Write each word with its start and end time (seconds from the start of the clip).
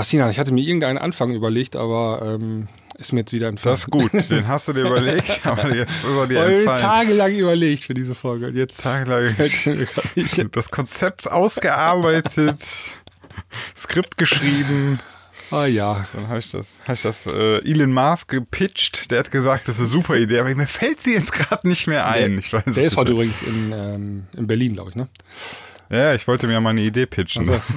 Hassina, 0.00 0.30
ich 0.30 0.38
hatte 0.38 0.52
mir 0.52 0.62
irgendeinen 0.62 0.98
Anfang 0.98 1.32
überlegt, 1.32 1.76
aber 1.76 2.22
ähm, 2.22 2.68
ist 2.96 3.12
mir 3.12 3.20
jetzt 3.20 3.32
wieder 3.32 3.48
entfallen. 3.48 3.74
Das 3.74 3.80
ist 3.80 3.90
gut, 3.90 4.12
den 4.30 4.48
hast 4.48 4.68
du 4.68 4.72
dir 4.72 4.86
überlegt, 4.86 5.40
aber 5.46 5.74
jetzt 5.74 5.90
ist 5.90 6.04
er 6.04 6.26
dir 6.26 6.44
entfallen. 6.44 6.80
tagelang 6.80 7.34
überlegt 7.34 7.84
für 7.84 7.94
diese 7.94 8.14
Folge. 8.14 8.46
Und 8.46 8.56
jetzt 8.56 8.80
tagelang 8.80 9.34
das 10.52 10.70
Konzept 10.70 11.30
ausgearbeitet, 11.30 12.64
Skript 13.76 14.16
geschrieben. 14.16 15.00
Ah 15.50 15.66
ja. 15.66 16.06
Dann 16.14 16.28
habe 16.28 16.38
ich 16.38 16.50
das, 16.50 16.66
hab 16.86 16.94
ich 16.94 17.02
das 17.02 17.26
äh, 17.26 17.58
Elon 17.58 17.92
Musk 17.92 18.30
gepitcht. 18.30 19.10
Der 19.10 19.18
hat 19.18 19.30
gesagt, 19.30 19.68
das 19.68 19.76
ist 19.76 19.80
eine 19.80 19.88
super 19.88 20.16
Idee, 20.16 20.38
aber 20.38 20.54
mir 20.54 20.66
fällt 20.66 21.00
sie 21.00 21.12
jetzt 21.12 21.32
gerade 21.32 21.66
nicht 21.68 21.86
mehr 21.88 22.06
ein. 22.06 22.30
Der, 22.30 22.38
ich 22.38 22.52
weiß 22.52 22.62
der 22.74 22.84
ist 22.84 22.96
heute 22.96 23.12
übrigens 23.12 23.42
in, 23.42 23.72
ähm, 23.72 24.26
in 24.36 24.46
Berlin, 24.46 24.74
glaube 24.74 24.90
ich, 24.90 24.96
ne? 24.96 25.08
Ja, 25.90 26.14
ich 26.14 26.28
wollte 26.28 26.46
mir 26.46 26.60
mal 26.60 26.70
eine 26.70 26.82
Idee 26.82 27.06
pitchen. 27.06 27.50
Also, 27.50 27.74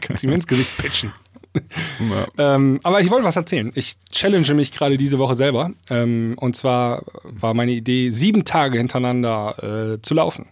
kannst 0.00 0.24
du 0.24 0.28
mir 0.28 0.34
ins 0.34 0.46
Gesicht 0.46 0.74
pitchen. 0.78 1.12
Ja. 2.38 2.54
Ähm, 2.54 2.80
aber 2.84 3.00
ich 3.00 3.10
wollte 3.10 3.24
was 3.24 3.36
erzählen. 3.36 3.72
Ich 3.74 3.96
challenge 4.12 4.54
mich 4.54 4.72
gerade 4.72 4.96
diese 4.96 5.18
Woche 5.18 5.34
selber. 5.34 5.72
Ähm, 5.90 6.36
und 6.38 6.56
zwar 6.56 7.02
war 7.24 7.54
meine 7.54 7.72
Idee, 7.72 8.10
sieben 8.10 8.44
Tage 8.44 8.78
hintereinander 8.78 9.94
äh, 9.94 10.02
zu 10.02 10.14
laufen. 10.14 10.46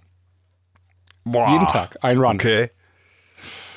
Boah. 1.24 1.50
Jeden 1.52 1.66
Tag, 1.68 1.98
ein 2.02 2.18
Run. 2.18 2.36
Okay. 2.36 2.70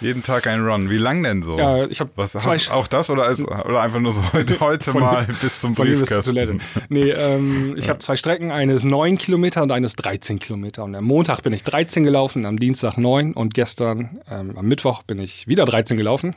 Jeden 0.02 0.24
Tag 0.24 0.48
ein 0.48 0.66
Run. 0.66 0.90
Wie 0.90 0.98
lang 0.98 1.24
denn 1.24 1.44
so? 1.44 1.58
Ja, 1.58 1.86
ich 1.86 2.00
habe 2.00 2.12
Was 2.16 2.34
hast, 2.34 2.72
auch 2.72 2.88
das 2.88 3.10
oder, 3.10 3.30
ist, 3.30 3.42
oder 3.42 3.82
einfach 3.82 4.00
nur 4.00 4.14
so 4.14 4.22
heute, 4.34 4.60
heute 4.62 4.94
mal 4.94 5.28
bis 5.42 5.60
zum 5.60 5.74
Briefkasten? 5.74 6.36
Bis 6.36 6.60
nee, 6.88 7.10
ähm, 7.10 7.76
ich 7.78 7.86
ja. 7.86 7.90
habe 7.90 8.00
zwei 8.00 8.16
Strecken. 8.16 8.52
Eine 8.52 8.74
ist 8.74 8.86
9 8.86 9.18
Kilometer 9.18 9.62
und 9.62 9.72
eine 9.72 9.86
ist 9.86 9.98
13 9.98 10.40
Kilometer. 10.40 10.86
Und 10.86 10.96
am 10.96 11.04
Montag 11.04 11.42
bin 11.42 11.52
ich 11.52 11.66
13 11.66 12.06
gelaufen, 12.06 12.46
am 12.46 12.58
Dienstag 12.60 12.98
9 12.98 13.34
und 13.34 13.54
gestern 13.54 14.22
ähm, 14.32 14.58
am 14.58 14.68
Mittwoch 14.68 15.04
bin 15.04 15.20
ich 15.20 15.48
wieder 15.48 15.66
13 15.66 15.98
gelaufen. 15.98 16.36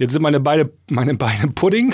Jetzt 0.00 0.12
sind 0.12 0.22
meine 0.22 0.40
Beine, 0.40 0.70
meine 0.88 1.12
Beine 1.12 1.48
Pudding 1.54 1.92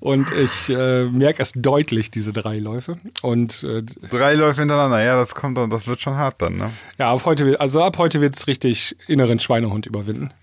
und 0.00 0.26
ich 0.32 0.68
äh, 0.68 1.04
merke 1.04 1.40
es 1.40 1.52
deutlich, 1.54 2.10
diese 2.10 2.32
drei 2.32 2.58
Läufe. 2.58 2.96
Und, 3.22 3.62
äh, 3.62 3.84
drei 4.10 4.34
Läufe 4.34 4.62
hintereinander, 4.62 5.00
ja, 5.04 5.16
das 5.16 5.36
kommt 5.36 5.56
dann, 5.56 5.70
das 5.70 5.86
wird 5.86 6.00
schon 6.00 6.16
hart 6.16 6.42
dann, 6.42 6.56
ne? 6.56 6.72
Ja, 6.98 7.12
ab 7.12 7.24
heute, 7.24 7.60
also 7.60 7.80
ab 7.80 7.98
heute 7.98 8.20
wird 8.20 8.36
es 8.36 8.48
richtig 8.48 8.96
inneren 9.06 9.38
Schweinehund 9.38 9.86
überwinden. 9.86 10.34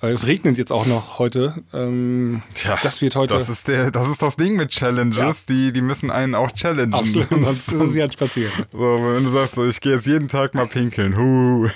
Es 0.00 0.28
regnet 0.28 0.58
jetzt 0.58 0.72
auch 0.72 0.86
noch 0.86 1.18
heute. 1.18 1.62
Ähm, 1.72 2.42
ja, 2.64 2.78
das 2.84 3.02
wird 3.02 3.16
heute. 3.16 3.34
Das 3.34 3.48
ist, 3.48 3.66
der, 3.66 3.90
das 3.90 4.08
ist 4.08 4.22
das 4.22 4.36
Ding 4.36 4.54
mit 4.56 4.70
Challenges, 4.70 5.18
ja. 5.18 5.32
die, 5.54 5.72
die 5.72 5.80
müssen 5.80 6.12
einen 6.12 6.36
auch 6.36 6.52
challengen. 6.52 6.94
Absolut, 6.94 7.28
sonst 7.30 7.72
ist 7.72 7.80
es 7.80 7.94
ja 7.96 8.04
ein 8.04 8.12
Spaziergang. 8.12 8.66
So, 8.70 8.78
wenn 8.78 9.24
du 9.24 9.30
sagst, 9.30 9.54
so, 9.54 9.66
ich 9.66 9.80
gehe 9.80 9.94
jetzt 9.94 10.06
jeden 10.06 10.28
Tag 10.28 10.54
mal 10.54 10.68
pinkeln. 10.68 11.16
Huh. 11.16 11.68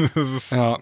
ja. 0.50 0.78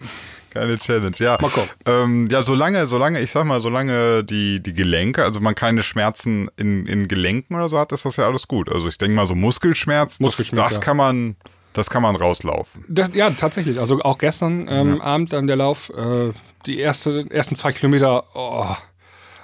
Keine 0.53 0.77
Challenge, 0.77 1.15
ja. 1.17 1.37
Mal 1.41 1.49
ähm, 1.87 2.27
ja, 2.29 2.43
solange, 2.43 2.85
solange, 2.85 3.19
ich 3.19 3.31
sag 3.31 3.43
mal, 3.45 3.59
solange 3.59 4.23
die, 4.23 4.61
die 4.61 4.73
Gelenke, 4.73 5.23
also 5.23 5.39
man 5.39 5.55
keine 5.55 5.81
Schmerzen 5.81 6.47
in, 6.57 6.85
in 6.85 7.07
Gelenken 7.07 7.55
oder 7.55 7.69
so 7.69 7.79
hat, 7.79 7.91
ist 7.91 8.05
das 8.05 8.17
ja 8.17 8.27
alles 8.27 8.47
gut. 8.47 8.71
Also 8.71 8.87
ich 8.87 8.99
denke 8.99 9.15
mal, 9.15 9.25
so 9.25 9.33
Muskelschmerz, 9.33 10.19
Muskelschmerz 10.19 10.65
das, 10.65 10.69
das 10.75 10.77
ja. 10.77 10.83
kann 10.83 10.97
man 10.97 11.35
das 11.73 11.89
kann 11.89 12.03
man 12.03 12.15
rauslaufen. 12.15 12.85
Das, 12.87 13.09
ja, 13.15 13.31
tatsächlich. 13.31 13.79
Also 13.79 13.99
auch 14.01 14.19
gestern 14.19 14.67
ähm, 14.69 14.97
ja. 14.97 15.01
Abend 15.01 15.33
dann 15.33 15.47
der 15.47 15.55
Lauf, 15.55 15.89
äh, 15.89 16.31
die 16.67 16.77
erste, 16.77 17.25
ersten 17.31 17.55
zwei 17.55 17.71
Kilometer, 17.71 18.23
oh. 18.35 18.67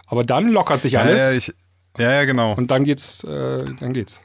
aber 0.05 0.23
dann 0.23 0.49
lockert 0.49 0.83
sich 0.83 0.99
alles. 0.99 1.21
Ja, 1.23 1.29
ja, 1.31 1.35
ich, 1.35 1.53
ja, 1.97 2.11
ja 2.11 2.25
genau. 2.25 2.53
Und 2.53 2.69
dann 2.69 2.83
geht's, 2.83 3.23
äh, 3.23 3.65
dann 3.79 3.93
geht's. 3.93 4.21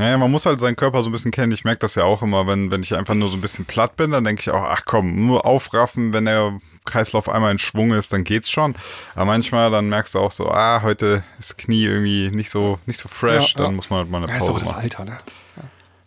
Ja, 0.00 0.16
man 0.16 0.30
muss 0.30 0.46
halt 0.46 0.60
seinen 0.60 0.76
Körper 0.76 1.02
so 1.02 1.10
ein 1.10 1.12
bisschen 1.12 1.30
kennen. 1.30 1.52
Ich 1.52 1.64
merke 1.64 1.80
das 1.80 1.94
ja 1.94 2.04
auch 2.04 2.22
immer, 2.22 2.46
wenn, 2.46 2.70
wenn 2.70 2.82
ich 2.82 2.94
einfach 2.94 3.14
nur 3.14 3.28
so 3.28 3.36
ein 3.36 3.40
bisschen 3.40 3.66
platt 3.66 3.96
bin, 3.96 4.12
dann 4.12 4.24
denke 4.24 4.40
ich 4.40 4.50
auch, 4.50 4.64
ach 4.64 4.82
komm, 4.86 5.26
nur 5.26 5.44
aufraffen, 5.44 6.12
wenn 6.12 6.24
der 6.24 6.58
Kreislauf 6.86 7.28
einmal 7.28 7.52
in 7.52 7.58
Schwung 7.58 7.92
ist, 7.92 8.12
dann 8.12 8.24
geht's 8.24 8.50
schon. 8.50 8.74
Aber 9.14 9.26
manchmal 9.26 9.70
dann 9.70 9.88
merkst 9.88 10.14
du 10.14 10.20
auch 10.20 10.32
so, 10.32 10.48
ah, 10.50 10.80
heute 10.82 11.22
ist 11.38 11.58
Knie 11.58 11.84
irgendwie 11.84 12.30
nicht 12.30 12.50
so, 12.50 12.78
nicht 12.86 12.98
so 12.98 13.08
fresh, 13.08 13.54
ja, 13.54 13.58
dann 13.58 13.72
ja. 13.72 13.76
muss 13.76 13.90
man 13.90 14.00
halt 14.00 14.10
mal 14.10 14.18
eine 14.18 14.26
Pause 14.26 14.38
ja, 14.38 14.42
ist 14.42 14.48
aber 14.48 14.58
das 14.60 14.72
Alter, 14.72 15.04
ne? 15.04 15.16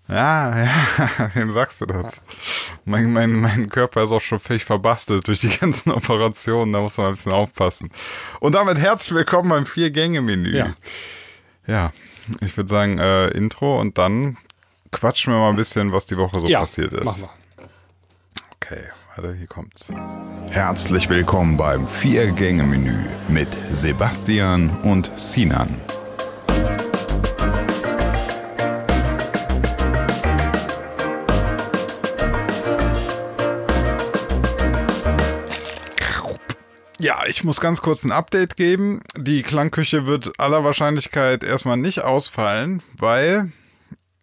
Ja, 0.10 0.66
ja, 0.66 1.32
wem 1.34 1.52
sagst 1.54 1.80
du 1.80 1.86
das? 1.86 2.22
Mein, 2.84 3.14
mein, 3.14 3.40
mein 3.40 3.70
Körper 3.70 4.04
ist 4.04 4.12
auch 4.12 4.20
schon 4.20 4.40
völlig 4.40 4.66
verbastelt 4.66 5.28
durch 5.28 5.40
die 5.40 5.50
ganzen 5.50 5.92
Operationen, 5.94 6.74
da 6.74 6.82
muss 6.82 6.98
man 6.98 7.08
ein 7.08 7.14
bisschen 7.14 7.32
aufpassen. 7.32 7.90
Und 8.42 8.56
damit 8.56 8.80
herzlich 8.80 9.16
willkommen 9.16 9.50
beim 9.50 9.66
Vier-Gänge-Menü. 9.66 10.58
Ja. 10.58 10.74
ja, 11.68 11.92
ich 12.42 12.56
würde 12.58 12.70
sagen, 12.70 13.00
äh, 13.00 13.28
Intro 13.30 13.80
und 13.80 13.98
dann 13.98 14.38
quatschen 14.92 15.34
wir 15.34 15.40
mal 15.40 15.50
ein 15.50 15.56
bisschen, 15.56 15.92
was 15.92 16.06
die 16.06 16.18
Woche 16.18 16.40
so 16.40 16.48
ja, 16.48 16.62
passiert 16.62 16.94
ist. 16.94 17.06
Machen 17.06 17.24
wir. 17.24 17.30
Okay, 18.56 18.84
warte, 19.16 19.34
hier 19.34 19.48
kommt's. 19.48 19.88
Herzlich 20.52 21.10
willkommen 21.10 21.58
beim 21.58 21.88
Vier-Gänge-Menü 21.88 23.06
mit 23.28 23.50
Sebastian 23.72 24.70
und 24.84 25.12
Sinan. 25.18 25.82
Ich 37.28 37.44
muss 37.44 37.60
ganz 37.60 37.82
kurz 37.82 38.04
ein 38.04 38.12
Update 38.12 38.56
geben. 38.58 39.02
Die 39.18 39.44
Klangküche 39.44 40.06
wird 40.06 40.40
aller 40.40 40.64
Wahrscheinlichkeit 40.64 41.44
erstmal 41.44 41.78
nicht 41.78 42.02
ausfallen, 42.02 42.82
weil 42.98 43.52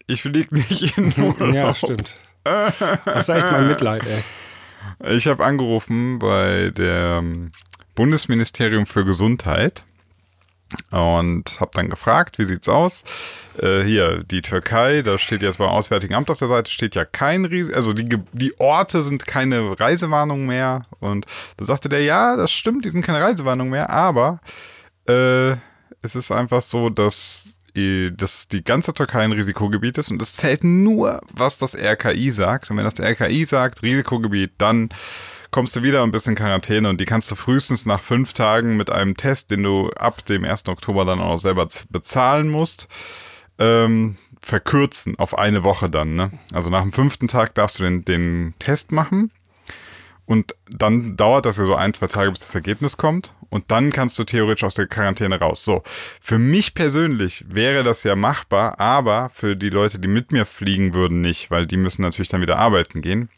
ich 0.06 0.22
fliege 0.22 0.54
nicht 0.54 0.96
in 0.98 1.12
Urlaub. 1.16 1.54
Ja, 1.54 1.74
stimmt. 1.74 2.14
Das 2.44 3.28
ist 3.28 3.28
echt 3.28 3.50
mein 3.50 3.68
Mitleid, 3.68 4.02
ey. 4.06 5.16
Ich 5.16 5.26
habe 5.26 5.44
angerufen 5.44 6.18
bei 6.18 6.70
dem 6.70 7.52
Bundesministerium 7.94 8.86
für 8.86 9.04
Gesundheit 9.04 9.84
und 10.90 11.60
habe 11.60 11.70
dann 11.74 11.90
gefragt, 11.90 12.38
wie 12.38 12.44
sieht's 12.44 12.68
aus? 12.68 13.04
Äh, 13.60 13.82
hier, 13.82 14.22
die 14.24 14.42
Türkei, 14.42 15.02
da 15.02 15.18
steht 15.18 15.42
jetzt 15.42 15.58
beim 15.58 15.68
Auswärtigen 15.68 16.14
Amt 16.14 16.30
auf 16.30 16.38
der 16.38 16.48
Seite, 16.48 16.70
steht 16.70 16.94
ja 16.94 17.04
kein 17.04 17.44
Risiko, 17.44 17.76
also 17.76 17.92
die, 17.92 18.18
die 18.32 18.58
Orte 18.58 19.02
sind 19.02 19.26
keine 19.26 19.78
Reisewarnung 19.78 20.46
mehr. 20.46 20.82
Und 21.00 21.26
da 21.56 21.64
sagte 21.64 21.88
der, 21.88 22.02
ja, 22.02 22.36
das 22.36 22.52
stimmt, 22.52 22.84
die 22.84 22.90
sind 22.90 23.04
keine 23.04 23.20
Reisewarnung 23.20 23.70
mehr, 23.70 23.90
aber 23.90 24.40
äh, 25.08 25.52
es 26.02 26.14
ist 26.14 26.30
einfach 26.30 26.62
so, 26.62 26.88
dass, 26.88 27.48
dass 27.74 28.48
die 28.48 28.64
ganze 28.64 28.94
Türkei 28.94 29.22
ein 29.22 29.32
Risikogebiet 29.32 29.98
ist 29.98 30.10
und 30.10 30.22
es 30.22 30.34
zählt 30.34 30.64
nur, 30.64 31.20
was 31.32 31.58
das 31.58 31.76
RKI 31.76 32.30
sagt. 32.30 32.70
Und 32.70 32.76
wenn 32.76 32.84
das 32.84 32.98
RKI 32.98 33.44
sagt, 33.44 33.82
Risikogebiet, 33.82 34.52
dann 34.58 34.88
kommst 35.50 35.74
du 35.76 35.82
wieder 35.82 36.02
ein 36.02 36.12
bisschen 36.12 36.34
Quarantäne 36.34 36.88
und 36.88 37.00
die 37.00 37.06
kannst 37.06 37.30
du 37.30 37.34
frühestens 37.34 37.86
nach 37.86 38.00
fünf 38.00 38.32
Tagen 38.32 38.76
mit 38.76 38.90
einem 38.90 39.16
Test, 39.16 39.50
den 39.50 39.62
du 39.62 39.90
ab 39.90 40.24
dem 40.26 40.44
1. 40.44 40.68
Oktober 40.68 41.04
dann 41.04 41.20
auch 41.20 41.38
selber 41.38 41.66
bezahlen 41.90 42.48
musst, 42.48 42.88
ähm, 43.58 44.16
verkürzen 44.40 45.18
auf 45.18 45.36
eine 45.36 45.64
Woche 45.64 45.90
dann. 45.90 46.14
Ne? 46.14 46.30
Also 46.52 46.70
nach 46.70 46.82
dem 46.82 46.92
fünften 46.92 47.28
Tag 47.28 47.54
darfst 47.54 47.78
du 47.78 47.82
den, 47.82 48.04
den 48.04 48.54
Test 48.58 48.92
machen 48.92 49.30
und 50.30 50.54
dann 50.68 51.16
dauert 51.16 51.44
das 51.44 51.56
ja 51.56 51.66
so 51.66 51.74
ein, 51.74 51.92
zwei 51.92 52.06
Tage, 52.06 52.30
bis 52.30 52.38
das 52.38 52.54
Ergebnis 52.54 52.96
kommt. 52.96 53.34
Und 53.48 53.72
dann 53.72 53.90
kannst 53.90 54.16
du 54.16 54.22
theoretisch 54.22 54.62
aus 54.62 54.74
der 54.74 54.86
Quarantäne 54.86 55.40
raus. 55.40 55.64
So, 55.64 55.82
für 56.20 56.38
mich 56.38 56.74
persönlich 56.74 57.44
wäre 57.48 57.82
das 57.82 58.04
ja 58.04 58.14
machbar, 58.14 58.78
aber 58.78 59.32
für 59.34 59.56
die 59.56 59.70
Leute, 59.70 59.98
die 59.98 60.06
mit 60.06 60.30
mir 60.30 60.46
fliegen 60.46 60.94
würden, 60.94 61.20
nicht, 61.20 61.50
weil 61.50 61.66
die 61.66 61.76
müssen 61.76 62.02
natürlich 62.02 62.28
dann 62.28 62.42
wieder 62.42 62.58
arbeiten 62.58 63.02
gehen. 63.02 63.28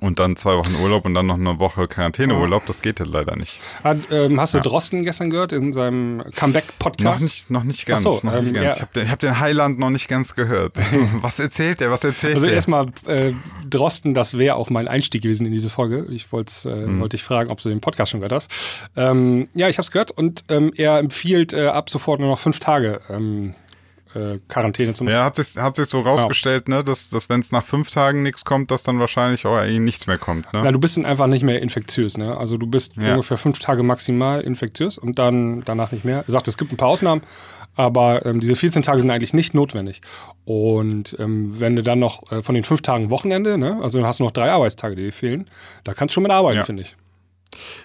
Und 0.00 0.20
dann 0.20 0.36
zwei 0.36 0.56
Wochen 0.56 0.74
Urlaub 0.80 1.04
und 1.04 1.14
dann 1.14 1.26
noch 1.26 1.34
eine 1.34 1.58
Woche 1.58 1.86
Quarantäneurlaub, 1.86 2.64
das 2.66 2.80
geht 2.80 3.00
ja 3.00 3.06
leider 3.06 3.34
nicht. 3.36 3.60
Hat, 3.82 3.98
ähm, 4.12 4.40
hast 4.40 4.54
du 4.54 4.58
ja. 4.58 4.62
Drosten 4.62 5.04
gestern 5.04 5.30
gehört 5.30 5.52
in 5.52 5.72
seinem 5.72 6.22
Comeback-Podcast? 6.36 7.02
Noch 7.02 7.20
nicht, 7.20 7.50
noch 7.50 7.64
nicht 7.64 7.86
ganz. 7.86 8.02
So, 8.02 8.20
noch 8.22 8.34
nicht 8.40 8.48
ähm, 8.48 8.54
ganz. 8.54 8.66
Ja. 8.66 8.74
Ich 8.74 8.80
habe 8.80 8.92
den, 8.94 9.10
hab 9.10 9.18
den 9.18 9.40
Highland 9.40 9.78
noch 9.78 9.90
nicht 9.90 10.08
ganz 10.08 10.34
gehört. 10.36 10.76
Was 11.20 11.38
erzählt 11.40 11.80
der? 11.80 11.90
Was 11.90 12.04
erzählt 12.04 12.34
also 12.34 12.46
der? 12.46 12.56
Also 12.56 12.70
erstmal 12.70 12.86
äh, 13.06 13.32
Drosten, 13.68 14.14
das 14.14 14.38
wäre 14.38 14.54
auch 14.54 14.70
mein 14.70 14.86
Einstieg 14.86 15.22
gewesen 15.22 15.46
in 15.46 15.52
diese 15.52 15.70
Folge. 15.70 16.06
Ich 16.10 16.30
wollte 16.32 16.70
äh, 16.70 16.84
hm. 16.84 17.00
wollte 17.00 17.16
dich 17.16 17.24
fragen, 17.24 17.50
ob 17.50 17.60
du 17.60 17.68
den 17.68 17.80
Podcast 17.80 18.12
schon 18.12 18.20
gehört 18.20 18.32
hast. 18.32 18.50
Ähm, 18.96 19.48
ja, 19.54 19.68
ich 19.68 19.76
habe 19.76 19.82
es 19.82 19.90
gehört 19.90 20.12
und 20.12 20.44
ähm, 20.48 20.72
er 20.76 20.98
empfiehlt 20.98 21.52
äh, 21.52 21.66
ab 21.66 21.90
sofort 21.90 22.20
nur 22.20 22.28
noch 22.28 22.38
fünf 22.38 22.60
Tage 22.60 23.00
ähm, 23.08 23.54
äh, 24.14 24.38
Quarantäne 24.48 24.92
zu 24.92 25.04
machen. 25.04 25.14
Ja, 25.14 25.24
hat 25.24 25.36
sich, 25.36 25.56
hat 25.56 25.76
sich 25.76 25.86
so 25.86 26.00
rausgestellt, 26.00 26.68
ja. 26.68 26.76
ne, 26.76 26.84
dass, 26.84 27.10
dass 27.10 27.28
wenn 27.28 27.40
es 27.40 27.52
nach 27.52 27.64
fünf 27.64 27.90
Tagen 27.90 28.22
nichts 28.22 28.44
kommt, 28.44 28.70
dass 28.70 28.82
dann 28.82 28.98
wahrscheinlich 28.98 29.46
auch 29.46 29.56
eigentlich 29.56 29.80
nichts 29.80 30.06
mehr 30.06 30.18
kommt. 30.18 30.52
Ne? 30.52 30.60
Na, 30.64 30.72
du 30.72 30.78
bist 30.78 30.96
dann 30.96 31.06
einfach 31.06 31.26
nicht 31.26 31.42
mehr 31.42 31.62
infektiös. 31.62 32.18
Ne? 32.18 32.36
Also 32.36 32.56
du 32.56 32.66
bist 32.66 32.96
ja. 32.96 33.12
ungefähr 33.12 33.38
fünf 33.38 33.58
Tage 33.58 33.82
maximal 33.82 34.40
infektiös 34.40 34.98
und 34.98 35.18
dann 35.18 35.62
danach 35.62 35.92
nicht 35.92 36.04
mehr. 36.04 36.24
Er 36.26 36.32
sagt, 36.32 36.48
es 36.48 36.56
gibt 36.56 36.72
ein 36.72 36.76
paar 36.76 36.88
Ausnahmen, 36.88 37.22
aber 37.76 38.26
ähm, 38.26 38.40
diese 38.40 38.56
14 38.56 38.82
Tage 38.82 39.00
sind 39.00 39.10
eigentlich 39.10 39.32
nicht 39.32 39.54
notwendig. 39.54 40.00
Und 40.44 41.16
ähm, 41.18 41.60
wenn 41.60 41.76
du 41.76 41.82
dann 41.82 41.98
noch 41.98 42.30
äh, 42.32 42.42
von 42.42 42.54
den 42.54 42.64
fünf 42.64 42.82
Tagen 42.82 43.10
Wochenende, 43.10 43.58
ne, 43.58 43.78
also 43.82 43.98
dann 43.98 44.06
hast 44.06 44.20
du 44.20 44.24
noch 44.24 44.32
drei 44.32 44.50
Arbeitstage, 44.50 44.96
die 44.96 45.02
dir 45.02 45.12
fehlen, 45.12 45.48
da 45.84 45.94
kannst 45.94 46.12
du 46.12 46.14
schon 46.14 46.22
mit 46.24 46.32
arbeiten, 46.32 46.58
ja. 46.58 46.64
finde 46.64 46.82
ich. 46.82 46.96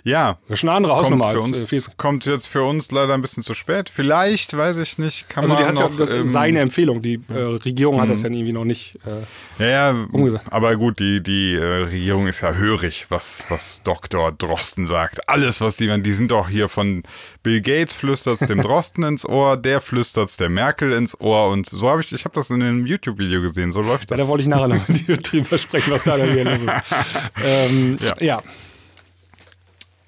Ja. 0.04 0.38
Das 0.48 0.56
ist 0.56 0.60
schon 0.62 0.70
eine 0.70 0.78
andere 0.78 0.96
Hausnummer 0.96 1.34
kommt, 1.34 1.56
als 1.56 1.72
äh, 1.72 1.76
uns, 1.76 1.92
kommt 1.98 2.26
jetzt 2.26 2.48
für 2.48 2.64
uns 2.64 2.92
leider 2.92 3.14
ein 3.14 3.22
bisschen 3.22 3.44
zu 3.44 3.54
spät. 3.54 3.90
Vielleicht, 3.94 4.56
weiß 4.56 4.78
ich 4.78 4.98
nicht, 4.98 5.30
kann 5.30 5.44
Also 5.44 5.56
die 5.56 5.64
man 5.64 5.76
hat 5.78 5.80
ja, 5.80 5.90
das 5.98 6.14
ähm, 6.14 6.26
seine 6.26 6.60
Empfehlung. 6.60 7.02
Die 7.02 7.20
äh, 7.30 7.38
Regierung 7.38 8.00
hat 8.02 8.10
das 8.10 8.22
ja 8.22 8.30
irgendwie 8.30 8.54
noch 8.54 8.66
nicht. 8.66 8.98
Äh, 9.06 9.64
Ja, 9.64 9.70
ja, 9.92 10.06
Umgesetzt. 10.12 10.46
aber 10.52 10.76
gut, 10.76 11.00
die, 11.00 11.22
die 11.22 11.56
äh, 11.56 11.64
Regierung 11.86 12.28
ist 12.28 12.42
ja 12.42 12.54
hörig, 12.54 13.06
was, 13.10 13.46
was 13.50 13.82
Dr. 13.84 14.32
Drosten 14.32 14.88
sagt. 14.88 15.28
Alles, 15.30 15.62
was 15.62 15.78
die, 15.78 16.02
die 16.02 16.12
sind 16.14 16.32
doch 16.32 16.50
hier 16.50 16.70
von 16.70 17.04
Bill 17.44 17.62
Gates 17.62 17.94
flüstert's 17.94 18.48
dem 18.48 18.62
Drosten 18.64 19.04
ins 19.04 19.26
Ohr, 19.28 19.58
der 19.58 19.82
flüstert's 19.82 20.38
der 20.38 20.50
Merkel 20.50 20.92
ins 20.94 21.20
Ohr 21.20 21.50
und 21.50 21.68
so 21.70 21.90
habe 21.90 22.02
ich, 22.02 22.12
ich 22.12 22.26
habe 22.26 22.36
das 22.36 22.50
in 22.50 22.62
einem 22.62 22.86
YouTube-Video 22.86 23.42
gesehen, 23.42 23.72
so 23.72 23.82
läuft 23.82 24.10
ja, 24.12 24.18
das. 24.18 24.26
da 24.26 24.30
wollte 24.30 24.44
ich 24.44 24.48
nachher 24.48 24.68
noch 24.68 24.88
mit 24.88 25.08
dir 25.08 25.18
drüber 25.18 25.58
sprechen, 25.58 25.92
was 25.92 26.04
da 26.04 26.18
denn 26.18 26.32
hier 26.34 26.44
los 26.46 26.62
ist. 26.62 26.70
Ähm, 27.44 27.98
Ja. 28.02 28.16
ja. 28.20 28.44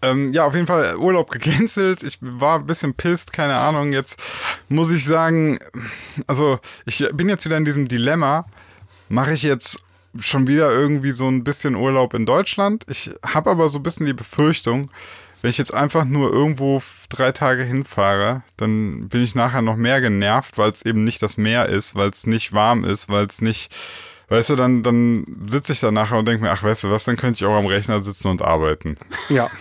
Ähm, 0.02 0.32
ja, 0.32 0.46
auf 0.46 0.54
jeden 0.54 0.68
Fall 0.68 0.96
Urlaub 0.98 1.32
gecancelt. 1.32 2.04
Ich 2.04 2.18
war 2.22 2.60
ein 2.60 2.68
bisschen 2.68 2.94
pisst, 2.94 3.34
keine 3.34 3.56
Ahnung. 3.56 3.94
Jetzt 3.94 4.22
muss 4.70 4.92
ich 4.92 5.06
sagen, 5.06 5.60
also 6.28 6.60
ich 6.86 7.08
bin 7.14 7.30
jetzt 7.30 7.46
wieder 7.46 7.58
in 7.58 7.66
diesem 7.66 7.88
Dilemma. 7.88 8.46
Mache 9.10 9.34
ich 9.34 9.44
jetzt 9.44 9.84
schon 10.20 10.48
wieder 10.48 10.72
irgendwie 10.72 11.12
so 11.12 11.28
ein 11.28 11.44
bisschen 11.44 11.76
Urlaub 11.76 12.14
in 12.14 12.26
Deutschland? 12.26 12.86
Ich 12.90 13.12
habe 13.26 13.50
aber 13.50 13.70
so 13.70 13.80
ein 13.80 13.84
bisschen 13.84 14.06
die 14.06 14.14
Befürchtung, 14.14 14.92
wenn 15.42 15.52
ich 15.52 15.58
jetzt 15.58 15.74
einfach 15.74 16.06
nur 16.06 16.32
irgendwo 16.32 16.82
drei 17.10 17.32
Tage 17.32 17.64
hinfahre, 17.64 18.42
dann 18.58 19.08
bin 19.08 19.24
ich 19.24 19.36
nachher 19.36 19.62
noch 19.62 19.76
mehr 19.76 20.02
genervt, 20.02 20.58
weil 20.58 20.72
es 20.72 20.84
eben 20.84 21.04
nicht 21.04 21.22
das 21.22 21.38
Meer 21.38 21.68
ist, 21.68 21.96
weil 21.96 22.10
es 22.10 22.26
nicht 22.26 22.54
warm 22.54 22.84
ist, 22.84 23.10
weil 23.10 23.26
es 23.28 23.42
nicht, 23.42 23.74
weißt 24.30 24.50
du, 24.50 24.56
dann, 24.56 24.82
dann 24.82 25.26
sitze 25.48 25.74
ich 25.74 25.80
da 25.80 25.92
nachher 25.92 26.18
und 26.18 26.28
denke 26.28 26.44
mir, 26.44 26.52
ach, 26.52 26.64
weißt 26.64 26.86
du 26.86 26.92
was, 26.92 27.04
dann 27.04 27.18
könnte 27.18 27.38
ich 27.38 27.46
auch 27.46 27.58
am 27.58 27.68
Rechner 27.68 28.04
sitzen 28.04 28.30
und 28.30 28.42
arbeiten. 28.42 28.96
Ja. 29.30 29.50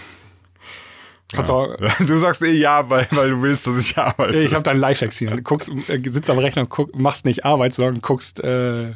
Kannst 1.32 1.50
auch, 1.50 1.76
Du 2.06 2.16
sagst 2.18 2.42
eh 2.42 2.52
ja, 2.52 2.88
weil, 2.88 3.06
weil 3.10 3.30
du 3.30 3.42
willst, 3.42 3.66
dass 3.66 3.78
ich 3.78 3.98
arbeite. 3.98 4.38
ich 4.38 4.52
habe 4.54 4.62
deinen 4.62 4.80
Lifehacks 4.80 5.18
hier. 5.18 5.30
Du 5.30 5.42
guckst, 5.42 5.68
äh, 5.88 6.00
sitzt 6.04 6.30
am 6.30 6.38
Rechner 6.38 6.62
und 6.62 6.68
guck, 6.68 6.94
machst 6.96 7.24
nicht 7.24 7.44
Arbeit, 7.44 7.74
sondern 7.74 8.00
guckst 8.00 8.42
äh, 8.44 8.92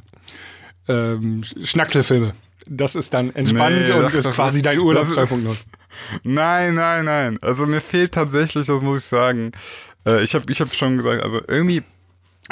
ähm, 0.88 1.42
Schnackselfilme. 1.62 2.32
Das 2.66 2.94
ist 2.94 3.14
dann 3.14 3.34
entspannt 3.34 3.88
Nee, 3.88 3.92
und 3.92 4.14
ist 4.14 4.30
quasi 4.30 4.62
dein 4.62 4.78
Urlaub 4.78 5.02
das 5.04 5.10
ist- 5.10 5.18
2.0. 5.18 5.56
Nein, 6.22 6.74
nein, 6.74 7.04
nein. 7.04 7.38
Also 7.42 7.66
mir 7.66 7.80
fehlt 7.80 8.12
tatsächlich, 8.12 8.66
das 8.66 8.80
muss 8.80 8.98
ich 9.00 9.04
sagen. 9.06 9.50
Äh, 10.06 10.22
ich 10.22 10.34
habe 10.36 10.44
ich 10.50 10.60
hab 10.60 10.72
schon 10.72 10.98
gesagt, 10.98 11.24
also 11.24 11.40
irgendwie, 11.48 11.82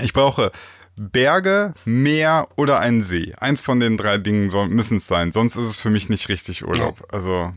ich 0.03 0.13
brauche 0.13 0.51
Berge, 0.97 1.73
Meer 1.85 2.49
oder 2.57 2.81
einen 2.81 3.05
See. 3.05 3.33
Eins 3.39 3.61
von 3.61 3.79
den 3.79 3.97
drei 3.97 4.19
Dingen 4.19 4.51
müssen 4.75 4.97
es 4.97 5.07
sein, 5.07 5.31
sonst 5.31 5.55
ist 5.57 5.69
es 5.69 5.77
für 5.77 5.91
mich 5.91 6.09
nicht 6.09 6.29
richtig 6.29 6.67
Urlaub. 6.67 7.07
Also, 7.13 7.53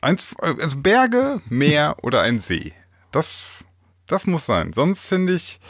eins, 0.00 0.26
also 0.40 0.78
Berge, 0.78 1.40
Meer 1.48 1.96
oder 2.02 2.22
ein 2.22 2.38
See. 2.38 2.72
Das, 3.12 3.64
das 4.06 4.26
muss 4.26 4.46
sein. 4.46 4.72
Sonst 4.72 5.04
finde 5.06 5.34
ich 5.34 5.60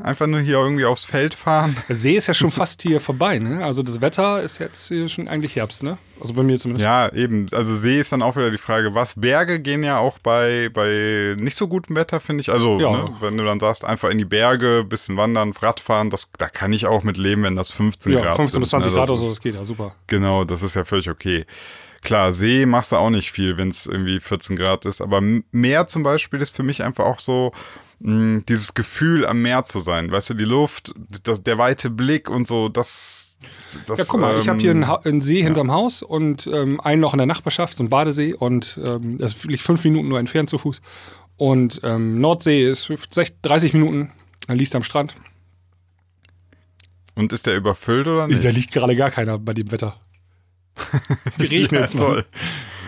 einfach 0.00 0.28
nur 0.28 0.40
hier 0.40 0.54
irgendwie 0.58 0.84
aufs 0.84 1.04
Feld 1.04 1.34
fahren. 1.34 1.76
Der 1.88 1.96
See 1.96 2.16
ist 2.16 2.28
ja 2.28 2.34
schon 2.34 2.52
fast 2.52 2.82
hier 2.82 3.00
vorbei, 3.00 3.38
ne? 3.40 3.64
Also 3.64 3.82
das 3.82 4.00
Wetter 4.00 4.40
ist 4.42 4.58
jetzt 4.58 4.88
hier 4.88 5.08
schon 5.08 5.26
eigentlich 5.26 5.56
Herbst, 5.56 5.82
ne? 5.82 5.98
Also 6.20 6.34
bei 6.34 6.42
mir 6.44 6.56
zumindest. 6.58 6.84
Ja, 6.84 7.12
eben. 7.12 7.46
Also 7.52 7.74
See 7.74 7.98
ist 7.98 8.12
dann 8.12 8.22
auch 8.22 8.36
wieder 8.36 8.50
die 8.52 8.58
Frage, 8.58 8.94
was 8.94 9.14
Berge 9.20 9.58
gehen 9.58 9.82
ja 9.82 9.98
auch 9.98 10.18
bei, 10.20 10.68
bei 10.72 11.34
nicht 11.36 11.56
so 11.56 11.66
gutem 11.66 11.96
Wetter, 11.96 12.20
finde 12.20 12.42
ich. 12.42 12.50
Also, 12.50 12.78
Ja. 12.78 12.92
ne, 12.92 13.16
wenn 13.20 13.36
du 13.36 13.44
dann 13.44 13.58
sagst, 13.58 13.84
einfach 13.84 14.10
in 14.10 14.18
die 14.18 14.24
Berge, 14.24 14.84
bisschen 14.84 15.16
wandern, 15.16 15.52
Radfahren, 15.52 16.10
das, 16.10 16.30
da 16.38 16.48
kann 16.48 16.72
ich 16.72 16.86
auch 16.86 17.02
mit 17.02 17.16
leben, 17.16 17.42
wenn 17.42 17.56
das 17.56 17.70
15 17.70 18.12
Ja, 18.12 18.20
Grad 18.20 18.36
15 18.36 18.60
bis 18.60 18.70
sind, 18.70 18.82
20 18.82 18.92
ne? 18.92 18.96
Grad 18.98 19.10
oder 19.10 19.18
so, 19.20 19.28
das 19.30 19.40
geht 19.40 19.54
ja 19.56 19.64
super. 19.64 19.96
Genau, 20.06 20.44
das 20.44 20.62
ist 20.62 20.76
ja 20.76 20.84
völlig 20.84 21.10
okay. 21.10 21.44
Klar, 22.02 22.32
See 22.32 22.64
machst 22.64 22.92
du 22.92 22.96
auch 22.96 23.10
nicht 23.10 23.32
viel, 23.32 23.56
wenn 23.56 23.68
es 23.68 23.86
irgendwie 23.86 24.20
14 24.20 24.56
Grad 24.56 24.86
ist. 24.86 25.00
Aber 25.00 25.20
Meer 25.50 25.88
zum 25.88 26.02
Beispiel 26.02 26.40
ist 26.40 26.54
für 26.54 26.62
mich 26.62 26.82
einfach 26.82 27.04
auch 27.04 27.18
so 27.18 27.52
mh, 28.00 28.42
dieses 28.48 28.74
Gefühl, 28.74 29.26
am 29.26 29.42
Meer 29.42 29.64
zu 29.64 29.80
sein. 29.80 30.10
Weißt 30.10 30.30
du, 30.30 30.34
die 30.34 30.44
Luft, 30.44 30.94
das, 31.24 31.42
der 31.42 31.58
weite 31.58 31.90
Blick 31.90 32.30
und 32.30 32.46
so, 32.46 32.68
das. 32.68 33.38
das 33.86 33.98
Ja, 33.98 34.04
guck 34.08 34.20
mal, 34.20 34.38
ich 34.38 34.48
habe 34.48 34.60
hier 34.60 34.70
ähm, 34.70 34.84
einen, 34.84 35.04
einen 35.04 35.22
See 35.22 35.42
hinterm 35.42 35.72
Haus 35.72 36.02
und 36.02 36.46
ähm, 36.46 36.80
einen 36.80 37.00
noch 37.00 37.14
in 37.14 37.18
der 37.18 37.26
Nachbarschaft, 37.26 37.76
so 37.76 37.84
ein 37.84 37.90
Badesee 37.90 38.34
und 38.34 38.78
ähm, 38.84 39.18
das 39.18 39.44
liegt 39.44 39.62
fünf 39.62 39.82
Minuten 39.84 40.08
nur 40.08 40.18
entfernt 40.18 40.50
zu 40.50 40.58
Fuß. 40.58 40.80
Und 41.36 41.80
ähm, 41.84 42.20
Nordsee 42.20 42.64
ist 42.64 42.86
60, 42.86 43.42
30 43.42 43.72
Minuten, 43.74 44.12
dann 44.46 44.58
liegst 44.58 44.74
du 44.74 44.78
am 44.78 44.82
Strand. 44.82 45.14
Und 47.14 47.32
ist 47.32 47.46
der 47.46 47.56
überfüllt 47.56 48.06
oder 48.06 48.28
nicht? 48.28 48.44
Da 48.44 48.50
liegt 48.50 48.72
gerade 48.72 48.94
gar 48.94 49.10
keiner 49.10 49.38
bei 49.38 49.54
dem 49.54 49.70
Wetter. 49.70 49.96
Geregnet 51.38 51.92
ja, 51.92 51.98
toll. 51.98 52.24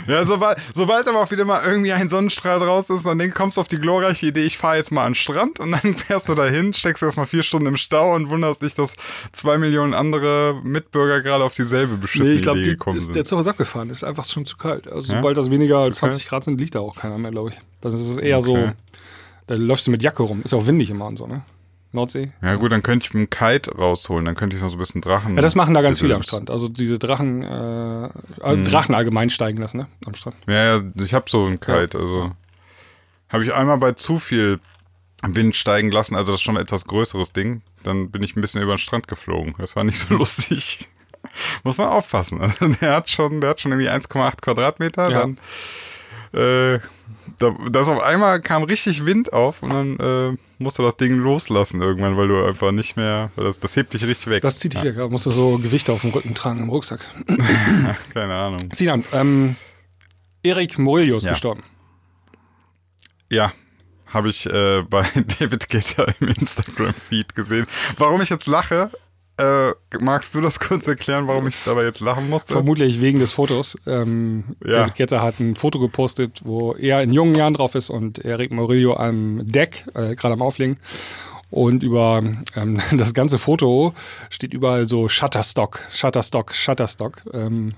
Ja, 0.07 0.25
sobald, 0.25 0.59
sobald 0.75 1.07
aber 1.07 1.21
auch 1.21 1.31
wieder 1.31 1.45
mal 1.45 1.63
irgendwie 1.65 1.93
ein 1.93 2.09
Sonnenstrahl 2.09 2.59
draus 2.59 2.89
ist, 2.91 3.05
dann 3.07 3.19
denk, 3.19 3.35
kommst 3.35 3.59
du 3.59 3.61
auf 3.61 3.69
die 3.69 3.79
glorreiche 3.79 4.27
Idee, 4.27 4.43
ich 4.45 4.57
fahre 4.59 4.77
jetzt 4.79 4.91
mal 4.91 5.05
an 5.05 5.11
den 5.11 5.15
Strand 5.15 5.61
und 5.61 5.71
dann 5.73 5.95
fährst 5.97 6.29
du 6.29 6.35
dahin, 6.35 6.73
steckst 6.73 7.03
erstmal 7.03 7.27
vier 7.27 7.43
Stunden 7.43 7.67
im 7.67 7.77
Stau 7.77 8.15
und 8.15 8.29
wunderst 8.31 8.63
dich, 8.63 8.75
dass 8.75 8.97
zwei 9.33 9.59
Millionen 9.59 9.93
andere 9.95 10.59
Mitbürger 10.65 11.21
gerade 11.21 11.45
auf 11.45 11.55
dieselbe 11.55 11.97
beschissene 11.97 12.31
Nee, 12.31 12.37
ich 12.37 12.43
glaube, 12.43 12.61
Idee 12.61 12.71
gekommen 12.71 12.97
der 12.97 13.03
sind. 13.15 13.27
Zug 13.29 13.41
ist 13.41 13.47
abgefahren. 13.47 13.91
Ist 13.91 14.03
einfach 14.03 14.25
schon 14.25 14.47
zu 14.47 14.57
kalt. 14.57 14.91
Also 14.91 15.13
Ja? 15.13 15.19
sobald 15.19 15.37
das 15.37 15.51
weniger 15.51 15.79
als 15.79 15.97
Zu 15.97 16.01
kalt? 16.01 16.13
20 16.15 16.29
Grad 16.29 16.45
sind, 16.45 16.61
liegt 16.61 16.75
da 16.75 16.81
auch 16.81 16.97
keiner 16.97 17.19
mehr, 17.19 17.31
glaube 17.31 17.51
ich. 17.51 17.61
Das 17.83 17.95
ist 17.95 18.19
eher 18.19 18.39
Okay. 18.39 18.47
so, 18.47 18.73
da 19.49 19.55
läufst 19.55 19.87
du 19.87 19.91
mit 19.91 20.03
Jacke 20.03 20.23
rum. 20.23 20.41
Ist 20.43 20.55
auch 20.55 20.67
windig 20.67 20.91
immer 20.91 21.07
und 21.07 21.19
so, 21.19 21.27
ne? 21.27 21.43
Nordsee. 21.93 22.33
Ja 22.43 22.55
gut, 22.55 22.71
dann 22.71 22.83
könnte 22.83 23.07
ich 23.09 23.15
einen 23.15 23.31
Kite 23.31 23.75
rausholen, 23.77 24.25
dann 24.25 24.35
könnte 24.37 24.55
ich 24.57 24.63
noch 24.63 24.71
so 24.71 24.77
ein 24.77 24.79
bisschen 24.79 25.01
Drachen. 25.01 25.35
Ja, 25.37 25.43
das 25.43 25.55
machen 25.55 25.75
da 25.75 25.83
ganz 25.83 26.01
viele 26.01 26.15
am. 26.15 26.23
Strand. 26.23 26.51
Also 26.51 26.69
diese 26.69 26.99
Drachen, 26.99 27.43
äh, 27.43 28.09
Mhm. 28.55 28.65
Drachen 28.65 28.95
allgemein 28.95 29.29
steigen 29.31 29.59
lassen, 29.59 29.79
ne? 29.79 29.87
Am 30.07 30.15
Strand. 30.15 30.37
Ja, 30.47 30.77
ja, 30.79 30.83
ich 30.97 31.15
habe 31.15 31.29
so 31.29 31.45
einen 31.47 31.59
Kite, 31.61 31.99
also 31.99 32.31
habe 33.29 33.45
ich 33.45 33.53
einmal 33.55 33.79
bei 33.79 33.93
zu 33.93 34.19
viel 34.19 34.61
Wind 35.23 35.55
steigen 35.57 35.91
lassen, 35.91 36.15
also 36.17 36.33
das 36.33 36.41
ist 36.41 36.45
schon 36.45 36.57
ein 36.57 36.63
etwas 36.63 36.85
größeres 36.87 37.33
Ding, 37.33 37.63
dann 37.83 38.11
bin 38.11 38.23
ich 38.23 38.37
ein 38.37 38.41
bisschen 38.41 38.63
über 38.63 38.75
den 38.75 38.79
Strand 38.79 39.07
geflogen. 39.09 39.53
Das 39.59 39.77
war 39.77 39.85
nicht 39.85 39.99
so 39.99 40.15
lustig. 40.17 40.89
Muss 41.65 41.77
man 41.77 41.89
aufpassen. 41.89 42.41
Also 42.41 42.69
der 42.69 42.95
hat 42.95 43.11
schon, 43.11 43.41
der 43.43 43.51
hat 43.51 43.61
schon 43.61 43.73
irgendwie 43.73 43.91
1,8 43.91 44.41
Quadratmeter. 44.41 45.11
Ja. 45.11 45.19
Dann 45.21 45.39
äh, 46.32 46.79
da, 47.38 47.55
das 47.71 47.88
auf 47.88 48.03
einmal 48.03 48.41
kam 48.41 48.62
richtig 48.62 49.05
Wind 49.05 49.32
auf 49.32 49.62
und 49.62 49.71
dann 49.71 49.99
äh, 49.99 50.37
musst 50.59 50.79
du 50.79 50.82
das 50.82 50.97
Ding 50.97 51.15
loslassen 51.19 51.81
irgendwann, 51.82 52.17
weil 52.17 52.29
du 52.29 52.44
einfach 52.44 52.71
nicht 52.73 52.97
mehr, 52.97 53.31
das, 53.37 53.59
das 53.59 53.77
hebt 53.77 53.94
dich 53.94 54.05
richtig 54.05 54.29
weg. 54.29 54.43
Das 54.43 54.59
zieht 54.59 54.75
dich 54.75 54.82
weg. 54.82 54.97
Da 54.97 55.09
musst 55.09 55.27
du 55.27 55.31
so 55.31 55.59
Gewichte 55.59 55.93
auf 55.93 56.03
dem 56.03 56.11
Rücken 56.11 56.35
tragen 56.35 56.61
im 56.61 56.69
Rucksack. 56.69 57.00
Keine 58.15 58.35
Ahnung. 58.35 58.61
Sinan, 58.73 59.05
ähm, 59.12 59.56
Erik 60.43 60.79
ist 60.79 61.25
Ja. 61.25 61.32
gestorben. 61.32 61.62
Ja, 63.31 63.53
habe 64.06 64.29
ich 64.31 64.47
äh, 64.47 64.82
bei 64.82 65.03
David 65.38 65.69
Guetta 65.69 66.06
im 66.21 66.29
Instagram-Feed 66.29 67.35
gesehen. 67.35 67.67
Warum 67.97 68.21
ich 68.23 68.29
jetzt 68.31 68.47
lache, 68.47 68.91
äh, 69.41 69.73
magst 69.99 70.35
du 70.35 70.41
das 70.41 70.61
kurz 70.61 70.87
erklären, 70.87 71.27
warum 71.27 71.47
ich 71.47 71.57
dabei 71.65 71.85
jetzt 71.85 72.01
lachen 72.01 72.29
musste? 72.29 72.53
Vermutlich 72.53 73.01
wegen 73.01 73.19
des 73.19 73.33
Fotos. 73.33 73.77
Ähm, 73.87 74.45
Ja. 74.65 74.81
David 74.81 74.95
Guetta 74.97 75.23
hat 75.23 75.41
ein 75.41 75.57
Foto 75.57 75.79
gepostet, 75.79 76.41
wo 76.45 76.75
er 76.75 77.03
in 77.03 77.13
jungen 77.13 77.35
Jahren 77.35 77.55
drauf 77.55 77.75
ist 77.75 77.91
und 77.91 78.19
Erik 78.19 78.53
Murillo 78.53 78.94
am 78.97 79.41
Deck, 79.44 79.85
äh, 79.94 80.15
gerade 80.15 80.35
am 80.35 80.43
Auflegen. 80.43 80.77
Und 81.51 81.82
über 81.82 82.23
ähm, 82.56 82.81
das 82.97 83.15
ganze 83.15 83.39
Foto 83.39 83.93
steht 84.29 84.55
überall 84.55 84.87
so 84.87 85.09
Shutterstock, 85.09 85.81
Shutterstock, 85.93 86.55
Shutterstock. 86.55 87.23
Ähm, 87.32 87.75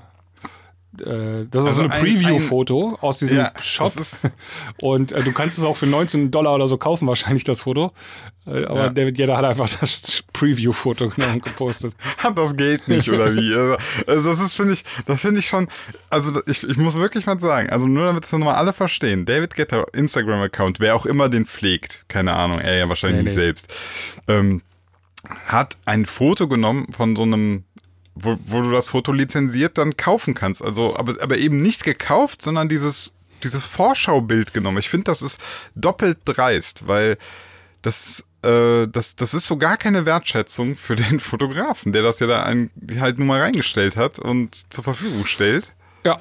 äh, 1.00 1.46
das 1.50 1.62
ist 1.62 1.66
Also 1.68 1.70
so 1.70 1.82
ein 1.82 1.90
ein- 1.92 2.00
Preview-Foto 2.02 2.99
aus 3.00 3.18
diesem 3.18 3.38
Ja, 3.38 3.52
Shop. 3.61 3.94
Und 4.80 5.12
äh, 5.12 5.22
du 5.22 5.32
kannst 5.32 5.58
es 5.58 5.64
auch 5.64 5.76
für 5.76 5.87
19 5.87 6.30
Dollar 6.30 6.54
oder 6.54 6.68
so 6.68 6.76
kaufen, 6.76 7.08
wahrscheinlich 7.08 7.44
das 7.44 7.62
Foto. 7.62 7.92
Äh, 8.46 8.64
aber 8.64 8.84
Ja. 8.84 8.88
David 8.90 9.16
Guetta 9.16 9.37
hat 9.37 9.44
einfach 9.44 9.68
das 9.80 10.22
Preview-Foto 10.32 11.08
genommen 11.11 11.34
und 11.34 11.42
gepostet. 11.44 11.94
Das 12.34 12.56
Geld 12.56 12.88
nicht 12.88 13.08
oder 13.11 13.34
wie? 13.34 13.52
Also, 13.56 13.76
also 14.06 14.30
das 14.30 14.40
ist, 14.40 14.54
finde 14.54 14.72
ich, 14.75 14.84
das 15.06 15.20
finde 15.20 15.40
ich 15.40 15.46
schon, 15.46 15.68
also 16.11 16.40
ich, 16.46 16.62
ich 16.68 16.76
muss 16.76 16.94
wirklich 16.96 17.26
mal 17.26 17.38
sagen, 17.40 17.70
also 17.70 17.87
nur 17.87 18.06
damit 18.06 18.25
es 18.25 18.32
nochmal 18.32 18.54
alle 18.56 18.72
verstehen, 18.72 19.25
David 19.26 19.54
Guetta 19.54 19.84
Instagram-Account, 19.92 20.80
wer 20.80 20.94
auch 20.96 21.06
immer 21.06 21.28
den 21.28 21.46
pflegt, 21.46 22.04
keine 22.08 22.32
Ahnung, 22.34 22.58
er 22.61 22.76
ja 22.76 22.88
wahrscheinlich 22.88 23.18
Nee, 23.20 23.25
nicht 23.25 23.37
nee. 23.37 23.42
selbst, 23.44 23.75
ähm, 24.28 24.62
hat 25.46 25.76
ein 25.84 26.04
Foto 26.06 26.49
genommen 26.49 26.88
von 26.92 27.14
so 27.14 27.22
einem 27.22 27.64
wo, 28.14 28.37
wo 28.47 28.62
du 28.62 28.71
das 28.71 28.88
Foto 28.88 29.12
lizenziert 29.12 29.78
dann 29.78 29.97
kaufen 29.97 30.35
kannst. 30.35 30.62
Also, 30.62 30.97
aber, 30.97 31.23
aber 31.23 31.38
eben 31.38 31.61
nicht 31.62 31.85
gekauft, 31.85 32.42
sondern 32.42 32.69
dieses, 32.69 33.12
dieses 33.42 33.64
Vorschaubild 33.64 34.52
genommen. 34.52 34.78
Ich 34.78 34.88
finde, 34.88 35.04
das 35.04 35.23
ist 35.23 35.40
doppelt 35.75 36.19
dreist, 36.25 36.87
weil 36.87 37.19
das, 37.83 38.25
äh, 38.42 38.87
das, 38.87 39.16
das 39.16 39.35
ist 39.35 39.47
so 39.47 39.57
gar 39.57 39.76
keine 39.76 40.07
Wertschätzung 40.07 40.76
für 40.76 40.97
den 40.97 41.21
Fotografen, 41.21 41.92
der 41.92 42.02
das 42.02 42.21
ja 42.21 42.26
da 42.26 42.42
ein, 42.45 42.71
halt 42.99 43.19
nun 43.19 43.28
mal 43.28 43.40
reingestellt 43.40 43.97
hat 43.97 44.19
und 44.19 44.73
zur 44.73 44.85
Verfügung 44.85 45.26
stellt. 45.26 45.73
Ja, 46.04 46.21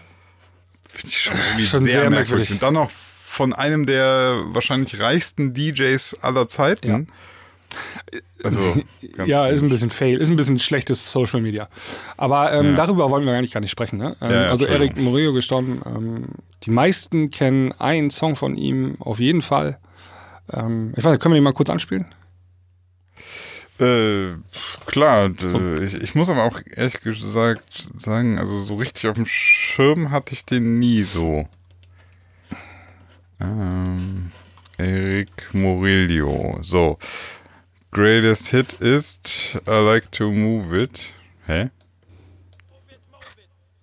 Finde 0.91 1.07
ich 1.07 1.21
schon 1.21 1.33
irgendwie 1.33 1.63
Schon 1.65 1.79
sehr, 1.81 1.89
sehr 1.89 2.09
merkwürdig. 2.09 2.29
merkwürdig. 2.29 2.51
Und 2.51 2.63
dann 2.63 2.73
noch 2.73 2.91
von 2.91 3.53
einem 3.53 3.85
der 3.85 4.41
wahrscheinlich 4.47 4.99
reichsten 4.99 5.53
DJs 5.53 6.17
aller 6.21 6.47
Zeiten. 6.47 7.07
Also, 8.43 8.59
ja, 9.25 9.47
ist 9.47 9.61
ein 9.61 9.69
bisschen 9.69 9.89
fail, 9.89 10.17
ist 10.19 10.29
ein 10.29 10.35
bisschen 10.35 10.59
schlechtes 10.59 11.11
Social 11.11 11.41
Media. 11.41 11.69
Aber 12.17 12.51
ähm, 12.53 12.67
Ja. 12.71 12.75
darüber 12.75 13.09
wollen 13.09 13.25
wir 13.25 13.33
eigentlich 13.33 13.51
gar 13.51 13.61
nicht 13.61 13.71
sprechen. 13.71 13.97
Ne? 13.97 14.15
Ähm, 14.21 14.31
Ja, 14.31 14.49
also 14.49 14.65
Eric. 14.65 14.97
Murillo 14.99 15.33
gestorben. 15.33 15.81
Ähm, 15.85 16.25
die 16.63 16.71
meisten 16.71 17.31
kennen 17.31 17.71
einen 17.79 18.09
Song 18.11 18.35
von 18.35 18.55
ihm 18.55 18.95
auf 18.99 19.19
jeden 19.19 19.41
Fall. 19.41 19.77
Ähm, 20.51 20.93
ich 20.97 21.03
weiß 21.03 21.11
nicht, 21.13 21.21
können 21.21 21.33
wir 21.33 21.39
den 21.39 21.43
mal 21.43 21.53
kurz 21.53 21.69
anspielen? 21.69 22.05
Äh, 23.79 24.35
klar, 24.85 25.31
ich, 25.81 25.93
ich 25.95 26.13
muss 26.13 26.29
aber 26.29 26.43
auch 26.43 26.59
ehrlich 26.75 26.99
gesagt 27.01 27.89
sagen, 27.95 28.37
also 28.37 28.61
so 28.61 28.75
richtig 28.75 29.07
auf 29.07 29.15
dem 29.15 29.25
Schirm 29.25 30.11
hatte 30.11 30.33
ich 30.33 30.45
den 30.45 30.77
nie 30.77 31.01
so. 31.01 31.47
Ähm, 33.39 34.31
Eric 34.77 35.49
Murillo. 35.53 36.59
So. 36.61 36.97
Greatest 37.91 38.47
Hit 38.49 38.73
ist 38.73 39.55
I 39.67 39.71
Like 39.83 40.11
to 40.13 40.31
Move 40.31 40.83
It. 40.83 41.01
Hä? 41.45 41.69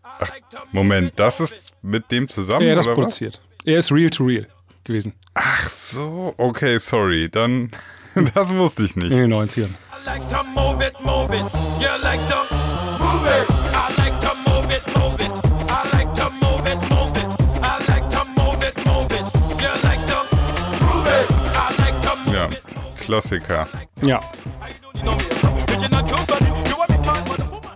Ach, 0.03 0.33
Moment, 0.73 1.13
das 1.17 1.41
ist 1.41 1.73
mit 1.83 2.11
dem 2.11 2.27
zusammen? 2.27 2.63
Ja, 2.63 2.69
er 2.69 2.73
hat 2.73 2.79
das 2.79 2.87
oder 2.87 2.97
was? 2.97 3.03
produziert. 3.05 3.41
Er 3.65 3.79
ist 3.79 3.93
real 3.93 4.11
to 4.11 4.25
real 4.25 4.47
gewesen 4.85 5.13
Ach 5.35 5.69
so, 5.69 6.35
okay, 6.39 6.79
sorry. 6.79 7.29
Dann, 7.31 7.71
das 8.35 8.53
wusste 8.55 8.85
ich 8.85 8.97
nicht. 8.97 9.11
in 9.13 9.31
den 9.31 9.33
90ern. 9.35 9.69
I 9.71 10.05
like 10.07 10.29
to 10.31 10.43
move 10.43 10.85
it, 10.85 10.95
move 11.05 11.33
it. 11.35 11.45
You 11.79 11.89
like 12.03 12.21
to 12.29 12.37
move 12.99 13.27
it. 13.27 13.78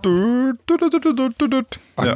Du, 0.03 0.53
du, 0.67 0.77
du, 0.77 1.29
du, 1.39 1.49
du. 1.49 1.62
Ach, 1.97 2.05
Ja. 2.05 2.15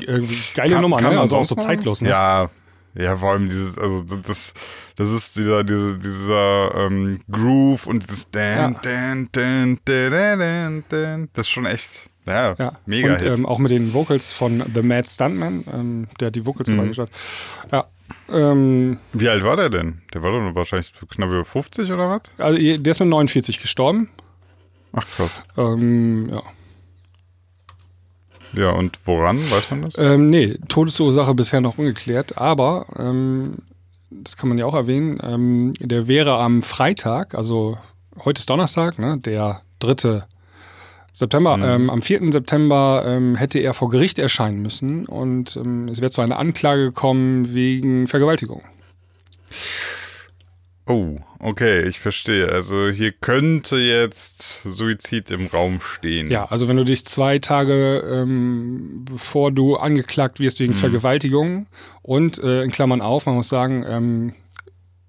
geile 0.54 0.72
Kann- 0.74 0.82
Nummer, 0.82 0.96
kann 0.98 1.14
ne? 1.14 1.20
Also 1.20 1.36
auch 1.36 1.44
so 1.44 1.54
zeitlos, 1.54 2.00
ne? 2.00 2.08
Ja, 2.08 2.50
ja, 2.94 3.16
vor 3.16 3.30
allem 3.32 3.48
dieses, 3.48 3.78
also 3.78 4.02
das, 4.02 4.54
das 4.96 5.12
ist 5.12 5.36
dieser, 5.36 5.62
dieser, 5.62 5.94
dieser 5.94 6.74
ähm, 6.74 7.20
Groove 7.30 7.86
und 7.86 8.02
dieses 8.06 8.30
Dan, 8.30 8.72
Ja. 8.74 8.80
Dan, 8.82 9.28
Dan, 9.32 9.78
Dan, 9.84 10.10
Dan, 10.10 10.38
Dan, 10.38 10.84
Dan. 10.88 11.28
Das 11.34 11.46
ist 11.46 11.50
schon 11.52 11.66
echt, 11.66 12.08
ja, 12.26 12.54
Ja. 12.58 12.72
mega 12.86 13.14
Und 13.14 13.22
ähm, 13.22 13.46
auch 13.46 13.58
mit 13.58 13.70
den 13.70 13.92
Vocals 13.94 14.32
von 14.32 14.64
The 14.74 14.82
Mad 14.82 15.08
Stuntman, 15.08 15.64
ähm, 15.72 16.08
der 16.18 16.28
hat 16.28 16.34
die 16.34 16.44
Vocals 16.44 16.68
Mhm. 16.68 16.76
dabei 16.76 16.88
geschaut. 16.88 17.10
Ja. 17.70 17.84
Ähm, 18.32 18.98
Wie 19.12 19.28
alt 19.28 19.44
war 19.44 19.56
der 19.56 19.70
denn? 19.70 20.02
Der 20.12 20.22
war 20.22 20.30
doch 20.30 20.54
wahrscheinlich 20.54 20.92
knapp 21.10 21.30
über 21.30 21.44
50 21.44 21.92
oder 21.92 22.08
was? 22.10 22.22
also 22.38 22.58
der 22.58 22.90
ist 22.90 23.00
mit 23.00 23.08
49 23.08 23.60
gestorben. 23.60 24.08
Ach 24.92 25.06
krass. 25.06 25.42
Ähm, 25.56 26.28
ja. 26.30 26.42
Ja, 28.54 28.70
und 28.70 28.98
woran, 29.04 29.38
weiß 29.50 29.70
man 29.72 29.82
das? 29.82 29.98
Ähm, 29.98 30.30
nee, 30.30 30.54
Todesursache 30.68 31.34
bisher 31.34 31.60
noch 31.60 31.76
ungeklärt, 31.76 32.38
aber 32.38 32.86
ähm, 32.96 33.56
das 34.10 34.36
kann 34.36 34.48
man 34.48 34.56
ja 34.56 34.64
auch 34.64 34.74
erwähnen, 34.74 35.18
ähm, 35.22 35.74
der 35.78 36.08
wäre 36.08 36.38
am 36.38 36.62
Freitag, 36.62 37.34
also 37.34 37.76
heute 38.24 38.38
ist 38.38 38.48
Donnerstag, 38.48 38.98
ne, 38.98 39.18
der 39.18 39.60
3. 39.80 40.22
September, 41.18 41.58
ähm, 41.62 41.88
am 41.88 42.02
4. 42.02 42.30
September 42.30 43.02
ähm, 43.06 43.36
hätte 43.36 43.58
er 43.58 43.72
vor 43.72 43.88
Gericht 43.88 44.18
erscheinen 44.18 44.60
müssen 44.60 45.06
und 45.06 45.56
ähm, 45.56 45.88
es 45.88 46.02
wäre 46.02 46.10
zu 46.10 46.20
einer 46.20 46.38
Anklage 46.38 46.84
gekommen 46.84 47.54
wegen 47.54 48.06
Vergewaltigung. 48.06 48.60
Oh, 50.84 51.16
okay, 51.38 51.88
ich 51.88 52.00
verstehe. 52.00 52.52
Also 52.52 52.90
hier 52.90 53.12
könnte 53.12 53.76
jetzt 53.76 54.62
Suizid 54.64 55.30
im 55.30 55.46
Raum 55.46 55.80
stehen. 55.80 56.28
Ja, 56.30 56.44
also 56.44 56.68
wenn 56.68 56.76
du 56.76 56.84
dich 56.84 57.06
zwei 57.06 57.38
Tage 57.38 58.00
ähm, 58.00 59.06
bevor 59.10 59.52
du 59.52 59.76
angeklagt 59.76 60.38
wirst 60.38 60.60
wegen 60.60 60.74
Vergewaltigung 60.74 61.66
und 62.02 62.36
äh, 62.36 62.62
in 62.62 62.70
Klammern 62.70 63.00
auf, 63.00 63.24
man 63.24 63.36
muss 63.36 63.48
sagen, 63.48 63.86
ähm, 63.88 64.34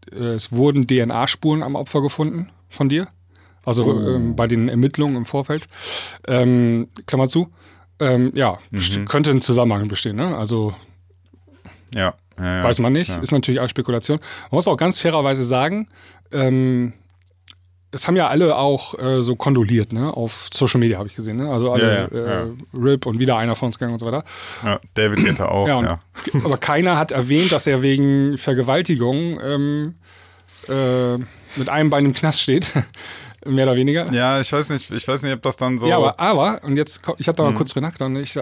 äh, 0.10 0.36
es 0.36 0.54
wurden 0.54 0.88
DNA-Spuren 0.88 1.64
am 1.64 1.76
Opfer 1.76 2.02
gefunden 2.02 2.50
von 2.70 2.88
dir, 2.88 3.10
also 3.68 3.92
ähm, 4.08 4.36
bei 4.36 4.48
den 4.48 4.70
Ermittlungen 4.70 5.16
im 5.16 5.26
Vorfeld. 5.26 5.66
Ähm, 6.28 6.88
Klammer 7.06 7.28
zu. 7.28 7.52
Ähm, 8.00 8.32
ja, 8.36 8.58
best- 8.72 9.06
könnte 9.08 9.32
ein 9.32 9.42
Zusammenhang 9.42 9.88
bestehen. 9.88 10.16
Ne? 10.16 10.36
Also 10.38 10.74
Ja, 11.94 12.14
ja, 12.40 12.58
ja. 12.58 12.64
weiß 12.64 12.80
man 12.80 12.94
nicht, 12.94 13.10
Ja. 13.10 13.18
ist 13.18 13.32
natürlich 13.32 13.60
alles 13.60 13.72
Spekulation. 13.72 14.20
Man 14.52 14.58
muss 14.58 14.68
auch 14.68 14.78
ganz 14.78 15.00
fairerweise 15.00 15.44
sagen, 15.44 15.88
ähm, 16.32 16.94
es 17.92 18.06
haben 18.06 18.18
ja 18.18 18.28
alle 18.28 18.56
auch 18.58 19.00
äh, 19.00 19.22
so 19.22 19.36
kondoliert, 19.38 19.94
ne? 19.94 20.16
Auf 20.16 20.50
Social 20.54 20.80
Media 20.80 20.98
habe 21.00 21.08
ich 21.08 21.16
gesehen, 21.16 21.38
ne? 21.38 21.50
Also 21.50 21.72
alle 21.72 22.10
Ja, 22.12 22.18
ja, 22.20 22.44
äh, 22.44 22.48
RIP 22.78 23.06
und 23.06 23.18
wieder 23.18 23.38
einer 23.38 23.56
von 23.56 23.68
uns 23.68 23.80
gegangen 23.80 23.94
und 23.94 24.00
so 24.00 24.06
weiter. 24.06 24.26
ja. 24.64 24.80
David 24.94 25.24
Guetta 25.26 25.46
auch, 25.48 25.68
Ja, 25.68 25.82
ja. 25.82 26.00
aber 26.44 26.58
keiner 26.58 26.98
hat 26.98 27.14
erwähnt, 27.14 27.52
dass 27.54 27.66
er 27.66 27.82
wegen 27.82 28.38
Vergewaltigung 28.38 29.40
ähm, 29.42 29.96
äh, 30.68 31.18
mit 31.56 31.70
einem 31.70 31.90
Bein 31.90 32.06
im 32.06 32.14
Knast 32.14 32.42
steht. 32.42 32.72
Mehr 33.48 33.66
oder 33.66 33.76
weniger. 33.76 34.12
Ja, 34.12 34.40
ich 34.40 34.52
weiß 34.52 34.70
nicht, 34.70 34.92
ich 34.92 35.08
weiß 35.08 35.22
nicht, 35.24 35.34
ob 35.34 35.42
das 35.42 35.58
dann 35.58 35.78
so. 35.80 35.88
Ja, 35.88 35.98
aber, 35.98 36.20
aber, 36.20 36.60
und 36.64 36.76
jetzt, 36.78 37.02
ich 37.18 37.28
habe 37.28 37.36
da 37.36 37.44
Mhm. 37.44 37.50
mal 37.52 37.56
kurz 37.58 37.72
drüber 37.72 37.86
nachgedacht, 37.88 38.10
und 38.10 38.18
ich, 38.18 38.38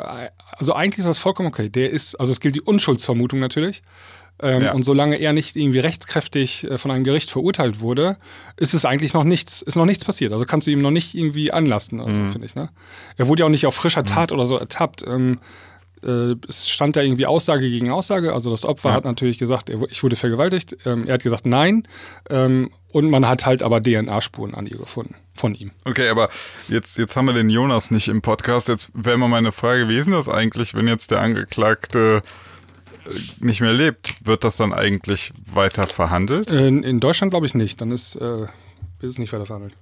also 0.58 0.74
eigentlich 0.74 1.00
ist 1.00 1.06
das 1.08 1.18
vollkommen 1.18 1.48
okay. 1.48 1.70
Der 1.70 1.90
ist, 1.92 2.16
also 2.16 2.32
es 2.32 2.40
gilt 2.40 2.56
die 2.56 2.62
Unschuldsvermutung 2.62 3.40
natürlich. 3.40 3.82
Ähm, 4.42 4.64
Ja. 4.64 4.74
Und 4.74 4.84
solange 4.84 5.16
er 5.16 5.32
nicht 5.32 5.56
irgendwie 5.56 5.80
rechtskräftig 5.80 6.66
äh, 6.70 6.78
von 6.78 6.92
einem 6.92 7.06
Gericht 7.06 7.32
verurteilt 7.32 7.80
wurde, 7.80 8.18
ist 8.58 8.74
es 8.74 8.84
eigentlich 8.84 9.14
noch 9.14 9.24
nichts, 9.24 9.62
ist 9.62 9.76
noch 9.78 9.86
nichts 9.86 10.04
passiert. 10.04 10.34
Also 10.34 10.44
kannst 10.46 10.68
du 10.68 10.72
ihm 10.72 10.82
noch 10.82 10.92
nicht 10.92 11.16
irgendwie 11.16 11.54
anlasten, 11.54 12.02
also 12.02 12.20
Mhm. 12.20 12.32
finde 12.32 12.48
ich. 12.48 12.54
Ne? 12.56 12.68
Er 13.16 13.30
wurde 13.30 13.40
ja 13.42 13.46
auch 13.46 13.50
nicht 13.50 13.66
auf 13.66 13.76
frischer 13.76 14.04
Tat 14.04 14.34
oder 14.34 14.46
so 14.46 14.58
ertappt. 14.58 15.04
Ähm, 15.08 15.40
äh, 16.06 16.36
es 16.48 16.70
stand 16.70 16.96
da 16.96 17.02
irgendwie 17.02 17.26
Aussage 17.26 17.70
gegen 17.70 17.90
Aussage. 17.92 18.34
Also 18.34 18.50
das 18.52 18.64
Opfer 18.66 18.90
Ja. 18.90 18.96
hat 18.96 19.06
natürlich 19.06 19.38
gesagt, 19.38 19.70
ich 19.90 20.04
wurde 20.04 20.16
vergewaltigt. 20.16 20.78
Ähm, 20.86 21.08
er 21.08 21.16
hat 21.16 21.24
gesagt, 21.24 21.46
nein. 21.46 21.88
Ähm, 22.30 22.70
und 22.92 23.10
man 23.10 23.28
hat 23.28 23.46
halt 23.46 23.62
aber 23.64 23.82
DNA-Spuren 23.82 24.54
an 24.56 24.68
ihr 24.68 24.78
gefunden 24.78 25.16
von 25.34 25.54
ihm. 25.56 25.72
Okay, 25.84 26.08
aber 26.10 26.30
jetzt, 26.70 26.98
jetzt 26.98 27.16
haben 27.18 27.26
wir 27.26 27.34
den 27.34 27.50
Jonas 27.50 27.92
nicht 27.92 28.08
im 28.08 28.22
Podcast. 28.22 28.70
Jetzt 28.70 28.92
wäre 28.94 29.18
mal 29.18 29.28
meine 29.28 29.52
Frage, 29.52 29.90
wie 29.90 29.98
ist 29.98 30.06
denn 30.06 30.14
das 30.14 30.30
eigentlich, 30.30 30.74
wenn 30.76 30.88
jetzt 30.88 31.12
der 31.12 31.20
Angeklagte 31.22 32.22
äh, 33.06 33.10
nicht 33.46 33.60
mehr 33.62 33.74
lebt? 33.74 34.14
Wird 34.26 34.44
das 34.46 34.58
dann 34.58 34.74
eigentlich 34.74 35.34
weiter 35.52 35.88
verhandelt? 35.88 36.50
Äh, 36.52 36.68
In, 36.68 36.84
in 36.84 37.00
Deutschland 37.02 37.32
glaube 37.32 37.46
ich 37.48 37.54
nicht. 37.54 37.82
Dann 37.82 37.92
ist, 37.92 38.16
äh, 38.16 38.44
ist 38.44 39.12
es 39.12 39.18
nicht 39.18 39.34
weiter 39.34 39.46
verhandelt. 39.46 39.76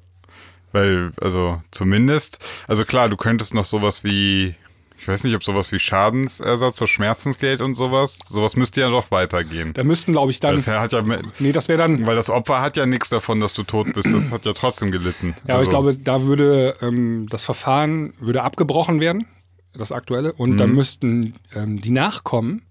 Weil, 0.72 1.12
also 1.22 1.62
zumindest, 1.70 2.44
also 2.68 2.84
klar, 2.84 3.08
du 3.08 3.16
könntest 3.16 3.54
noch 3.54 3.64
sowas 3.66 4.04
wie, 4.04 4.56
ich 4.98 5.08
weiß 5.08 5.24
nicht, 5.26 5.36
ob 5.36 5.44
sowas 5.44 5.72
wie 5.72 5.80
Schadensersatz 5.80 6.80
oder 6.82 6.88
Schmerzensgeld 6.88 7.62
und 7.62 7.76
sowas, 7.76 8.20
sowas 8.26 8.56
müsste 8.56 8.82
ja 8.82 8.90
doch 8.90 9.12
weitergehen. 9.12 9.74
Da 9.74 9.84
müssten, 9.84 10.14
glaube 10.14 10.32
ich, 10.32 10.40
dann. 10.40 10.56
Das 10.56 10.68
hat 10.68 10.94
ja, 10.94 11.04
nee, 11.40 11.52
das 11.52 11.68
wäre 11.68 11.80
dann. 11.80 12.06
weil 12.06 12.16
das 12.16 12.30
Opfer 12.30 12.62
hat 12.62 12.78
ja 12.78 12.86
nichts 12.86 13.10
davon, 13.10 13.40
dass 13.40 13.54
du 13.54 13.64
tot 13.64 13.94
bist. 13.94 14.14
Das 14.14 14.32
hat 14.32 14.46
ja 14.46 14.54
trotzdem 14.54 14.92
gelitten. 14.92 15.36
Ja, 15.48 15.56
aber 15.56 15.60
Also, 15.60 15.64
ich 15.64 15.70
glaube, 15.70 15.96
da 15.96 16.24
würde 16.24 16.76
ähm, 16.82 17.28
das 17.30 17.44
Verfahren 17.44 18.14
würde 18.20 18.44
abgebrochen 18.44 19.00
werden, 19.00 19.26
das 19.74 19.92
aktuelle, 19.92 20.34
und 20.34 20.52
Mhm. 20.52 20.58
dann 20.58 20.72
müssten 20.74 21.34
ähm, 21.54 21.80
die 21.80 21.92
Nachkommen, 21.92 22.62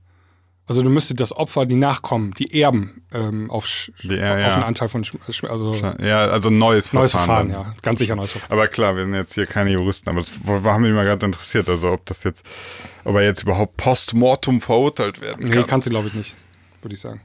also 0.67 0.83
du 0.83 0.89
müsstest 0.91 1.21
das 1.21 1.35
Opfer, 1.37 1.67
die 1.67 1.75
Nachkommen, 1.77 2.33
die 2.35 2.61
Erben 2.63 3.03
ähm, 3.13 3.51
auf, 3.51 3.67
Die 4.05 4.17
Er- 4.17 4.35
auf 4.35 4.41
ja. 4.41 4.55
einen 4.55 4.63
Anteil 4.63 4.89
von, 4.89 5.05
also 5.49 5.75
Ja, 6.01 6.27
also 6.27 6.51
neues, 6.51 6.93
neues 6.93 7.11
Verfahren. 7.11 7.49
Verfahren, 7.51 7.65
dann. 7.67 7.75
ja, 7.75 7.83
ganz 7.83 7.99
sicher 7.99 8.15
neues 8.17 8.33
Verfahren. 8.33 8.53
Aber 8.53 8.69
klar, 8.69 8.97
wir 8.97 9.05
sind 9.05 9.15
jetzt 9.15 9.35
hier 9.35 9.47
keine 9.47 9.71
Juristen, 9.73 10.09
aber 10.09 10.21
das 10.21 10.31
war 10.45 10.79
mich 10.79 10.93
mal 10.93 11.05
gerade 11.05 11.27
interessiert, 11.27 11.69
also 11.69 11.91
ob 11.91 12.07
das 12.07 12.25
jetzt, 12.25 12.47
ob 13.05 13.17
er 13.17 13.23
jetzt 13.23 13.43
überhaupt 13.43 13.77
postmortem 13.77 14.61
verurteilt 14.61 15.21
werden 15.21 15.45
Nee, 15.45 15.51
kann. 15.51 15.67
kannst 15.67 15.87
du 15.87 15.91
glaube 15.91 16.09
ich 16.09 16.15
nicht, 16.15 16.35
würde 16.81 16.95
ich 16.95 17.01
sagen. 17.01 17.21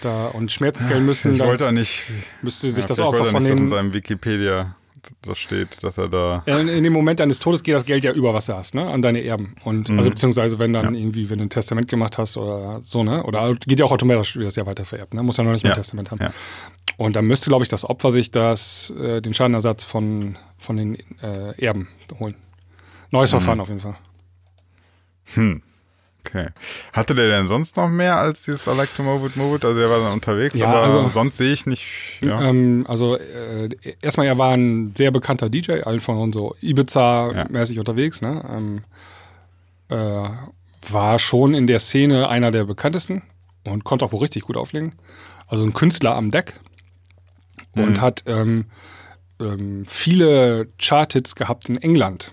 Da, 0.00 0.26
und 0.28 0.50
Schmerzensgeld 0.50 1.02
müssen, 1.04 1.34
ich 1.34 1.40
wollte 1.40 1.70
nicht, 1.72 2.02
müsste 2.42 2.68
sich 2.70 2.82
ja, 2.82 2.88
das 2.88 2.98
Opfer 2.98 3.20
er 3.24 3.24
von 3.26 3.42
nicht, 3.42 3.52
dass 3.52 3.58
in 3.60 3.66
den 3.66 3.70
seinem 3.70 3.92
Wikipedia 3.92 4.74
da 5.22 5.34
steht, 5.34 5.82
dass 5.82 5.98
er 5.98 6.08
da, 6.08 6.42
Ja, 6.46 6.58
In, 6.58 6.68
in 6.68 6.84
dem 6.84 6.92
Moment 6.92 7.20
deines 7.20 7.38
Todes 7.40 7.62
geht 7.62 7.74
das 7.74 7.84
Geld 7.84 8.04
ja 8.04 8.12
über, 8.12 8.32
was 8.34 8.46
du 8.46 8.54
hast, 8.54 8.74
ne? 8.74 8.86
An 8.86 9.02
deine 9.02 9.22
Erben. 9.24 9.54
Und 9.64 9.88
Mhm. 9.88 9.98
also 9.98 10.10
beziehungsweise 10.10 10.58
wenn 10.58 10.72
dann 10.72 10.94
irgendwie, 10.94 11.28
wenn 11.30 11.38
du 11.38 11.44
ein 11.44 11.50
Testament 11.50 11.88
gemacht 11.88 12.18
hast 12.18 12.36
oder 12.36 12.80
so, 12.82 13.02
ne? 13.04 13.22
Oder 13.24 13.54
geht 13.54 13.78
ja 13.80 13.84
auch 13.86 13.92
automatisch, 13.92 14.36
wie 14.38 14.44
das 14.44 14.56
ja 14.56 14.64
weiter 14.66 14.84
vererbt, 14.84 15.14
ne? 15.14 15.22
Muss 15.22 15.36
ja 15.36 15.44
noch 15.44 15.52
nicht 15.52 15.64
mal 15.64 15.70
Ja, 15.70 15.74
ein 15.74 15.80
Testament 15.80 16.10
haben. 16.10 16.20
ja. 16.20 16.32
Und 16.98 17.16
dann 17.16 17.24
müsste, 17.26 17.50
glaube 17.50 17.62
ich, 17.64 17.68
das 17.68 17.84
Opfer 17.84 18.10
sich 18.12 18.30
das, 18.30 18.90
äh, 18.90 19.20
den 19.22 19.34
Schadenersatz 19.34 19.82
von, 19.84 20.36
von 20.58 20.76
den 20.76 20.96
äh, 21.22 21.60
Erben 21.64 21.88
holen. 22.20 22.34
Neues 23.10 23.30
Mhm. 23.32 23.36
Verfahren 23.38 23.60
auf 23.60 23.68
jeden 23.68 23.80
Fall. 23.80 23.96
Okay. 26.24 26.48
Hatte 26.92 27.14
der 27.14 27.28
denn 27.28 27.48
sonst 27.48 27.76
noch 27.76 27.88
mehr 27.88 28.16
als 28.16 28.42
dieses 28.42 28.66
I 28.66 28.76
like 28.76 28.94
to 28.96 29.02
move 29.02 29.26
it, 29.26 29.36
move 29.36 29.56
it? 29.56 29.64
Also 29.64 29.78
der 29.78 29.90
war 29.90 29.98
dann 30.00 30.12
unterwegs, 30.12 30.56
Ja, 30.56 30.68
aber 30.68 30.82
also- 30.82 31.08
sonst 31.08 31.36
sehe 31.36 31.52
ich 31.52 31.66
nicht, 31.66 31.84
ja. 32.20 32.40
Ähm, 32.42 32.84
also 32.88 33.16
äh, 33.16 33.68
erstmal, 34.00 34.26
er 34.26 34.38
war 34.38 34.52
ein 34.52 34.92
sehr 34.96 35.10
bekannter 35.10 35.48
DJ, 35.50 35.82
allen 35.82 36.00
von 36.00 36.32
so 36.32 36.54
Ibiza-mäßig 36.62 37.78
unterwegs, 37.78 38.20
ne? 38.22 38.42
Ähm, 38.52 38.82
äh, 39.88 40.28
war 40.90 41.18
schon 41.18 41.54
in 41.54 41.66
der 41.66 41.78
Szene 41.78 42.28
einer 42.28 42.50
der 42.50 42.64
bekanntesten 42.64 43.22
und 43.64 43.84
konnte 43.84 44.04
auch 44.04 44.12
wohl 44.12 44.20
richtig 44.20 44.42
gut 44.42 44.56
auflegen. 44.56 44.94
Also 45.46 45.64
ein 45.64 45.74
Künstler 45.74 46.16
am 46.16 46.30
Deck 46.30 46.54
und 47.76 48.00
hat 48.00 48.24
ähm, 48.26 48.64
ähm, 49.40 49.84
viele 49.86 50.66
Charthits 50.78 51.36
gehabt 51.36 51.68
in 51.68 51.76
England. 51.76 52.32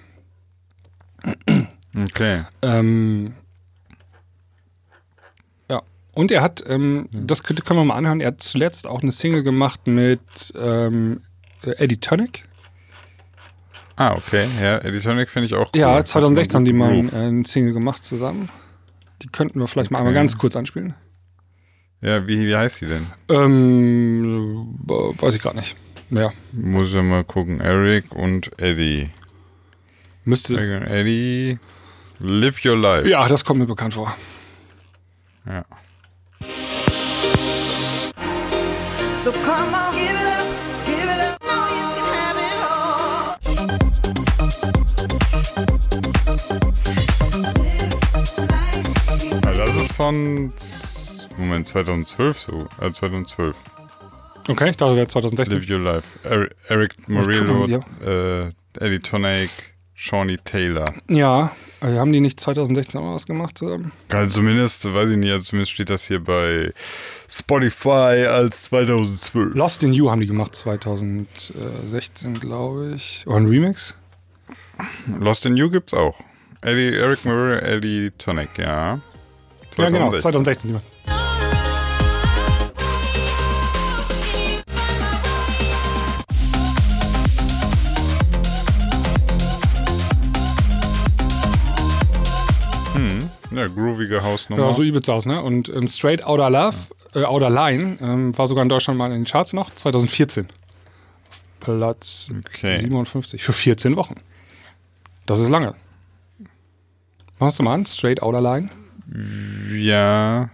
Okay. 1.96 2.44
Ähm, 2.62 3.34
ja, 3.34 3.34
und 6.20 6.32
er 6.32 6.42
hat, 6.42 6.62
ähm, 6.68 7.08
das 7.14 7.44
könnte, 7.44 7.64
können 7.64 7.80
wir 7.80 7.86
mal 7.86 7.96
anhören, 7.96 8.20
er 8.20 8.28
hat 8.28 8.42
zuletzt 8.44 8.86
auch 8.88 9.02
eine 9.02 9.14
Single 9.14 9.42
gemacht 9.42 9.88
mit 9.88 10.20
ähm, 10.60 11.22
äh, 11.64 11.72
Eddie 11.78 11.96
Tonic. 11.98 12.44
Ah, 13.96 14.16
okay. 14.16 14.46
Ja, 14.62 14.80
Editonic 14.80 15.30
finde 15.30 15.46
ich 15.48 15.54
auch 15.54 15.72
cool. 15.74 15.80
Ja, 15.80 16.04
2016 16.04 16.56
haben 16.58 16.66
die 16.66 16.74
mal 16.74 16.94
Groove. 16.94 17.14
äh, 17.14 17.18
eine 17.18 17.46
Single 17.46 17.74
gemacht 17.74 18.04
zusammen. 18.04 18.50
Die 19.22 19.28
könnten 19.28 19.60
wir 19.62 19.68
vielleicht 19.68 19.92
mal 19.92 20.00
einmal 20.00 20.14
ganz 20.14 20.38
kurz 20.38 20.58
anspielen. 20.58 20.94
Ja, 22.02 22.28
wie, 22.28 22.46
wie 22.48 22.56
heißt 22.56 22.82
die 22.82 22.86
denn? 22.88 23.08
Ähm, 23.30 24.78
äh, 24.90 25.22
weiß 25.22 25.36
ich 25.36 25.42
gerade 25.42 25.58
nicht. 25.58 25.76
Ja, 26.12 26.32
Muss 26.52 26.92
ja 26.94 27.02
mal 27.02 27.24
gucken. 27.24 27.62
Eric 27.62 28.14
und 28.14 28.58
Eddie. 28.60 29.10
müsste. 30.26 30.58
Eric 30.58 30.82
und 30.82 30.88
Eddie. 30.88 31.60
Live 32.20 32.66
Your 32.66 32.76
Life. 32.78 33.08
Ja, 33.10 33.28
das 33.30 33.46
kommt 33.46 33.60
mir 33.62 33.68
bekannt 33.68 33.94
vor. 33.94 34.14
Ja. 35.46 35.66
So 39.22 39.32
come 39.34 39.76
on, 39.76 39.94
give 39.94 40.16
it 40.16 40.28
up, 40.28 40.48
give 40.86 41.10
it 41.10 41.20
up. 41.20 41.42
No, 41.44 41.68
you 41.76 41.88
can 41.96 42.06
have 42.16 42.38
it 42.40 42.56
all. 42.64 43.60
Das 49.58 49.76
ist 49.76 49.92
von. 49.94 50.54
Moment, 51.38 51.68
2012 51.68 52.40
so. 52.40 52.68
Äh, 52.82 52.92
2012. 52.92 53.56
Okay, 54.48 54.70
ich 54.70 54.78
dachte, 54.78 54.96
wäre 54.96 55.08
2016. 55.08 55.60
Live 55.60 55.70
Your 55.70 55.80
Life. 55.80 56.20
Eric, 56.24 56.56
Eric 56.70 57.10
Morillo, 57.10 57.66
ja. 57.68 57.80
äh, 58.06 58.52
Eddie 58.80 59.00
Tonic, 59.00 59.50
Shawnee 60.02 60.38
Taylor. 60.38 60.86
Ja, 61.10 61.52
äh, 61.82 61.98
haben 61.98 62.14
die 62.14 62.22
nicht 62.22 62.40
2016 62.40 63.02
auch 63.02 63.16
was 63.16 63.26
gemacht 63.26 63.58
zusammen? 63.58 63.92
Also 64.14 64.36
zumindest, 64.36 64.86
weiß 64.86 65.10
ich 65.10 65.18
nicht, 65.18 65.30
also 65.30 65.44
zumindest 65.44 65.74
steht 65.74 65.90
das 65.90 66.06
hier 66.06 66.24
bei 66.24 66.72
Spotify 67.28 68.26
als 68.30 68.64
2012. 68.64 69.56
Lost 69.56 69.84
in 69.84 69.92
You 69.92 70.10
haben 70.10 70.22
die 70.22 70.28
gemacht 70.28 70.56
2016, 70.56 72.40
glaube 72.40 72.94
ich. 72.96 73.26
Oder 73.28 73.42
ein 73.42 73.48
Remix? 73.48 73.98
Lost 75.20 75.46
in 75.46 75.58
You 75.58 75.70
gibt's 75.70 75.94
auch. 75.94 76.16
Eddie, 76.62 76.96
Eric 76.96 77.26
Morillo, 77.26 77.56
Eddie 77.56 78.12
Tonic, 78.18 78.58
ja. 78.58 79.02
Ja, 79.78 79.90
genau, 79.90 80.18
2016. 80.18 80.80
Ja, 93.60 93.68
groovige 93.68 94.24
Hausnummer. 94.24 94.64
Ja, 94.66 94.72
so 94.72 94.84
übelst 94.84 95.10
aus, 95.10 95.26
ne? 95.26 95.42
Und 95.42 95.70
ähm, 95.70 95.88
Straight 95.88 96.24
Outer 96.26 96.50
Love, 96.50 96.76
äh, 97.16 97.24
Outer 97.24 97.50
Line, 97.50 97.98
ähm, 98.02 98.38
war 98.38 98.48
sogar 98.48 98.64
in 98.64 98.70
Deutschland 98.70 98.98
mal 98.98 99.08
in 99.08 99.12
den 99.14 99.26
Charts 99.26 99.54
noch, 99.54 99.74
2014. 99.76 100.48
Auf 101.30 101.42
Platz 101.60 102.32
Okay. 102.48 102.78
57 102.78 103.44
für 103.44 103.54
14 103.54 103.96
Wochen. 103.96 104.16
Das 105.26 105.40
ist 105.40 105.50
lange. 105.50 105.76
Machst 107.40 107.60
du 107.60 107.64
mal 107.64 107.74
an? 107.74 107.86
Straight 107.86 108.22
Outer 108.22 108.42
Line? 108.42 108.70
ja, 109.74 110.50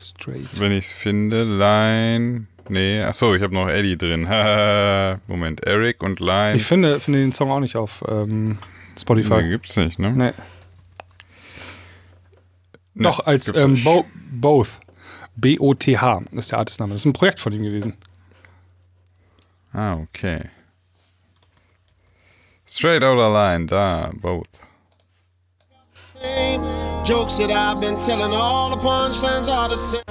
Straight. 0.00 0.48
wenn 0.60 0.72
ich 0.72 0.86
finde, 0.86 1.44
Line. 1.44 2.46
Nee, 2.70 3.02
achso, 3.02 3.34
ich 3.34 3.42
habe 3.42 3.54
noch 3.54 3.68
Eddie 3.68 3.96
drin. 3.96 4.22
Moment, 5.28 5.64
Eric 5.64 6.02
und 6.02 6.20
Line. 6.20 6.56
Ich 6.56 6.64
finde, 6.64 7.00
finde 7.00 7.20
den 7.20 7.32
Song 7.32 7.50
auch 7.50 7.60
nicht 7.60 7.76
auf 7.76 8.04
ähm, 8.08 8.58
Spotify. 8.98 9.42
Nee, 9.42 9.48
gibt's 9.50 9.76
nicht, 9.76 9.98
ne? 9.98 10.12
Nee. 10.12 10.32
Doch, 12.98 13.20
als 13.26 13.54
ähm. 13.54 13.82
Bo 13.82 14.04
Both. 14.30 14.80
B-O-T-H 15.36 16.22
ist 16.32 16.50
der 16.50 16.58
Artistname. 16.58 16.94
Das 16.94 17.02
ist 17.02 17.06
ein 17.06 17.12
Projekt 17.12 17.38
von 17.38 17.52
ihm 17.52 17.62
gewesen. 17.62 17.94
Ah, 19.72 19.94
okay. 19.94 20.50
Straight 22.66 23.02
Outta 23.02 23.28
Line, 23.28 23.66
da, 23.66 24.10
both. 24.20 24.46
Jokes 27.04 27.38
that 27.38 27.50
I've 27.50 27.80
been 27.80 27.98
telling, 27.98 28.32
all 28.32 28.70
the 28.70 28.76
punchlines 28.76 29.48
are 29.48 29.68
the 29.68 29.76
same. 29.76 30.02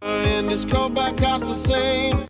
And 0.00 0.48
this 0.48 0.64
coat 0.64 0.94
back 0.94 1.16
costs 1.16 1.46
the 1.46 1.54
same. 1.54 2.27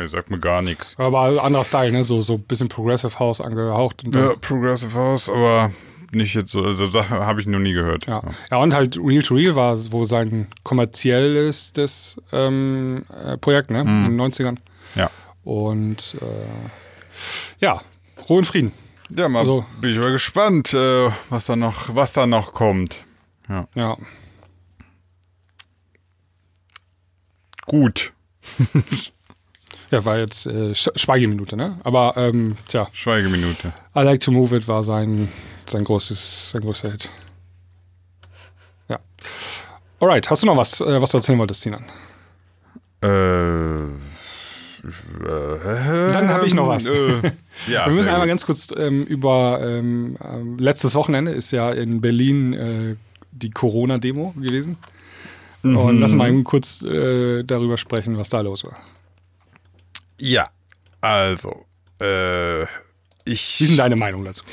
Okay, 0.00 0.08
sagt 0.08 0.30
mir 0.30 0.38
gar 0.38 0.62
nichts. 0.62 0.94
Aber 0.98 1.42
anderer 1.44 1.64
Style, 1.64 1.92
ne? 1.92 2.02
So, 2.04 2.22
so 2.22 2.34
ein 2.34 2.42
bisschen 2.42 2.68
Progressive 2.68 3.18
House 3.18 3.40
angehaucht. 3.40 4.02
Ja, 4.04 4.34
Progressive 4.40 4.94
House, 4.94 5.28
aber 5.28 5.70
nicht 6.12 6.34
jetzt 6.34 6.52
so, 6.52 6.64
also 6.64 6.86
Sache 6.86 7.20
habe 7.20 7.40
ich 7.40 7.46
noch 7.46 7.58
nie 7.58 7.72
gehört. 7.74 8.06
Ja. 8.06 8.22
ja, 8.50 8.56
und 8.56 8.72
halt 8.74 8.96
Real 8.96 9.22
to 9.22 9.34
Real 9.34 9.54
war 9.56 9.76
wo 9.92 10.04
sein 10.06 10.48
kommerzielles 10.64 11.72
das, 11.74 12.16
ähm, 12.32 13.04
äh, 13.24 13.36
Projekt, 13.36 13.70
ne? 13.70 13.82
In 13.82 14.16
den 14.16 14.20
90ern. 14.20 14.56
Ja. 14.94 15.10
Und 15.44 16.16
äh, 16.20 17.64
ja, 17.64 17.82
Ruhe 18.28 18.38
und 18.38 18.46
Frieden. 18.46 18.72
Ja, 19.10 19.28
mal 19.28 19.40
Also- 19.40 19.66
bin 19.80 19.90
ich 19.90 19.98
mal 19.98 20.12
gespannt, 20.12 20.72
äh, 20.72 21.10
was 21.28 21.46
da 21.46 21.56
noch, 21.56 21.94
was 21.94 22.14
da 22.14 22.26
noch 22.26 22.52
kommt. 22.52 23.04
Ja. 23.74 23.96
Gut. 27.66 28.12
Ja, 29.90 30.04
war 30.04 30.18
jetzt 30.18 30.46
äh, 30.46 30.70
Sch- 30.72 30.96
Schweigeminute, 30.98 31.56
ne? 31.56 31.78
Aber 31.84 32.14
ähm, 32.16 32.56
tja, 32.68 32.88
Schweigeminute. 32.92 33.72
I 33.96 34.00
Like 34.00 34.20
to 34.20 34.30
Move 34.30 34.56
It 34.56 34.68
war 34.68 34.84
sein, 34.84 35.28
sein 35.66 35.82
großes, 35.84 36.50
sein 36.50 36.62
großer 36.62 36.92
Hit. 36.92 37.10
Ja. 38.88 38.98
Alright, 39.98 40.30
hast 40.30 40.42
du 40.42 40.46
noch 40.46 40.56
was, 40.56 40.80
äh, 40.80 41.00
was 41.02 41.10
du 41.10 41.18
erzählen 41.18 41.38
wolltest, 41.38 41.62
Sinan? 41.62 41.84
Äh, 43.02 43.08
Dann 46.10 46.28
hab 46.28 46.44
ich 46.44 46.54
noch 46.54 46.68
was. 46.68 46.86
Äh, 47.66 47.72
ja, 47.72 47.86
Wir 47.86 47.92
müssen 47.92 48.08
einmal 48.08 48.26
ganz 48.28 48.46
kurz 48.46 48.68
ähm, 48.76 49.04
über 49.04 49.60
ähm, 49.62 50.16
ähm, 50.24 50.56
letztes 50.58 50.94
Wochenende 50.94 51.32
ist 51.32 51.50
ja 51.50 51.70
in 51.72 52.00
Berlin 52.00 52.52
äh, 52.54 52.96
die 53.32 53.50
Corona-Demo 53.50 54.32
gewesen. 54.38 54.78
Und 55.62 55.96
Mhm. 55.96 56.00
lass 56.00 56.14
mal 56.14 56.42
kurz 56.42 56.80
äh, 56.82 57.42
darüber 57.44 57.76
sprechen, 57.76 58.16
was 58.16 58.30
da 58.30 58.40
los 58.40 58.64
war. 58.64 58.76
Ja, 60.20 60.50
also, 61.00 61.64
äh, 62.00 62.64
ich. 63.24 63.58
Wie 63.58 63.64
ist 63.64 63.70
denn 63.70 63.78
deine 63.78 63.96
Meinung 63.96 64.24
dazu? 64.24 64.44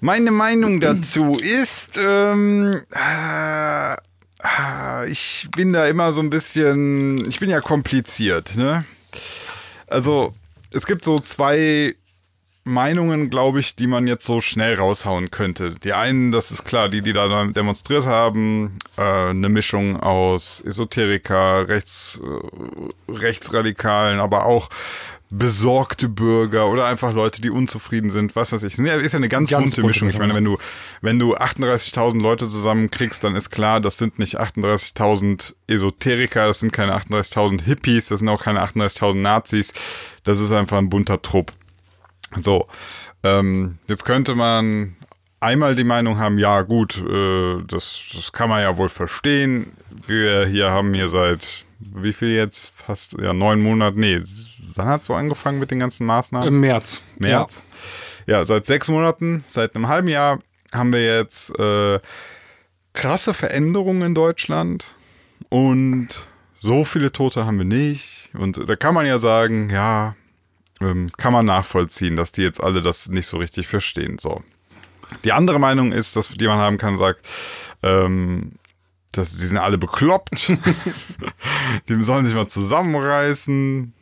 Meine 0.00 0.30
Meinung 0.30 0.80
dazu 0.80 1.36
ist, 1.36 1.98
ähm, 2.02 2.80
äh, 2.94 3.92
äh, 3.92 5.10
ich 5.10 5.48
bin 5.54 5.74
da 5.74 5.84
immer 5.86 6.12
so 6.12 6.22
ein 6.22 6.30
bisschen, 6.30 7.28
ich 7.28 7.40
bin 7.40 7.50
ja 7.50 7.60
kompliziert, 7.60 8.56
ne? 8.56 8.84
Also, 9.86 10.32
es 10.72 10.86
gibt 10.86 11.04
so 11.04 11.18
zwei 11.18 11.94
Meinungen, 12.64 13.30
glaube 13.30 13.60
ich, 13.60 13.74
die 13.74 13.86
man 13.86 14.06
jetzt 14.06 14.26
so 14.26 14.40
schnell 14.40 14.74
raushauen 14.74 15.30
könnte. 15.30 15.74
Die 15.82 15.92
einen, 15.92 16.30
das 16.30 16.50
ist 16.50 16.64
klar, 16.64 16.88
die, 16.88 17.02
die 17.02 17.12
da 17.12 17.46
demonstriert 17.46 18.06
haben, 18.06 18.78
äh, 18.96 19.02
eine 19.02 19.48
Mischung 19.48 19.98
aus 19.98 20.60
Esoteriker, 20.60 21.68
Rechts, 21.68 22.20
äh, 22.22 23.12
Rechtsradikalen, 23.12 24.20
aber 24.20 24.44
auch 24.44 24.68
besorgte 25.30 26.08
Bürger 26.08 26.68
oder 26.68 26.86
einfach 26.86 27.14
Leute, 27.14 27.40
die 27.40 27.50
unzufrieden 27.50 28.10
sind, 28.10 28.34
was 28.34 28.50
weiß 28.50 28.64
ich. 28.64 28.76
Ist 28.76 29.12
ja 29.12 29.16
eine 29.16 29.28
ganz, 29.28 29.48
Ganz 29.48 29.76
bunte 29.76 29.86
Mischung. 29.86 30.08
Ich 30.08 30.18
meine, 30.18 30.34
wenn 30.34 30.44
du, 30.44 30.58
wenn 31.02 31.20
du 31.20 31.36
38.000 31.36 32.20
Leute 32.20 32.48
zusammenkriegst, 32.48 33.22
dann 33.22 33.36
ist 33.36 33.50
klar, 33.50 33.80
das 33.80 33.96
sind 33.96 34.18
nicht 34.18 34.40
38.000 34.40 35.54
Esoteriker, 35.68 36.48
das 36.48 36.58
sind 36.58 36.72
keine 36.72 36.96
38.000 36.96 37.62
Hippies, 37.62 38.08
das 38.08 38.18
sind 38.18 38.28
auch 38.28 38.42
keine 38.42 38.60
38.000 38.60 39.14
Nazis. 39.14 39.72
Das 40.24 40.40
ist 40.40 40.50
einfach 40.50 40.78
ein 40.78 40.90
bunter 40.90 41.22
Trupp. 41.22 41.52
So, 42.42 42.68
ähm, 43.22 43.78
jetzt 43.88 44.04
könnte 44.04 44.34
man 44.34 44.96
einmal 45.40 45.74
die 45.74 45.84
Meinung 45.84 46.18
haben, 46.18 46.38
ja 46.38 46.62
gut, 46.62 46.98
äh, 46.98 47.62
das, 47.66 48.10
das 48.14 48.32
kann 48.32 48.48
man 48.48 48.62
ja 48.62 48.76
wohl 48.76 48.88
verstehen. 48.88 49.72
Wir 50.06 50.46
hier 50.46 50.70
haben 50.70 50.94
hier 50.94 51.08
seit, 51.08 51.64
wie 51.80 52.12
viel 52.12 52.28
jetzt? 52.28 52.72
Fast, 52.76 53.14
ja, 53.20 53.32
neun 53.32 53.62
Monate, 53.62 53.98
nee, 53.98 54.20
wann 54.74 54.86
hat 54.86 55.02
so 55.02 55.14
angefangen 55.14 55.58
mit 55.58 55.70
den 55.70 55.80
ganzen 55.80 56.06
Maßnahmen? 56.06 56.48
Im 56.48 56.60
März. 56.60 57.02
März. 57.18 57.62
Ja. 58.26 58.44
seit 58.44 58.66
sechs 58.66 58.88
Monaten, 58.88 59.42
seit 59.46 59.74
einem 59.74 59.88
halben 59.88 60.08
Jahr 60.08 60.38
haben 60.72 60.92
wir 60.92 61.04
jetzt 61.04 61.58
äh, 61.58 61.98
krasse 62.92 63.34
Veränderungen 63.34 64.02
in 64.02 64.14
Deutschland 64.14 64.84
und 65.48 66.28
so 66.60 66.84
viele 66.84 67.10
Tote 67.10 67.46
haben 67.46 67.58
wir 67.58 67.64
nicht. 67.64 68.30
Und 68.34 68.68
da 68.68 68.76
kann 68.76 68.94
man 68.94 69.06
ja 69.06 69.18
sagen, 69.18 69.70
ja, 69.70 70.14
ähm, 70.80 71.10
kann 71.16 71.32
man 71.32 71.46
nachvollziehen, 71.46 72.16
dass 72.16 72.32
die 72.32 72.42
jetzt 72.42 72.62
alle 72.62 72.82
das 72.82 73.08
nicht 73.08 73.26
so 73.26 73.38
richtig 73.38 73.66
verstehen. 73.66 74.18
So. 74.18 74.42
Die 75.24 75.32
andere 75.32 75.58
Meinung 75.58 75.92
ist, 75.92 76.16
dass 76.16 76.30
jemand 76.38 76.60
haben 76.60 76.78
kann, 76.78 76.98
sagt, 76.98 77.26
ähm, 77.82 78.52
dass 79.12 79.36
die 79.36 79.46
sind 79.46 79.58
alle 79.58 79.78
bekloppt. 79.78 80.52
die 81.88 82.02
sollen 82.02 82.24
sich 82.24 82.34
mal 82.34 82.48
zusammenreißen. 82.48 83.92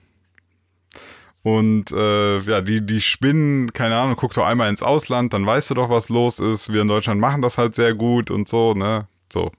Und 1.43 1.93
äh, 1.93 2.41
ja, 2.41 2.61
die, 2.61 2.85
die 2.85 3.01
spinnen, 3.01 3.73
keine 3.73 3.97
Ahnung, 3.97 4.17
guck 4.17 4.35
doch 4.35 4.45
einmal 4.45 4.69
ins 4.69 4.83
Ausland, 4.83 5.33
dann 5.33 5.47
weißt 5.47 5.71
du 5.71 5.75
doch, 5.75 5.89
was 5.89 6.09
los 6.09 6.41
ist. 6.41 6.73
Wir 6.73 6.83
in 6.83 6.89
Deutschland 6.89 7.21
machen 7.21 7.43
das 7.43 7.57
halt 7.57 7.75
sehr 7.75 7.95
gut 7.95 8.31
und 8.31 8.49
so, 8.49 8.75
ne? 8.75 9.07
So. 9.33 9.53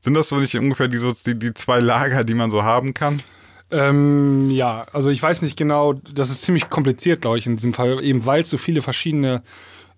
Sind 0.00 0.14
das 0.14 0.28
so 0.28 0.36
nicht 0.36 0.56
ungefähr 0.56 0.88
die, 0.88 0.98
so, 0.98 1.12
die, 1.12 1.38
die 1.38 1.54
zwei 1.54 1.78
Lager, 1.78 2.24
die 2.24 2.34
man 2.34 2.50
so 2.50 2.62
haben 2.62 2.94
kann? 2.94 3.22
Ähm, 3.70 4.50
ja, 4.50 4.86
also 4.92 5.10
ich 5.10 5.22
weiß 5.22 5.42
nicht 5.42 5.56
genau, 5.56 5.94
das 5.94 6.30
ist 6.30 6.42
ziemlich 6.42 6.68
kompliziert, 6.70 7.20
glaube 7.22 7.38
ich, 7.38 7.46
in 7.46 7.56
diesem 7.56 7.74
Fall, 7.74 8.02
eben 8.02 8.24
weil 8.26 8.42
es 8.42 8.50
so 8.50 8.56
viele 8.56 8.80
verschiedene 8.82 9.42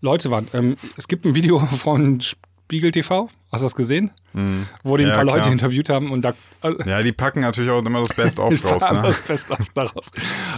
Leute 0.00 0.30
waren. 0.30 0.48
Ähm, 0.54 0.76
es 0.96 1.08
gibt 1.08 1.24
ein 1.26 1.34
Video 1.34 1.58
von 1.60 2.20
Spiegel 2.20 2.90
TV, 2.92 3.28
hast 3.52 3.60
du 3.60 3.66
das 3.66 3.74
gesehen? 3.74 4.10
Wo 4.84 4.96
die 4.96 5.04
ein 5.04 5.08
Ja, 5.08 5.14
paar 5.16 5.24
Leute 5.24 5.40
klar. 5.40 5.52
interviewt 5.52 5.88
haben 5.88 6.12
und 6.12 6.22
da. 6.22 6.34
Also, 6.60 6.78
Ja, 6.84 7.02
die 7.02 7.12
packen 7.12 7.40
natürlich 7.40 7.70
auch 7.70 7.84
immer 7.84 8.02
das 8.04 8.16
Best-of 8.16 8.64
raus, 8.70 8.82
ne? 8.92 9.00
das 9.02 9.26
Beste 9.26 9.54
auch 9.54 9.58
daraus. 9.74 10.10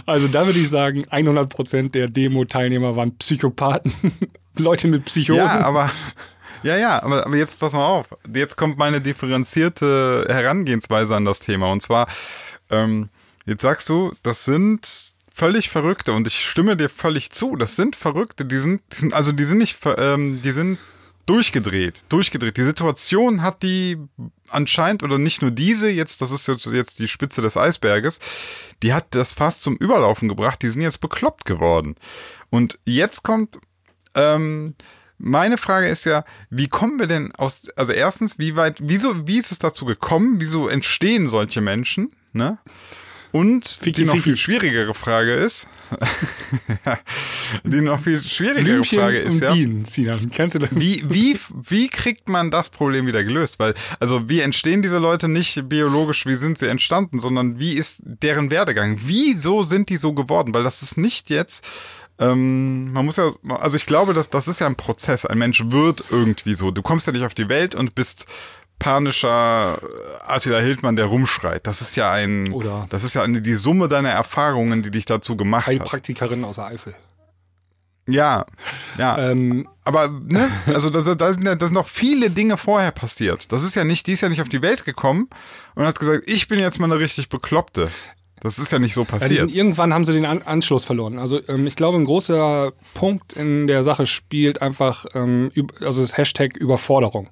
Also 0.05 0.27
da 0.27 0.45
würde 0.45 0.59
ich 0.59 0.69
sagen, 0.69 1.05
100% 1.05 1.89
der 1.91 2.07
Demo-Teilnehmer 2.07 2.95
waren 2.95 3.17
Psychopathen, 3.17 3.91
Leute 4.57 4.87
mit 4.87 5.05
Psychosen. 5.05 5.59
Ja, 5.59 5.65
aber. 5.65 5.89
Ja, 6.63 6.77
ja, 6.77 7.01
aber, 7.01 7.25
aber 7.25 7.37
jetzt 7.37 7.59
pass 7.59 7.73
mal 7.73 7.83
auf. 7.87 8.15
Jetzt 8.35 8.55
kommt 8.55 8.77
meine 8.77 9.01
differenzierte 9.01 10.25
Herangehensweise 10.29 11.15
an 11.15 11.25
das 11.25 11.39
Thema. 11.39 11.71
Und 11.71 11.81
zwar, 11.81 12.07
ähm, 12.71 13.09
jetzt 13.45 13.61
sagst 13.61 13.89
du, 13.89 14.13
das 14.23 14.45
sind 14.45 15.13
völlig 15.33 15.69
Verrückte 15.69 16.13
und 16.13 16.27
ich 16.27 16.45
stimme 16.45 16.75
dir 16.75 16.89
völlig 16.89 17.31
zu. 17.31 17.55
Das 17.55 17.75
sind 17.75 17.95
Verrückte, 17.95 18.45
die 18.45 18.57
sind, 18.57 18.81
die 18.91 18.97
sind 18.97 19.13
also 19.13 19.31
die 19.31 19.43
sind 19.43 19.59
nicht, 19.59 19.77
ähm, 19.97 20.41
die 20.41 20.51
sind 20.51 20.77
durchgedreht, 21.25 22.01
durchgedreht. 22.09 22.57
Die 22.57 22.63
Situation 22.63 23.41
hat 23.41 23.63
die 23.63 23.97
anscheinend, 24.49 25.03
oder 25.03 25.17
nicht 25.17 25.41
nur 25.41 25.51
diese, 25.51 25.89
jetzt, 25.89 26.21
das 26.21 26.31
ist 26.31 26.47
jetzt 26.47 26.99
die 26.99 27.07
Spitze 27.07 27.41
des 27.41 27.57
Eisberges, 27.57 28.19
die 28.83 28.93
hat 28.93 29.07
das 29.11 29.33
fast 29.33 29.61
zum 29.61 29.77
Überlaufen 29.77 30.27
gebracht, 30.27 30.61
die 30.61 30.69
sind 30.69 30.81
jetzt 30.81 30.99
bekloppt 30.99 31.45
geworden. 31.45 31.95
Und 32.49 32.79
jetzt 32.85 33.23
kommt, 33.23 33.59
ähm, 34.13 34.75
meine 35.17 35.57
Frage 35.57 35.87
ist 35.87 36.05
ja, 36.05 36.25
wie 36.49 36.67
kommen 36.67 36.99
wir 36.99 37.07
denn 37.07 37.33
aus, 37.35 37.69
also 37.75 37.93
erstens, 37.93 38.39
wie 38.39 38.55
weit, 38.55 38.77
wieso, 38.81 39.27
wie 39.27 39.37
ist 39.37 39.51
es 39.51 39.59
dazu 39.59 39.85
gekommen, 39.85 40.41
wieso 40.41 40.67
entstehen 40.67 41.29
solche 41.29 41.61
Menschen, 41.61 42.11
ne? 42.33 42.59
Und 43.31 43.65
Ficky, 43.65 44.01
die 44.01 44.05
noch 44.05 44.13
Ficky. 44.13 44.23
viel 44.23 44.37
schwierigere 44.37 44.93
Frage 44.93 45.33
ist, 45.33 45.67
die 47.63 47.81
noch 47.81 47.99
viel 48.01 48.21
schwierigere 48.21 48.63
Blümchen 48.63 48.99
Frage 48.99 49.19
ist 49.19 49.41
ja, 49.41 49.53
Bienen, 49.53 49.85
Sinan. 49.85 50.29
Kennst 50.31 50.55
du 50.55 50.59
das? 50.59 50.69
wie, 50.73 51.03
wie, 51.09 51.37
wie 51.69 51.87
kriegt 51.87 52.27
man 52.27 52.51
das 52.51 52.69
Problem 52.69 53.07
wieder 53.07 53.23
gelöst? 53.23 53.57
Weil, 53.59 53.73
also, 53.99 54.27
wie 54.27 54.41
entstehen 54.41 54.81
diese 54.81 54.97
Leute 54.97 55.29
nicht 55.29 55.69
biologisch, 55.69 56.25
wie 56.25 56.35
sind 56.35 56.57
sie 56.57 56.67
entstanden, 56.67 57.19
sondern 57.19 57.57
wie 57.57 57.73
ist 57.73 58.01
deren 58.03 58.51
Werdegang? 58.51 58.99
Wieso 59.03 59.63
sind 59.63 59.89
die 59.89 59.97
so 59.97 60.13
geworden? 60.13 60.53
Weil 60.53 60.63
das 60.63 60.81
ist 60.81 60.97
nicht 60.97 61.29
jetzt, 61.29 61.65
ähm, 62.19 62.91
man 62.93 63.05
muss 63.05 63.17
ja, 63.17 63.31
also 63.49 63.77
ich 63.77 63.85
glaube, 63.85 64.13
dass, 64.13 64.29
das 64.29 64.47
ist 64.47 64.59
ja 64.59 64.67
ein 64.67 64.75
Prozess. 64.75 65.25
Ein 65.25 65.39
Mensch 65.39 65.63
wird 65.67 66.03
irgendwie 66.11 66.53
so. 66.53 66.69
Du 66.69 66.81
kommst 66.83 67.07
ja 67.07 67.13
nicht 67.13 67.23
auf 67.25 67.33
die 67.33 67.49
Welt 67.49 67.73
und 67.73 67.95
bist 67.95 68.27
panischer 68.81 69.79
Attila 70.27 70.59
Hildmann, 70.59 70.95
der 70.95 71.05
rumschreit. 71.05 71.65
Das 71.67 71.81
ist 71.81 71.95
ja 71.95 72.11
ein, 72.11 72.51
Oder- 72.51 72.87
das 72.89 73.03
ist 73.03 73.13
ja 73.13 73.21
eine, 73.23 73.41
die 73.41 73.53
Summe 73.53 73.87
deiner 73.87 74.09
Erfahrungen, 74.09 74.81
die 74.83 74.91
dich 74.91 75.05
dazu 75.05 75.37
gemacht 75.37 75.67
hat. 75.67 75.73
Heilpraktikerin 75.73 76.43
aus 76.43 76.55
der 76.55 76.65
Eifel. 76.65 76.95
Ja, 78.07 78.45
ja. 78.97 79.29
Ähm, 79.31 79.67
Aber, 79.83 80.09
ne, 80.09 80.49
also 80.65 80.89
da, 80.89 80.99
sind 81.01 81.45
ja, 81.45 81.55
da 81.55 81.65
sind 81.67 81.75
noch 81.75 81.87
viele 81.87 82.31
Dinge 82.31 82.57
vorher 82.57 82.91
passiert. 82.91 83.51
Das 83.51 83.63
ist 83.63 83.75
ja 83.75 83.83
nicht, 83.83 84.07
die 84.07 84.13
ist 84.13 84.21
ja 84.21 84.29
nicht 84.29 84.41
auf 84.41 84.49
die 84.49 84.63
Welt 84.63 84.83
gekommen 84.85 85.29
und 85.75 85.85
hat 85.85 85.99
gesagt, 85.99 86.23
ich 86.27 86.47
bin 86.47 86.59
jetzt 86.59 86.79
mal 86.79 86.91
eine 86.91 86.99
richtig 86.99 87.29
Bekloppte. 87.29 87.89
Das 88.41 88.57
ist 88.57 88.71
ja 88.71 88.79
nicht 88.79 88.95
so 88.95 89.01
Ja, 89.03 89.07
passiert. 89.07 89.39
sind, 89.41 89.53
irgendwann 89.53 89.93
haben 89.93 90.03
sie 90.03 90.13
den 90.13 90.25
An 90.25 90.41
Anschluss 90.41 90.83
verloren. 90.83 91.19
Also 91.19 91.39
ähm, 91.47 91.67
ich 91.67 91.75
glaube, 91.75 91.99
ein 91.99 92.05
großer 92.05 92.73
Punkt 92.95 93.33
in 93.33 93.67
der 93.67 93.83
Sache 93.83 94.07
spielt 94.07 94.63
einfach, 94.63 95.05
ähm, 95.13 95.51
also 95.81 96.01
das 96.01 96.17
Hashtag 96.17 96.57
Überforderung. 96.57 97.29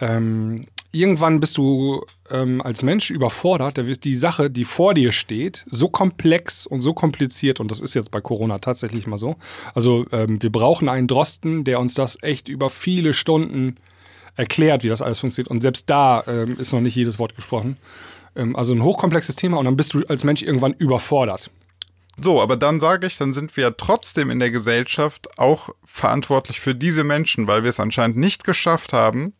Ähm, 0.00 0.66
irgendwann 0.92 1.40
bist 1.40 1.56
du 1.56 2.04
ähm, 2.30 2.60
als 2.62 2.82
Mensch 2.82 3.10
überfordert, 3.10 3.78
da 3.78 3.86
wird 3.86 4.04
die 4.04 4.14
Sache, 4.14 4.50
die 4.50 4.64
vor 4.64 4.94
dir 4.94 5.12
steht, 5.12 5.64
so 5.68 5.88
komplex 5.88 6.66
und 6.66 6.80
so 6.80 6.94
kompliziert, 6.94 7.60
und 7.60 7.70
das 7.70 7.80
ist 7.80 7.94
jetzt 7.94 8.10
bei 8.10 8.20
Corona 8.20 8.58
tatsächlich 8.58 9.06
mal 9.06 9.18
so. 9.18 9.36
Also 9.74 10.06
ähm, 10.12 10.42
wir 10.42 10.50
brauchen 10.50 10.88
einen 10.88 11.06
Drosten, 11.06 11.64
der 11.64 11.80
uns 11.80 11.94
das 11.94 12.18
echt 12.22 12.48
über 12.48 12.70
viele 12.70 13.12
Stunden 13.12 13.76
erklärt, 14.36 14.84
wie 14.84 14.88
das 14.88 15.02
alles 15.02 15.18
funktioniert. 15.18 15.50
Und 15.50 15.62
selbst 15.62 15.88
da 15.88 16.22
ähm, 16.26 16.56
ist 16.58 16.72
noch 16.72 16.80
nicht 16.80 16.94
jedes 16.94 17.18
Wort 17.18 17.34
gesprochen. 17.34 17.76
Ähm, 18.34 18.54
also 18.54 18.74
ein 18.74 18.82
hochkomplexes 18.82 19.36
Thema 19.36 19.58
und 19.58 19.64
dann 19.64 19.76
bist 19.76 19.94
du 19.94 20.04
als 20.08 20.24
Mensch 20.24 20.42
irgendwann 20.42 20.74
überfordert. 20.74 21.50
So, 22.20 22.40
aber 22.40 22.56
dann 22.56 22.80
sage 22.80 23.06
ich, 23.06 23.18
dann 23.18 23.34
sind 23.34 23.56
wir 23.56 23.64
ja 23.64 23.70
trotzdem 23.72 24.30
in 24.30 24.38
der 24.38 24.50
Gesellschaft 24.50 25.38
auch 25.38 25.68
verantwortlich 25.84 26.60
für 26.60 26.74
diese 26.74 27.04
Menschen, 27.04 27.46
weil 27.46 27.62
wir 27.62 27.68
es 27.68 27.78
anscheinend 27.80 28.16
nicht 28.16 28.44
geschafft 28.44 28.92
haben, 28.94 29.34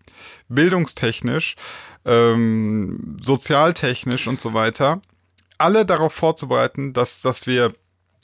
bildungstechnisch, 0.49 1.57
ähm, 2.05 3.17
sozialtechnisch 3.23 4.27
und 4.27 4.41
so 4.41 4.55
weiter, 4.55 5.01
alle 5.59 5.87
darauf 5.87 6.13
vorzubereiten, 6.13 6.93
dass, 6.93 7.23
dass 7.23 7.47
wir, 7.47 7.75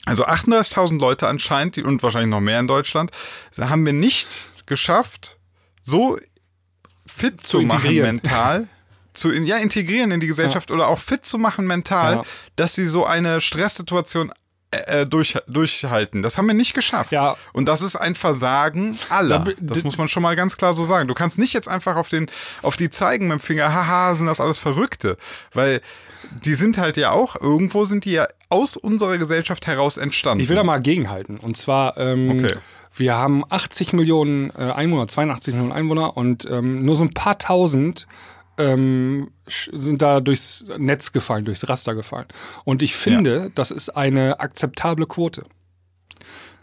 also 0.05 0.25
38.000 0.25 0.99
Leute 0.99 1.27
anscheinend, 1.27 1.77
und 1.79 2.03
wahrscheinlich 2.03 2.29
noch 2.29 2.39
mehr 2.41 2.59
in 2.59 2.67
Deutschland, 2.67 3.11
haben 3.59 3.85
wir 3.85 3.93
nicht 3.93 4.27
geschafft, 4.67 5.39
so 5.81 6.17
fit 7.07 7.45
zu, 7.45 7.61
machen 7.61 7.77
integrieren. 7.81 8.15
mental, 8.17 8.67
zu 9.13 9.31
in, 9.31 9.45
ja, 9.45 9.57
integrieren 9.57 10.11
in 10.11 10.19
die 10.19 10.27
Gesellschaft 10.27 10.71
oder 10.71 10.87
auch 10.87 10.99
fit 10.99 11.25
zu 11.25 11.37
machen 11.37 11.67
mental, 11.67 12.15
Ja. 12.17 12.23
dass 12.55 12.75
sie 12.75 12.87
so 12.87 13.05
eine 13.05 13.41
Stresssituation 13.41 14.31
äh, 14.87 15.05
durch, 15.05 15.37
durchhalten. 15.47 16.21
Das 16.21 16.37
haben 16.37 16.47
wir 16.47 16.53
nicht 16.53 16.73
geschafft. 16.73 17.11
Ja. 17.11 17.35
Und 17.53 17.65
das 17.67 17.81
ist 17.81 17.95
ein 17.95 18.15
Versagen 18.15 18.97
aller. 19.09 19.45
Das 19.59 19.83
muss 19.83 19.97
man 19.97 20.07
schon 20.07 20.23
mal 20.23 20.35
ganz 20.35 20.57
klar 20.57 20.73
so 20.73 20.83
sagen. 20.85 21.07
Du 21.07 21.13
kannst 21.13 21.37
nicht 21.39 21.53
jetzt 21.53 21.67
einfach 21.67 21.95
auf, 21.95 22.09
den, 22.09 22.27
auf 22.61 22.75
die 22.77 22.89
zeigen 22.89 23.27
mit 23.27 23.39
dem 23.39 23.41
Finger, 23.41 23.73
haha, 23.73 24.15
sind 24.15 24.27
das 24.27 24.39
alles 24.39 24.57
Verrückte. 24.57 25.17
Weil 25.53 25.81
die 26.43 26.55
sind 26.55 26.77
halt 26.77 26.97
ja 26.97 27.11
auch, 27.11 27.35
irgendwo 27.39 27.85
sind 27.85 28.05
die 28.05 28.11
ja 28.11 28.27
aus 28.49 28.77
unserer 28.77 29.17
Gesellschaft 29.17 29.67
heraus 29.67 29.97
entstanden. 29.97 30.41
Ich 30.43 30.49
will 30.49 30.55
da 30.55 30.63
mal 30.63 30.81
gegenhalten. 30.81 31.37
Und 31.37 31.57
zwar, 31.57 31.97
ähm, 31.97 32.29
Okay. 32.43 32.55
wir 32.95 33.15
haben 33.15 33.43
80 33.49 33.93
Millionen 33.93 34.49
äh, 34.51 34.71
Einwohner, 34.71 35.07
82 35.07 35.53
Millionen 35.53 35.73
Einwohner 35.73 36.15
und 36.17 36.45
ähm, 36.49 36.83
nur 36.85 36.95
so 36.95 37.03
ein 37.03 37.13
paar 37.13 37.37
tausend 37.39 38.07
ähm, 38.57 39.31
sind 39.47 40.01
da 40.01 40.19
durchs 40.19 40.65
Netz 40.77 41.11
gefallen, 41.11 41.45
durchs 41.45 41.67
Raster 41.67 41.95
gefallen. 41.95 42.27
Und 42.63 42.81
ich 42.81 42.95
finde, 42.95 43.51
das 43.55 43.71
ist 43.71 43.89
eine 43.89 44.39
akzeptable 44.39 45.05
Quote. 45.05 45.45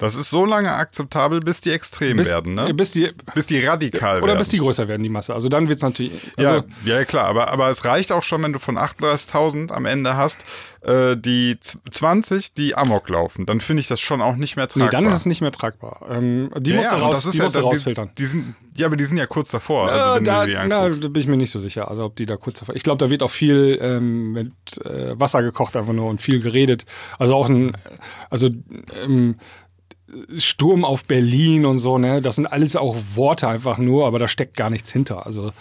Das 0.01 0.17
ist 0.17 0.31
so 0.31 0.45
lange 0.45 0.73
akzeptabel, 0.73 1.41
bis 1.41 1.61
die 1.61 1.71
extrem 1.71 2.17
Bis, 2.17 2.29
werden, 2.29 2.55
ne? 2.55 2.71
äh, 2.71 2.73
bis 2.73 2.91
die, 2.93 3.11
bis 3.35 3.47
die 3.47 3.61
radikal 3.65 4.19
oder 4.19 4.29
werden. 4.29 4.39
bis 4.39 4.49
die 4.49 4.59
größer 4.59 4.89
werden, 4.89 5.03
die 5.03 5.09
Masse. 5.09 5.35
Also 5.35 5.49
dann 5.49 5.69
wird 5.69 5.77
es 5.77 5.83
natürlich. 5.83 6.13
Also, 6.37 6.65
ja, 6.85 6.99
ja, 6.99 7.05
klar, 7.05 7.27
aber, 7.27 7.49
aber 7.49 7.71
es 7.71 7.85
reicht 7.85 8.11
auch 8.11 8.23
schon, 8.23 8.43
wenn 8.43 8.53
du 8.53 8.59
von 8.59 8.77
38.000 8.79 9.71
am 9.73 9.87
Ende 9.87 10.17
hast, 10.17 10.45
äh, 10.83 11.17
die 11.17 11.59
z- 11.61 11.79
20, 11.91 12.55
die 12.55 12.75
Amok 12.75 13.09
laufen. 13.11 13.45
Dann 13.47 13.61
finde 13.61 13.83
ich 13.83 13.89
das 13.89 14.01
schon 14.01 14.23
auch 14.23 14.37
nicht 14.37 14.57
mehr 14.57 14.65
nee, 14.75 14.81
tragbar. 14.85 14.91
dann 14.91 15.05
ist 15.11 15.15
es 15.17 15.27
nicht 15.27 15.43
mehr 15.43 15.53
tragbar. 15.53 16.01
Ähm, 16.11 16.51
die 16.59 16.71
ja, 16.71 16.77
musst 16.79 16.93
du 16.93 16.97
ja, 16.97 17.03
raus, 17.03 17.29
die 17.31 17.39
musst 17.41 17.57
du 17.57 17.61
die- 17.61 17.65
rausfiltern. 17.67 18.11
Die 18.17 18.25
sind, 18.27 18.55
ja, 18.77 18.87
aber 18.87 18.97
die 18.97 19.05
sind 19.05 19.19
ja 19.19 19.27
kurz 19.27 19.51
davor, 19.51 19.91
also 19.91 20.11
Äh, 20.13 20.17
wenn 20.17 20.25
da, 20.25 20.41
du 20.43 20.47
die 20.49 20.55
na, 20.69 20.79
anguckst. 20.81 21.05
da 21.05 21.09
bin 21.09 21.21
ich 21.21 21.29
mir 21.29 21.37
nicht 21.37 21.51
so 21.51 21.59
sicher. 21.61 21.91
Also 21.91 22.05
ob 22.05 22.17
die 22.17 22.25
da 22.25 22.37
kurz 22.39 22.61
davor. 22.61 22.75
Ich 22.75 22.83
glaube, 22.83 22.99
da 23.05 23.11
wird 23.11 23.23
auch 23.23 23.31
viel 23.31 23.79
ähm, 23.83 24.33
mit 24.33 24.53
äh, 24.87 25.19
Wasser 25.21 25.43
gekocht 25.43 25.77
einfach 25.77 25.93
nur 25.93 26.09
und 26.09 26.23
viel 26.23 26.41
geredet. 26.41 26.87
Also 27.19 27.35
auch 27.35 27.49
ein, 27.51 27.77
also 28.31 28.49
ähm, 29.05 29.37
Sturm 30.39 30.85
auf 30.85 31.05
Berlin 31.05 31.67
und 31.67 31.79
so, 31.79 31.99
ne? 31.99 32.21
Das 32.23 32.37
sind 32.37 32.47
alles 32.47 32.77
auch 32.77 32.97
Worte 33.15 33.49
einfach 33.49 33.79
nur, 33.79 34.07
aber 34.07 34.19
da 34.19 34.29
steckt 34.29 34.57
gar 34.57 34.71
nichts 34.71 34.91
hinter. 34.91 35.27
Also 35.27 35.53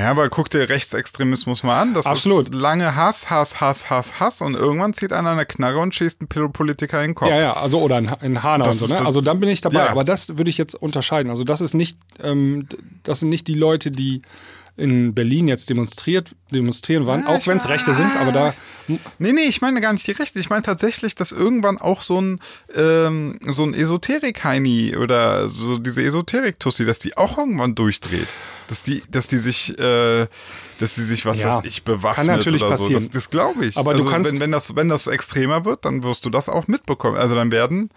Ja, 0.00 0.10
aber 0.10 0.28
guck 0.30 0.48
dir 0.50 0.68
Rechtsextremismus 0.68 1.62
mal 1.62 1.80
an. 1.80 1.92
Das 1.94 2.06
Absolut. 2.06 2.50
ist 2.50 2.54
lange 2.54 2.94
Hass, 2.96 3.30
Hass, 3.30 3.60
Hass, 3.60 3.90
Hass, 3.90 4.20
Hass 4.20 4.40
und 4.40 4.54
irgendwann 4.54 4.94
zieht 4.94 5.12
einer 5.12 5.30
eine 5.30 5.44
Knarre 5.46 5.78
und 5.78 5.94
schießt 5.94 6.20
einen 6.20 6.28
Pol- 6.28 6.48
Politiker 6.50 7.00
in 7.02 7.10
den 7.10 7.14
Kopf. 7.14 7.28
ja, 7.28 7.38
ja, 7.38 7.52
also 7.54 7.80
oder 7.80 7.98
in, 7.98 8.42
Hanau 8.42 8.64
Das 8.64 8.80
und 8.82 8.88
so, 8.88 8.94
ne? 8.94 9.04
Also 9.04 9.20
dann 9.20 9.40
bin 9.40 9.48
ich 9.48 9.60
dabei. 9.60 9.80
Ja. 9.84 9.90
Aber 9.90 10.04
das 10.04 10.36
würde 10.38 10.50
ich 10.50 10.58
jetzt 10.58 10.74
unterscheiden. 10.74 11.30
Also 11.30 11.44
das 11.44 11.60
ist 11.60 11.74
nicht, 11.74 11.98
ähm, 12.22 12.66
das 13.02 13.20
sind 13.20 13.28
nicht 13.28 13.46
die 13.48 13.54
Leute, 13.54 13.90
die 13.90 14.22
in 14.76 15.14
Berlin 15.14 15.48
jetzt 15.48 15.68
demonstriert, 15.70 16.34
demonstrieren 16.50 17.06
waren, 17.06 17.26
auch 17.26 17.46
wenn 17.46 17.58
es 17.58 17.68
Rechte 17.68 17.92
sind, 17.94 18.10
aber 18.20 18.32
da 18.32 18.54
Nee, 19.18 19.32
nee, 19.32 19.42
ich 19.42 19.60
meine 19.60 19.80
gar 19.80 19.92
nicht 19.92 20.06
die 20.06 20.12
Rechte. 20.12 20.38
Ich 20.40 20.50
meine 20.50 20.62
tatsächlich, 20.62 21.14
dass 21.14 21.30
irgendwann 21.30 21.78
auch 21.78 22.02
so 22.02 22.20
ein, 22.20 22.40
ähm, 22.74 23.38
so 23.46 23.64
ein 23.64 23.74
Esoterik-Heini 23.74 24.96
oder 24.96 25.48
so 25.48 25.78
diese 25.78 26.02
Esoterik-Tussi, 26.02 26.84
dass 26.84 26.98
die 26.98 27.16
auch 27.16 27.38
irgendwann 27.38 27.74
durchdreht. 27.74 28.26
Dass 28.68 28.82
die, 28.82 29.02
dass 29.10 29.26
die 29.28 29.38
sich, 29.38 29.78
äh, 29.78 30.26
dass 30.80 30.94
die 30.94 31.02
sich, 31.02 31.24
was 31.26 31.40
Ja, 31.42 31.56
weiß 31.58 31.64
ich, 31.64 31.84
bewaffnet 31.84 32.26
kann 32.26 32.36
natürlich 32.38 32.62
oder 32.62 32.76
so. 32.76 32.84
passieren. 32.84 33.02
Das, 33.02 33.10
das 33.10 33.30
glaube 33.30 33.66
ich. 33.66 33.76
Aber 33.76 33.92
du 33.92 34.00
also 34.00 34.10
kannst- 34.10 34.32
wenn, 34.32 34.40
wenn, 34.40 34.52
das, 34.52 34.74
wenn 34.74 34.88
das 34.88 35.06
extremer 35.06 35.64
wird, 35.64 35.84
dann 35.84 36.02
wirst 36.02 36.24
du 36.24 36.30
das 36.30 36.48
auch 36.48 36.66
mitbekommen. 36.66 37.16
Also 37.16 37.34
dann 37.34 37.52
werden 37.52 37.90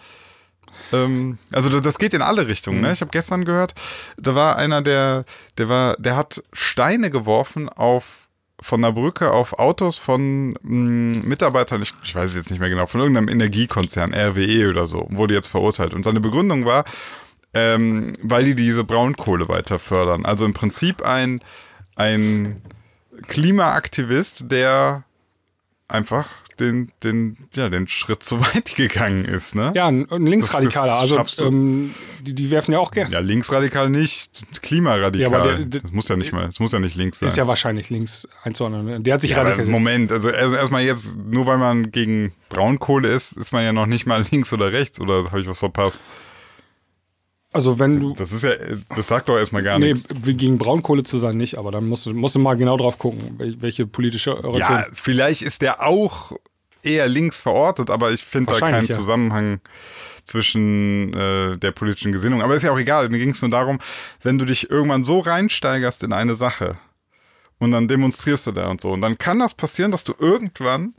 Ähm, 0.94 1.38
also 1.52 1.80
das- 1.80 1.98
geht 1.98 2.14
in 2.14 2.22
alle 2.22 2.48
Richtungen. 2.48 2.78
Mhm. 2.78 2.84
Ne? 2.86 2.92
Ich 2.94 3.02
habe 3.02 3.12
gestern 3.12 3.46
gehört, 3.46 3.74
da 4.18 4.36
war 4.36 4.58
einer, 4.58 4.82
der, 4.82 5.24
der 5.58 5.70
war, 5.70 5.96
der 5.98 6.16
hat 6.16 6.44
Steine 6.54 7.10
geworfen 7.10 7.70
auf 7.70 8.28
von 8.62 8.82
der 8.82 8.94
Brücke 8.94 9.32
auf 9.32 9.60
Autos 9.60 9.98
von 9.98 10.52
mh, 10.62 11.20
Mitarbeitern, 11.26 11.82
ich, 11.82 11.94
ich 12.04 12.16
weiß 12.16 12.30
es 12.32 12.36
jetzt 12.38 12.52
nicht 12.52 12.60
mehr 12.62 12.70
genau, 12.70 12.88
von 12.88 13.02
irgendeinem 13.02 13.28
Energiekonzern, 13.28 14.14
RWE 14.14 14.70
oder 14.70 14.88
so, 14.88 15.08
wurde 15.12 15.34
jetzt 15.34 15.48
verurteilt. 15.48 15.94
Und 15.94 16.06
seine 16.06 16.22
Begründung 16.22 16.64
war, 16.66 16.86
ähm, 17.54 18.14
weil 18.22 18.46
die 18.46 18.56
diese 18.56 18.84
Braunkohle 18.86 19.50
weiter 19.50 19.78
fördern. 19.78 20.26
Also 20.26 20.46
im 20.46 20.54
Prinzip 20.54 21.02
ein, 21.02 21.42
ein 21.96 22.62
Klimaaktivist, 23.28 24.52
der 24.52 25.04
einfach 25.88 26.28
den, 26.60 26.92
den, 27.04 27.38
ja, 27.54 27.70
den 27.70 27.88
Schritt 27.88 28.24
zu 28.24 28.40
weit 28.40 28.76
gegangen 28.76 29.26
ist, 29.26 29.56
ne? 29.56 29.72
Ja, 29.76 29.88
ein, 29.88 30.10
ein 30.10 30.26
Linksradikaler. 30.26 31.02
Das- 31.02 31.10
das 31.10 31.20
Also 31.40 31.46
ähm, 31.50 31.94
die, 32.22 32.34
die 32.34 32.50
werfen 32.50 32.72
ja 32.72 32.80
auch 32.80 32.92
gerne. 32.92 33.14
Ja, 33.14 33.20
linksradikal 33.20 33.90
nicht, 33.90 34.30
klimaradikal. 34.62 35.32
Ja, 35.32 35.44
der- 35.58 35.66
der- 35.66 35.82
das 35.82 35.92
muss 35.92 36.08
ja 36.08 36.16
nicht 36.16 36.32
mal, 36.32 36.48
das 36.48 36.60
muss 36.60 36.72
ja 36.72 36.80
nicht 36.80 36.96
links 36.96 37.20
sein. 37.20 37.28
Ist 37.28 37.38
ja 37.38 37.46
wahrscheinlich 37.48 37.90
links 37.90 38.28
einzuordnen. 38.44 38.86
ne? 38.86 39.02
Der 39.02 39.14
hat 39.16 39.22
sich 39.22 39.32
Ja, 39.32 39.38
radikalisiert. 39.38 39.72
Moment, 39.78 40.12
also 40.12 40.30
erst- 40.30 40.56
erstmal 40.56 40.84
jetzt, 40.84 41.18
nur 41.18 41.46
weil 41.46 41.58
man 41.58 41.92
gegen 41.92 42.32
Braunkohle 42.50 43.10
ist, 43.10 43.34
ist 43.34 43.52
man 43.52 43.64
ja 43.64 43.74
noch 43.74 43.86
nicht 43.86 44.06
mal 44.06 44.24
links 44.32 44.52
oder 44.54 44.72
rechts, 44.72 45.00
oder 45.00 45.26
habe 45.26 45.42
ich 45.42 45.48
was 45.48 45.60
verpasst? 45.60 46.04
Also 47.56 47.80
wenn 47.80 48.00
du 48.00 48.14
Das 48.14 48.32
ist 48.34 48.44
ja, 48.44 48.52
das 48.96 49.08
sagt 49.08 49.30
doch 49.30 49.38
erstmal 49.38 49.64
gar 49.64 49.80
Nee, 49.80 49.94
nichts. 49.94 50.08
wie 50.22 50.34
gegen 50.36 50.58
Braunkohle 50.58 51.04
zu 51.04 51.18
sein 51.18 51.38
nicht, 51.38 51.58
aber 51.58 51.72
dann 51.72 51.88
musst 51.88 52.06
du, 52.06 52.14
musst 52.14 52.36
du 52.36 52.40
mal 52.40 52.56
genau 52.56 52.76
drauf 52.78 52.98
gucken, 53.00 53.36
wel- 53.40 53.56
welche 53.62 53.88
politische 53.88 54.36
Orientierung. 54.44 54.76
Ja, 54.82 54.86
vielleicht 54.94 55.42
ist 55.42 55.62
der 55.62 55.82
auch 55.82 56.34
eher 56.84 57.08
links 57.08 57.40
verortet, 57.40 57.90
aber 57.90 58.12
ich 58.12 58.24
finde 58.24 58.52
da 58.54 58.60
keinen 58.60 58.86
ja. 58.86 58.94
Zusammenhang 58.96 59.60
zwischen 60.26 61.14
äh, 61.14 61.58
der 61.58 61.72
politischen 61.72 62.12
Gesinnung. 62.12 62.42
Aber 62.42 62.56
ist 62.56 62.64
ja 62.64 62.72
auch 62.72 62.78
egal. 62.78 63.10
Mir 63.10 63.20
ging 63.20 63.30
es 63.30 63.42
nur 63.42 63.52
darum, 63.52 63.80
wenn 64.22 64.38
du 64.38 64.46
dich 64.46 64.70
irgendwann 64.70 65.04
so 65.04 65.20
reinsteigerst 65.20 66.04
in 66.04 66.14
eine 66.14 66.36
Sache 66.36 66.78
und 67.60 67.72
dann 67.72 67.88
demonstrierst 67.88 68.48
du 68.48 68.52
da 68.52 68.68
und 68.68 68.82
so. 68.82 68.92
Und 68.92 69.02
dann 69.02 69.18
kann 69.18 69.40
das 69.40 69.54
passieren, 69.54 69.92
dass 69.92 70.04
du 70.04 70.14
irgendwann 70.20 70.94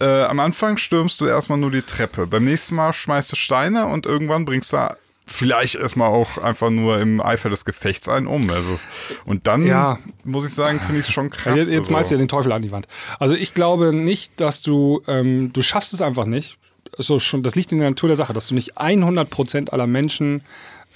äh, 0.00 0.22
am 0.22 0.38
Anfang 0.40 0.76
stürmst 0.76 1.20
du 1.20 1.26
erstmal 1.26 1.58
nur 1.58 1.70
die 1.70 1.82
Treppe. 1.82 2.26
Beim 2.26 2.44
nächsten 2.44 2.74
Mal 2.76 2.92
schmeißt 2.92 3.32
du 3.32 3.36
Steine 3.36 3.86
und 3.86 4.06
irgendwann 4.06 4.44
bringst 4.44 4.72
du 4.72 4.96
vielleicht 5.26 5.74
erstmal 5.74 6.08
auch 6.10 6.38
einfach 6.38 6.70
nur 6.70 7.00
im 7.00 7.20
Eifer 7.20 7.50
des 7.50 7.64
Gefechts 7.64 8.08
einen 8.08 8.26
um. 8.26 8.48
Also 8.50 8.72
es, 8.74 8.86
und 9.24 9.46
dann 9.46 9.66
Ja. 9.66 9.98
muss 10.24 10.46
ich 10.46 10.54
sagen, 10.54 10.78
finde 10.78 11.00
ich 11.00 11.06
es 11.06 11.12
schon 11.12 11.30
krass. 11.30 11.56
jetzt 11.56 11.68
jetzt 11.70 11.78
also. 11.80 11.92
malst 11.92 12.10
du 12.10 12.14
ja 12.14 12.18
den 12.18 12.28
Teufel 12.28 12.52
an 12.52 12.62
die 12.62 12.72
Wand. 12.72 12.86
Also 13.18 13.34
ich 13.34 13.52
glaube 13.54 13.92
nicht, 13.92 14.40
dass 14.40 14.62
du, 14.62 15.02
ähm, 15.08 15.52
du 15.52 15.62
schaffst 15.62 15.92
es 15.92 16.00
einfach 16.00 16.26
nicht. 16.26 16.58
So 16.98 17.18
schon, 17.18 17.42
das 17.42 17.56
liegt 17.56 17.72
in 17.72 17.80
der 17.80 17.90
Natur 17.90 18.08
der 18.08 18.16
Sache, 18.16 18.32
dass 18.32 18.46
du 18.46 18.54
nicht 18.54 18.78
100% 18.78 19.70
aller 19.70 19.86
Menschen 19.86 20.42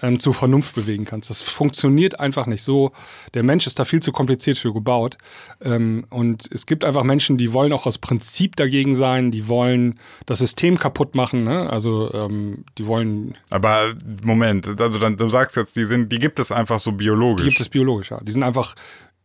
ähm, 0.02 0.20
zur 0.20 0.34
Vernunft 0.34 0.74
bewegen 0.74 1.04
kannst. 1.04 1.30
Das 1.30 1.42
funktioniert 1.42 2.20
einfach 2.20 2.46
nicht 2.46 2.62
so. 2.62 2.92
Der 3.34 3.42
Mensch 3.42 3.66
ist 3.66 3.78
da 3.78 3.84
viel 3.84 4.00
zu 4.00 4.12
kompliziert 4.12 4.58
für 4.58 4.72
gebaut. 4.72 5.18
Ähm, 5.62 6.06
und 6.10 6.48
es 6.52 6.66
gibt 6.66 6.84
einfach 6.84 7.02
Menschen, 7.02 7.36
die 7.36 7.52
wollen 7.52 7.72
auch 7.72 7.86
aus 7.86 7.98
Prinzip 7.98 8.56
dagegen 8.56 8.94
sein, 8.94 9.30
die 9.30 9.48
wollen 9.48 9.98
das 10.26 10.38
System 10.38 10.78
kaputt 10.78 11.14
machen. 11.14 11.44
Ne? 11.44 11.68
Also 11.70 12.12
ähm, 12.12 12.64
die 12.78 12.86
wollen 12.86 13.36
Aber 13.50 13.94
Moment, 14.24 14.80
also 14.80 14.98
dann, 14.98 15.16
du 15.16 15.28
sagst 15.28 15.56
jetzt, 15.56 15.76
die 15.76 15.84
sind, 15.84 16.10
die 16.12 16.18
gibt 16.18 16.38
es 16.38 16.52
einfach 16.52 16.80
so 16.80 16.92
biologisch. 16.92 17.44
Die 17.44 17.50
gibt 17.50 17.60
es 17.60 17.68
biologisch, 17.68 18.10
ja. 18.10 18.20
Die 18.22 18.32
sind 18.32 18.42
einfach 18.42 18.74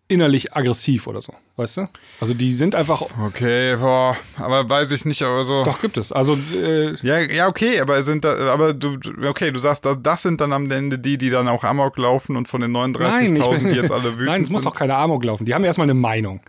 innerlich 0.08 0.56
aggressiv 0.56 1.08
oder 1.08 1.20
so, 1.20 1.34
weißt 1.56 1.78
du? 1.78 1.88
Also 2.22 2.34
die 2.34 2.52
sind 2.52 2.76
einfach, 2.76 3.02
okay, 3.26 3.76
boah, 3.76 4.15
aber 4.38 4.70
weiß 4.70 4.91
ich 4.91 5.04
nicht, 5.06 5.24
aber 5.24 5.44
so. 5.44 5.63
doch 5.63 5.82
gibt 5.82 5.98
es. 5.98 6.12
Also 6.12 6.38
äh, 6.54 6.96
Ja, 7.02 7.20
ja, 7.20 7.48
okay, 7.48 7.80
aber 7.80 8.02
sind 8.04 8.24
da, 8.24 8.54
aber 8.54 8.74
du, 8.74 9.00
okay, 9.28 9.52
du 9.52 9.60
sagst, 9.60 9.86
das, 9.86 9.98
das 10.02 10.22
sind 10.22 10.41
dann 10.41 10.54
am 10.54 10.70
Ende 10.70 11.00
die, 11.00 11.18
die 11.18 11.30
dann 11.32 11.48
auch 11.48 11.63
Amok 11.63 11.98
laufen 11.98 12.36
und 12.36 12.48
von 12.48 12.62
den 12.62 12.72
39.000, 12.76 13.70
die 13.70 13.76
jetzt 13.76 13.91
alle 13.91 14.13
wütend 14.13 14.26
Nein, 14.28 14.41
es 14.44 14.50
muss 14.50 14.62
sind. 14.62 14.72
doch 14.72 14.78
keine 14.78 14.96
Amok 14.96 15.24
laufen. 15.24 15.46
Die 15.46 15.56
haben 15.56 15.63
erstmal 15.63 15.86
eine 15.86 15.96
Meinung. 15.96 16.41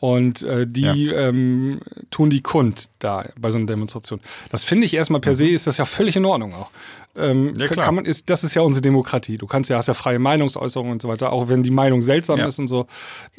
Und 0.00 0.42
äh, 0.42 0.66
die 0.66 1.10
ähm, 1.10 1.80
tun 2.10 2.28
die 2.28 2.40
kund 2.40 2.86
da 2.98 3.24
bei 3.38 3.52
so 3.52 3.58
einer 3.58 3.68
Demonstration. 3.68 4.20
Das 4.50 4.64
finde 4.64 4.84
ich 4.84 4.94
erstmal 4.94 5.20
per 5.20 5.34
se 5.34 5.46
ist 5.46 5.68
das 5.68 5.76
ja 5.76 5.84
völlig 5.84 6.16
in 6.16 6.24
Ordnung 6.24 6.52
auch. 6.54 6.72
Ähm, 7.16 7.46
Mhm. 7.48 7.54
Ja, 7.56 7.66
kann- 7.68 7.94
man, 7.94 8.04
ist, 8.04 8.30
das 8.30 8.42
ist 8.44 8.54
ja 8.54 8.62
unsere 8.62 8.80
Demokratie. 8.82 9.36
Du 9.38 9.46
kannst 9.46 9.68
ja, 9.68 9.76
hast 9.76 9.88
ja 9.88 9.94
freie 9.94 10.18
Meinungsäußerung 10.18 10.90
und 10.90 11.02
so 11.02 11.08
weiter, 11.08 11.32
auch 11.32 11.48
wenn 11.48 11.62
die 11.62 11.70
Meinung 11.70 12.00
seltsam 12.02 12.38
Ja. 12.38 12.46
ist 12.46 12.58
und 12.58 12.68
so. 12.68 12.86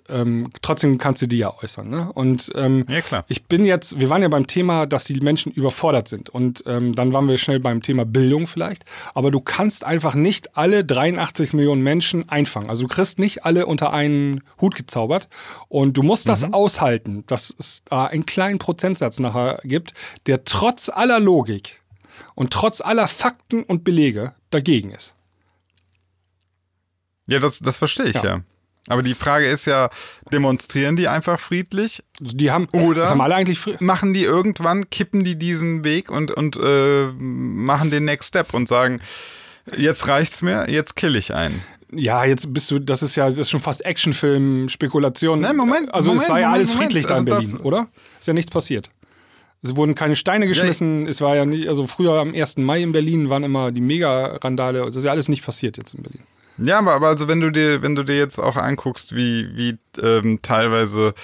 Ähm, 0.09 0.49
trotzdem 0.61 0.97
kannst 0.97 1.21
du 1.21 1.27
die 1.27 1.37
ja 1.37 1.53
äußern. 1.63 1.89
Ne? 1.89 2.11
Und 2.13 2.51
ähm, 2.55 2.85
Ja, 2.87 3.01
klar. 3.01 3.25
ich 3.29 3.45
bin 3.45 3.65
jetzt, 3.65 3.99
wir 3.99 4.09
waren 4.09 4.21
ja 4.21 4.27
beim 4.27 4.47
Thema, 4.47 4.85
dass 4.85 5.05
die 5.05 5.19
Menschen 5.21 5.51
überfordert 5.51 6.07
sind. 6.07 6.29
Und 6.29 6.63
ähm, 6.67 6.93
dann 6.93 7.13
waren 7.13 7.27
wir 7.27 7.37
schnell 7.37 7.59
beim 7.59 7.81
Thema 7.81 8.05
Bildung 8.05 8.45
vielleicht. 8.47 8.83
Aber 9.13 9.31
du 9.31 9.39
kannst 9.39 9.83
einfach 9.85 10.13
nicht 10.13 10.55
alle 10.57 10.83
83 10.85 11.53
Millionen 11.53 11.81
Menschen 11.81 12.27
einfangen. 12.29 12.69
Also 12.69 12.83
du 12.83 12.87
kriegst 12.89 13.17
nicht 13.17 13.45
alle 13.45 13.65
unter 13.65 13.93
einen 13.93 14.41
Hut 14.61 14.75
gezaubert. 14.75 15.27
Und 15.67 15.97
du 15.97 16.03
musst 16.03 16.27
das 16.29 16.43
aushalten, 16.53 17.23
dass 17.27 17.53
es 17.57 17.81
da 17.85 18.05
einen 18.05 18.25
kleinen 18.25 18.59
Prozentsatz 18.59 19.19
nachher 19.19 19.59
gibt, 19.63 19.93
der 20.27 20.43
trotz 20.43 20.89
aller 20.89 21.19
Logik 21.19 21.81
und 22.35 22.51
trotz 22.51 22.81
aller 22.81 23.07
Fakten 23.07 23.63
und 23.63 23.83
Belege 23.83 24.33
dagegen 24.49 24.91
ist. 24.91 25.15
Ja, 27.27 27.39
das, 27.39 27.59
das 27.59 27.77
verstehe 27.77 28.07
ich 28.07 28.15
ja. 28.15 28.23
Ja. 28.23 28.41
Aber 28.89 29.01
die 29.01 29.13
Frage 29.13 29.45
ist 29.47 29.65
ja, 29.65 29.89
demonstrieren 30.33 30.97
die 30.97 31.07
einfach 31.07 31.39
friedlich? 31.39 32.03
Also 32.21 32.35
die 32.35 32.51
haben, 32.51 32.67
Oder- 32.73 33.09
haben 33.09 33.21
alle 33.21 33.35
eigentlich. 33.35 33.79
Machen 33.79 34.13
die 34.13 34.23
irgendwann, 34.23 34.89
kippen 34.89 35.23
die 35.23 35.37
diesen 35.37 35.85
Weg 35.85 36.11
und, 36.11 36.31
und 36.31 36.57
äh, 36.61 37.05
machen 37.17 37.91
den 37.91 38.03
Next 38.03 38.29
Step 38.29 38.53
und 38.53 38.67
sagen, 38.67 38.99
jetzt 39.77 40.09
reicht's 40.09 40.41
mir, 40.41 40.69
jetzt 40.69 40.97
kill 40.97 41.15
ich 41.15 41.33
einen. 41.33 41.63
Ja, 41.93 42.25
jetzt 42.25 42.51
bist 42.53 42.71
du, 42.71 42.79
das 42.79 43.03
ist 43.03 43.15
ja, 43.15 43.29
das 43.29 43.39
ist 43.39 43.51
schon 43.51 43.61
fast 43.61 43.85
Actionfilm, 43.85 44.67
Spekulation. 44.67 45.39
Nein, 45.39 45.55
Moment, 45.55 45.93
Also 45.93 46.09
es 46.09 46.15
Moment, 46.15 46.29
war 46.29 46.39
ja 46.41 46.47
Moment, 46.47 46.55
alles 46.57 46.73
Moment. 46.73 46.91
friedlich 46.91 47.05
da 47.05 47.09
in 47.09 47.15
Also 47.19 47.25
Berlin, 47.25 47.51
das- 47.53 47.61
oder? 47.61 47.87
Ist 48.19 48.27
ja 48.27 48.33
nichts 48.33 48.51
passiert. 48.51 48.91
Es 49.63 49.75
wurden 49.75 49.95
keine 49.95 50.15
Steine 50.15 50.45
geschmissen, 50.47 51.07
es 51.07 51.21
war 51.21 51.35
ja 51.35 51.45
nicht, 51.45 51.69
also 51.69 51.87
früher 51.87 52.19
am 52.19 52.33
1. 52.33 52.57
Mai 52.57 52.83
in 52.83 52.91
Berlin 52.91 53.29
waren 53.29 53.43
immer 53.43 53.71
die 53.71 53.81
Mega-Randale, 53.81 54.85
das 54.85 54.97
ist 54.97 55.05
ja 55.05 55.11
alles 55.11 55.29
nicht 55.29 55.45
passiert 55.45 55.77
jetzt 55.77 55.93
in 55.93 56.03
Berlin. 56.03 56.23
Ja, 56.57 56.77
aber, 56.77 56.93
aber 56.93 57.07
also 57.07 57.27
wenn 57.27 57.39
du 57.39 57.49
dir, 57.49 57.81
wenn 57.81 57.95
du 57.95 58.03
dir 58.03 58.17
jetzt 58.17 58.37
auch 58.37 58.57
anguckst, 58.57 59.15
wie, 59.15 59.47
wie 59.55 59.77
ähm, 60.01 60.39
teilweise 60.41 61.15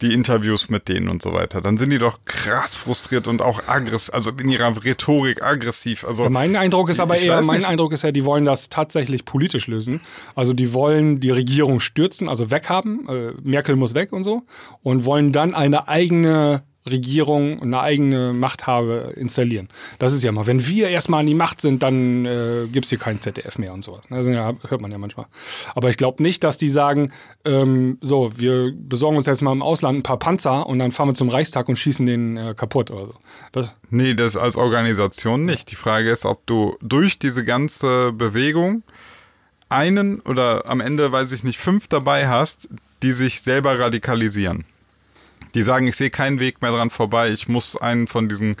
die 0.00 0.14
Interviews 0.14 0.70
mit 0.70 0.88
denen 0.88 1.08
und 1.10 1.20
so 1.20 1.32
weiter, 1.32 1.60
dann 1.60 1.76
sind 1.76 1.90
die 1.90 1.98
doch 1.98 2.20
krass 2.24 2.74
frustriert 2.74 3.26
und 3.26 3.42
auch 3.42 3.60
aggressiv, 3.66 4.14
also 4.14 4.30
in 4.30 4.48
ihrer 4.48 4.72
Rhetorik 4.82 5.42
aggressiv. 5.42 6.04
Also 6.04 6.24
Ja, 6.24 6.30
mein 6.30 6.56
Eindruck 6.56 6.88
ist 6.88 7.00
aber 7.00 7.18
eher, 7.18 7.42
mein 7.42 7.58
nicht. 7.58 7.68
Eindruck 7.68 7.92
ist 7.92 8.02
ja, 8.02 8.12
die 8.12 8.24
wollen 8.24 8.46
das 8.46 8.70
tatsächlich 8.70 9.26
politisch 9.26 9.66
lösen. 9.66 10.00
Also 10.34 10.54
die 10.54 10.72
wollen 10.72 11.20
die 11.20 11.30
Regierung 11.30 11.80
stürzen, 11.80 12.28
also 12.28 12.50
weghaben, 12.50 13.06
äh, 13.08 13.32
Merkel 13.42 13.76
muss 13.76 13.94
weg 13.94 14.12
und 14.12 14.24
so, 14.24 14.44
und 14.82 15.04
wollen 15.04 15.32
dann 15.32 15.54
eine 15.54 15.88
eigene 15.88 16.62
Regierung, 16.90 17.60
eine 17.62 17.80
eigene 17.80 18.32
Machthabe 18.32 19.12
installieren. 19.16 19.68
Das 19.98 20.12
ist 20.12 20.24
ja 20.24 20.32
mal, 20.32 20.46
wenn 20.46 20.66
wir 20.66 20.88
erstmal 20.88 21.20
an 21.20 21.26
die 21.26 21.34
Macht 21.34 21.60
sind, 21.60 21.82
dann 21.82 22.24
äh, 22.24 22.66
gibt's 22.72 22.90
hier 22.90 22.98
kein 22.98 23.20
ZDF 23.20 23.58
mehr 23.58 23.72
und 23.72 23.82
sowas. 23.82 24.04
Das 24.10 24.26
ja, 24.26 24.52
hört 24.68 24.80
man 24.80 24.90
ja 24.90 24.98
manchmal. 24.98 25.26
Aber 25.74 25.90
ich 25.90 25.96
glaube 25.96 26.22
nicht, 26.22 26.44
dass 26.44 26.58
die 26.58 26.68
sagen, 26.68 27.12
ähm, 27.44 27.98
so, 28.00 28.32
wir 28.36 28.72
besorgen 28.74 29.16
uns 29.16 29.26
jetzt 29.26 29.42
mal 29.42 29.52
im 29.52 29.62
Ausland 29.62 29.98
ein 29.98 30.02
paar 30.02 30.18
Panzer 30.18 30.66
und 30.66 30.78
dann 30.78 30.92
fahren 30.92 31.08
wir 31.08 31.14
zum 31.14 31.28
Reichstag 31.28 31.68
und 31.68 31.76
schießen 31.76 32.06
den 32.06 32.36
äh, 32.36 32.54
kaputt 32.56 32.90
oder 32.90 33.06
so. 33.06 33.14
Das, 33.52 33.74
Nee, 33.90 34.14
das 34.14 34.36
als 34.36 34.56
Organisation 34.56 35.44
nicht. 35.44 35.70
Die 35.70 35.76
Frage 35.76 36.10
ist, 36.10 36.26
ob 36.26 36.46
du 36.46 36.76
durch 36.82 37.18
diese 37.18 37.44
ganze 37.44 38.12
Bewegung 38.12 38.82
einen 39.70 40.20
oder 40.20 40.68
am 40.68 40.80
Ende, 40.80 41.10
weiß 41.10 41.32
ich 41.32 41.44
nicht, 41.44 41.58
fünf 41.58 41.88
dabei 41.88 42.28
hast, 42.28 42.68
die 43.02 43.12
sich 43.12 43.40
selber 43.40 43.78
radikalisieren. 43.78 44.64
Die 45.54 45.62
sagen, 45.62 45.86
ich 45.86 45.96
sehe 45.96 46.10
keinen 46.10 46.40
Weg 46.40 46.60
mehr 46.62 46.70
dran 46.72 46.90
vorbei, 46.90 47.30
ich 47.30 47.48
muss 47.48 47.76
einen 47.76 48.06
von 48.06 48.28
diesen 48.28 48.56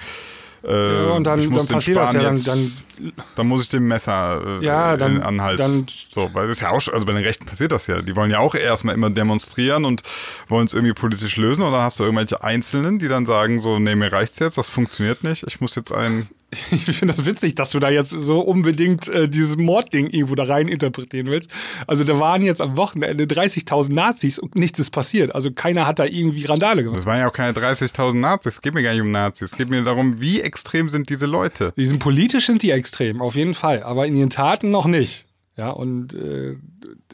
äh, 0.64 1.04
Ja, 1.04 1.10
und 1.12 1.22
dann, 1.24 1.38
ich 1.40 1.48
muss 1.48 1.66
dann 1.66 1.68
den 1.68 1.74
passiert 1.76 1.96
das 1.98 2.12
ja, 2.14 2.22
dann, 2.22 2.34
jetzt, 2.34 2.48
dann 2.48 3.12
dann 3.36 3.46
muss 3.46 3.62
ich 3.62 3.68
dem 3.68 3.86
Messer 3.86 4.58
äh, 4.60 4.64
Ja, 4.64 4.96
dann- 4.96 5.22
an 5.22 5.40
Hals. 5.40 5.58
dann- 5.60 5.86
so, 6.10 6.28
weil 6.32 6.48
das 6.48 6.56
ist 6.56 6.62
ja 6.62 6.70
auch, 6.70 6.80
schon- 6.80 6.94
also 6.94 7.06
bei 7.06 7.12
den 7.12 7.22
Rechten 7.22 7.46
passiert 7.46 7.70
das 7.70 7.86
ja. 7.86 8.02
Die 8.02 8.16
wollen 8.16 8.30
ja 8.32 8.40
auch 8.40 8.56
erstmal 8.56 8.94
immer 8.96 9.08
demonstrieren 9.08 9.84
und 9.84 10.02
wollen 10.48 10.66
es 10.66 10.74
irgendwie 10.74 10.94
politisch 10.94 11.36
lösen. 11.36 11.62
Und 11.62 11.70
dann 11.70 11.82
hast 11.82 12.00
du 12.00 12.04
irgendwelche 12.04 12.42
Einzelnen, 12.42 12.98
die 12.98 13.06
dann 13.06 13.24
sagen 13.24 13.60
so, 13.60 13.78
nee, 13.78 13.94
mir 13.94 14.12
reicht's 14.12 14.40
jetzt, 14.40 14.58
das 14.58 14.68
funktioniert 14.68 15.22
nicht. 15.22 15.44
Ich 15.46 15.60
muss 15.60 15.76
jetzt 15.76 15.92
einen 15.92 16.28
Ich 16.70 16.84
finde 16.84 17.14
das 17.14 17.26
witzig, 17.26 17.54
dass 17.54 17.70
du 17.70 17.78
da 17.78 17.90
jetzt 17.90 18.10
so 18.10 18.40
unbedingt 18.40 19.08
äh, 19.08 19.28
dieses 19.28 19.56
Mordding 19.56 20.08
irgendwo 20.08 20.34
da 20.34 20.44
rein 20.44 20.68
interpretieren 20.68 21.26
willst. 21.26 21.50
Also 21.86 22.04
da 22.04 22.18
waren 22.18 22.42
jetzt 22.42 22.60
am 22.60 22.76
Wochenende 22.76 23.24
30.000 23.24 23.92
Nazis 23.92 24.38
und 24.38 24.54
nichts 24.54 24.78
ist 24.78 24.90
passiert. 24.90 25.34
Also 25.34 25.50
keiner 25.52 25.86
hat 25.86 25.98
da 25.98 26.04
irgendwie 26.04 26.44
Randale 26.44 26.82
gemacht. 26.82 26.98
Das 26.98 27.06
waren 27.06 27.18
ja 27.18 27.28
auch 27.28 27.32
keine 27.32 27.52
30.000 27.52 28.14
Nazis. 28.16 28.54
Es 28.54 28.60
geht 28.62 28.74
mir 28.74 28.82
gar 28.82 28.92
nicht 28.92 29.02
um 29.02 29.10
Nazis. 29.10 29.52
Es 29.52 29.58
geht 29.58 29.68
mir 29.68 29.82
darum, 29.82 30.20
wie 30.20 30.40
extrem 30.40 30.88
sind 30.88 31.10
diese 31.10 31.26
Leute. 31.26 31.72
Die 31.76 31.84
sind 31.84 31.98
politisch 31.98 32.46
sind 32.46 32.62
die 32.62 32.70
extrem, 32.70 33.20
auf 33.20 33.34
jeden 33.34 33.54
Fall. 33.54 33.82
Aber 33.82 34.06
in 34.06 34.16
ihren 34.16 34.30
Taten 34.30 34.70
noch 34.70 34.86
nicht. 34.86 35.26
Ja, 35.56 35.70
und 35.70 36.14
äh, 36.14 36.56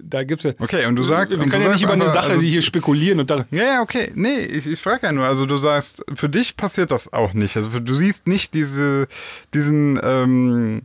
da 0.03 0.25
gibt's 0.25 0.45
ja. 0.45 0.53
Okay, 0.59 0.87
und 0.87 0.97
du 0.97 1.03
sagst- 1.03 1.33
wir 1.33 1.39
können 1.39 1.51
ja 1.53 1.59
nicht 1.59 1.81
sagst 1.81 1.83
über 1.85 1.93
eine 1.93 2.09
Sache, 2.09 2.31
also- 2.33 2.41
hier 2.43 2.63
spekulieren 2.63 3.21
und 3.21 3.31
da. 3.31 3.45
Ja, 3.51 3.65
ja, 3.65 3.81
okay. 3.83 4.11
Nee, 4.15 4.39
ich, 4.41 4.67
ich 4.67 4.81
frage 4.81 5.07
ja 5.07 5.13
nur. 5.13 5.27
Also 5.27 5.47
du 5.47 5.57
sagst, 5.57 6.05
für 6.15 6.29
dich 6.29 6.57
passiert 6.57 6.91
das 6.91 7.13
auch 7.13 7.33
nicht. 7.35 7.57
Also 7.57 7.79
du 7.81 7.95
siehst 7.95 8.27
nicht 8.27 8.55
diese, 8.55 9.07
diesen, 9.53 9.99
ähm, 10.03 10.83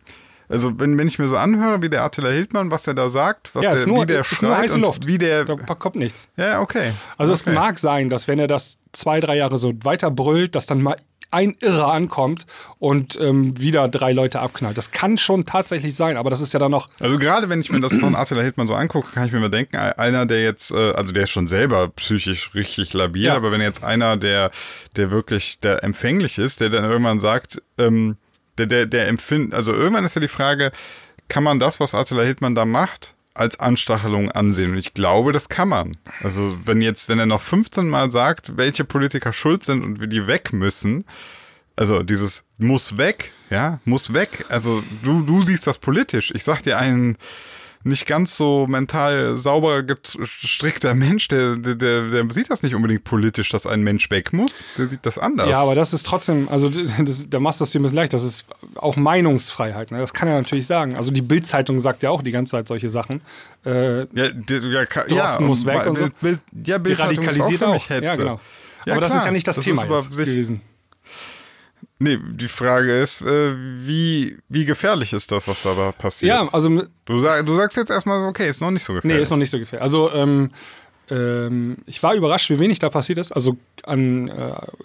Also 0.52 0.80
wenn, 0.80 0.98
wenn 0.98 1.08
ich 1.08 1.20
mir 1.20 1.28
so 1.28 1.38
anhöre, 1.38 1.82
wie 1.84 1.90
der 1.90 2.04
Attila 2.04 2.30
Hildmann, 2.30 2.72
was 2.72 2.88
er 2.88 2.96
da 2.96 3.08
sagt, 3.10 3.54
was 3.54 3.64
Ja, 3.66 3.76
der, 3.76 3.88
nur, 3.88 4.02
wie 4.02 4.06
der 4.08 4.24
schreit 4.24 4.72
und 4.72 4.82
Luft. 4.82 5.06
wie 5.06 5.20
der, 5.20 5.46
da 5.46 5.56
kommt 5.56 5.96
nichts. 5.96 6.28
ja, 6.38 6.60
okay. 6.60 6.92
Also 7.20 7.34
okay. 7.34 7.50
es 7.52 7.54
mag 7.56 7.78
sein, 7.78 8.10
dass 8.10 8.28
wenn 8.28 8.40
er 8.40 8.48
das 8.48 8.80
zwei, 8.92 9.20
drei 9.20 9.38
Jahre 9.38 9.60
so 9.60 9.74
weiter 9.84 10.10
brüllt, 10.10 10.56
dass 10.56 10.66
dann 10.66 10.82
mal 10.82 10.96
ein 11.32 11.56
Irrer 11.62 11.92
ankommt 11.92 12.46
und 12.80 13.20
ähm, 13.22 13.60
wieder 13.60 13.88
drei 13.88 14.14
Leute 14.14 14.40
abknallt. 14.40 14.78
Das 14.78 14.92
kann 14.92 15.18
schon 15.18 15.46
tatsächlich 15.46 15.96
sein, 15.96 16.18
aber 16.18 16.30
das 16.30 16.42
ist 16.42 16.54
ja 16.54 16.60
dann 16.60 16.72
noch. 16.72 16.88
Also 17.00 17.18
gerade 17.18 17.50
wenn 17.50 17.62
ich 17.62 17.72
mir 17.72 17.80
das 17.82 17.94
von 17.94 18.16
Attila 18.16 18.42
Hildmann 18.42 18.68
so 18.68 18.74
angucke, 18.76 19.12
kann 19.12 19.26
ich 19.28 19.32
mir 19.32 19.40
mal 19.40 19.50
denken, 19.50 19.78
einer, 19.78 20.26
der 20.26 20.44
jetzt, 20.44 20.72
äh, 20.72 20.92
also 20.94 21.12
der 21.14 21.24
ist 21.24 21.32
schon 21.32 21.48
selber 21.48 21.90
psychisch 21.90 22.54
richtig 22.56 22.94
labil, 22.94 23.24
Ja. 23.24 23.36
aber 23.36 23.52
wenn 23.52 23.62
jetzt 23.62 23.84
einer, 23.84 24.18
der, 24.18 24.52
der 24.96 25.12
wirklich, 25.12 25.60
der 25.60 25.84
empfänglich 25.84 26.38
ist, 26.38 26.62
der 26.62 26.70
dann 26.70 26.84
irgendwann 26.84 27.20
sagt, 27.20 27.62
ähm, 27.78 28.18
der, 28.58 28.66
der, 28.66 28.86
der 28.86 29.08
empfindet, 29.08 29.54
also 29.54 29.74
irgendwann 29.74 30.06
ist 30.06 30.16
ja 30.16 30.22
die 30.22 30.28
Frage, 30.28 30.72
kann 31.28 31.44
man 31.44 31.60
das, 31.60 31.80
was 31.80 31.94
Attila 31.94 32.24
Hildmann 32.24 32.56
da 32.56 32.66
macht, 32.66 33.14
als 33.40 33.60
Anstachelung 33.60 34.32
ansehen? 34.32 34.72
Und 34.72 34.78
ich 34.78 34.94
glaube, 34.94 35.32
das 35.32 35.50
kann 35.50 35.70
man. 35.70 35.92
Also 36.24 36.58
wenn 36.66 36.82
jetzt, 36.82 37.10
wenn 37.10 37.20
er 37.20 37.26
noch 37.26 37.42
15 37.42 37.88
Mal 37.88 38.12
sagt, 38.12 38.58
welche 38.58 38.84
Politiker 38.84 39.34
schuld 39.34 39.66
sind 39.66 39.84
und 39.84 40.02
wie 40.02 40.08
die 40.08 40.28
weg 40.28 40.54
müssen, 40.54 41.06
also 41.76 42.04
dieses 42.04 42.46
muss 42.58 42.98
weg, 42.98 43.32
ja, 43.50 43.80
muss 43.86 44.14
weg. 44.14 44.46
Also 44.50 44.84
du, 45.04 45.22
du 45.22 45.42
siehst 45.42 45.66
das 45.66 45.78
politisch. 45.78 46.32
Ich 46.36 46.44
sag 46.44 46.62
dir 46.62 46.78
einen 46.78 47.18
nicht 47.84 48.06
ganz 48.06 48.36
so 48.36 48.68
mental 48.68 49.38
sauber 49.38 49.84
gestrickter 49.84 50.94
Mensch, 50.94 51.30
der, 51.30 51.56
der, 51.56 51.76
der, 51.76 52.02
der 52.10 52.26
sieht 52.30 52.50
das 52.50 52.62
nicht 52.62 52.76
unbedingt 52.76 53.06
politisch, 53.06 53.50
dass 53.50 53.66
ein 53.66 53.82
Mensch 53.84 54.10
weg 54.12 54.34
muss. 54.34 54.66
Der 54.78 54.88
sieht 54.88 55.06
das 55.06 55.18
anders. 55.18 55.48
Ja, 55.50 55.62
aber 55.62 55.76
das 55.76 55.94
ist 55.94 56.06
trotzdem, 56.06 56.50
also 56.50 56.70
das, 56.70 57.30
da 57.30 57.40
machst 57.40 57.62
du 57.62 57.64
es 57.64 57.72
dir 57.72 57.80
ein 57.80 57.84
bisschen 57.84 57.96
leicht. 57.96 58.14
Das 58.14 58.24
ist 58.24 58.46
auch 58.76 58.98
Meinungsfreiheit. 58.98 59.92
Ne? 59.92 60.00
Das 60.00 60.14
kann 60.14 60.28
er 60.28 60.36
natürlich 60.36 60.68
sagen. 60.68 60.98
Also 60.98 61.12
die 61.12 61.22
Bild-Zeitung 61.22 61.80
sagt 61.80 62.04
ja 62.04 62.10
auch 62.10 62.22
die 62.22 62.32
ganze 62.32 62.52
Zeit 62.52 62.68
solche 62.68 62.90
Sachen. 62.90 63.22
Äh, 63.66 64.00
ja, 64.00 64.06
der, 64.14 64.60
ja, 64.60 64.86
Drosten 64.86 65.16
ja, 65.16 65.40
muss 65.40 65.66
weg 65.66 65.88
und 65.88 65.98
so. 65.98 66.04
Bild, 66.04 66.20
Bild, 66.20 66.40
ja, 66.66 66.78
die 66.78 66.84
Bild 66.84 67.00
radikalisiert 67.00 67.64
auch. 67.64 67.90
Ja, 67.90 68.16
genau. 68.16 68.40
Ja, 68.86 68.94
aber 68.94 69.02
das 69.02 69.12
klar. 69.12 69.22
ist 69.22 69.26
ja 69.26 69.32
nicht 69.32 69.48
das, 69.48 69.56
Das 69.56 69.66
Thema 69.66 69.84
gewesen. 69.84 70.62
Nee, 72.02 72.18
die 72.32 72.48
Frage 72.48 72.98
ist, 72.98 73.22
äh, 73.22 73.54
wie, 73.58 74.38
wie 74.48 74.64
gefährlich 74.64 75.12
ist 75.12 75.32
das, 75.34 75.48
was 75.50 75.62
da 75.64 75.92
passiert? 75.92 76.30
Ja, 76.30 76.48
also 76.54 76.70
Du, 77.06 77.20
sag, 77.20 77.46
du 77.46 77.56
sagst 77.56 77.76
jetzt 77.76 77.90
erstmal, 77.90 78.26
okay, 78.26 78.48
ist 78.48 78.62
noch 78.62 78.72
nicht 78.72 78.84
so 78.84 78.94
gefährlich. 78.94 79.18
Nee, 79.18 79.22
ist 79.24 79.30
noch 79.32 79.38
nicht 79.38 79.50
so 79.50 79.60
gefährlich. 79.60 79.84
Also 79.84 80.10
ähm, 80.14 80.52
ähm, 81.10 81.78
ich 81.86 82.02
war 82.04 82.14
überrascht, 82.14 82.50
wie 82.50 82.60
wenig 82.60 82.80
da 82.80 82.90
passiert 82.90 83.20
ist. 83.20 83.32
Also 83.32 83.58
an, 83.84 84.28
äh, 84.28 84.34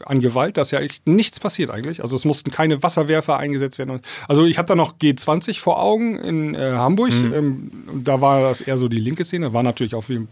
an 0.05 0.21
Gewalt, 0.21 0.57
da 0.57 0.63
ist 0.63 0.71
ja 0.71 0.81
echt 0.81 1.07
nichts 1.07 1.41
passiert 1.41 1.71
eigentlich. 1.71 2.03
Also 2.03 2.17
es 2.17 2.25
mussten 2.25 2.51
keine 2.51 2.83
Wasserwerfer 2.83 3.37
eingesetzt 3.37 3.79
werden. 3.79 4.01
Also 4.29 4.45
ich 4.47 4.59
habe 4.59 4.67
da 4.69 4.75
noch 4.75 4.99
G20 4.99 5.61
vor 5.61 5.83
Augen 5.83 6.19
in 6.19 6.55
äh, 6.55 6.73
Hamburg. 6.73 7.13
Ähm, 7.13 7.71
und 7.93 8.09
da 8.09 8.21
war 8.21 8.43
das 8.43 8.61
eher 8.61 8.79
so 8.79 8.89
die 8.89 9.01
linke 9.01 9.25
Szene. 9.25 9.53
War 9.53 9.63
natürlich 9.63 9.95
auch 9.95 10.09
wie 10.09 10.27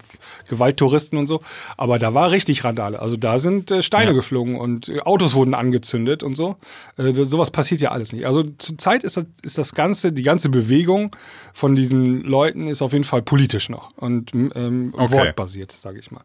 Gewalttouristen 0.49 1.19
und 1.19 1.27
so. 1.27 1.41
Aber 1.77 1.99
da 1.99 2.15
war 2.15 2.31
richtig 2.31 2.65
Randale. 2.65 3.01
Also 3.01 3.17
da 3.17 3.39
sind 3.39 3.71
äh, 3.71 3.83
Steine 3.83 4.15
geflogen 4.15 4.57
und 4.57 4.89
äh, 4.89 5.01
Autos 5.01 5.35
wurden 5.35 5.55
angezündet 5.55 6.23
und 6.23 6.37
so. 6.37 6.57
Äh, 6.97 7.13
sowas 7.25 7.51
passiert 7.51 7.81
ja 7.81 7.91
alles 7.91 8.13
nicht. 8.13 8.27
Also 8.27 8.45
zurzeit 8.59 9.05
ist 9.05 9.17
das, 9.17 9.27
ist 9.43 9.59
das 9.59 9.75
Ganze, 9.75 10.13
die 10.13 10.23
ganze 10.23 10.49
Bewegung 10.49 11.15
von 11.53 11.75
diesen 11.75 12.23
Leuten 12.23 12.67
ist 12.69 12.83
auf 12.83 12.93
jeden 12.93 13.05
Fall 13.05 13.23
politisch 13.23 13.69
noch 13.69 13.91
und 13.97 14.33
ähm, 14.35 14.93
Okay. 14.93 15.13
wortbasiert, 15.13 15.73
sage 15.83 15.99
ich 15.99 16.11
mal. 16.11 16.23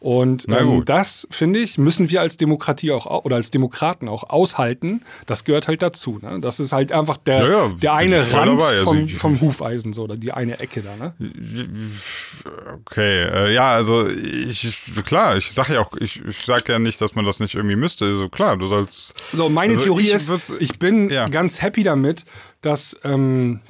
Und 0.00 0.46
ähm, 0.48 0.84
das, 0.84 1.26
finde 1.30 1.58
ich, 1.58 1.78
müssen 1.78 2.10
wir 2.10 2.20
als 2.20 2.36
Demokratie 2.36 2.92
auch 2.92 3.06
au- 3.06 3.22
oder 3.22 3.36
als 3.36 3.50
Demokraten 3.50 4.08
auch 4.08 4.30
aushalten. 4.30 5.00
Das 5.26 5.44
gehört 5.44 5.66
halt 5.68 5.82
dazu. 5.82 6.18
Ne? 6.22 6.38
Das 6.40 6.60
ist 6.60 6.72
halt 6.72 6.92
einfach 6.92 7.16
der, 7.16 7.42
Ja, 7.42 7.48
ja, 7.50 7.68
der 7.82 7.94
eine 7.94 8.20
Rand 8.32 8.60
dabei. 8.60 8.68
Also 8.72 8.84
vom, 8.84 8.98
ich- 9.06 9.16
vom 9.16 9.40
Hufeisen, 9.40 9.92
so, 9.92 10.02
oder 10.04 10.16
die 10.16 10.32
eine 10.32 10.60
Ecke 10.60 10.82
da. 10.82 10.94
Ne? 10.96 11.14
Okay, 12.86 13.22
äh, 13.24 13.54
ja, 13.54 13.72
also 13.72 14.06
ich, 14.08 14.78
klar, 15.04 15.36
ich 15.36 15.52
sage 15.52 15.74
ja 15.74 15.80
auch, 15.80 15.92
ich, 15.98 16.22
ich 16.24 16.44
sage 16.44 16.72
ja 16.72 16.78
nicht, 16.78 17.00
dass 17.00 17.14
man 17.14 17.24
das 17.24 17.40
nicht 17.40 17.54
irgendwie 17.54 17.76
müsste. 17.76 18.04
Also 18.04 18.28
klar, 18.28 18.56
du 18.56 18.66
sollst. 18.66 19.14
So, 19.32 19.48
meine 19.48 19.74
Also 19.74 19.84
Theorie 19.86 20.02
ich 20.08 20.12
ist, 20.12 20.30
ich 20.60 20.78
bin 20.78 21.10
ja. 21.10 21.24
ganz 21.26 21.62
happy 21.62 21.82
damit, 21.82 22.24
dass, 22.60 22.96
ähm, 23.04 23.60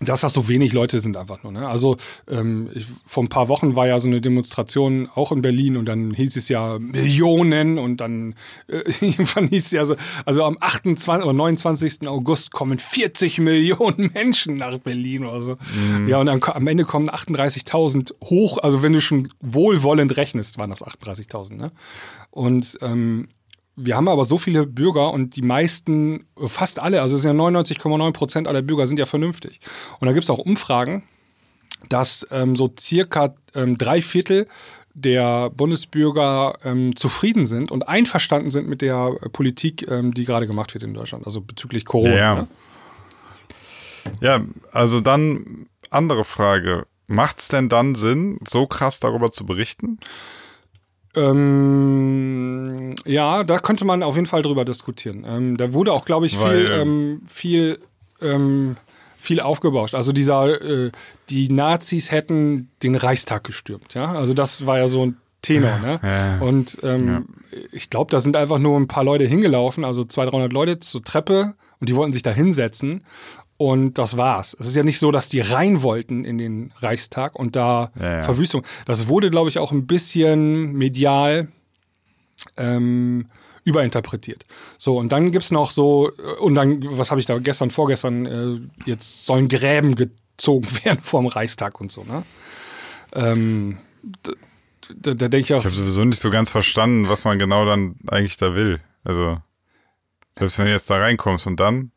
dass 0.00 0.20
das 0.20 0.34
so 0.34 0.48
wenig 0.48 0.72
Leute 0.72 1.00
sind 1.00 1.16
einfach 1.16 1.42
nur. 1.42 1.52
Ne? 1.52 1.66
Also 1.66 1.96
ähm, 2.28 2.68
ich, 2.74 2.86
vor 3.04 3.24
ein 3.24 3.28
paar 3.28 3.48
Wochen 3.48 3.76
war 3.76 3.86
ja 3.86 3.98
so 3.98 4.08
eine 4.08 4.20
Demonstration 4.20 5.08
auch 5.14 5.32
in 5.32 5.40
Berlin 5.40 5.76
und 5.76 5.86
dann 5.86 6.12
hieß 6.12 6.36
es 6.36 6.48
ja 6.48 6.78
Millionen 6.78 7.78
und 7.78 8.00
dann 8.00 8.34
äh, 8.68 8.82
irgendwann 9.00 9.48
hieß 9.48 9.66
es 9.66 9.72
ja 9.72 9.86
so, 9.86 9.96
also 10.26 10.44
am 10.44 10.58
28. 10.60 11.08
oder 11.08 11.32
29. 11.32 12.08
August 12.08 12.52
kommen 12.52 12.78
40 12.78 13.38
Millionen 13.38 14.10
Menschen 14.14 14.58
nach 14.58 14.76
Berlin 14.78 15.24
oder 15.24 15.42
so. 15.42 15.56
Ja, 16.06 16.18
und 16.18 16.26
dann 16.26 16.42
am 16.42 16.66
Ende 16.66 16.84
kommen 16.84 17.08
38.000 17.08 18.12
hoch, 18.24 18.58
also 18.58 18.82
wenn 18.82 18.92
du 18.92 19.00
schon 19.00 19.28
wohlwollend 19.40 20.16
rechnest, 20.16 20.58
waren 20.58 20.70
das 20.70 20.84
38.000. 20.84 21.54
Ne? 21.54 21.70
Und 22.30 22.78
ähm, 22.82 23.28
wir 23.76 23.94
haben 23.94 24.08
aber 24.08 24.24
so 24.24 24.38
viele 24.38 24.66
Bürger 24.66 25.12
und 25.12 25.36
die 25.36 25.42
meisten, 25.42 26.26
fast 26.46 26.78
alle, 26.78 27.02
also 27.02 27.16
es 27.16 27.22
sind 27.22 27.36
ja 27.36 27.44
99,9 27.44 28.12
Prozent 28.12 28.48
aller 28.48 28.62
Bürger 28.62 28.86
sind 28.86 28.98
ja 28.98 29.06
vernünftig. 29.06 29.60
Und 30.00 30.06
da 30.06 30.12
gibt 30.12 30.24
es 30.24 30.30
auch 30.30 30.38
Umfragen, 30.38 31.02
dass 31.90 32.26
ähm, 32.30 32.56
so 32.56 32.72
circa 32.78 33.34
ähm, 33.54 33.76
drei 33.76 34.00
Viertel 34.00 34.48
der 34.94 35.50
Bundesbürger 35.50 36.54
ähm, 36.64 36.96
zufrieden 36.96 37.44
sind 37.44 37.70
und 37.70 37.86
einverstanden 37.86 38.50
sind 38.50 38.66
mit 38.66 38.80
der 38.80 39.10
Politik, 39.32 39.86
ähm, 39.90 40.14
die 40.14 40.24
gerade 40.24 40.46
gemacht 40.46 40.72
wird 40.72 40.84
in 40.84 40.94
Deutschland, 40.94 41.26
also 41.26 41.42
bezüglich 41.42 41.84
Corona. 41.84 42.16
Ja. 42.16 42.34
Ne? 42.34 42.48
Ja, 44.20 44.40
also 44.72 45.00
dann 45.00 45.66
andere 45.90 46.24
Frage. 46.24 46.86
Macht's 47.08 47.48
denn 47.48 47.68
dann 47.68 47.94
Sinn, 47.94 48.38
so 48.48 48.66
krass 48.66 48.98
darüber 48.98 49.30
zu 49.30 49.44
berichten? 49.44 49.98
Ähm, 51.16 52.94
ja, 53.04 53.42
da 53.44 53.58
könnte 53.58 53.84
man 53.84 54.02
auf 54.02 54.14
jeden 54.14 54.26
Fall 54.26 54.42
drüber 54.42 54.64
diskutieren. 54.64 55.24
Ähm, 55.28 55.56
da 55.56 55.72
wurde 55.72 55.92
auch, 55.92 56.04
glaube 56.04 56.26
ich, 56.26 56.36
viel, 56.36 56.70
ähm, 56.70 57.22
viel, 57.26 57.78
ähm, 58.20 58.76
viel 59.16 59.40
aufgebauscht. 59.40 59.94
Also 59.94 60.12
dieser, 60.12 60.60
äh, 60.60 60.90
die 61.30 61.48
Nazis 61.48 62.10
hätten 62.10 62.68
den 62.82 62.94
Reichstag 62.94 63.44
gestürmt. 63.44 63.94
Ja, 63.94 64.12
also 64.12 64.34
das 64.34 64.66
war 64.66 64.78
ja 64.78 64.86
so 64.86 65.06
ein 65.06 65.16
Tenor. 65.42 65.78
Ne? 65.78 66.00
Ja. 66.02 66.38
Und 66.40 66.78
ähm, 66.82 67.26
ich 67.72 67.88
glaube, 67.88 68.10
da 68.10 68.20
sind 68.20 68.36
einfach 68.36 68.58
nur 68.58 68.78
ein 68.78 68.88
paar 68.88 69.04
Leute 69.04 69.24
hingelaufen, 69.24 69.84
also 69.84 70.04
200, 70.04 70.32
300 70.32 70.52
Leute 70.52 70.80
zur 70.80 71.02
Treppe 71.04 71.54
und 71.80 71.88
die 71.88 71.94
wollten 71.94 72.12
sich 72.12 72.22
da 72.22 72.30
hinsetzen. 72.30 73.04
Und 73.58 73.94
das 73.98 74.16
war's. 74.16 74.54
Es 74.58 74.66
ist 74.66 74.76
ja 74.76 74.82
nicht 74.82 74.98
so, 74.98 75.10
dass 75.10 75.28
die 75.30 75.40
rein 75.40 75.82
wollten 75.82 76.24
in 76.24 76.36
den 76.36 76.72
Reichstag 76.80 77.34
und 77.34 77.56
da 77.56 77.90
Ja, 77.98 78.18
ja. 78.18 78.22
Verwüstung. 78.22 78.62
Das 78.84 79.08
wurde, 79.08 79.30
glaube 79.30 79.48
ich, 79.48 79.58
auch 79.58 79.72
ein 79.72 79.86
bisschen 79.86 80.72
medial 80.74 81.48
ähm, 82.58 83.26
überinterpretiert. 83.64 84.44
So, 84.78 84.98
und 84.98 85.10
dann 85.10 85.32
gibt's 85.32 85.50
noch 85.50 85.70
so, 85.70 86.10
äh, 86.10 86.40
und 86.40 86.54
dann, 86.54 86.98
was 86.98 87.10
habe 87.10 87.20
ich 87.20 87.26
da 87.26 87.38
gestern, 87.38 87.70
vorgestern, 87.70 88.26
äh, 88.26 88.60
jetzt 88.88 89.26
sollen 89.26 89.48
Gräben 89.48 89.94
gezogen 89.94 90.68
werden 90.84 91.00
vorm 91.02 91.26
Reichstag 91.26 91.80
und 91.80 91.90
so, 91.90 92.04
ne? 92.04 92.22
Ähm, 93.12 93.78
da, 94.22 94.32
da, 94.94 95.14
da 95.14 95.28
denke 95.28 95.38
ich 95.38 95.54
auch, 95.54 95.60
Ich 95.60 95.64
habe 95.64 95.74
sowieso 95.74 96.04
nicht 96.04 96.20
so 96.20 96.30
ganz 96.30 96.50
verstanden, 96.50 97.08
was 97.08 97.24
man 97.24 97.38
genau 97.38 97.64
dann 97.64 97.96
eigentlich 98.06 98.36
da 98.36 98.54
will. 98.54 98.80
Also, 99.02 99.38
selbst 100.38 100.58
wenn 100.58 100.66
du 100.66 100.72
jetzt 100.72 100.90
da 100.90 100.98
reinkommst 100.98 101.46
und 101.46 101.58
dann, 101.58 101.90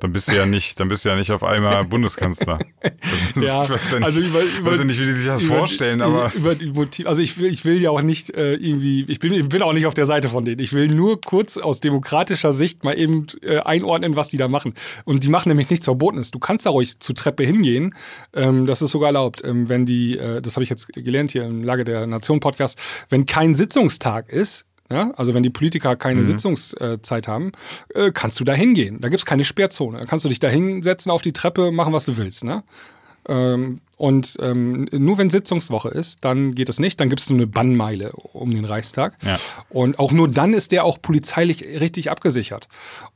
dann 0.00 0.12
bist 0.12 0.28
du 0.28 0.36
ja 0.36 0.46
nicht, 0.46 0.78
dann 0.78 0.88
bist 0.88 1.04
du 1.04 1.08
ja 1.08 1.16
nicht 1.16 1.30
auf 1.32 1.42
einmal 1.42 1.84
Bundeskanzler. 1.88 2.58
Das 2.82 3.36
ist, 3.36 3.36
Ja, 3.36 3.64
ich 3.64 3.70
weiß 3.70 3.80
ja 3.90 3.96
nicht, 3.96 4.04
also 4.04 4.20
über- 4.20 4.42
über- 4.42 4.70
weiß 4.70 4.78
ja 4.78 4.84
nicht, 4.84 5.00
wie 5.00 5.06
die 5.06 5.12
sich 5.12 5.26
das 5.26 5.42
über- 5.42 5.56
vorstellen, 5.56 6.00
aber 6.02 6.32
über 6.34 6.54
die 6.54 6.70
Motiv 6.70 7.06
also 7.08 7.20
ich 7.20 7.36
will, 7.38 7.52
ich 7.52 7.64
will 7.64 7.80
ja 7.82 7.90
auch 7.90 8.02
nicht 8.02 8.30
äh, 8.30 8.54
irgendwie, 8.54 9.04
ich 9.08 9.18
bin, 9.18 9.32
ich 9.32 9.48
bin 9.48 9.60
auch 9.62 9.72
nicht 9.72 9.86
auf 9.86 9.94
der 9.94 10.06
Seite 10.06 10.28
von 10.28 10.44
denen. 10.44 10.60
Ich 10.60 10.72
will 10.72 10.86
nur 10.88 11.20
kurz 11.20 11.56
aus 11.56 11.80
demokratischer 11.80 12.52
Sicht 12.52 12.84
mal 12.84 12.96
eben 12.96 13.26
äh, 13.42 13.58
einordnen, 13.58 14.14
was 14.14 14.28
die 14.28 14.36
da 14.36 14.46
machen. 14.46 14.74
Und 15.04 15.24
die 15.24 15.28
machen 15.28 15.48
nämlich 15.48 15.68
nichts 15.70 15.84
Verbotenes. 15.86 16.30
Du 16.30 16.38
kannst 16.38 16.66
da 16.66 16.70
ruhig 16.70 17.00
zur 17.00 17.16
Treppe 17.16 17.42
hingehen. 17.44 17.94
Ähm, 18.34 18.66
das 18.66 18.82
ist 18.82 18.92
sogar 18.92 19.08
erlaubt, 19.08 19.42
ähm, 19.44 19.68
wenn 19.68 19.84
die, 19.84 20.16
äh, 20.16 20.40
das 20.40 20.54
habe 20.54 20.62
ich 20.62 20.70
jetzt 20.70 20.92
gelernt 20.92 21.32
hier 21.32 21.44
im 21.44 21.64
Lage 21.64 21.82
der 21.84 22.06
Nation 22.06 22.38
Podcast, 22.38 22.78
wenn 23.10 23.26
kein 23.26 23.56
Sitzungstag 23.56 24.28
ist. 24.28 24.64
Ja, 24.90 25.10
also 25.16 25.34
wenn 25.34 25.42
die 25.42 25.50
Politiker 25.50 25.96
keine 25.96 26.24
Sitzungszeit 26.24 27.28
haben, 27.28 27.52
äh, 27.94 28.10
kannst 28.12 28.40
du 28.40 28.44
da 28.44 28.54
hingehen. 28.54 29.00
Da 29.00 29.08
gibt's 29.10 29.26
keine 29.26 29.44
Sperrzone. 29.44 29.98
Da 29.98 30.04
kannst 30.06 30.24
du 30.24 30.28
dich 30.30 30.40
da 30.40 30.48
hinsetzen 30.48 31.12
auf 31.12 31.20
die 31.22 31.32
Treppe, 31.34 31.70
machen, 31.72 31.92
was 31.92 32.06
du 32.06 32.16
willst. 32.16 32.42
Ne? 32.44 32.62
Ähm, 33.28 33.80
und 33.98 34.36
ähm, 34.40 34.88
nur 34.92 35.18
wenn 35.18 35.28
Sitzungswoche 35.28 35.88
ist, 35.88 36.24
dann 36.24 36.54
geht 36.54 36.68
es 36.70 36.78
nicht. 36.78 37.00
Dann 37.00 37.08
gibt 37.10 37.20
es 37.20 37.28
nur 37.28 37.36
eine 37.38 37.46
Bannmeile 37.48 38.12
um 38.12 38.50
den 38.54 38.64
Reichstag. 38.64 39.16
Ja. 39.22 39.38
Und 39.68 39.98
auch 39.98 40.12
nur 40.12 40.28
dann 40.28 40.54
ist 40.54 40.72
der 40.72 40.84
auch 40.84 41.02
polizeilich 41.02 41.64
richtig 41.64 42.10
abgesichert. 42.10 42.68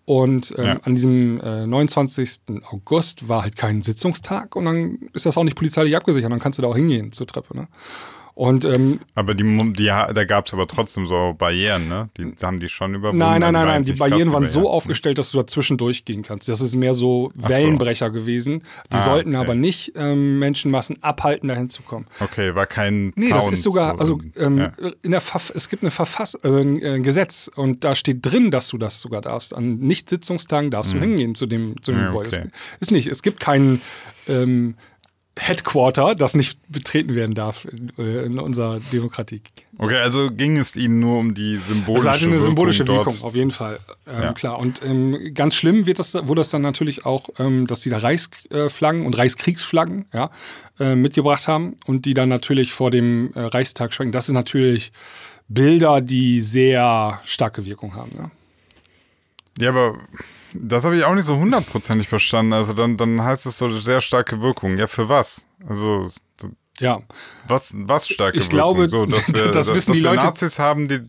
Und 0.04 0.52
ähm, 0.58 0.64
Ja. 0.64 0.80
an 0.82 0.94
diesem 0.96 1.40
äh, 1.40 1.66
29. 1.66 2.64
August 2.70 3.28
war 3.28 3.44
halt 3.44 3.56
kein 3.56 3.80
Sitzungstag 3.80 4.56
und 4.56 4.64
dann 4.66 4.98
ist 5.14 5.24
das 5.24 5.38
auch 5.38 5.44
nicht 5.44 5.56
polizeilich 5.56 5.96
abgesichert. 5.96 6.30
Dann 6.30 6.40
kannst 6.40 6.58
du 6.58 6.62
da 6.62 6.68
auch 6.68 6.76
hingehen 6.76 7.12
zur 7.12 7.26
Treppe. 7.28 7.56
Ne? 7.56 7.68
Und 8.34 8.64
ähm, 8.64 9.00
Aber 9.14 9.34
die, 9.34 9.44
die, 9.74 9.84
da 9.86 10.24
gab 10.24 10.46
es 10.46 10.54
aber 10.54 10.66
trotzdem 10.66 11.06
so 11.06 11.34
Barrieren, 11.36 11.88
ne? 11.88 12.08
Die 12.16 12.32
haben 12.42 12.58
die 12.58 12.68
schon 12.70 12.94
überwunden. 12.94 13.18
Nein, 13.18 13.40
nein, 13.42 13.52
nein, 13.52 13.66
nein. 13.66 13.82
Die 13.82 13.92
Barrieren 13.92 14.32
waren 14.32 14.46
so 14.46 14.70
aufgestellt, 14.70 15.18
dass 15.18 15.30
du 15.32 15.38
dazwischen 15.38 15.76
durchgehen 15.76 16.22
kannst. 16.22 16.48
Das 16.48 16.60
ist 16.62 16.74
mehr 16.74 16.94
so 16.94 17.02
so. 17.02 17.32
Wellenbrecher 17.34 18.10
gewesen. 18.10 18.62
Die 18.92 18.96
Ah, 18.96 19.02
sollten 19.02 19.30
okay. 19.34 19.44
aber 19.44 19.54
nicht 19.56 19.92
ähm, 19.96 20.38
Menschenmassen 20.38 21.02
abhalten, 21.02 21.48
dahin 21.48 21.68
zu 21.68 21.82
kommen. 21.82 22.06
Okay, 22.20 22.54
war 22.54 22.66
kein 22.66 23.12
Nee, 23.16 23.28
Zaun. 23.28 23.36
das 23.38 23.48
ist 23.48 23.62
sogar, 23.64 23.94
so- 23.96 23.98
also 23.98 24.20
ähm, 24.36 24.58
ja. 24.58 24.72
in 25.02 25.10
der 25.10 25.20
Verf 25.20 25.50
es 25.54 25.68
gibt 25.68 25.82
eine 25.82 25.90
Verfass 25.90 26.36
also 26.36 26.56
ein 26.58 26.80
äh, 26.80 27.00
Gesetz 27.00 27.50
und 27.54 27.82
da 27.84 27.94
steht 27.96 28.18
drin, 28.24 28.50
dass 28.52 28.68
du 28.68 28.78
das 28.78 29.00
sogar 29.00 29.20
darfst. 29.20 29.52
An 29.54 29.78
Nicht-Sitzungstagen 29.80 30.70
darfst 30.70 30.92
du 30.94 30.98
hingehen 31.00 31.34
zu 31.34 31.46
dem, 31.46 31.74
zu 31.82 31.90
dem 31.90 31.98
Hm. 31.98 32.04
Ja, 32.04 32.10
Gebäude. 32.12 32.28
okay. 32.36 32.48
Ist 32.80 32.92
nicht. 32.92 33.08
Es 33.08 33.22
gibt 33.22 33.40
keinen 33.40 33.82
ähm, 34.28 34.76
Headquarter, 35.38 36.14
das 36.14 36.34
nicht 36.34 36.58
betreten 36.68 37.14
werden 37.14 37.34
darf 37.34 37.66
äh, 37.98 38.26
in 38.26 38.38
unserer 38.38 38.80
Demokratie. 38.92 39.40
Okay, 39.78 39.96
also 39.96 40.30
ging 40.30 40.58
es 40.58 40.76
ihnen 40.76 41.00
nur 41.00 41.18
um 41.18 41.34
die 41.34 41.56
symbolische 41.56 42.08
Es 42.08 42.14
hatte 42.14 42.26
eine 42.26 42.38
symbolische 42.38 42.86
Wirkung 42.86 43.14
Wirkung, 43.14 43.26
auf 43.26 43.34
jeden 43.34 43.50
Fall. 43.50 43.80
Ähm, 44.06 44.22
Ja. 44.22 44.32
Klar. 44.34 44.58
Und 44.58 44.82
ähm, 44.84 45.32
ganz 45.34 45.54
schlimm 45.54 45.86
wird 45.86 45.98
das, 45.98 46.14
wurde 46.14 46.40
das 46.40 46.50
dann 46.50 46.60
natürlich 46.60 47.06
auch, 47.06 47.30
ähm, 47.38 47.66
dass 47.66 47.80
die 47.80 47.88
da 47.88 47.98
Reichsflaggen 47.98 49.06
und 49.06 49.16
Reichskriegsflaggen 49.16 50.04
ja, 50.12 50.30
äh, 50.78 50.94
mitgebracht 50.94 51.48
haben 51.48 51.76
und 51.86 52.04
die 52.04 52.12
dann 52.12 52.28
natürlich 52.28 52.72
vor 52.72 52.90
dem 52.90 53.32
äh, 53.34 53.40
Reichstag 53.40 53.94
schwenken. 53.94 54.12
Das 54.12 54.26
sind 54.26 54.34
natürlich 54.34 54.92
Bilder, 55.48 56.02
die 56.02 56.42
sehr 56.42 57.20
starke 57.24 57.64
Wirkung 57.64 57.94
haben. 57.94 58.10
Ne? 58.16 58.30
Ja, 59.58 59.70
aber 59.70 59.98
das 60.54 60.84
habe 60.84 60.96
ich 60.96 61.04
auch 61.04 61.14
nicht 61.14 61.24
so 61.26 61.36
hundertprozentig 61.36 62.08
verstanden. 62.08 62.52
Also 62.52 62.72
dann, 62.72 62.96
dann 62.96 63.22
heißt 63.22 63.46
es 63.46 63.58
so 63.58 63.76
sehr 63.78 64.00
starke 64.00 64.40
Wirkung. 64.40 64.78
Ja, 64.78 64.86
für 64.86 65.08
was? 65.08 65.46
Also 65.68 66.08
Ja. 66.80 67.00
was, 67.48 67.72
was 67.76 68.08
starke 68.08 68.36
Ich 68.38 68.44
Wirkung? 68.44 68.56
glaube, 68.58 68.88
so, 68.88 69.06
dass 69.06 69.28
wir, 69.34 69.34
das 69.50 69.66
dass, 69.66 69.74
wissen 69.74 69.90
dass 69.92 69.98
die 69.98 70.04
Leute- 70.04 70.24
Nazis 70.24 70.58
haben, 70.58 70.88
die 70.88 71.00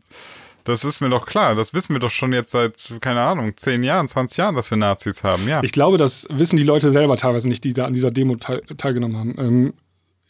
das 0.65 0.85
ist 0.85 1.01
mir 1.01 1.09
doch 1.09 1.25
klar. 1.25 1.55
Das 1.55 1.73
wissen 1.73 1.91
wir 1.93 1.99
doch 1.99 2.09
schon 2.09 2.31
jetzt 2.31 2.51
seit, 2.51 2.95
keine 3.01 3.19
Ahnung, 3.19 3.51
10 3.57 3.83
Jahren, 3.83 4.07
20 4.07 4.37
Jahren, 4.37 4.55
dass 4.55 4.71
wir 4.71 4.77
Nazis 4.77 5.21
haben, 5.25 5.45
ja. 5.45 5.61
Ich 5.61 5.73
glaube, 5.73 5.97
das 5.97 6.25
wissen 6.29 6.55
die 6.55 6.63
Leute 6.63 6.89
selber 6.89 7.17
teilweise 7.17 7.49
nicht, 7.49 7.65
die 7.65 7.73
da 7.73 7.83
an 7.83 7.91
dieser 7.91 8.11
Demo 8.11 8.35
teil 8.37 8.61
teilgenommen 8.77 9.17
haben. 9.17 9.35
Ähm, 9.39 9.73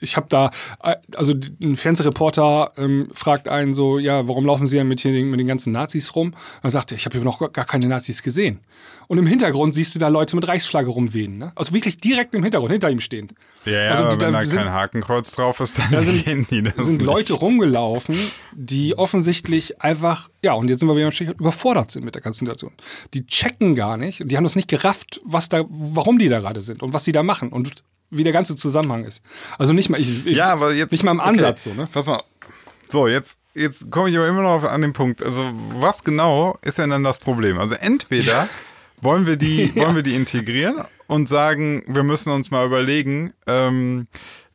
ich 0.04 0.16
habe 0.18 0.28
da, 0.30 0.52
äh, 0.84 0.96
also 1.16 1.34
ein 1.62 1.76
Fernsehreporter 1.76 2.74
ähm, 2.78 3.10
fragt 3.14 3.48
einen 3.48 3.74
so, 3.74 3.98
ja, 4.00 4.28
warum 4.28 4.46
laufen 4.46 4.68
Sie 4.68 4.78
ja 4.78 4.84
mit, 4.84 5.00
hier, 5.00 5.12
den- 5.12 5.30
mit 5.30 5.40
den 5.40 5.48
ganzen 5.48 5.72
Nazis 5.74 6.16
rum? 6.16 6.28
Und 6.30 6.36
dann 6.64 6.72
sagt 6.72 6.92
er, 6.92 6.98
ich 6.98 7.06
habe 7.06 7.18
hier 7.18 7.24
noch 7.26 7.40
gar 7.54 7.66
keine 7.66 7.88
Nazis 7.88 8.22
gesehen. 8.24 8.60
Und 9.08 9.18
im 9.18 9.28
Hintergrund 9.28 9.74
siehst 9.76 9.96
du 9.96 10.00
da 10.00 10.08
Leute 10.08 10.36
mit 10.36 10.48
Reichsflagge 10.48 10.90
rumwehen. 10.90 11.38
Ne? 11.38 11.52
Also 11.56 11.74
wirklich 11.74 11.98
direkt 11.98 12.36
im 12.36 12.44
Hintergrund, 12.44 12.72
hinter 12.72 12.90
ihm 12.90 13.00
stehend. 13.00 13.34
ja, 13.66 13.72
ja, 13.74 13.92
also 13.92 14.04
die- 14.06 14.12
wenn 14.22 14.32
da 14.34 14.40
da 14.40 14.46
sind- 14.46 14.60
kein 14.60 14.72
Hakenkreuz 14.72 15.32
drauf 15.36 15.60
ist, 15.60 15.80
dann 15.80 15.92
Da 15.92 16.02
sind- 16.04 16.26
gehen 16.26 16.46
die 16.50 16.62
das 16.64 16.76
Da 16.76 16.84
sind 16.84 16.98
nicht. 16.98 17.06
Leute 17.06 17.34
rumgelaufen, 17.34 18.16
die 18.54 18.98
offensichtlich 18.98 19.82
einfach, 19.82 20.30
ja, 20.44 20.54
und 20.54 20.70
jetzt 20.70 20.80
sind 20.80 20.90
wir 20.90 20.96
wieder 20.96 21.06
am 21.06 21.12
Stichwort, 21.12 21.40
überfordert 21.40 21.92
sind 21.92 22.04
mit 22.06 22.16
der 22.16 22.22
ganzen 22.22 22.46
Situation. 22.46 22.72
Die 23.14 23.26
checken 23.26 23.76
gar 23.76 23.98
nicht 23.98 24.22
und 24.22 24.30
die 24.30 24.38
haben 24.38 24.44
das 24.44 24.56
nicht 24.56 24.68
gerafft, 24.68 25.22
was 25.24 25.50
da, 25.50 25.64
warum 25.70 26.20
die 26.20 26.30
da 26.30 26.40
gerade 26.40 26.62
sind 26.62 26.82
und 26.84 26.94
was 26.94 27.04
sie 27.04 27.12
da 27.12 27.24
machen 27.24 27.50
und 27.50 27.84
wie 28.18 28.24
der 28.24 28.34
ganze 28.34 28.56
Zusammenhang 28.56 29.04
ist. 29.06 29.22
Also 29.58 29.74
nicht 29.74 29.90
mal, 29.90 30.00
ich, 30.00 30.26
ich 30.26 30.38
Ja, 30.38 30.52
aber 30.52 30.74
jetzt. 30.74 30.92
nicht 30.92 31.04
mal 31.04 31.12
im 31.12 31.20
okay, 31.20 31.30
Ansatz 31.30 31.64
so, 31.64 31.74
ne? 31.74 31.88
Pass 31.92 32.08
mal. 32.08 32.24
So, 32.88 33.08
jetzt, 33.08 33.38
jetzt 33.56 33.90
komme 33.92 34.10
ich 34.10 34.18
aber 34.18 34.28
immer 34.28 34.42
noch 34.42 34.64
an 34.64 34.82
den 34.82 34.94
Punkt. 34.94 35.24
Also, 35.24 35.52
was 35.80 36.04
genau 36.04 36.58
ist 36.62 36.78
denn 36.78 36.92
dann 36.92 37.04
das 37.04 37.18
Problem? 37.18 37.58
Also, 37.58 37.76
entweder 37.76 38.48
wollen 39.02 39.26
wir 39.26 39.36
die, 39.38 39.76
wollen 39.76 39.96
wir 39.96 40.04
die 40.04 40.16
integrieren 40.16 40.84
und 41.08 41.28
sagen, 41.28 41.84
wir 41.88 42.04
müssen 42.04 42.32
uns 42.32 42.52
mal 42.52 42.66
überlegen, 42.66 43.34
ähm, 43.48 44.08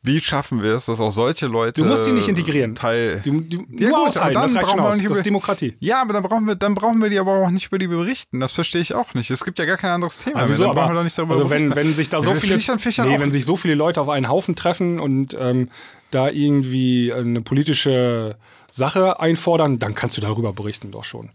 wie 0.03 0.21
schaffen 0.21 0.63
wir 0.63 0.75
es, 0.75 0.85
dass 0.85 0.99
auch 0.99 1.11
solche 1.11 1.47
Leute. 1.47 1.81
Du 1.81 1.87
musst 1.87 2.05
sie 2.05 2.11
nicht 2.13 2.27
integrieren. 2.29 2.73
Teil. 2.75 3.21
Die, 3.25 3.31
die, 3.31 3.57
Ja, 3.83 3.89
nur 3.89 3.99
gut, 3.99 4.07
aushalten, 4.09 4.37
aber 4.37 4.45
das 4.45 4.51
dann 4.53 4.57
reicht 4.57 4.69
schon 4.69 4.77
brauchen 4.79 4.89
aus. 4.89 4.95
nicht 4.95 5.05
Das 5.05 5.11
ist 5.11 5.17
über- 5.19 5.23
Demokratie. 5.23 5.75
Ja, 5.79 6.01
aber 6.01 6.13
dann 6.13 6.23
brauchen 6.23 6.45
wir, 6.47 6.55
dann 6.55 6.73
brauchen 6.73 7.01
wir 7.01 7.09
die 7.09 7.19
aber 7.19 7.33
auch 7.33 7.49
nicht 7.49 7.67
über 7.67 7.77
die 7.79 7.87
berichten. 7.87 8.39
Das 8.39 8.53
verstehe 8.53 8.81
ich 8.81 8.93
auch 8.93 9.13
nicht. 9.13 9.29
Es 9.29 9.43
gibt 9.43 9.59
ja 9.59 9.65
gar 9.65 9.77
kein 9.77 9.91
anderes 9.91 10.17
Thema. 10.17 10.37
Aber 10.37 10.45
mehr. 10.47 10.49
wieso? 10.49 10.63
Dann 10.63 10.71
brauchen 10.73 10.83
Aber, 10.85 10.93
wir 10.93 10.97
doch 10.99 11.03
nicht 11.03 11.17
darüber 11.17 11.33
also 11.35 11.49
wenn, 11.49 11.75
wenn 11.75 11.93
sich 11.95 12.09
da 12.09 12.17
Ja, 12.17 12.23
so 12.23 12.33
wir 12.33 12.39
viele, 12.41 12.55
Fischern, 12.55 12.79
Fischern 12.79 13.07
nee, 13.09 13.19
wenn 13.19 13.31
sich 13.31 13.43
so 13.45 13.55
viele 13.57 13.75
Leute 13.75 13.99
auf 14.01 14.09
einen 14.09 14.29
Haufen 14.29 14.55
treffen 14.55 14.99
und 14.99 15.35
ähm, 15.39 15.67
da 16.11 16.29
irgendwie 16.29 17.13
eine 17.13 17.41
politische 17.41 18.37
Sache 18.71 19.19
einfordern, 19.19 19.79
dann 19.79 19.95
kannst 19.95 20.15
du 20.17 20.21
darüber 20.21 20.53
berichten 20.53 20.91
doch 20.91 21.03
schon. 21.03 21.29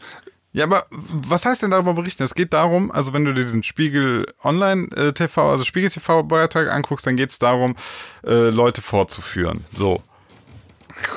Ja, 0.54 0.66
aber 0.66 0.86
was 0.90 1.44
heißt 1.44 1.62
denn 1.62 1.72
darüber 1.72 1.94
berichten? 1.94 2.22
Es 2.22 2.36
geht 2.36 2.52
darum, 2.52 2.92
also 2.92 3.12
wenn 3.12 3.24
du 3.24 3.34
dir 3.34 3.44
den 3.44 3.64
Spiegel 3.64 4.24
Online 4.44 4.86
äh, 4.96 5.12
TV, 5.12 5.50
also 5.50 5.64
Spiegel 5.64 5.90
TV 5.90 6.22
Beitrag 6.22 6.70
anguckst, 6.70 7.04
dann 7.08 7.16
geht 7.16 7.30
es 7.30 7.40
darum, 7.40 7.74
äh, 8.24 8.50
Leute 8.50 8.80
vorzuführen. 8.80 9.64
So. 9.72 10.00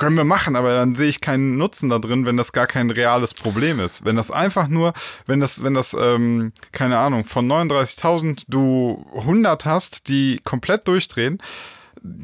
Können 0.00 0.16
wir 0.16 0.24
machen, 0.24 0.56
aber 0.56 0.74
dann 0.74 0.96
sehe 0.96 1.08
ich 1.08 1.20
keinen 1.20 1.56
Nutzen 1.56 1.88
da 1.88 2.00
drin, 2.00 2.26
wenn 2.26 2.36
das 2.36 2.52
gar 2.52 2.66
kein 2.66 2.90
reales 2.90 3.32
Problem 3.32 3.78
ist. 3.78 4.04
Wenn 4.04 4.16
das 4.16 4.32
einfach 4.32 4.66
nur, 4.66 4.92
wenn 5.26 5.38
das, 5.38 5.62
wenn 5.62 5.74
das, 5.74 5.96
ähm, 5.98 6.52
keine 6.72 6.98
Ahnung, 6.98 7.24
von 7.24 7.46
39.000 7.46 8.42
du 8.48 9.06
100 9.14 9.64
hast, 9.64 10.08
die 10.08 10.40
komplett 10.42 10.88
durchdrehen, 10.88 11.38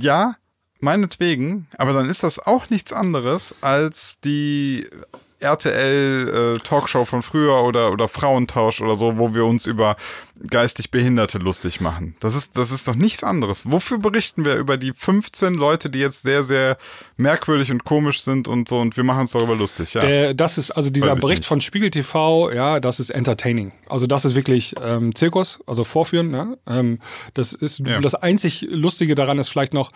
ja, 0.01 0.35
meinetwegen, 0.81 1.69
aber 1.79 1.93
dann 1.93 2.09
ist 2.11 2.25
das 2.25 2.41
auch 2.41 2.71
nichts 2.71 2.93
anderes 2.93 3.55
als 3.61 4.19
die 4.19 4.89
RTL 5.45 6.57
äh, 6.57 6.59
Talkshow 6.61 7.05
von 7.05 7.23
früher 7.23 7.63
oder, 7.63 7.93
oder 7.93 8.09
Frauentausch 8.09 8.81
oder 8.81 8.97
so, 8.97 9.19
wo 9.19 9.35
wir 9.35 9.45
uns 9.45 9.67
über 9.67 9.97
geistig 10.49 10.91
Behinderte 10.91 11.39
lustig 11.39 11.81
machen. 11.81 12.17
Das 12.21 12.35
ist, 12.35 12.59
das 12.59 12.73
ist 12.73 12.89
doch 12.89 12.97
nichts 12.97 13.23
anderes. 13.23 13.71
Wofür 13.71 13.99
berichten 13.99 14.45
wir 14.45 14.57
über 14.57 14.77
die 14.77 14.93
15 14.93 15.55
Leute, 15.55 15.91
die 15.91 16.01
jetzt 16.01 16.23
sehr, 16.23 16.43
sehr 16.43 16.77
merkwürdig 17.17 17.71
und 17.71 17.85
komisch 17.85 18.23
sind 18.23 18.49
und 18.49 18.69
so 18.69 18.81
und 18.81 18.97
wir 18.97 19.05
machen 19.05 19.21
uns 19.21 19.33
darüber 19.33 19.55
lustig, 19.55 19.95
ja. 19.95 20.01
Der, 20.01 20.35
das 20.35 20.59
ist 20.59 20.73
also 20.73 20.91
dieser 20.91 21.15
Bericht 21.17 21.41
nicht. 21.43 21.49
von 21.49 21.61
Spiegel 21.61 21.91
TV, 21.91 22.51
ja, 22.51 22.81
das 22.81 22.99
ist 22.99 23.11
entertaining. 23.11 23.73
Also 23.89 24.07
das 24.07 24.25
ist 24.25 24.35
wirklich 24.35 24.75
ähm, 24.83 25.15
Zirkus, 25.15 25.61
also 25.67 25.85
Vorführen. 25.85 26.31
Ne? 26.31 26.59
Ähm, 26.67 26.99
das 27.35 27.53
ist 27.53 27.79
Ja. 27.81 28.01
das 28.01 28.15
einzig 28.15 28.67
Lustige 28.69 29.15
daran 29.15 29.39
ist 29.39 29.49
vielleicht 29.49 29.75
noch, 29.75 29.93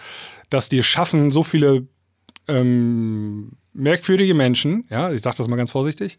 dass 0.50 0.68
die 0.68 0.82
schaffen, 0.82 1.30
so 1.30 1.42
viele 1.42 1.86
ähm, 2.48 3.52
merkwürdige 3.74 4.34
Menschen, 4.34 4.84
ja, 4.90 5.12
ich 5.12 5.22
sage 5.22 5.36
das 5.36 5.48
mal 5.48 5.56
ganz 5.56 5.70
vorsichtig, 5.70 6.18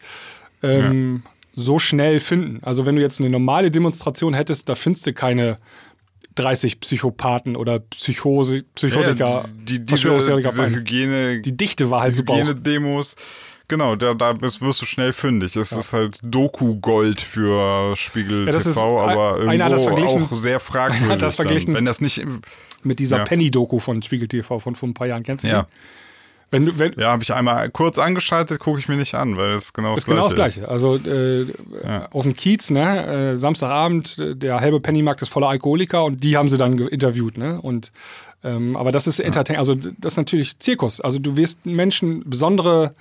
ähm, 0.64 1.24
so 1.54 1.80
schnell 1.80 2.20
finden. 2.20 2.60
Also 2.64 2.86
wenn 2.86 2.96
du 2.96 3.02
jetzt 3.02 3.20
eine 3.20 3.30
normale 3.30 3.72
Demonstration 3.72 4.34
hättest, 4.34 4.70
da 4.70 4.76
findest 4.76 5.08
du 5.08 5.14
keine 5.14 5.58
30 6.36 6.80
Psychopathen 6.80 7.56
oder 7.56 7.80
Psychose, 7.80 8.64
Psychotiker, 8.76 9.16
ja, 9.28 9.46
die, 9.64 9.80
diese, 9.84 10.16
diese. 10.38 10.70
Hygiene, 10.70 11.42
Die 11.42 11.58
Dichte 11.58 11.90
war 11.92 12.02
halt 12.02 12.16
super. 12.16 12.34
Hygienedemos. 12.36 13.16
Genau, 13.68 13.96
da, 13.96 14.16
da 14.16 14.34
bist, 14.34 14.62
wirst 14.62 14.82
du 14.82 14.86
schnell 14.88 15.14
fündig. 15.14 15.56
Es 15.56 15.72
ist 15.72 15.94
halt 15.94 16.18
Doku-Gold 16.24 17.22
für 17.22 17.96
Spiegel 17.96 18.46
Ja, 18.48 18.52
das 18.52 18.66
ist- 18.66 18.76
TV, 18.76 19.00
aber 19.02 19.38
irgendwo 19.42 19.76
verglichen- 19.78 20.24
auch 20.24 20.36
sehr 20.36 20.60
fragwürdig. 20.60 21.10
Hat 21.10 21.22
das 21.22 21.36
dann. 21.36 21.48
verglichen- 21.48 21.74
Wenn 21.76 21.86
das 21.86 22.02
nicht, 22.02 22.26
Mit 22.82 22.98
dieser 23.00 23.18
Ja. 23.18 23.24
Penny-Doku 23.26 23.80
von 23.80 24.02
Spiegel 24.02 24.28
TV 24.30 24.58
von 24.60 24.74
vor 24.74 24.88
ein 24.90 24.94
paar 24.94 25.06
Jahren. 25.08 25.22
Kennst 25.24 25.44
du 25.44 25.50
ja, 25.50 25.64
die? 25.64 25.68
Wenn 26.52 26.66
du, 26.66 26.80
wenn, 26.80 26.94
ja, 26.98 27.12
habe 27.12 27.24
ich 27.24 27.34
einmal 27.34 27.70
kurz 27.70 28.00
angeschaltet, 28.00 28.60
gucke 28.60 28.80
ich 28.80 28.90
mir 28.90 28.96
nicht 28.96 29.14
an, 29.16 29.38
weil 29.38 29.52
es 29.52 29.74
genau 29.74 29.92
das 29.92 30.00
ist 30.00 30.06
genau 30.08 30.24
das 30.24 30.36
Gleiche 30.36 30.62
Gleiche. 30.62 30.72
Also 30.72 30.96
äh, 30.98 31.46
auf 32.12 32.24
dem 32.24 32.36
Kiez, 32.36 32.72
ne, 32.72 33.34
äh, 33.34 33.38
Samstagabend, 33.38 34.18
der 34.42 34.60
halbe 34.60 34.80
Pennymarkt 34.80 35.22
ist 35.22 35.30
voller 35.30 35.50
Alkoholiker 35.50 36.04
und 36.04 36.24
die 36.24 36.38
haben 36.38 36.50
sie 36.50 36.58
dann 36.58 36.78
interviewt, 36.78 37.38
ne? 37.38 37.62
Und 37.62 37.92
ähm, 38.44 38.78
aber 38.78 38.92
das 38.92 39.06
ist 39.06 39.20
Entertain, 39.20 39.58
also 39.58 39.76
das 39.76 40.14
ist 40.14 40.18
natürlich 40.18 40.60
Zirkus. 40.60 41.02
Also 41.02 41.20
du 41.20 41.36
wirst 41.36 41.66
Menschen, 41.66 42.24
besondere 42.26 42.96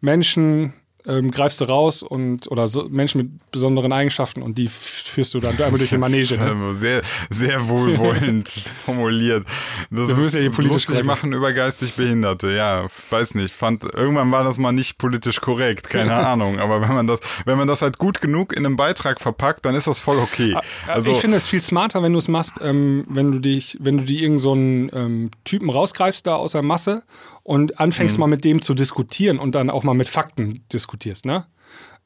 Menschen 0.00 0.74
ähm, 1.06 1.30
greifst 1.30 1.60
du 1.60 1.64
raus 1.64 2.02
und 2.02 2.50
oder 2.50 2.68
so, 2.68 2.88
Menschen 2.88 3.18
mit 3.18 3.50
besonderen 3.50 3.92
Eigenschaften 3.92 4.42
und 4.42 4.58
die 4.58 4.68
führst 4.68 5.34
du 5.34 5.40
dann 5.40 5.52
einmal 5.52 5.78
durch 5.78 5.90
die 5.90 5.98
Manege. 5.98 6.36
Ne? 6.38 6.50
ähm, 6.50 6.72
sehr, 6.72 7.02
sehr 7.30 7.68
wohlwollend 7.68 8.48
formuliert. 8.84 9.46
Das 9.90 10.08
Wir 10.08 10.14
müssen 10.14 10.36
ja 10.36 10.42
hier 10.42 10.52
politisch 10.52 10.86
lustig 10.86 11.04
machen 11.04 11.32
über 11.32 11.52
geistig 11.52 11.94
Behinderte. 11.94 12.52
Ja, 12.52 12.86
weiß 13.10 13.34
nicht. 13.34 13.54
Fand 13.54 13.84
irgendwann 13.84 14.30
war 14.30 14.44
das 14.44 14.58
mal 14.58 14.72
nicht 14.72 14.98
politisch 14.98 15.40
korrekt, 15.40 15.90
keine 15.90 16.14
Ahnung. 16.26 16.60
Aber 16.60 16.80
wenn 16.80 16.94
man 16.94 17.06
das, 17.06 17.20
wenn 17.44 17.58
man 17.58 17.68
das 17.68 17.82
halt 17.82 17.98
gut 17.98 18.20
genug 18.20 18.52
in 18.52 18.64
einem 18.64 18.76
Beitrag 18.76 19.20
verpackt, 19.20 19.64
dann 19.66 19.74
ist 19.74 19.86
das 19.86 19.98
voll 19.98 20.18
okay. 20.18 20.56
Also 20.86 21.10
ich 21.10 21.18
finde 21.18 21.36
es 21.36 21.46
viel 21.46 21.60
smarter, 21.60 22.02
wenn 22.02 22.12
du 22.12 22.18
es 22.18 22.28
machst, 22.28 22.54
ähm, 22.60 23.04
wenn 23.08 23.32
du 23.32 23.38
dich, 23.38 23.76
wenn 23.80 23.98
du 23.98 24.04
dir 24.04 24.22
irgend 24.22 24.40
so 24.40 24.52
einen 24.52 24.90
ähm, 24.92 25.30
Typen 25.44 25.70
rausgreifst 25.70 26.26
da 26.26 26.36
aus 26.36 26.52
der 26.52 26.62
Masse 26.62 27.02
und 27.42 27.80
anfängst 27.80 28.16
Mhm. 28.16 28.20
mal 28.20 28.26
mit 28.28 28.44
dem 28.44 28.62
zu 28.62 28.74
diskutieren 28.74 29.38
und 29.38 29.54
dann 29.54 29.70
auch 29.70 29.82
mal 29.84 29.94
mit 29.94 30.08
Fakten 30.08 30.64
diskutierst, 30.72 31.24
ne? 31.26 31.46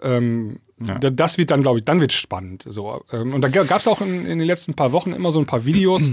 Ähm, 0.03 0.59
da- 0.79 1.11
Das 1.11 1.39
wird 1.39 1.51
dann, 1.51 1.63
glaube 1.63 1.79
ich, 1.79 1.85
dann 1.85 2.01
wird 2.01 2.13
spannend. 2.13 2.65
So. 2.69 3.03
Ähm, 3.13 3.33
und 3.33 3.41
da 3.41 3.49
gab 3.49 3.81
es 3.81 3.89
auch 3.89 4.01
in, 4.03 4.27
in 4.27 4.39
den 4.39 4.47
letzten 4.47 4.75
paar 4.75 4.93
Wochen 4.93 5.13
immer 5.13 5.33
so 5.33 5.39
ein 5.41 5.47
paar 5.47 5.65
Videos. 5.65 6.11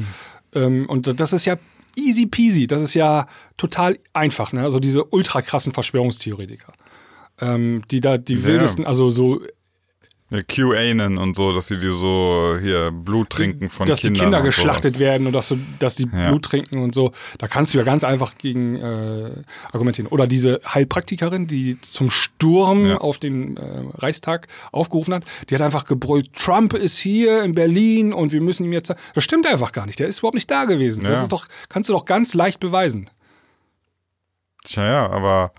ähm, 0.53 0.85
und 0.87 1.19
das 1.19 1.33
ist 1.33 1.45
ja 1.45 1.57
easy 1.95 2.25
peasy. 2.25 2.65
Das 2.67 2.81
ist 2.81 2.93
ja 2.93 3.27
total 3.57 3.99
einfach. 4.13 4.53
Ne? 4.53 4.61
Also 4.63 4.79
diese 4.79 5.03
ultra 5.03 5.41
krassen 5.41 5.73
Verschwörungstheoretiker. 5.73 6.73
Ähm, 7.41 7.81
die 7.91 7.99
da 7.99 8.17
die 8.17 8.35
Ja. 8.35 8.43
wildesten, 8.45 8.85
also 8.85 9.09
so 9.09 9.41
Ja, 10.33 10.41
QAnon 10.41 11.19
und 11.19 11.35
so, 11.35 11.53
dass 11.53 11.67
sie 11.67 11.77
die 11.77 11.85
so 11.85 12.57
hier 12.59 12.89
Blut 12.91 13.29
trinken 13.29 13.69
von 13.69 13.85
dass 13.85 13.99
Kindern. 14.01 14.13
die 14.15 14.19
Kinder 14.21 14.41
geschlachtet 14.41 14.93
sowas. 14.93 14.99
werden 14.99 15.27
und 15.27 15.33
dass, 15.33 15.49
du, 15.49 15.59
dass 15.77 15.93
die 15.93 16.07
Ja. 16.11 16.29
Blut 16.29 16.43
trinken 16.45 16.79
und 16.79 16.95
so. 16.95 17.11
Da 17.37 17.47
kannst 17.47 17.71
du 17.73 17.77
ja 17.77 17.83
ganz 17.83 18.03
einfach 18.03 18.35
gegen 18.39 18.75
äh, 18.77 19.29
argumentieren. 19.71 20.07
Oder 20.07 20.25
diese 20.25 20.59
Heilpraktikerin, 20.65 21.45
die 21.45 21.79
zum 21.81 22.09
Sturm 22.09 22.87
Ja. 22.87 22.97
auf 22.97 23.19
den 23.19 23.57
äh, 23.57 23.83
Reichstag 23.95 24.47
aufgerufen 24.71 25.13
hat, 25.13 25.23
die 25.51 25.55
hat 25.55 25.61
einfach 25.61 25.85
gebrüllt, 25.85 26.33
Trump 26.33 26.73
ist 26.73 26.97
hier 26.97 27.43
in 27.43 27.53
Berlin 27.53 28.11
und 28.11 28.31
wir 28.31 28.41
müssen 28.41 28.63
ihm 28.65 28.73
jetzt... 28.73 28.91
Das 29.13 29.23
stimmt 29.23 29.45
einfach 29.45 29.71
gar 29.71 29.85
nicht. 29.85 29.99
Der 29.99 30.07
ist 30.07 30.17
überhaupt 30.19 30.33
nicht 30.35 30.49
da 30.49 30.65
gewesen. 30.65 31.03
Das 31.03 31.19
Ja. 31.19 31.21
ist 31.23 31.31
doch, 31.31 31.45
kannst 31.69 31.89
du 31.89 31.93
doch 31.93 32.05
ganz 32.05 32.33
leicht 32.33 32.59
beweisen. 32.59 33.07
Tja, 34.65 34.83
ja, 34.85 35.09
aber 35.11 35.51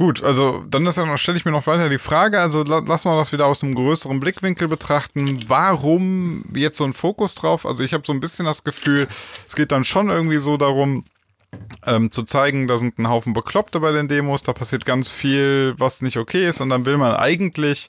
gut, 0.00 0.22
also 0.22 0.64
dann 0.70 0.86
ist 0.86 0.96
noch, 0.96 1.18
stelle 1.18 1.36
ich 1.36 1.44
mir 1.44 1.50
noch 1.50 1.66
weiter 1.66 1.90
die 1.90 1.98
Frage, 1.98 2.40
also 2.40 2.62
la- 2.62 2.82
lass 2.86 3.04
mal 3.04 3.18
das 3.18 3.32
wieder 3.32 3.44
aus 3.46 3.62
einem 3.62 3.74
größeren 3.74 4.18
Blickwinkel 4.18 4.66
betrachten. 4.66 5.40
Warum 5.46 6.42
jetzt 6.54 6.78
so 6.78 6.84
ein 6.84 6.94
Fokus 6.94 7.34
drauf? 7.34 7.66
Also 7.66 7.84
ich 7.84 7.92
habe 7.92 8.04
so 8.06 8.14
ein 8.14 8.20
bisschen 8.20 8.46
das 8.46 8.64
Gefühl, 8.64 9.06
es 9.46 9.54
geht 9.56 9.72
dann 9.72 9.84
schon 9.84 10.08
irgendwie 10.08 10.38
so 10.38 10.56
darum, 10.56 11.04
ähm, 11.86 12.10
zu 12.10 12.22
zeigen, 12.22 12.66
da 12.66 12.78
sind 12.78 12.98
ein 12.98 13.08
Haufen 13.10 13.34
Bekloppte 13.34 13.80
bei 13.80 13.92
den 13.92 14.08
Demos, 14.08 14.42
da 14.42 14.54
passiert 14.54 14.86
ganz 14.86 15.10
viel, 15.10 15.74
was 15.76 16.00
nicht 16.00 16.16
okay 16.16 16.48
ist 16.48 16.62
und 16.62 16.70
dann 16.70 16.86
will 16.86 16.96
man 16.96 17.14
eigentlich 17.16 17.88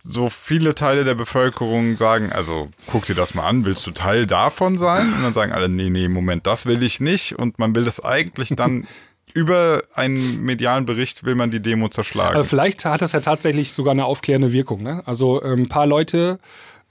so 0.00 0.28
viele 0.28 0.74
Teile 0.74 1.04
der 1.04 1.14
Bevölkerung 1.14 1.96
sagen, 1.96 2.32
also 2.32 2.70
guck 2.88 3.04
dir 3.06 3.14
das 3.14 3.34
mal 3.34 3.46
an, 3.46 3.64
willst 3.64 3.86
du 3.86 3.92
Teil 3.92 4.26
davon 4.26 4.78
sein? 4.78 5.12
Und 5.14 5.22
dann 5.22 5.32
sagen 5.32 5.52
alle, 5.52 5.68
nee, 5.68 5.90
nee, 5.90 6.08
Moment, 6.08 6.46
das 6.46 6.66
will 6.66 6.82
ich 6.82 6.98
nicht. 7.00 7.38
Und 7.38 7.58
man 7.60 7.74
will 7.74 7.84
das 7.84 8.02
eigentlich 8.04 8.50
dann 8.56 8.86
über 9.36 9.82
einen 9.92 10.42
medialen 10.42 10.86
Bericht 10.86 11.24
will 11.24 11.34
man 11.34 11.50
die 11.50 11.60
Demo 11.60 11.90
zerschlagen. 11.90 12.36
Aber 12.36 12.44
vielleicht 12.44 12.86
hat 12.86 13.02
das 13.02 13.12
ja 13.12 13.20
tatsächlich 13.20 13.70
sogar 13.70 13.92
eine 13.92 14.06
aufklärende 14.06 14.50
Wirkung. 14.50 14.82
Ne? 14.82 15.02
Also 15.04 15.42
ähm, 15.42 15.64
ein 15.64 15.68
paar 15.68 15.86
Leute, 15.86 16.38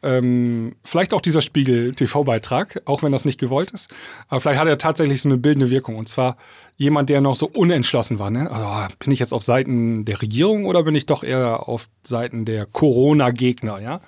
ähm, 0.03 0.75
vielleicht 0.83 1.15
auch 1.15 1.21
dieser 1.21 1.41
Spiegel-TV-Beitrag, 1.41 2.83
auch 2.85 3.01
wenn 3.01 3.11
das 3.11 3.25
nicht 3.25 3.39
gewollt 3.39 3.71
ist, 3.71 3.89
aber 4.29 4.41
vielleicht 4.41 4.59
hat 4.59 4.67
er 4.67 4.77
tatsächlich 4.77 5.23
so 5.23 5.29
eine 5.29 5.39
bildende 5.39 5.71
Wirkung. 5.71 5.95
Und 5.95 6.07
zwar 6.07 6.37
jemand, 6.77 7.09
der 7.09 7.19
noch 7.19 7.35
so 7.35 7.47
unentschlossen 7.47 8.19
war. 8.19 8.29
Ne? 8.29 8.51
Also, 8.51 8.95
bin 8.99 9.11
ich 9.11 9.17
jetzt 9.17 9.33
auf 9.33 9.41
Seiten 9.41 10.05
der 10.05 10.21
Regierung 10.21 10.65
oder 10.65 10.83
bin 10.83 10.93
ich 10.93 11.07
doch 11.07 11.23
eher 11.23 11.67
auf 11.67 11.87
Seiten 12.03 12.45
der 12.45 12.67
Corona-Gegner? 12.67 13.81
Ja? 13.81 14.01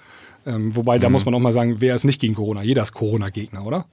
Ähm, 0.48 0.76
wobei, 0.76 0.98
da 0.98 1.10
muss 1.10 1.26
man 1.26 1.36
auch 1.36 1.40
mal 1.40 1.52
sagen, 1.52 1.78
wer 1.80 1.94
ist 1.94 2.06
nicht 2.06 2.22
gegen 2.22 2.34
Corona? 2.34 2.64
Jeder 2.64 2.82
ist 2.84 2.94
Corona-Gegner, 2.94 3.66
oder? 3.66 3.86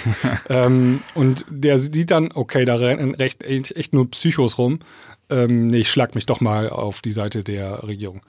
ähm, 0.50 1.00
und 1.14 1.46
der 1.48 1.78
sieht 1.78 2.10
dann, 2.10 2.30
okay, 2.32 2.66
da 2.66 2.74
rennen 2.74 3.14
recht, 3.14 3.42
echt 3.42 3.94
nur 3.94 4.10
Psychos 4.10 4.58
rum. 4.58 4.80
Ähm, 5.30 5.68
nee, 5.68 5.78
ich 5.78 5.90
schlag 5.90 6.14
mich 6.14 6.26
doch 6.26 6.40
mal 6.40 6.68
auf 6.68 7.00
die 7.00 7.12
Seite 7.12 7.42
der 7.42 7.82
Regierung. 7.84 8.20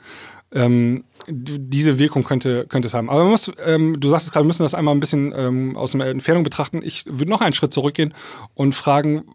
Ähm, 0.53 1.03
diese 1.27 1.99
Wirkung 1.99 2.23
könnte, 2.23 2.65
könnte 2.67 2.87
es 2.87 2.93
haben. 2.93 3.09
Aber 3.09 3.23
man 3.23 3.31
muss, 3.31 3.51
ähm, 3.65 3.99
du 3.99 4.07
sagst 4.07 4.27
es 4.27 4.31
gerade, 4.31 4.45
wir 4.45 4.47
müssen 4.47 4.63
das 4.63 4.75
einmal 4.75 4.95
ein 4.95 5.01
bisschen 5.01 5.33
ähm, 5.35 5.75
aus 5.75 5.91
der 5.91 6.07
Entfernung 6.07 6.43
betrachten. 6.43 6.81
Ich 6.83 7.05
würde 7.05 7.29
noch 7.29 7.41
einen 7.41 7.53
Schritt 7.53 7.73
zurückgehen 7.73 8.13
und 8.53 8.73
fragen, 8.73 9.25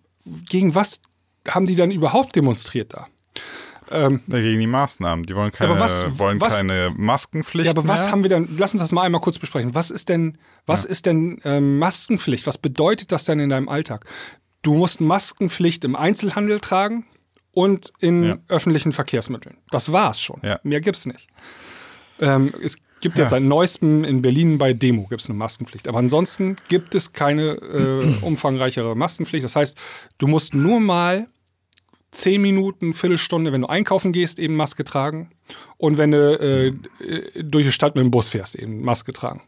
gegen 0.49 0.75
was 0.75 1.03
haben 1.47 1.67
die 1.67 1.77
dann 1.77 1.91
überhaupt 1.91 2.35
demonstriert 2.35 2.95
da? 2.95 3.09
Ähm, 3.91 4.21
Gegen 4.29 4.61
die 4.61 4.67
Maßnahmen. 4.67 5.25
Die 5.27 5.35
wollen 5.35 5.51
keine, 5.53 5.79
was- 5.81 6.19
wollen 6.19 6.41
was- 6.41 6.59
keine 6.59 6.93
Maskenpflicht 6.97 7.67
ja, 7.67 7.71
aber 7.73 7.87
was 7.89 8.03
mehr. 8.05 8.13
haben 8.13 8.23
wir 8.23 8.29
denn? 8.31 8.49
Lass 8.59 8.73
uns 8.73 8.83
das 8.83 8.93
mal 8.93 9.03
einmal 9.03 9.21
kurz 9.21 9.39
besprechen. 9.39 9.75
Was 9.75 9.91
ist 9.91 10.09
denn, 10.09 10.39
was 10.67 10.85
ist 10.85 11.07
denn 11.07 11.41
ähm, 11.45 11.79
Maskenpflicht? 11.79 12.47
Was 12.47 12.59
bedeutet 12.59 13.13
das 13.13 13.25
denn 13.25 13.41
in 13.41 13.49
deinem 13.51 13.69
Alltag? 13.69 14.05
Du 14.63 14.75
musst 14.75 15.01
Maskenpflicht 15.01 15.85
im 15.85 15.97
Einzelhandel 15.97 16.61
tragen 16.61 17.07
und 17.55 17.93
in 18.01 18.23
Ja. 18.25 18.37
öffentlichen 18.49 18.93
Verkehrsmitteln. 18.93 19.57
Das 19.71 19.93
war's 19.93 20.21
schon. 20.21 20.41
Ja. 20.43 20.61
Mehr 20.63 20.81
gibt's 20.81 21.07
nicht. 21.07 21.29
Ähm, 22.21 22.53
es 22.63 22.77
gibt 23.01 23.17
jetzt 23.17 23.27
Ja. 23.27 23.39
seit 23.39 23.43
neuestem 23.43 24.03
in 24.05 24.23
Berlin 24.23 24.59
bei 24.59 24.73
Demo 24.73 25.07
gibt's 25.07 25.29
eine 25.29 25.39
Maskenpflicht. 25.39 25.87
Aber 25.89 25.99
ansonsten 25.99 26.57
gibt 26.69 26.95
es 26.95 27.13
keine 27.13 27.53
äh, 27.53 28.17
umfangreichere 28.23 28.97
Maskenpflicht. 28.97 29.45
Das 29.45 29.57
heißt, 29.57 29.79
du 30.19 30.27
musst 30.27 30.55
nur 30.55 30.81
mal 30.81 31.29
zehn 32.11 32.41
Minuten, 32.41 32.95
Viertelstunde, 32.95 33.53
wenn 33.53 33.63
du 33.63 33.69
einkaufen 33.69 34.13
gehst, 34.13 34.39
eben 34.39 34.57
Maske 34.57 34.85
tragen. 34.85 35.31
Und 35.77 35.99
wenn 35.99 36.11
du 36.11 36.39
äh, 36.41 36.69
äh, 37.05 37.43
durch 37.43 37.67
die 37.67 37.73
Stadt 37.73 37.95
mit 37.95 38.05
dem 38.05 38.11
Bus 38.11 38.31
fährst, 38.31 38.57
eben 38.57 38.83
Maske 38.83 39.13
tragen. 39.13 39.43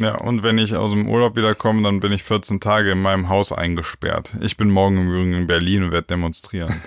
Ja, 0.00 0.14
und 0.16 0.44
wenn 0.44 0.58
ich 0.58 0.76
aus 0.76 0.92
dem 0.92 1.08
Urlaub 1.08 1.36
wiederkomme, 1.36 1.82
dann 1.82 1.98
bin 1.98 2.12
ich 2.12 2.22
14 2.22 2.60
Tage 2.60 2.92
in 2.92 3.02
meinem 3.02 3.28
Haus 3.28 3.52
eingesperrt. 3.52 4.32
Ich 4.40 4.56
bin 4.56 4.70
morgen 4.70 4.96
im 4.96 5.08
Übrigen 5.10 5.34
in 5.34 5.46
Berlin 5.48 5.82
und 5.84 5.90
werde 5.92 6.06
demonstrieren. 6.06 6.72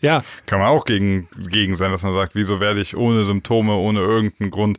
Ja, 0.00 0.24
Kann 0.46 0.58
man 0.58 0.68
auch 0.68 0.84
gegen, 0.84 1.28
gegen 1.50 1.74
sein, 1.74 1.90
dass 1.90 2.02
man 2.02 2.12
sagt, 2.12 2.34
wieso 2.34 2.60
werde 2.60 2.80
ich 2.80 2.96
ohne 2.96 3.24
Symptome, 3.24 3.74
ohne 3.76 4.00
irgendeinen 4.00 4.50
Grund 4.50 4.78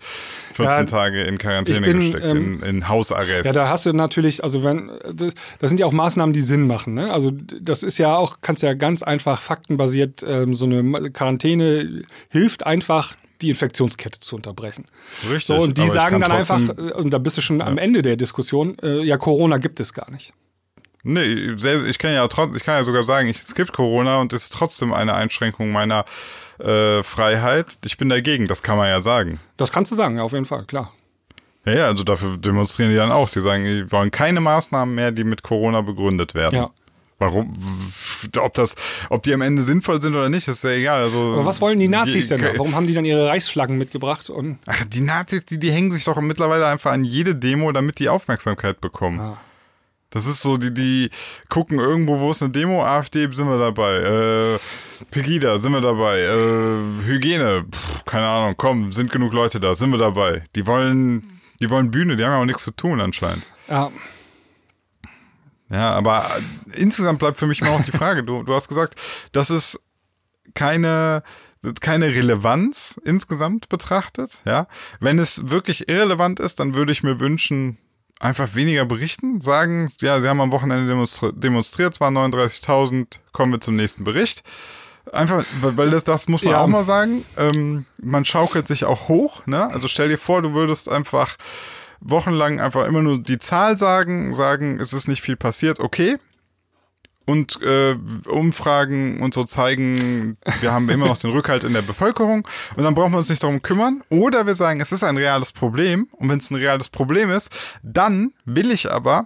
14 0.54 0.66
Ja, 0.66 0.84
Tage 0.84 1.24
in 1.24 1.38
Quarantäne 1.38 1.88
bin, 1.88 2.00
gesteckt, 2.00 2.26
ähm, 2.26 2.62
in, 2.62 2.70
in 2.78 2.88
Hausarrest. 2.90 3.46
ja, 3.46 3.54
da 3.54 3.70
hast 3.70 3.86
du 3.86 3.94
natürlich, 3.94 4.44
also 4.44 4.64
wenn, 4.64 4.92
das 5.14 5.34
das 5.60 5.70
sind 5.70 5.80
ja 5.80 5.86
auch 5.86 5.92
Maßnahmen, 5.92 6.34
die 6.34 6.42
Sinn 6.42 6.68
machen. 6.68 6.94
Ne? 6.94 7.12
Also 7.12 7.32
das 7.32 7.84
ist 7.84 7.98
ja 7.98 8.16
auch, 8.16 8.38
kannst 8.42 8.64
ja 8.64 8.74
ganz 8.74 9.02
einfach 9.02 9.42
faktenbasiert, 9.42 10.24
ähm, 10.28 10.54
so 10.56 10.66
eine 10.66 11.10
Quarantäne 11.12 12.04
hilft 12.30 12.66
einfach, 12.66 13.16
die 13.42 13.50
Infektionskette 13.50 14.20
zu 14.20 14.36
unterbrechen. 14.36 14.86
Richtig. 15.30 15.46
So, 15.48 15.56
und 15.62 15.78
die 15.78 15.88
sagen 15.88 16.20
dann 16.20 16.32
trotzdem- 16.32 16.70
einfach, 16.72 16.78
äh, 16.78 16.94
und 16.94 17.12
da 17.12 17.18
bist 17.18 17.38
du 17.38 17.42
schon 17.42 17.62
am 17.62 17.78
Ende 17.78 18.02
der 18.02 18.16
Diskussion, 18.16 18.78
äh, 18.82 19.02
ja, 19.04 19.18
Corona 19.18 19.58
gibt 19.58 19.80
es 19.80 19.94
gar 19.94 20.10
nicht. 20.12 20.34
Nee, 21.04 21.24
ich 21.24 22.00
kann 22.00 22.14
ja 22.14 22.28
trotz, 22.28 22.58
ich 22.58 22.64
kann 22.64 22.76
ja 22.76 22.84
sogar 22.84 23.04
sagen, 23.04 23.30
es 23.30 23.56
gibt 23.56 23.72
Corona 23.72 24.20
und 24.20 24.34
es 24.34 24.44
ist 24.46 24.54
trotzdem 24.54 24.92
eine 24.94 25.14
Einschränkung 25.14 25.72
meiner 25.72 26.04
äh, 26.60 27.04
Freiheit. 27.04 27.78
Ich 27.86 27.98
bin 27.98 28.10
dagegen, 28.10 28.48
das 28.48 28.64
kann 28.64 28.78
man 28.78 28.88
ja 28.90 29.00
sagen. 29.00 29.40
Das 29.58 29.72
kannst 29.72 29.92
du 29.92 29.96
sagen, 29.96 30.18
ja, 30.18 30.24
auf 30.24 30.34
jeden 30.34 30.46
Fall, 30.46 30.66
klar. 30.66 30.92
Ja, 31.66 31.74
ja, 31.74 31.86
also 31.86 32.04
dafür 32.04 32.38
demonstrieren 32.38 32.90
die 32.92 32.98
dann 32.98 33.12
auch. 33.12 33.30
Die 33.30 33.42
sagen, 33.42 33.64
die 33.64 33.92
wollen 33.92 34.10
keine 34.10 34.42
Maßnahmen 34.42 34.96
mehr, 34.96 35.12
die 35.12 35.24
mit 35.24 35.44
Corona 35.44 35.82
begründet 35.82 36.34
werden. 36.34 36.56
Ja. 36.56 36.72
Warum, 37.20 37.54
ob 38.40 38.54
das, 38.54 38.76
ob 39.10 39.24
die 39.24 39.34
am 39.34 39.42
Ende 39.42 39.62
sinnvoll 39.62 40.02
sind 40.02 40.16
oder 40.16 40.30
nicht, 40.30 40.48
ist 40.48 40.64
ja 40.64 40.72
egal. 40.72 41.04
Also, 41.04 41.34
Aber 41.34 41.46
was 41.46 41.62
wollen 41.62 41.80
die 41.80 41.88
Nazis 41.88 42.30
denn 42.30 42.42
da? 42.42 42.50
Warum 42.56 42.76
haben 42.76 42.88
die 42.88 42.94
dann 42.94 43.06
ihre 43.06 43.28
Reichsflaggen 43.28 43.78
mitgebracht? 43.78 44.30
Und 44.30 44.60
Ach, 44.66 44.84
die 44.86 45.02
Nazis, 45.02 45.46
die, 45.46 45.60
die 45.60 45.72
hängen 45.72 45.92
sich 45.92 46.04
doch 46.04 46.20
mittlerweile 46.22 46.68
einfach 46.68 46.92
an 46.92 47.04
jede 47.04 47.36
Demo, 47.36 47.72
damit 47.72 48.00
die 48.00 48.10
Aufmerksamkeit 48.10 48.82
bekommen. 48.82 49.20
Ah. 49.20 49.42
Das 50.10 50.26
ist 50.26 50.42
so, 50.42 50.58
die, 50.58 50.74
die 50.74 51.10
gucken 51.50 51.80
irgendwo, 51.80 52.20
wo 52.20 52.32
ist 52.32 52.42
eine 52.42 52.52
Demo, 52.52 52.84
AfD, 52.86 53.30
sind 53.32 53.48
wir 53.48 53.58
dabei. 53.58 54.56
Äh, 54.56 54.60
Pegida, 55.12 55.58
sind 55.58 55.74
wir 55.74 55.82
dabei. 55.82 56.22
Äh, 56.22 57.06
Hygiene, 57.06 57.66
pff, 57.70 58.06
keine 58.06 58.26
Ahnung, 58.26 58.54
komm, 58.56 58.94
sind 58.94 59.12
genug 59.12 59.34
Leute 59.34 59.60
da, 59.60 59.76
sind 59.76 59.92
wir 59.92 60.00
dabei. 60.00 60.44
Die 60.56 60.66
wollen, 60.66 61.42
die 61.60 61.70
wollen 61.70 61.92
Bühne, 61.92 62.16
die 62.16 62.24
haben 62.24 62.32
ja 62.32 62.40
auch 62.40 62.46
nichts 62.46 62.64
zu 62.64 62.72
tun 62.72 63.02
anscheinend. 63.02 63.44
ja, 63.70 63.92
Ja, 65.70 65.92
aber 65.92 66.30
insgesamt 66.74 67.20
bleibt 67.20 67.38
für 67.38 67.48
mich 67.48 67.62
immer 67.62 67.72
noch 67.78 67.86
die 67.86 67.92
Frage, 67.92 68.24
du, 68.24 68.44
du 68.44 68.54
hast 68.54 68.68
gesagt, 68.70 68.96
das 69.34 69.50
ist 69.50 69.80
keine, 70.54 71.24
keine 71.82 72.08
Relevanz 72.08 73.00
insgesamt 73.04 73.68
betrachtet, 73.70 74.38
ja. 74.46 74.68
Wenn 75.00 75.20
es 75.20 75.50
wirklich 75.50 75.90
irrelevant 75.90 76.40
ist, 76.40 76.60
dann 76.60 76.74
würde 76.76 76.92
ich 76.92 77.04
mir 77.04 77.20
wünschen, 77.20 77.78
einfach 78.20 78.56
weniger 78.56 78.86
berichten, 78.86 79.42
sagen, 79.42 79.92
ja, 80.02 80.20
sie 80.22 80.28
haben 80.28 80.42
am 80.42 80.52
Wochenende 80.52 80.88
demonstri 80.88 81.32
demonstriert, 81.34 81.94
es 81.96 82.00
waren 82.00 82.18
39.000, 82.18 83.20
kommen 83.32 83.52
wir 83.52 83.62
zum 83.62 83.76
nächsten 83.76 84.04
Bericht. 84.04 84.44
Einfach, 85.14 85.46
weil 85.62 85.78
weil 85.78 85.90
das, 85.92 86.04
das 86.04 86.28
muss 86.28 86.44
man 86.44 86.52
Ja. 86.54 86.62
auch 86.62 86.68
mal 86.68 86.84
sagen, 86.84 87.24
ähm, 87.38 87.86
man 88.02 88.26
schaukelt 88.26 88.68
sich 88.68 88.84
auch 88.86 89.08
hoch, 89.08 89.46
ne? 89.46 89.68
Also 89.72 89.88
stell 89.88 90.10
dir 90.10 90.18
vor, 90.18 90.42
du 90.42 90.54
würdest 90.54 90.90
einfach 90.90 91.38
wochenlang 92.00 92.60
einfach 92.60 92.86
immer 92.86 93.02
nur 93.02 93.22
die 93.22 93.40
Zahl 93.40 93.78
sagen, 93.78 94.34
sagen, 94.34 94.80
es 94.80 94.94
ist 94.94 95.08
nicht 95.08 95.22
viel 95.22 95.36
passiert, 95.36 95.80
okay. 95.80 96.18
Und 97.26 97.62
äh, 97.62 97.98
Umfragen 98.30 99.22
und 99.22 99.34
so 99.34 99.44
zeigen, 99.44 100.38
wir 100.62 100.72
haben 100.72 100.90
immer 100.90 101.08
noch 101.08 101.18
den 101.18 101.32
Rückhalt 101.32 101.66
in 101.66 101.74
der 101.74 101.82
Bevölkerung 101.82 102.48
und 102.78 102.84
dann 102.84 102.96
brauchen 102.96 103.12
wir 103.12 103.18
uns 103.18 103.30
nicht 103.30 103.44
darum 103.44 103.62
kümmern. 103.62 104.02
Oder 104.10 104.46
wir 104.46 104.56
sagen, 104.56 104.80
es 104.80 104.94
ist 104.94 105.04
ein 105.04 105.18
reales 105.18 105.52
Problem 105.52 106.08
und 106.14 106.30
wenn 106.30 106.40
es 106.40 106.50
ein 106.52 106.56
reales 106.56 106.88
Problem 106.88 107.30
ist, 107.30 107.52
dann 107.84 108.32
will 108.46 108.72
ich 108.72 108.90
aber, 108.90 109.26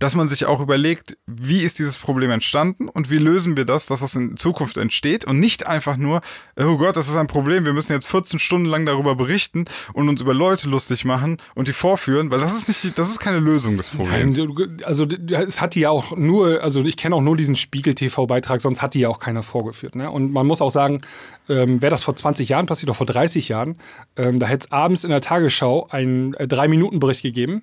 dass 0.00 0.16
man 0.16 0.28
sich 0.28 0.46
auch 0.46 0.60
überlegt, 0.60 1.16
wie 1.26 1.60
ist 1.62 1.78
dieses 1.78 1.96
Problem 1.98 2.30
entstanden 2.32 2.88
und 2.88 3.10
wie 3.10 3.18
lösen 3.18 3.56
wir 3.56 3.64
das, 3.64 3.86
dass 3.86 4.00
das 4.00 4.16
in 4.16 4.36
Zukunft 4.36 4.76
entsteht 4.78 5.24
und 5.24 5.38
nicht 5.38 5.66
einfach 5.66 5.96
nur, 5.96 6.22
oh 6.58 6.76
Gott, 6.78 6.96
das 6.96 7.06
ist 7.06 7.14
ein 7.16 7.28
Problem, 7.28 7.64
wir 7.64 7.72
müssen 7.72 7.92
jetzt 7.92 8.08
14 8.08 8.38
Stunden 8.38 8.66
lang 8.66 8.86
darüber 8.86 9.14
berichten 9.14 9.66
und 9.92 10.08
uns 10.08 10.20
über 10.22 10.34
Leute 10.34 10.68
lustig 10.68 11.04
machen 11.04 11.36
und 11.54 11.68
die 11.68 11.72
vorführen, 11.72 12.30
weil 12.32 12.40
das 12.40 12.56
ist 12.56 12.66
nicht, 12.66 12.98
das 12.98 13.10
ist 13.10 13.20
keine 13.20 13.38
Lösung 13.38 13.76
des 13.76 13.92
Nein, 13.94 14.30
Problems. 14.32 14.36
du- 14.36 14.84
also 14.86 15.06
es 15.06 15.60
hat 15.60 15.74
die 15.74 15.80
ja 15.80 15.90
auch 15.90 16.16
nur, 16.16 16.62
also 16.62 16.82
ich 16.82 16.96
kenne 16.96 17.14
auch 17.14 17.20
nur 17.22 17.36
diesen 17.36 17.54
Spiegel-TV-Beitrag, 17.54 18.60
sonst 18.60 18.82
hat 18.82 18.94
die 18.94 19.00
ja 19.00 19.08
auch 19.10 19.18
keiner 19.18 19.42
vorgeführt. 19.42 19.94
Ne? 19.96 20.10
Und 20.10 20.32
man 20.32 20.46
muss 20.46 20.62
auch 20.62 20.70
sagen, 20.70 20.98
ähm, 21.48 21.82
wäre 21.82 21.90
das 21.90 22.04
vor 22.04 22.16
20 22.16 22.48
Jahren 22.48 22.64
passiert 22.66 22.88
oder 22.88 22.94
vor 22.96 23.06
30 23.06 23.48
Jahren, 23.48 23.76
ähm, 24.16 24.40
da 24.40 24.46
hätte 24.46 24.66
es 24.66 24.72
abends 24.72 25.04
in 25.04 25.10
der 25.10 25.20
Tagesschau 25.20 25.88
einen 25.90 26.34
äh, 26.34 26.48
Drei-Minuten-Bericht 26.48 27.22
gegeben 27.22 27.62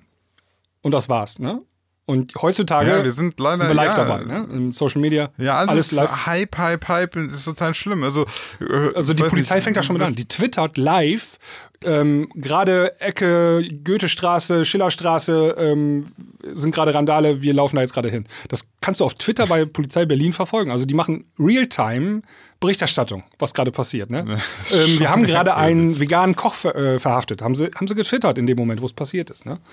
und 0.82 0.92
das 0.92 1.08
war's. 1.08 1.40
Ne? 1.40 1.62
Und 2.08 2.32
heutzutage 2.40 2.88
Ja, 2.90 3.04
wir 3.04 3.12
sind 3.12 3.38
leider- 3.38 3.68
wir 3.68 3.74
live 3.74 3.94
ja. 3.96 4.04
dabei, 4.04 4.24
ne? 4.24 4.46
Im 4.50 4.72
Social 4.72 5.00
Media. 5.02 5.28
Ja, 5.36 5.56
alles, 5.56 5.70
alles 5.72 5.92
live. 5.92 6.26
Hype, 6.26 6.56
Hype, 6.56 6.88
Hype, 6.88 7.12
das 7.12 7.34
ist 7.34 7.44
total 7.44 7.74
schlimm. 7.74 8.02
Also, 8.02 8.24
äh, 8.60 8.94
Also 8.96 9.12
die 9.12 9.24
Polizei 9.24 9.56
nicht, 9.56 9.64
fängt 9.64 9.76
da 9.76 9.82
schon 9.82 9.94
mit 9.98 10.06
an. 10.06 10.14
Die 10.14 10.26
twittert 10.26 10.78
live, 10.78 11.36
ähm, 11.84 12.28
gerade 12.34 13.00
Ecke 13.00 13.62
Goethestraße, 13.84 14.64
Schillerstraße 14.64 15.54
ähm, 15.58 16.08
sind 16.42 16.74
gerade 16.74 16.92
Randale, 16.92 17.42
wir 17.42 17.54
laufen 17.54 17.76
da 17.76 17.82
jetzt 17.82 17.94
gerade 17.94 18.10
hin. 18.10 18.26
Das 18.48 18.66
kannst 18.80 19.00
du 19.00 19.04
auf 19.04 19.14
Twitter 19.14 19.46
bei 19.46 19.64
Polizei 19.64 20.04
Berlin 20.04 20.32
verfolgen. 20.32 20.70
Also 20.70 20.86
die 20.86 20.94
machen 20.94 21.26
Realtime 21.38 22.22
Berichterstattung, 22.60 23.22
was 23.38 23.54
gerade 23.54 23.70
passiert. 23.70 24.10
Ne? 24.10 24.40
ähm, 24.72 24.98
wir 24.98 25.10
haben 25.10 25.24
gerade 25.24 25.56
einen 25.56 26.00
veganen 26.00 26.34
Koch 26.34 26.54
ver 26.54 26.74
äh, 26.74 26.98
verhaftet. 26.98 27.42
Haben 27.42 27.54
sie, 27.54 27.70
haben 27.74 27.86
sie 27.86 27.94
getwittert 27.94 28.38
in 28.38 28.46
dem 28.46 28.56
Moment, 28.56 28.80
wo 28.80 28.86
es 28.86 28.92
passiert 28.92 29.30
ist. 29.30 29.46
Ne? 29.46 29.58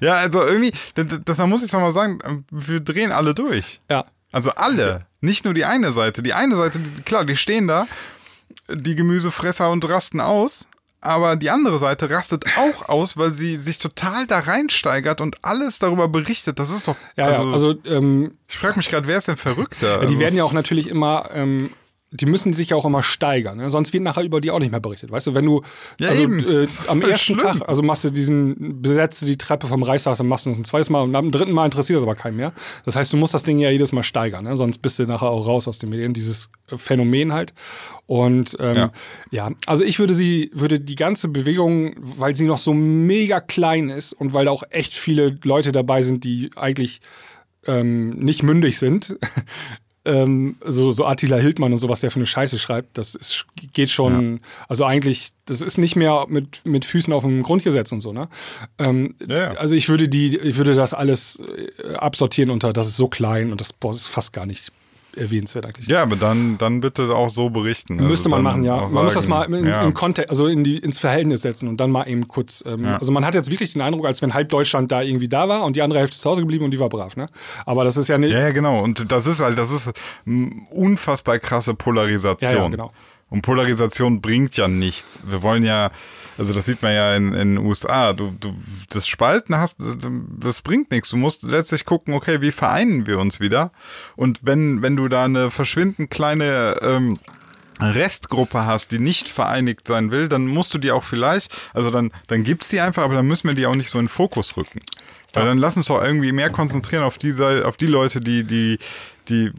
Ja, 0.00 0.14
also 0.14 0.42
irgendwie, 0.42 0.72
das, 0.94 1.36
da 1.36 1.46
muss 1.46 1.64
ich 1.64 1.70
doch 1.70 1.80
mal 1.80 1.92
sagen, 1.92 2.44
wir 2.50 2.80
drehen 2.80 3.10
alle 3.10 3.34
durch. 3.34 3.80
Ja. 3.90 4.04
Also 4.30 4.50
alle, 4.50 5.06
nicht 5.20 5.44
nur 5.44 5.54
die 5.54 5.64
eine 5.64 5.90
Seite. 5.90 6.22
Die 6.22 6.34
eine 6.34 6.56
Seite, 6.56 6.78
klar, 7.04 7.24
die 7.24 7.36
stehen 7.36 7.66
da, 7.66 7.86
die 8.68 8.94
Gemüsefresser 8.94 9.70
und 9.70 9.88
rasten 9.88 10.20
aus. 10.20 10.67
Aber 11.00 11.36
die 11.36 11.50
andere 11.50 11.78
Seite 11.78 12.10
rastet 12.10 12.44
auch 12.56 12.88
aus, 12.88 13.16
weil 13.16 13.32
sie 13.32 13.56
sich 13.56 13.78
total 13.78 14.26
da 14.26 14.40
reinsteigert 14.40 15.20
und 15.20 15.36
alles 15.42 15.78
darüber 15.78 16.08
berichtet. 16.08 16.58
Das 16.58 16.70
ist 16.70 16.88
doch. 16.88 16.96
Ja, 17.16 17.26
also, 17.26 17.44
ja, 17.44 17.52
also 17.52 17.74
ähm, 17.86 18.32
ich 18.48 18.58
frage 18.58 18.76
mich 18.76 18.88
gerade, 18.88 19.06
wer 19.06 19.18
ist 19.18 19.28
denn 19.28 19.36
verrückter? 19.36 19.86
Ja, 19.86 20.00
die 20.00 20.06
also, 20.06 20.18
werden 20.18 20.36
ja 20.36 20.44
auch 20.44 20.52
natürlich 20.52 20.88
immer, 20.88 21.30
ähm, 21.32 21.70
die 22.10 22.26
müssen 22.26 22.54
sich 22.54 22.70
ja 22.70 22.76
auch 22.76 22.86
immer 22.86 23.02
steigern. 23.02 23.58
Ne? 23.58 23.68
Sonst 23.68 23.92
wird 23.92 24.02
nachher 24.02 24.22
über 24.22 24.40
die 24.40 24.50
auch 24.50 24.60
nicht 24.60 24.70
mehr 24.70 24.80
berichtet. 24.80 25.10
Weißt 25.10 25.26
du, 25.26 25.34
wenn 25.34 25.44
du 25.44 25.62
Ja, 26.00 26.08
also. 26.08 26.22
Äh, 26.22 26.62
Das 26.62 26.88
am 26.88 27.02
ersten 27.02 27.34
schlimm. 27.34 27.38
Tag, 27.38 27.68
also 27.68 27.82
machst 27.82 28.04
du 28.04 28.10
diesen, 28.10 28.80
besetzt 28.80 29.20
du 29.22 29.26
die 29.26 29.36
Treppe 29.36 29.66
vom 29.66 29.82
Reichstag, 29.82 30.16
dann 30.16 30.26
machst 30.26 30.46
du 30.46 30.50
es 30.50 30.56
ein 30.56 30.64
zweites 30.64 30.88
Mal 30.88 31.02
und 31.02 31.14
am 31.14 31.30
dritten 31.30 31.52
Mal 31.52 31.66
interessiert 31.66 31.96
das 31.96 32.02
aber 32.02 32.14
keinen 32.14 32.36
mehr. 32.36 32.52
Das 32.84 32.96
heißt, 32.96 33.12
du 33.12 33.18
musst 33.18 33.34
das 33.34 33.42
Ding 33.42 33.58
ja 33.58 33.70
jedes 33.70 33.92
Mal 33.92 34.02
steigern, 34.02 34.44
ne? 34.44 34.56
sonst 34.56 34.78
bist 34.78 34.98
du 34.98 35.04
nachher 35.04 35.28
auch 35.28 35.46
raus 35.46 35.68
aus 35.68 35.78
den 35.78 35.90
Medien, 35.90 36.14
dieses 36.14 36.50
Phänomen 36.66 37.32
halt. 37.32 37.52
Und 38.06 38.56
ähm, 38.58 38.76
ja. 38.76 38.92
Ja. 39.30 39.50
also 39.66 39.84
ich 39.84 39.98
würde 39.98 40.14
sie, 40.14 40.50
würde 40.54 40.80
die 40.80 40.94
ganze 40.94 41.28
Bewegung, 41.28 41.94
weil 41.98 42.34
sie 42.34 42.46
noch 42.46 42.58
so 42.58 42.72
mega 42.72 43.40
klein 43.40 43.90
ist 43.90 44.14
und 44.14 44.32
weil 44.32 44.46
da 44.46 44.50
auch 44.50 44.62
echt 44.70 44.94
viele 44.94 45.38
Leute 45.44 45.72
dabei 45.72 46.00
sind, 46.00 46.24
die 46.24 46.50
eigentlich 46.56 47.00
ähm, 47.66 48.10
nicht 48.10 48.42
mündig 48.42 48.78
sind. 48.78 49.18
ähm, 50.08 50.56
so, 50.64 50.90
so 50.90 51.04
Attila 51.04 51.36
Hildmann 51.36 51.72
und 51.72 51.78
sowas, 51.78 52.00
der 52.00 52.10
für 52.10 52.16
eine 52.16 52.26
Scheiße 52.26 52.58
schreibt, 52.58 52.96
das 52.96 53.14
ist, 53.14 53.46
geht 53.72 53.90
schon, 53.90 54.40
also 54.66 54.84
eigentlich, 54.84 55.30
das 55.44 55.60
ist 55.60 55.78
nicht 55.78 55.96
mehr 55.96 56.26
mit, 56.28 56.64
mit 56.64 56.84
Füßen 56.84 57.12
auf 57.12 57.22
dem 57.22 57.42
Grundgesetz 57.42 57.92
und 57.92 58.00
so, 58.00 58.12
ne? 58.12 58.28
Ähm, 58.78 59.14
Ja, 59.26 59.36
ja. 59.36 59.50
Also 59.52 59.74
ich 59.74 59.88
würde 59.88 60.08
die, 60.08 60.36
ich 60.36 60.56
würde 60.56 60.74
das 60.74 60.94
alles 60.94 61.40
äh, 61.40 61.94
absortieren 61.94 62.50
unter, 62.50 62.72
das 62.72 62.88
ist 62.88 62.96
so 62.96 63.08
klein 63.08 63.52
und 63.52 63.60
das 63.60 63.72
boah, 63.72 63.92
das 63.92 64.02
ist 64.02 64.06
fast 64.06 64.32
gar 64.32 64.46
nicht 64.46 64.72
erwähnenswert 65.18 65.66
eigentlich. 65.66 65.86
Ja, 65.88 66.02
aber 66.02 66.16
dann, 66.16 66.58
dann 66.58 66.80
bitte 66.80 67.14
auch 67.14 67.30
so 67.30 67.50
berichten. 67.50 67.96
Müsste 67.96 68.10
Also 68.10 68.28
man 68.30 68.42
machen, 68.42 68.64
ja. 68.64 68.88
Man 68.88 69.04
muss 69.04 69.14
das 69.14 69.26
mal 69.26 69.42
sagen, 69.42 69.54
in, 69.54 69.66
ja. 69.66 69.82
in 69.82 69.94
Kontext, 69.94 70.30
also 70.30 70.46
in 70.46 70.64
die, 70.64 70.78
ins 70.78 70.98
Verhältnis 70.98 71.42
setzen 71.42 71.68
und 71.68 71.78
dann 71.78 71.90
mal 71.90 72.08
eben 72.08 72.28
kurz. 72.28 72.64
Ähm, 72.66 72.84
Ja. 72.84 72.96
Also 72.96 73.12
man 73.12 73.24
hat 73.24 73.34
jetzt 73.34 73.50
wirklich 73.50 73.72
den 73.72 73.82
Eindruck, 73.82 74.06
als 74.06 74.22
wenn 74.22 74.34
halb 74.34 74.48
Deutschland 74.48 74.90
da 74.90 75.02
irgendwie 75.02 75.28
da 75.28 75.48
war 75.48 75.64
und 75.64 75.76
die 75.76 75.82
andere 75.82 76.00
Hälfte 76.00 76.16
zu 76.16 76.30
Hause 76.30 76.40
geblieben 76.42 76.64
und 76.64 76.70
die 76.70 76.80
war 76.80 76.88
brav, 76.88 77.16
ne? 77.16 77.28
Aber 77.66 77.84
das 77.84 77.96
ist 77.96 78.08
ja 78.08 78.18
nicht. 78.18 78.32
Ja, 78.32 78.40
ja, 78.40 78.50
genau. 78.50 78.82
Und 78.82 79.10
das 79.10 79.26
ist 79.26 79.40
halt, 79.40 79.58
das 79.58 79.70
ist 79.70 79.90
unfassbar 80.70 81.38
krasse 81.38 81.74
Polarisation. 81.74 82.52
Ja, 82.52 82.62
ja, 82.62 82.68
genau. 82.68 82.92
Und 83.30 83.42
Polarisation 83.42 84.20
bringt 84.22 84.56
ja 84.56 84.68
nichts. 84.68 85.22
Wir 85.28 85.42
wollen 85.42 85.62
ja, 85.64 85.90
also 86.38 86.54
das 86.54 86.66
sieht 86.66 86.82
man 86.82 86.92
ja 86.92 87.14
in, 87.14 87.34
in 87.34 87.56
den 87.56 87.58
USA. 87.58 88.12
Du, 88.12 88.34
du, 88.38 88.54
das 88.90 89.06
Spalten 89.08 89.56
hast, 89.56 89.78
das 90.38 90.62
bringt 90.62 90.90
nichts. 90.90 91.10
Du 91.10 91.16
musst 91.16 91.42
letztlich 91.42 91.84
gucken, 91.84 92.14
okay, 92.14 92.40
wie 92.40 92.52
vereinen 92.52 93.06
wir 93.06 93.18
uns 93.18 93.40
wieder? 93.40 93.72
Und 94.16 94.40
wenn, 94.42 94.82
wenn 94.82 94.96
du 94.96 95.08
da 95.08 95.24
eine 95.24 95.50
verschwindend 95.50 96.10
kleine, 96.10 96.76
ähm, 96.82 97.18
Restgruppe 97.80 98.66
hast, 98.66 98.90
die 98.90 98.98
nicht 98.98 99.28
vereinigt 99.28 99.86
sein 99.86 100.10
will, 100.10 100.28
dann 100.28 100.46
musst 100.46 100.74
du 100.74 100.78
die 100.78 100.90
auch 100.90 101.04
vielleicht, 101.04 101.54
also 101.72 101.90
dann, 101.90 102.10
dann 102.26 102.42
gibt's 102.42 102.68
die 102.68 102.80
einfach, 102.80 103.04
aber 103.04 103.14
dann 103.14 103.26
müssen 103.26 103.46
wir 103.46 103.54
die 103.54 103.66
auch 103.66 103.76
nicht 103.76 103.90
so 103.90 103.98
in 103.98 104.06
den 104.06 104.10
Fokus 104.10 104.56
rücken. 104.56 104.80
Weil 105.34 105.44
dann 105.44 105.58
lass 105.58 105.76
uns 105.76 105.86
doch 105.86 106.02
irgendwie 106.02 106.32
mehr 106.32 106.50
konzentrieren 106.50 107.02
auf 107.04 107.18
die, 107.18 107.30
Seite- 107.32 107.66
auf 107.66 107.76
die 107.76 107.86
Leute, 107.86 108.18
die, 108.20 108.44
die, 108.44 108.78
die 109.28 109.52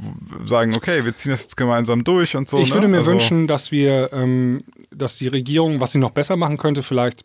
sagen, 0.45 0.73
okay, 0.75 1.05
wir 1.05 1.15
ziehen 1.15 1.31
das 1.31 1.41
jetzt 1.43 1.57
gemeinsam 1.57 2.03
durch 2.03 2.35
und 2.35 2.49
so. 2.49 2.59
ich 2.59 2.69
ne? 2.69 2.75
würde 2.75 2.87
mir 2.87 2.97
also, 2.97 3.11
wünschen, 3.11 3.47
dass 3.47 3.71
wir, 3.71 4.11
ähm, 4.13 4.63
dass 4.91 5.17
die 5.17 5.27
Regierung, 5.27 5.79
was 5.79 5.91
sie 5.91 5.99
noch 5.99 6.11
besser 6.11 6.35
machen 6.35 6.57
könnte, 6.57 6.83
vielleicht 6.83 7.23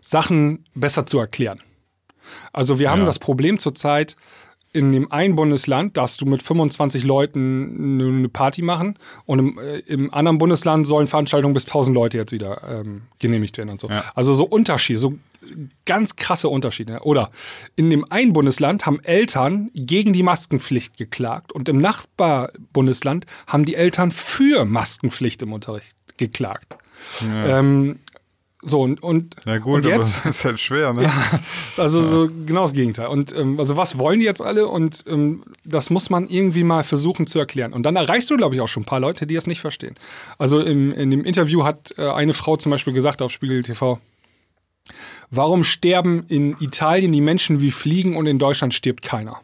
Sachen 0.00 0.64
besser 0.74 1.06
zu 1.06 1.18
erklären. 1.18 1.60
Also 2.52 2.78
wir 2.78 2.90
haben 2.90 3.00
Ja. 3.00 3.06
das 3.06 3.18
Problem 3.18 3.58
zurzeit, 3.58 4.16
in 4.74 4.92
dem 4.92 5.10
einen 5.12 5.36
Bundesland 5.36 5.96
darfst 5.96 6.20
du 6.20 6.26
mit 6.26 6.42
25 6.42 7.04
Leuten 7.04 8.00
eine- 8.00 8.28
Party 8.28 8.60
machen 8.62 8.98
und 9.24 9.38
im, 9.38 9.58
äh, 9.58 9.78
im 9.86 10.12
anderen 10.12 10.38
Bundesland 10.38 10.86
sollen 10.86 11.06
Veranstaltungen 11.06 11.54
bis 11.54 11.66
1000 11.66 11.94
Leute 11.94 12.18
jetzt 12.18 12.32
wieder 12.32 12.60
ähm, 12.68 13.02
genehmigt 13.20 13.56
werden 13.56 13.70
und 13.70 13.80
so. 13.80 13.88
Ja. 13.88 14.04
Also 14.14 14.34
so 14.34 14.44
Unterschiede, 14.44 14.98
so 14.98 15.14
ganz 15.86 16.16
krasse 16.16 16.48
Unterschiede. 16.48 17.00
Oder 17.02 17.30
in 17.76 17.90
dem 17.90 18.04
einen 18.10 18.32
Bundesland 18.32 18.84
haben 18.84 18.98
Eltern 19.04 19.70
gegen 19.74 20.12
die 20.12 20.22
Maskenpflicht 20.24 20.96
geklagt 20.96 21.52
und 21.52 21.68
im 21.68 21.78
Nachbarbundesland 21.78 23.26
haben 23.46 23.64
die 23.64 23.76
Eltern 23.76 24.10
für 24.10 24.64
Maskenpflicht 24.64 25.42
im 25.42 25.52
Unterricht 25.52 25.94
geklagt. 26.16 26.76
Ähm, 27.30 27.98
so 28.66 28.82
und, 28.82 29.02
und, 29.02 29.36
Ja 29.44 29.58
gut, 29.58 29.84
und 29.84 29.86
aber 29.86 29.96
jetzt 29.96 30.24
das 30.24 30.36
ist 30.36 30.44
halt 30.44 30.60
schwer, 30.60 30.92
ne? 30.92 31.10
also 31.76 32.02
so 32.02 32.28
genau 32.46 32.62
das 32.62 32.72
Gegenteil. 32.72 33.08
Und 33.08 33.34
ähm, 33.36 33.58
also 33.58 33.76
was 33.76 33.98
wollen 33.98 34.20
die 34.20 34.26
jetzt 34.26 34.40
alle? 34.40 34.66
Und 34.66 35.04
ähm, 35.06 35.42
das 35.64 35.90
muss 35.90 36.10
man 36.10 36.28
irgendwie 36.28 36.64
mal 36.64 36.84
versuchen 36.84 37.26
zu 37.26 37.38
erklären. 37.38 37.72
Und 37.72 37.84
dann 37.84 37.96
erreichst 37.96 38.30
du, 38.30 38.36
glaube 38.36 38.54
ich, 38.54 38.60
auch 38.60 38.68
schon 38.68 38.82
ein 38.82 38.86
paar 38.86 39.00
Leute, 39.00 39.26
die 39.26 39.34
das 39.34 39.46
nicht 39.46 39.60
verstehen. 39.60 39.94
Also 40.38 40.60
im, 40.60 40.92
in 40.92 41.10
dem 41.10 41.24
Interview 41.24 41.64
hat 41.64 41.94
äh, 41.98 42.10
eine 42.10 42.34
Frau 42.34 42.56
zum 42.56 42.70
Beispiel 42.70 42.92
gesagt 42.92 43.22
auf 43.22 43.30
Spiegel 43.30 43.62
TV, 43.62 43.98
warum 45.30 45.64
sterben 45.64 46.24
in 46.28 46.56
Italien 46.60 47.12
die 47.12 47.20
Menschen 47.20 47.60
wie 47.60 47.70
Fliegen 47.70 48.16
und 48.16 48.26
in 48.26 48.38
Deutschland 48.38 48.74
stirbt 48.74 49.02
keiner? 49.02 49.40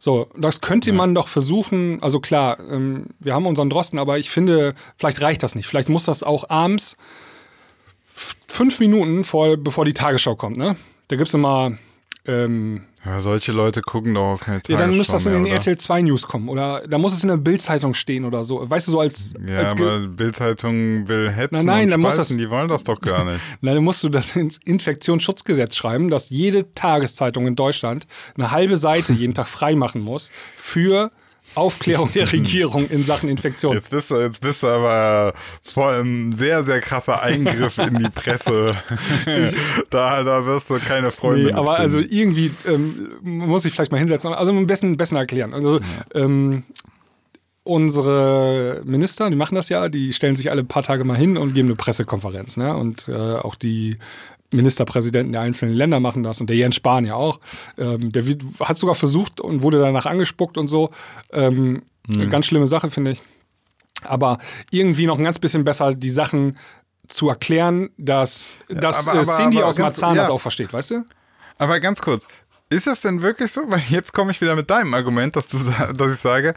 So, 0.00 0.28
das 0.36 0.60
könnte 0.60 0.92
man 0.92 1.14
doch 1.14 1.26
versuchen. 1.26 2.00
Also 2.02 2.20
klar, 2.20 2.58
ähm, 2.70 3.06
wir 3.18 3.34
haben 3.34 3.46
unseren 3.46 3.68
Drosten, 3.68 3.98
aber 3.98 4.18
ich 4.18 4.30
finde, 4.30 4.74
vielleicht 4.96 5.20
reicht 5.20 5.42
das 5.42 5.56
nicht. 5.56 5.66
Vielleicht 5.66 5.88
muss 5.88 6.04
das 6.04 6.22
auch 6.22 6.48
abends 6.50 6.96
fünf 8.58 8.80
Minuten 8.80 9.22
vor, 9.24 9.56
bevor 9.56 9.84
die 9.84 9.92
Tagesschau 9.92 10.34
kommt, 10.34 10.56
ne? 10.56 10.74
Da 11.06 11.14
gibt's 11.16 11.32
immer, 11.32 11.72
ähm, 12.26 12.82
Ja, 13.04 13.20
solche 13.20 13.52
Leute 13.52 13.80
gucken 13.80 14.14
doch 14.14 14.26
auch 14.34 14.40
keine 14.40 14.60
ja, 14.68 14.76
dann 14.76 14.96
muss 14.96 15.06
das 15.06 15.24
in 15.26 15.32
den 15.32 15.42
oder? 15.44 15.52
RTL 15.54 15.78
2 15.78 16.02
News 16.02 16.26
kommen 16.26 16.48
oder 16.48 16.82
da 16.88 16.98
muss 16.98 17.14
es 17.14 17.22
in 17.22 17.28
der 17.28 17.36
Bildzeitung 17.36 17.94
stehen 17.94 18.24
oder 18.24 18.42
so. 18.44 18.68
Weißt 18.68 18.88
du, 18.88 18.90
so 18.92 19.00
als, 19.00 19.32
Ja, 19.46 19.58
als 19.60 19.72
aber 19.72 20.00
Bildzeitung 20.08 21.06
will 21.08 21.30
hetzen 21.30 21.54
Nein, 21.64 21.66
nein, 21.66 21.88
dann 21.90 22.00
muss 22.00 22.16
das- 22.16 22.28
die 22.36 22.50
wollen 22.50 22.68
das 22.68 22.82
doch 22.84 23.00
gar 23.00 23.24
nicht. 23.24 23.40
Na, 23.60 23.72
dann 23.74 23.84
musst 23.84 24.02
du 24.02 24.08
das 24.08 24.34
ins 24.36 24.58
Infektionsschutzgesetz 24.58 25.76
schreiben, 25.76 26.10
dass 26.10 26.28
jede 26.30 26.74
Tageszeitung 26.74 27.46
in 27.46 27.54
Deutschland 27.56 28.06
eine 28.36 28.50
halbe 28.50 28.76
Seite 28.76 29.12
jeden 29.12 29.34
Tag 29.34 29.46
freimachen 29.48 30.02
muss 30.02 30.30
für 30.56 31.10
Aufklärung 31.54 32.12
der 32.12 32.30
Regierung 32.32 32.88
in 32.88 33.02
Sachen 33.02 33.28
Infektion. 33.28 33.74
Jetzt 33.74 33.90
bist 33.90 34.10
du, 34.10 34.20
jetzt 34.20 34.40
bist 34.40 34.62
du 34.62 34.66
aber 34.68 35.34
vor 35.62 35.90
einem 35.90 36.32
sehr, 36.32 36.62
sehr 36.62 36.80
krasser 36.80 37.22
Eingriff 37.22 37.78
in 37.78 37.98
die 37.98 38.10
Presse. 38.10 38.72
da, 39.90 40.22
da 40.22 40.46
wirst 40.46 40.70
du 40.70 40.78
keine 40.78 41.10
Freunde 41.10 41.46
Nee, 41.46 41.52
aber 41.52 41.78
also 41.78 41.98
finden. 41.98 42.14
irgendwie 42.14 42.50
ähm, 42.66 43.12
muss 43.22 43.64
ich 43.64 43.72
vielleicht 43.72 43.92
mal 43.92 43.98
hinsetzen. 43.98 44.32
Also 44.32 44.50
am 44.50 44.66
besten, 44.66 44.96
besten 44.96 45.16
erklären. 45.16 45.54
Also 45.54 45.80
ähm, 46.14 46.64
unsere 47.64 48.82
Minister, 48.84 49.28
die 49.28 49.36
machen 49.36 49.54
das 49.54 49.68
ja, 49.68 49.88
die 49.88 50.12
stellen 50.12 50.36
sich 50.36 50.50
alle 50.50 50.62
ein 50.62 50.68
paar 50.68 50.82
Tage 50.82 51.04
mal 51.04 51.16
hin 51.16 51.36
und 51.36 51.54
geben 51.54 51.68
eine 51.68 51.76
Pressekonferenz. 51.76 52.56
Ne? 52.56 52.74
Und 52.74 53.08
äh, 53.08 53.12
auch 53.12 53.54
die 53.54 53.98
Ministerpräsidenten 54.50 55.32
der 55.32 55.42
einzelnen 55.42 55.74
Länder 55.74 56.00
machen 56.00 56.22
das 56.22 56.40
und 56.40 56.48
der 56.48 56.56
Jens 56.56 56.76
Spahn 56.76 57.04
ja 57.04 57.14
auch. 57.14 57.38
Ähm, 57.76 58.12
der 58.12 58.24
hat 58.60 58.78
sogar 58.78 58.94
versucht 58.94 59.40
und 59.40 59.62
wurde 59.62 59.78
danach 59.78 60.06
angespuckt 60.06 60.56
und 60.58 60.68
so. 60.68 60.90
Ähm, 61.32 61.82
Mhm. 62.10 62.30
Ganz 62.30 62.46
schlimme 62.46 62.66
Sache, 62.66 62.88
finde 62.88 63.10
ich. 63.10 63.22
Aber 64.02 64.38
irgendwie 64.70 65.06
noch 65.06 65.18
ein 65.18 65.24
ganz 65.24 65.38
bisschen 65.38 65.62
besser 65.62 65.92
die 65.94 66.08
Sachen 66.08 66.56
zu 67.06 67.28
erklären, 67.28 67.90
dass, 67.98 68.56
dass 68.70 69.06
aber- 69.06 69.18
äh, 69.18 69.20
aber- 69.22 69.36
Cindy 69.36 69.58
aber 69.58 69.66
aus 69.66 69.78
Marzahn 69.78 70.16
das 70.16 70.28
ja. 70.28 70.32
auch 70.32 70.38
versteht, 70.40 70.72
weißt 70.72 70.92
du? 70.92 71.04
Aber 71.58 71.78
ganz 71.80 72.00
kurz, 72.00 72.26
ist 72.70 72.86
das 72.86 73.02
denn 73.02 73.20
wirklich 73.20 73.52
so? 73.52 73.60
Weil 73.66 73.82
jetzt 73.90 74.14
komme 74.14 74.30
ich 74.30 74.40
wieder 74.40 74.56
mit 74.56 74.70
deinem 74.70 74.94
Argument, 74.94 75.36
dass 75.36 75.48
du, 75.48 75.58
dass 75.94 76.14
ich 76.14 76.18
sage, 76.20 76.54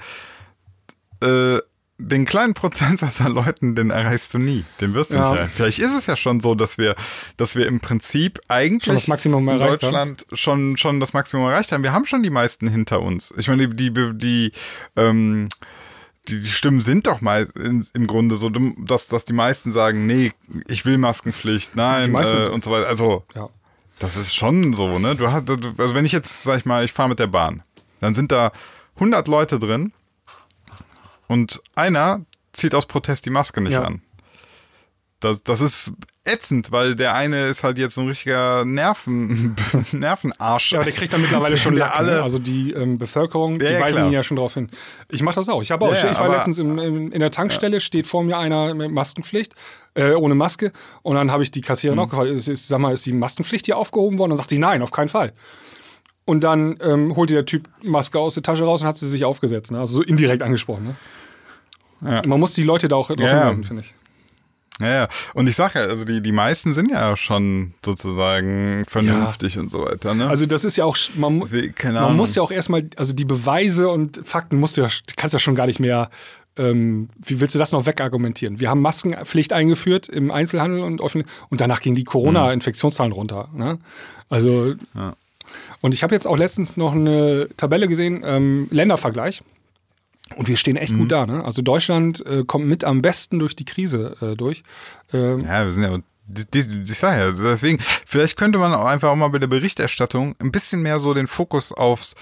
äh, 1.21 1.57
den 2.07 2.25
kleinen 2.25 2.53
Prozentsatz 2.53 3.21
an 3.21 3.33
Leuten, 3.33 3.75
den 3.75 3.89
erreichst 3.91 4.33
du 4.33 4.37
nie. 4.37 4.65
Den 4.79 4.93
wirst 4.93 5.11
du 5.11 5.17
Ja. 5.17 5.29
nicht 5.29 5.37
erreichen. 5.39 5.53
Vielleicht 5.55 5.79
ist 5.79 5.95
es 5.95 6.05
ja 6.07 6.15
schon 6.15 6.39
so, 6.39 6.55
dass 6.55 6.77
wir, 6.77 6.95
dass 7.37 7.55
wir 7.55 7.67
im 7.67 7.79
Prinzip 7.79 8.39
eigentlich 8.47 8.85
Schon 8.85 8.95
das 8.95 9.07
Maximum 9.07 9.47
in 9.49 9.59
erreicht 9.59 9.83
haben. 9.83 9.91
Deutschland 10.15 10.25
schon, 10.33 10.77
schon 10.77 10.99
das 10.99 11.13
Maximum 11.13 11.45
erreicht 11.47 11.71
haben. 11.71 11.83
Wir 11.83 11.93
haben 11.93 12.05
schon 12.05 12.23
die 12.23 12.29
meisten 12.29 12.67
hinter 12.67 13.01
uns. 13.01 13.33
Ich 13.37 13.47
meine, 13.47 13.67
die, 13.69 13.93
die, 13.93 14.11
die, 14.17 14.51
ähm, 14.95 15.47
die, 16.27 16.41
die 16.41 16.49
Stimmen 16.51 16.81
sind 16.81 17.07
doch 17.07 17.21
mal 17.21 17.47
in, 17.55 17.85
im 17.93 18.07
Grunde 18.07 18.35
so, 18.35 18.49
dass, 18.49 19.07
dass 19.07 19.25
die 19.25 19.33
meisten 19.33 19.71
sagen, 19.71 20.05
nee, 20.07 20.31
ich 20.67 20.85
will 20.85 20.97
Maskenpflicht, 20.97 21.75
nein, 21.75 22.13
äh, 22.15 22.47
und 22.49 22.63
so 22.63 22.71
weiter. 22.71 22.87
Also, 22.87 23.25
Ja. 23.35 23.49
Das 23.99 24.17
ist 24.17 24.33
schon 24.35 24.73
so, 24.73 24.97
ne? 24.97 25.15
Du 25.15 25.31
hast, 25.31 25.47
also 25.47 25.93
wenn 25.93 26.05
ich 26.05 26.11
jetzt, 26.11 26.41
sag 26.41 26.57
ich 26.57 26.65
mal, 26.65 26.83
ich 26.83 26.91
fahre 26.91 27.09
mit 27.09 27.19
der 27.19 27.27
Bahn, 27.27 27.61
dann 27.99 28.15
sind 28.15 28.31
da 28.31 28.51
100 28.95 29.27
Leute 29.27 29.59
drin 29.59 29.93
und 31.31 31.61
einer 31.75 32.25
zieht 32.53 32.75
aus 32.75 32.85
Protest 32.85 33.25
die 33.25 33.29
Maske 33.29 33.61
nicht 33.61 33.73
Ja. 33.73 33.83
an. 33.83 34.01
Das, 35.21 35.43
das 35.43 35.61
ist 35.61 35.91
ätzend, 36.25 36.71
weil 36.71 36.95
der 36.95 37.13
eine 37.13 37.45
ist 37.47 37.63
halt 37.63 37.77
jetzt 37.77 37.93
so 37.93 38.01
ein 38.01 38.07
richtiger 38.07 38.65
Nerven, 38.65 39.55
Nervenarsch. 39.91 40.71
Ja, 40.71 40.79
aber 40.79 40.85
der 40.85 40.93
kriegt 40.95 41.13
dann 41.13 41.21
mittlerweile 41.21 41.57
schon 41.57 41.75
Der 41.75 41.85
Lack. 41.85 41.95
alle- 41.99 42.11
ne? 42.15 42.23
Also 42.23 42.39
die 42.39 42.71
ähm, 42.71 42.97
Bevölkerung, 42.97 43.59
die 43.59 43.65
Ja, 43.65 43.71
ja, 43.73 43.79
weisen 43.81 43.95
klar. 43.97 44.07
ihn 44.07 44.13
ja 44.13 44.23
schon 44.23 44.37
drauf 44.37 44.55
hin. 44.55 44.69
Ich 45.09 45.21
mache 45.21 45.35
das 45.35 45.47
auch. 45.47 45.61
Ich 45.61 45.69
habe 45.71 45.85
auch, 45.85 45.93
Ja, 45.93 46.05
ja, 46.07 46.11
ich 46.13 46.19
war 46.19 46.29
letztens 46.29 46.57
im, 46.57 46.79
im, 46.79 47.11
in 47.11 47.19
der 47.19 47.29
Tankstelle, 47.29 47.81
steht 47.81 48.07
vor 48.07 48.23
mir 48.23 48.39
einer 48.39 48.73
mit 48.73 48.89
Maskenpflicht, 48.91 49.53
äh, 49.93 50.13
ohne 50.13 50.33
Maske. 50.33 50.71
Und 51.03 51.15
dann 51.17 51.31
habe 51.31 51.43
ich 51.43 51.51
die 51.51 51.61
Kassiererin 51.61 51.99
Mhm. 51.99 52.05
auch 52.05 52.09
gefragt, 52.09 52.29
ist, 52.31 52.47
ist, 52.47 52.67
sag 52.67 52.79
mal, 52.79 52.91
ist 52.93 53.05
die 53.05 53.13
Maskenpflicht 53.13 53.65
hier 53.67 53.77
aufgehoben 53.77 54.17
worden? 54.17 54.31
Und 54.31 54.37
dann 54.37 54.43
sagt 54.43 54.49
sie, 54.49 54.57
nein, 54.59 54.81
auf 54.81 54.89
keinen 54.91 55.09
Fall. 55.09 55.33
Und 56.25 56.41
dann 56.41 56.77
ähm, 56.81 57.15
holte 57.15 57.35
der 57.35 57.45
Typ 57.45 57.69
Maske 57.83 58.17
aus 58.17 58.33
der 58.33 58.41
Tasche 58.43 58.63
raus 58.63 58.81
und 58.81 58.87
hat 58.87 58.97
sie 58.97 59.07
sich 59.07 59.23
aufgesetzt. 59.23 59.71
Ne? 59.71 59.79
Also 59.79 59.97
so 59.97 60.01
indirekt 60.01 60.41
angesprochen. 60.41 60.83
Ne? 60.85 60.95
Ja. 62.03 62.21
Man 62.25 62.39
muss 62.39 62.53
die 62.53 62.63
Leute 62.63 62.87
da 62.87 62.95
auch 62.95 63.07
drauf 63.07 63.19
Ja. 63.19 63.39
hinweisen, 63.39 63.63
finde 63.63 63.83
ich. 63.83 63.93
Ja, 64.79 64.87
ja. 64.89 65.07
Und 65.35 65.47
ich 65.47 65.55
sage 65.55 65.79
ja, 65.79 65.85
also 65.85 66.05
die, 66.05 66.21
die 66.21 66.31
meisten 66.31 66.73
sind 66.73 66.89
ja 66.89 67.15
schon 67.15 67.73
sozusagen 67.85 68.83
vernünftig 68.87 69.59
und 69.59 69.69
so 69.69 69.83
weiter, 69.85 70.15
ne? 70.15 70.27
Also 70.27 70.47
das 70.47 70.65
ist 70.65 70.75
ja 70.75 70.85
auch, 70.85 70.97
man, 71.15 71.39
Deswegen, 71.41 71.73
man 71.93 72.15
muss 72.15 72.33
ja 72.33 72.41
auch 72.41 72.49
erstmal, 72.51 72.89
also 72.97 73.13
die 73.13 73.25
Beweise 73.25 73.89
und 73.89 74.21
Fakten 74.23 74.59
musst 74.59 74.77
du 74.77 74.81
ja, 74.81 74.89
kannst 75.17 75.33
ja 75.33 75.39
schon 75.39 75.53
gar 75.53 75.67
nicht 75.67 75.79
mehr, 75.79 76.09
ähm, 76.57 77.09
wie 77.23 77.39
willst 77.39 77.53
du 77.53 77.59
das 77.59 77.71
noch 77.73 77.85
wegargumentieren? 77.85 78.59
Wir 78.59 78.69
haben 78.71 78.81
Maskenpflicht 78.81 79.53
eingeführt 79.53 80.09
im 80.09 80.31
Einzelhandel 80.31 80.81
und 80.81 80.99
offen, 80.99 81.25
und 81.49 81.61
danach 81.61 81.81
gingen 81.81 81.95
die 81.95 82.03
Corona-Infektionszahlen 82.03 83.11
runter. 83.13 83.49
Ne? 83.53 83.77
Also, 84.29 84.73
und 85.81 85.93
ich 85.93 86.01
habe 86.01 86.15
jetzt 86.15 86.25
auch 86.27 86.37
letztens 86.37 86.75
noch 86.75 86.93
eine 86.93 87.47
Tabelle 87.55 87.87
gesehen, 87.87 88.21
ähm, 88.25 88.67
Ländervergleich. 88.71 89.43
Und 90.35 90.47
wir 90.47 90.57
stehen 90.57 90.75
echt 90.77 90.95
gut 90.95 91.11
da. 91.11 91.25
Ne? 91.25 91.43
Also 91.43 91.61
Deutschland 91.61 92.25
äh, 92.25 92.43
kommt 92.45 92.65
mit 92.65 92.83
am 92.83 93.01
besten 93.01 93.39
durch 93.39 93.55
die 93.55 93.65
Krise 93.65 94.15
äh, 94.21 94.35
durch. 94.35 94.63
Ähm, 95.13 95.39
Ja, 95.39 95.65
wir 95.65 95.73
sind 95.73 95.83
ja, 95.83 95.97
ich 96.53 96.97
sag 96.97 97.17
ja, 97.17 97.31
deswegen, 97.31 97.79
vielleicht 98.05 98.37
könnte 98.37 98.57
man 98.57 98.73
auch 98.73 98.85
einfach 98.85 99.09
auch 99.09 99.15
mal 99.15 99.27
bei 99.29 99.39
der 99.39 99.47
Berichterstattung 99.47 100.35
ein 100.39 100.51
bisschen 100.51 100.81
mehr 100.81 100.99
so 100.99 101.13
den 101.13 101.27
Fokus 101.27 101.71
aufs, 101.71 102.15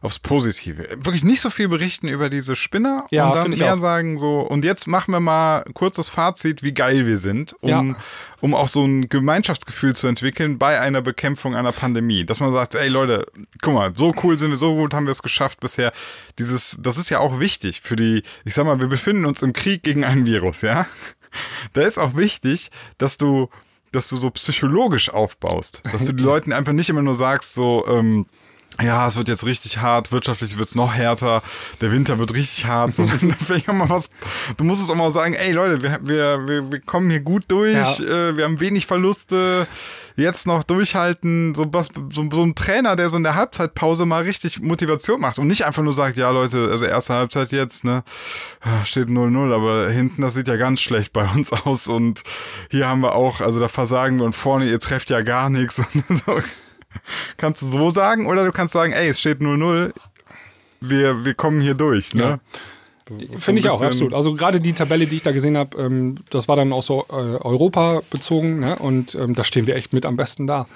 aufs 0.00 0.18
Positive. 0.18 0.88
Wirklich 1.04 1.24
nicht 1.24 1.40
so 1.40 1.50
viel 1.50 1.68
berichten 1.68 2.08
über 2.08 2.30
diese 2.30 2.54
Spinner 2.56 3.06
Ja, 3.10 3.28
und 3.28 3.34
dann 3.36 3.50
mehr 3.50 3.74
auch. 3.74 3.78
sagen 3.80 4.18
so, 4.18 4.40
und 4.40 4.64
jetzt 4.64 4.86
machen 4.86 5.12
wir 5.12 5.20
mal 5.20 5.62
ein 5.66 5.74
kurzes 5.74 6.08
Fazit, 6.08 6.62
wie 6.62 6.72
geil 6.72 7.06
wir 7.06 7.18
sind, 7.18 7.54
um, 7.60 7.68
Ja. 7.68 7.96
um 8.40 8.54
auch 8.54 8.68
so 8.68 8.84
ein 8.84 9.08
Gemeinschaftsgefühl 9.08 9.96
zu 9.96 10.06
entwickeln 10.06 10.58
bei 10.58 10.80
einer 10.80 11.02
Bekämpfung 11.02 11.56
einer 11.56 11.72
Pandemie. 11.72 12.24
Dass 12.24 12.40
man 12.40 12.52
sagt, 12.52 12.74
ey 12.76 12.88
Leute, 12.88 13.26
guck 13.62 13.74
mal, 13.74 13.92
so 13.96 14.14
cool 14.22 14.38
sind 14.38 14.50
wir, 14.50 14.56
so 14.58 14.74
gut 14.76 14.94
haben 14.94 15.06
wir 15.06 15.12
es 15.12 15.22
geschafft 15.22 15.60
bisher. 15.60 15.92
Dieses, 16.38 16.76
das 16.80 16.96
ist 16.98 17.10
ja 17.10 17.18
auch 17.18 17.40
wichtig 17.40 17.80
für 17.82 17.96
die, 17.96 18.22
ich 18.44 18.54
sag 18.54 18.64
mal, 18.66 18.80
wir 18.80 18.88
befinden 18.88 19.26
uns 19.26 19.42
im 19.42 19.52
Krieg 19.52 19.82
gegen 19.82 20.04
ein 20.04 20.26
Virus, 20.26 20.62
ja? 20.62 20.86
Da 21.74 21.82
ist 21.82 21.98
auch 21.98 22.16
wichtig, 22.16 22.70
dass 22.96 23.18
du, 23.18 23.50
dass 23.92 24.08
du 24.08 24.16
so 24.16 24.30
psychologisch 24.30 25.10
aufbaust, 25.10 25.82
dass 25.92 26.06
du 26.06 26.12
die 26.14 26.22
Leuten 26.24 26.52
einfach 26.54 26.72
nicht 26.72 26.88
immer 26.88 27.02
nur 27.02 27.14
sagst, 27.14 27.52
so, 27.54 27.84
ähm, 27.86 28.24
ja, 28.80 29.08
es 29.08 29.16
wird 29.16 29.26
jetzt 29.28 29.44
richtig 29.44 29.78
hart, 29.78 30.12
wirtschaftlich 30.12 30.56
wird's 30.56 30.74
noch 30.76 30.94
härter, 30.94 31.42
der 31.80 31.90
Winter 31.90 32.18
wird 32.20 32.34
richtig 32.34 32.66
hart, 32.66 32.94
so, 32.94 33.06
vielleicht 33.44 33.68
auch 33.68 33.74
mal 33.74 33.88
was, 33.88 34.08
du 34.56 34.62
musst 34.64 34.82
es 34.82 34.88
auch 34.90 34.94
mal 34.94 35.12
sagen, 35.12 35.34
ey 35.34 35.52
Leute, 35.52 35.82
wir, 35.82 35.98
wir, 36.02 36.46
wir, 36.46 36.72
wir 36.72 36.80
kommen 36.80 37.10
hier 37.10 37.20
gut 37.20 37.44
durch, 37.48 37.74
Ja. 37.74 37.94
äh, 37.98 38.36
wir 38.36 38.44
haben 38.44 38.60
wenig 38.60 38.86
Verluste, 38.86 39.66
jetzt 40.14 40.46
noch 40.46 40.62
durchhalten, 40.64 41.54
so, 41.56 41.72
was, 41.72 41.88
so, 42.12 42.28
so 42.30 42.42
ein 42.42 42.54
Trainer, 42.54 42.94
der 42.96 43.08
so 43.08 43.16
in 43.16 43.22
der 43.24 43.34
Halbzeitpause 43.34 44.04
mal 44.06 44.22
richtig 44.22 44.60
Motivation 44.60 45.20
macht 45.20 45.38
und 45.40 45.46
nicht 45.48 45.64
einfach 45.64 45.82
nur 45.82 45.92
sagt, 45.92 46.16
ja 46.16 46.30
Leute, 46.30 46.68
also 46.70 46.84
erste 46.84 47.14
Halbzeit 47.14 47.50
jetzt, 47.52 47.84
ne, 47.84 48.04
steht 48.84 49.08
0-0, 49.08 49.52
aber 49.54 49.90
hinten, 49.90 50.22
das 50.22 50.34
sieht 50.34 50.46
ja 50.48 50.56
ganz 50.56 50.80
schlecht 50.80 51.12
bei 51.12 51.24
uns 51.24 51.52
aus 51.52 51.88
und 51.88 52.22
hier 52.70 52.88
haben 52.88 53.00
wir 53.00 53.14
auch, 53.14 53.40
also 53.40 53.58
da 53.58 53.66
versagen 53.68 54.18
wir 54.18 54.24
und 54.24 54.34
vorne, 54.34 54.66
ihr 54.66 54.78
trefft 54.80 55.10
ja 55.10 55.20
gar 55.22 55.50
nichts. 55.50 55.82
Kannst 57.36 57.62
du 57.62 57.70
so 57.70 57.90
sagen 57.90 58.26
oder 58.26 58.44
du 58.44 58.52
kannst 58.52 58.72
sagen, 58.72 58.92
ey, 58.92 59.08
es 59.08 59.20
steht 59.20 59.40
0-0, 59.40 59.92
wir, 60.80 61.24
wir 61.24 61.34
kommen 61.34 61.60
hier 61.60 61.74
durch, 61.74 62.14
ne? 62.14 62.22
Ja. 62.22 62.40
Finde 63.38 63.60
ich 63.60 63.68
auch, 63.70 63.80
absolut. 63.80 64.12
Also 64.12 64.34
gerade 64.34 64.60
die 64.60 64.74
Tabelle, 64.74 65.06
die 65.06 65.16
ich 65.16 65.22
da 65.22 65.32
gesehen 65.32 65.56
habe, 65.56 65.78
ähm, 65.78 66.16
das 66.28 66.46
war 66.46 66.56
dann 66.56 66.72
auch 66.74 66.82
so 66.82 67.06
äh, 67.08 67.14
Europa 67.14 68.02
bezogen 68.10 68.60
ne? 68.60 68.76
und 68.76 69.14
ähm, 69.14 69.34
da 69.34 69.44
stehen 69.44 69.66
wir 69.66 69.76
echt 69.76 69.94
mit 69.94 70.04
am 70.04 70.16
besten 70.16 70.46
da. 70.46 70.66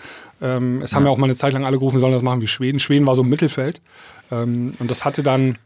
Ähm, 0.41 0.81
es 0.81 0.95
haben 0.95 1.05
ja 1.05 1.11
auch 1.11 1.19
mal 1.19 1.27
eine 1.27 1.37
Zeit 1.37 1.53
lang 1.53 1.67
alle 1.67 1.79
gerufen, 1.79 1.99
sollen 1.99 2.15
das 2.15 2.23
machen 2.23 2.41
wie 2.41 2.47
Schweden. 2.47 2.79
Schweden 2.79 3.07
war 3.07 3.15
so 3.15 3.23
im 3.23 3.29
Mittelfeld 3.29 3.83
ähm, 4.31 4.75
und 4.79 4.91
das 4.91 5.05
hatte 5.05 5.23
dann 5.23 5.59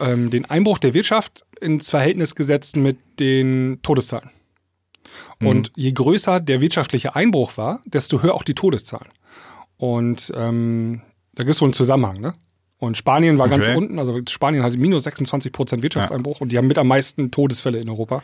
ähm, 0.00 0.30
den 0.30 0.44
Einbruch 0.44 0.78
der 0.78 0.94
Wirtschaft 0.94 1.44
ins 1.60 1.90
Verhältnis 1.90 2.36
gesetzt 2.36 2.76
mit 2.76 2.98
den 3.18 3.80
Todeszahlen. 3.82 4.30
Und 5.42 5.72
je 5.76 5.92
größer 5.92 6.40
der 6.40 6.60
wirtschaftliche 6.60 7.14
Einbruch 7.14 7.56
war, 7.56 7.80
desto 7.84 8.22
höher 8.22 8.34
auch 8.34 8.42
die 8.42 8.54
Todeszahlen. 8.54 9.08
Und 9.78 10.32
ähm, 10.36 11.02
da 11.34 11.44
gibt 11.44 11.54
es 11.54 11.60
wohl 11.60 11.66
einen 11.66 11.74
Zusammenhang, 11.74 12.20
ne? 12.20 12.34
Und 12.78 12.96
Spanien 12.98 13.38
war 13.38 13.48
ganz 13.48 13.66
Okay. 13.66 13.76
unten, 13.76 13.98
also 13.98 14.20
Spanien 14.28 14.62
hatte 14.62 14.76
minus 14.76 15.04
26 15.04 15.50
Prozent 15.50 15.82
Wirtschaftseinbruch 15.82 16.42
und 16.42 16.52
die 16.52 16.58
haben 16.58 16.66
mit 16.66 16.76
am 16.76 16.88
meisten 16.88 17.30
Todesfälle 17.30 17.78
in 17.78 17.88
Europa. 17.88 18.22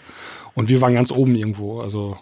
Und 0.54 0.68
wir 0.68 0.82
waren 0.82 0.92
ganz 0.92 1.10
oben 1.10 1.34
irgendwo. 1.34 1.80
Also 1.80 2.18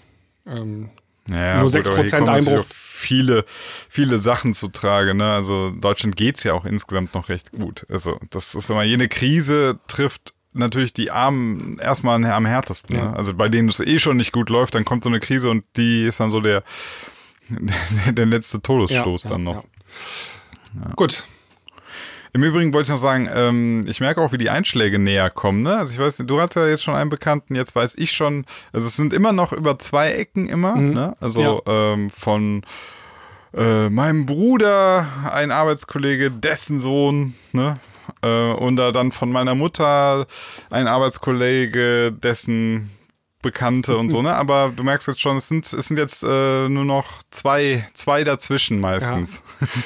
ähm, 0.46 0.90
Ja, 1.28 1.60
Nur 1.60 1.70
gut, 1.72 1.80
6% 1.80 1.88
aber 1.88 2.02
hier 2.02 2.10
kommen 2.10 2.26
natürlich 2.26 2.48
Einbruch. 2.48 2.66
Viele, 2.68 3.44
viele 3.88 4.18
Sachen 4.18 4.54
zu 4.54 4.68
Trage. 4.68 5.14
Ne? 5.14 5.32
Also 5.32 5.70
Deutschland 5.70 6.14
geht's 6.14 6.44
ja 6.44 6.54
auch 6.54 6.64
insgesamt 6.64 7.14
noch 7.14 7.30
recht 7.30 7.50
gut. 7.50 7.84
Also 7.88 8.20
das 8.30 8.54
ist 8.54 8.70
immer, 8.70 8.84
jene 8.84 9.08
Krise 9.08 9.80
trifft 9.88 10.32
natürlich 10.52 10.92
die 10.92 11.10
Armen 11.10 11.78
erstmal 11.80 12.24
am 12.24 12.46
härtesten. 12.46 12.94
Ja. 12.94 13.10
Ne? 13.10 13.16
Also 13.16 13.34
bei 13.34 13.48
denen 13.48 13.68
es 13.68 13.80
eh 13.80 13.98
schon 13.98 14.16
nicht 14.16 14.32
gut 14.32 14.50
läuft, 14.50 14.76
dann 14.76 14.84
kommt 14.84 15.02
so 15.02 15.10
eine 15.10 15.18
Krise 15.18 15.50
und 15.50 15.64
die 15.76 16.04
ist 16.04 16.20
dann 16.20 16.30
so 16.30 16.40
der, 16.40 16.62
der, 18.12 18.26
letzte 18.26 18.62
Todesstoß 18.62 19.22
dann 19.22 19.44
noch. 19.44 19.64
ja. 20.74 20.92
Gut. 20.96 21.24
Im 22.32 22.44
Übrigen 22.44 22.72
wollte 22.72 22.84
ich 22.84 22.90
noch 22.90 23.02
sagen, 23.02 23.28
ähm, 23.34 23.84
ich 23.88 24.00
merke 24.00 24.20
auch, 24.20 24.30
wie 24.30 24.38
die 24.38 24.50
Einschläge 24.50 25.00
näher 25.00 25.30
kommen. 25.30 25.62
Ne? 25.62 25.76
Also 25.76 25.94
ich 25.94 25.98
weiß, 25.98 26.18
du 26.18 26.40
hast 26.40 26.54
ja 26.54 26.66
jetzt 26.68 26.84
schon 26.84 26.94
einen 26.94 27.10
Bekannten, 27.10 27.56
jetzt 27.56 27.74
weiß 27.74 27.96
ich 27.98 28.12
schon. 28.12 28.44
Also 28.72 28.86
es 28.86 28.94
sind 28.94 29.12
immer 29.12 29.32
noch 29.32 29.52
über 29.52 29.80
zwei 29.80 30.12
Ecken 30.12 30.48
immer. 30.48 30.76
Ne? 30.76 31.14
Also 31.20 31.62
ähm, 31.66 32.08
von 32.10 32.62
äh, 33.52 33.88
meinem 33.88 34.26
Bruder, 34.26 35.08
ein 35.32 35.50
Arbeitskollege, 35.50 36.30
dessen 36.30 36.80
Sohn, 36.80 37.34
ne? 37.52 37.78
Äh, 38.22 38.52
und 38.52 38.76
da 38.76 38.92
dann 38.92 39.12
von 39.12 39.32
meiner 39.32 39.54
Mutter 39.54 40.26
ein 40.70 40.86
Arbeitskollege, 40.86 42.12
dessen 42.12 42.90
Bekannte 43.42 43.96
und 43.96 44.10
so, 44.10 44.20
ne? 44.20 44.34
Aber 44.34 44.70
du 44.74 44.82
merkst 44.82 45.08
jetzt 45.08 45.20
schon, 45.20 45.38
es 45.38 45.48
sind, 45.48 45.72
es 45.72 45.88
sind 45.88 45.96
jetzt 45.96 46.22
äh, 46.22 46.68
nur 46.68 46.84
noch 46.84 47.22
zwei, 47.30 47.86
zwei 47.94 48.22
dazwischen 48.22 48.80
meistens. 48.80 49.42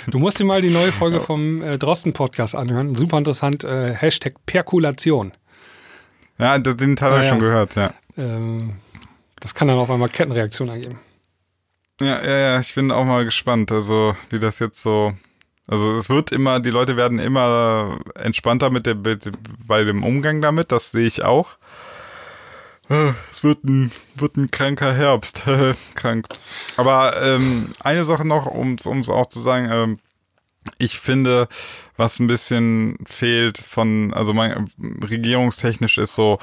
Du 0.08 0.18
musst 0.18 0.40
dir 0.40 0.44
mal 0.44 0.60
die 0.60 0.70
neue 0.70 0.90
Folge 0.90 1.20
vom 1.20 1.62
äh, 1.62 1.78
Drosten-Podcast 1.78 2.56
anhören. 2.56 2.96
Super 2.96 3.18
interessant. 3.18 3.62
Äh, 3.62 3.94
Hashtag 3.94 4.34
Perkulation. 4.46 5.32
Ja, 6.38 6.58
den 6.58 6.96
Teil 6.96 7.10
Ah, 7.10 7.12
habe 7.12 7.20
ich 7.22 7.26
ja. 7.28 7.32
schon 7.32 7.40
gehört, 7.40 7.74
ja. 7.76 7.94
Ähm, 8.16 8.74
das 9.38 9.54
kann 9.54 9.68
dann 9.68 9.78
auf 9.78 9.90
einmal 9.90 10.08
Kettenreaktionen 10.08 10.74
ergeben. 10.74 10.98
Ja, 12.00 12.20
ja, 12.24 12.36
ja, 12.38 12.60
ich 12.60 12.74
bin 12.74 12.90
auch 12.90 13.04
mal 13.04 13.24
gespannt, 13.24 13.70
also 13.70 14.16
wie 14.30 14.40
das 14.40 14.58
jetzt 14.58 14.82
so. 14.82 15.12
Also 15.68 15.96
es 15.96 16.10
wird 16.10 16.32
immer, 16.32 16.58
die 16.58 16.70
Leute 16.70 16.96
werden 16.96 17.18
immer 17.20 18.00
entspannter 18.16 18.70
mit 18.70 18.84
der 18.84 18.96
mit, 18.96 19.30
bei 19.64 19.84
dem 19.84 20.02
Umgang 20.02 20.42
damit, 20.42 20.72
das 20.72 20.90
sehe 20.90 21.06
ich 21.06 21.22
auch. 21.22 21.56
Äh, 22.88 23.12
Es 23.30 23.42
wird 23.44 23.64
ein, 23.64 23.90
wird 24.16 24.36
ein 24.36 24.50
kranker 24.50 24.92
Herbst. 24.92 25.42
Krank. 25.94 26.26
Aber 26.76 27.20
ähm, 27.22 27.70
eine 27.80 28.04
Sache 28.04 28.26
noch, 28.26 28.46
um 28.46 28.74
es 28.74 29.08
auch 29.08 29.26
zu 29.26 29.40
sagen, 29.40 29.68
ähm, 29.70 29.98
ich 30.78 30.98
finde, 30.98 31.48
was 31.96 32.18
ein 32.18 32.26
bisschen 32.26 32.96
fehlt 33.06 33.58
von, 33.58 34.12
also 34.14 34.32
mein, 34.32 34.70
regierungstechnisch 35.02 35.98
ist 35.98 36.14
so, 36.14 36.38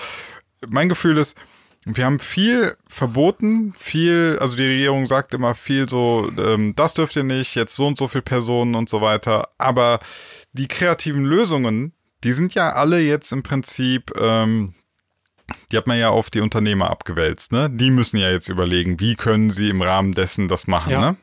mein 0.69 0.89
Gefühl 0.89 1.17
ist, 1.17 1.35
wir 1.85 2.05
haben 2.05 2.19
viel 2.19 2.77
verboten, 2.87 3.73
viel, 3.75 4.37
also 4.39 4.55
die 4.55 4.67
Regierung 4.67 5.07
sagt 5.07 5.33
immer 5.33 5.55
viel 5.55 5.89
so, 5.89 6.29
ähm, 6.37 6.75
das 6.75 6.93
dürft 6.93 7.15
ihr 7.15 7.23
nicht, 7.23 7.55
jetzt 7.55 7.75
so 7.75 7.87
und 7.87 7.97
so 7.97 8.07
viele 8.07 8.21
Personen 8.21 8.75
und 8.75 8.87
so 8.87 9.01
weiter. 9.01 9.49
Aber 9.57 9.99
die 10.53 10.67
kreativen 10.67 11.25
Lösungen, 11.25 11.93
die 12.23 12.33
sind 12.33 12.53
ja 12.53 12.73
alle 12.73 12.99
jetzt 12.99 13.31
im 13.31 13.41
Prinzip, 13.41 14.11
ähm, 14.19 14.75
die 15.71 15.77
hat 15.77 15.87
man 15.87 15.97
ja 15.99 16.09
auf 16.09 16.29
die 16.29 16.41
Unternehmer 16.41 16.89
abgewälzt, 16.89 17.51
ne? 17.51 17.69
Die 17.69 17.91
müssen 17.91 18.17
ja 18.17 18.29
jetzt 18.29 18.49
überlegen, 18.49 18.99
wie 18.99 19.15
können 19.15 19.49
sie 19.49 19.69
im 19.69 19.81
Rahmen 19.81 20.13
dessen 20.13 20.47
das 20.47 20.67
machen, 20.67 20.91
Ja. 20.91 20.99
ne? 21.11 21.17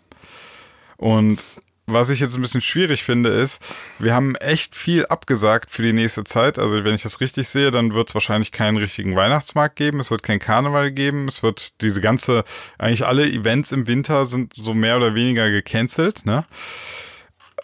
Und 0.96 1.44
was 1.90 2.10
ich 2.10 2.20
jetzt 2.20 2.34
ein 2.34 2.42
bisschen 2.42 2.60
schwierig 2.60 3.02
finde, 3.02 3.30
ist, 3.30 3.62
wir 3.98 4.14
haben 4.14 4.34
echt 4.36 4.74
viel 4.76 5.06
abgesagt 5.06 5.70
für 5.70 5.82
die 5.82 5.94
nächste 5.94 6.22
Zeit. 6.24 6.58
Also 6.58 6.84
wenn 6.84 6.94
ich 6.94 7.02
das 7.02 7.22
richtig 7.22 7.48
sehe, 7.48 7.70
dann 7.70 7.94
wird 7.94 8.10
es 8.10 8.14
wahrscheinlich 8.14 8.52
keinen 8.52 8.76
richtigen 8.76 9.16
Weihnachtsmarkt 9.16 9.76
geben, 9.76 9.98
es 10.00 10.10
wird 10.10 10.22
kein 10.22 10.38
Karneval 10.38 10.90
geben, 10.90 11.28
es 11.28 11.42
wird 11.42 11.80
diese 11.80 12.02
ganze, 12.02 12.44
eigentlich 12.76 13.06
alle 13.06 13.26
Events 13.26 13.72
im 13.72 13.86
Winter 13.86 14.26
sind 14.26 14.52
so 14.54 14.74
mehr 14.74 14.98
oder 14.98 15.14
weniger 15.14 15.48
gecancelt, 15.50 16.26
ne? 16.26 16.44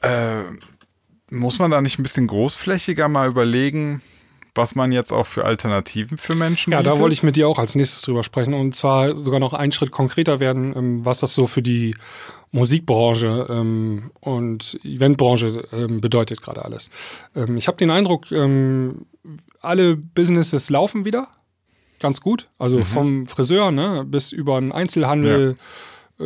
Äh, 0.00 0.42
muss 1.30 1.58
man 1.58 1.70
da 1.70 1.80
nicht 1.82 1.98
ein 1.98 2.02
bisschen 2.02 2.26
großflächiger 2.26 3.08
mal 3.08 3.28
überlegen, 3.28 4.00
was 4.54 4.74
man 4.74 4.92
jetzt 4.92 5.12
auch 5.12 5.26
für 5.26 5.44
Alternativen 5.44 6.16
für 6.16 6.34
Menschen 6.34 6.72
Ja, 6.72 6.78
bietet? 6.78 6.92
da 6.94 7.00
wollte 7.00 7.14
ich 7.14 7.22
mit 7.22 7.36
dir 7.36 7.48
auch 7.48 7.58
als 7.58 7.74
nächstes 7.74 8.02
drüber 8.02 8.22
sprechen 8.22 8.54
und 8.54 8.74
zwar 8.74 9.14
sogar 9.14 9.40
noch 9.40 9.52
einen 9.52 9.72
Schritt 9.72 9.90
konkreter 9.90 10.40
werden, 10.40 10.74
ähm, 10.76 11.04
was 11.04 11.20
das 11.20 11.34
so 11.34 11.46
für 11.46 11.62
die 11.62 11.94
Musikbranche 12.52 13.46
ähm, 13.50 14.10
und 14.20 14.78
Eventbranche 14.84 15.66
ähm, 15.72 16.00
bedeutet 16.00 16.40
gerade 16.40 16.64
alles. 16.64 16.88
Ähm, 17.34 17.56
ich 17.56 17.66
habe 17.66 17.76
den 17.76 17.90
Eindruck, 17.90 18.30
ähm, 18.30 19.06
alle 19.60 19.96
Businesses 19.96 20.70
laufen 20.70 21.04
wieder 21.04 21.26
ganz 22.00 22.20
gut, 22.20 22.48
also 22.58 22.84
vom 22.84 23.26
Friseur 23.26 23.70
ne, 23.72 24.04
bis 24.06 24.30
über 24.32 24.60
den 24.60 24.72
Einzelhandel. 24.72 25.56
Äh, 26.20 26.24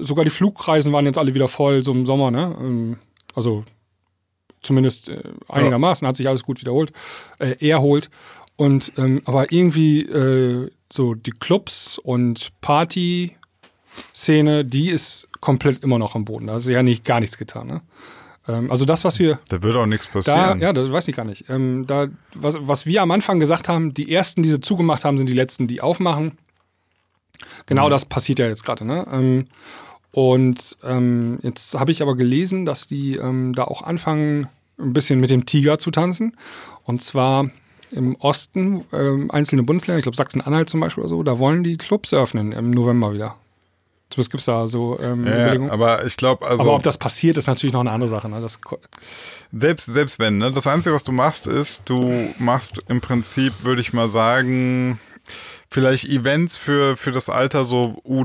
sogar 0.00 0.24
die 0.24 0.30
Flugreisen 0.30 0.92
waren 0.92 1.04
jetzt 1.04 1.18
alle 1.18 1.34
wieder 1.34 1.48
voll, 1.48 1.82
so 1.82 1.92
im 1.92 2.06
Sommer. 2.06 2.30
Ne? 2.30 2.56
Ähm, 2.60 2.96
also 3.34 3.64
zumindest 4.66 5.08
äh, 5.08 5.22
einigermaßen 5.48 6.06
hat 6.06 6.16
sich 6.16 6.28
alles 6.28 6.42
gut 6.42 6.60
wiederholt, 6.60 6.92
äh, 7.38 7.54
erholt. 7.66 8.10
Und 8.56 8.92
ähm, 8.96 9.22
aber 9.24 9.52
irgendwie 9.52 10.02
äh, 10.02 10.70
so 10.92 11.14
die 11.14 11.32
Clubs 11.32 11.98
und 11.98 12.50
Party-Szene, 12.60 14.64
die 14.64 14.88
ist 14.88 15.28
komplett 15.40 15.82
immer 15.84 15.98
noch 15.98 16.14
am 16.14 16.24
Boden. 16.24 16.46
Da 16.46 16.58
ist 16.58 16.66
ja 16.66 16.82
nicht 16.82 17.04
gar 17.04 17.20
nichts 17.20 17.38
getan. 17.38 17.66
Ne? 17.66 17.82
Ähm, 18.48 18.70
also 18.70 18.84
das, 18.84 19.04
was 19.04 19.18
wir 19.18 19.40
Da 19.48 19.62
wird 19.62 19.76
auch 19.76 19.86
nichts 19.86 20.08
da, 20.12 20.20
passieren. 20.20 20.60
ja, 20.60 20.72
das 20.72 20.90
weiß 20.90 21.08
ich 21.08 21.16
gar 21.16 21.24
nicht. 21.24 21.48
Ähm, 21.50 21.86
da, 21.86 22.08
was, 22.34 22.56
was 22.60 22.86
wir 22.86 23.02
am 23.02 23.10
Anfang 23.10 23.40
gesagt 23.40 23.68
haben, 23.68 23.94
die 23.94 24.12
ersten, 24.12 24.42
die 24.42 24.50
sie 24.50 24.60
zugemacht 24.60 25.04
haben, 25.04 25.18
sind 25.18 25.28
die 25.28 25.34
letzten, 25.34 25.66
die 25.66 25.80
aufmachen. 25.80 26.38
Genau 27.66 27.90
das 27.90 28.04
passiert 28.04 28.38
ja 28.38 28.46
jetzt 28.46 28.64
gerade. 28.64 28.84
Ne? 28.84 29.06
Ähm, 29.12 29.46
und 30.12 30.78
ähm, 30.82 31.38
jetzt 31.42 31.78
habe 31.78 31.90
ich 31.90 32.00
aber 32.00 32.16
gelesen, 32.16 32.64
dass 32.64 32.86
die 32.86 33.16
ähm, 33.16 33.54
da 33.54 33.64
auch 33.64 33.82
anfangen, 33.82 34.48
ein 34.78 34.92
bisschen 34.92 35.20
mit 35.20 35.30
dem 35.30 35.46
Tiger 35.46 35.78
zu 35.78 35.90
tanzen. 35.90 36.36
Und 36.84 37.02
zwar 37.02 37.50
im 37.90 38.16
Osten, 38.16 38.84
ähm, 38.92 39.30
einzelne 39.30 39.62
Bundesländer, 39.62 39.98
ich 39.98 40.04
glaube 40.04 40.16
Sachsen-Anhalt 40.16 40.68
zum 40.68 40.80
Beispiel 40.80 41.02
oder 41.02 41.10
so, 41.10 41.22
da 41.22 41.38
wollen 41.38 41.62
die 41.62 41.76
Clubs 41.76 42.12
öffnen 42.12 42.52
im 42.52 42.70
November 42.70 43.12
wieder. 43.12 43.36
Zumindest 44.10 44.30
gibt 44.30 44.40
es 44.40 44.46
da 44.46 44.68
so 44.68 44.98
ähm, 45.00 45.26
ja, 45.26 45.42
Überlegungen. 45.42 45.70
aber 45.70 46.04
ich 46.04 46.16
glaube, 46.16 46.46
also 46.46 46.62
aber 46.62 46.74
ob 46.74 46.82
das 46.82 46.96
passiert, 46.96 47.38
ist 47.38 47.48
natürlich 47.48 47.72
noch 47.72 47.80
eine 47.80 47.90
andere 47.90 48.08
Sache. 48.08 48.28
Ne? 48.28 48.40
Das, 48.40 48.60
selbst, 49.52 49.86
selbst 49.86 50.18
wenn, 50.20 50.38
ne? 50.38 50.52
Das 50.52 50.66
Einzige, 50.68 50.94
was 50.94 51.02
du 51.02 51.10
machst, 51.10 51.48
ist, 51.48 51.82
du 51.86 52.32
machst 52.38 52.82
im 52.88 53.00
Prinzip, 53.00 53.52
würde 53.64 53.80
ich 53.80 53.92
mal 53.92 54.08
sagen, 54.08 55.00
vielleicht 55.70 56.08
Events 56.08 56.56
für, 56.56 56.96
für 56.96 57.10
das 57.10 57.28
Alter 57.28 57.64
so 57.64 58.00
U, 58.04 58.24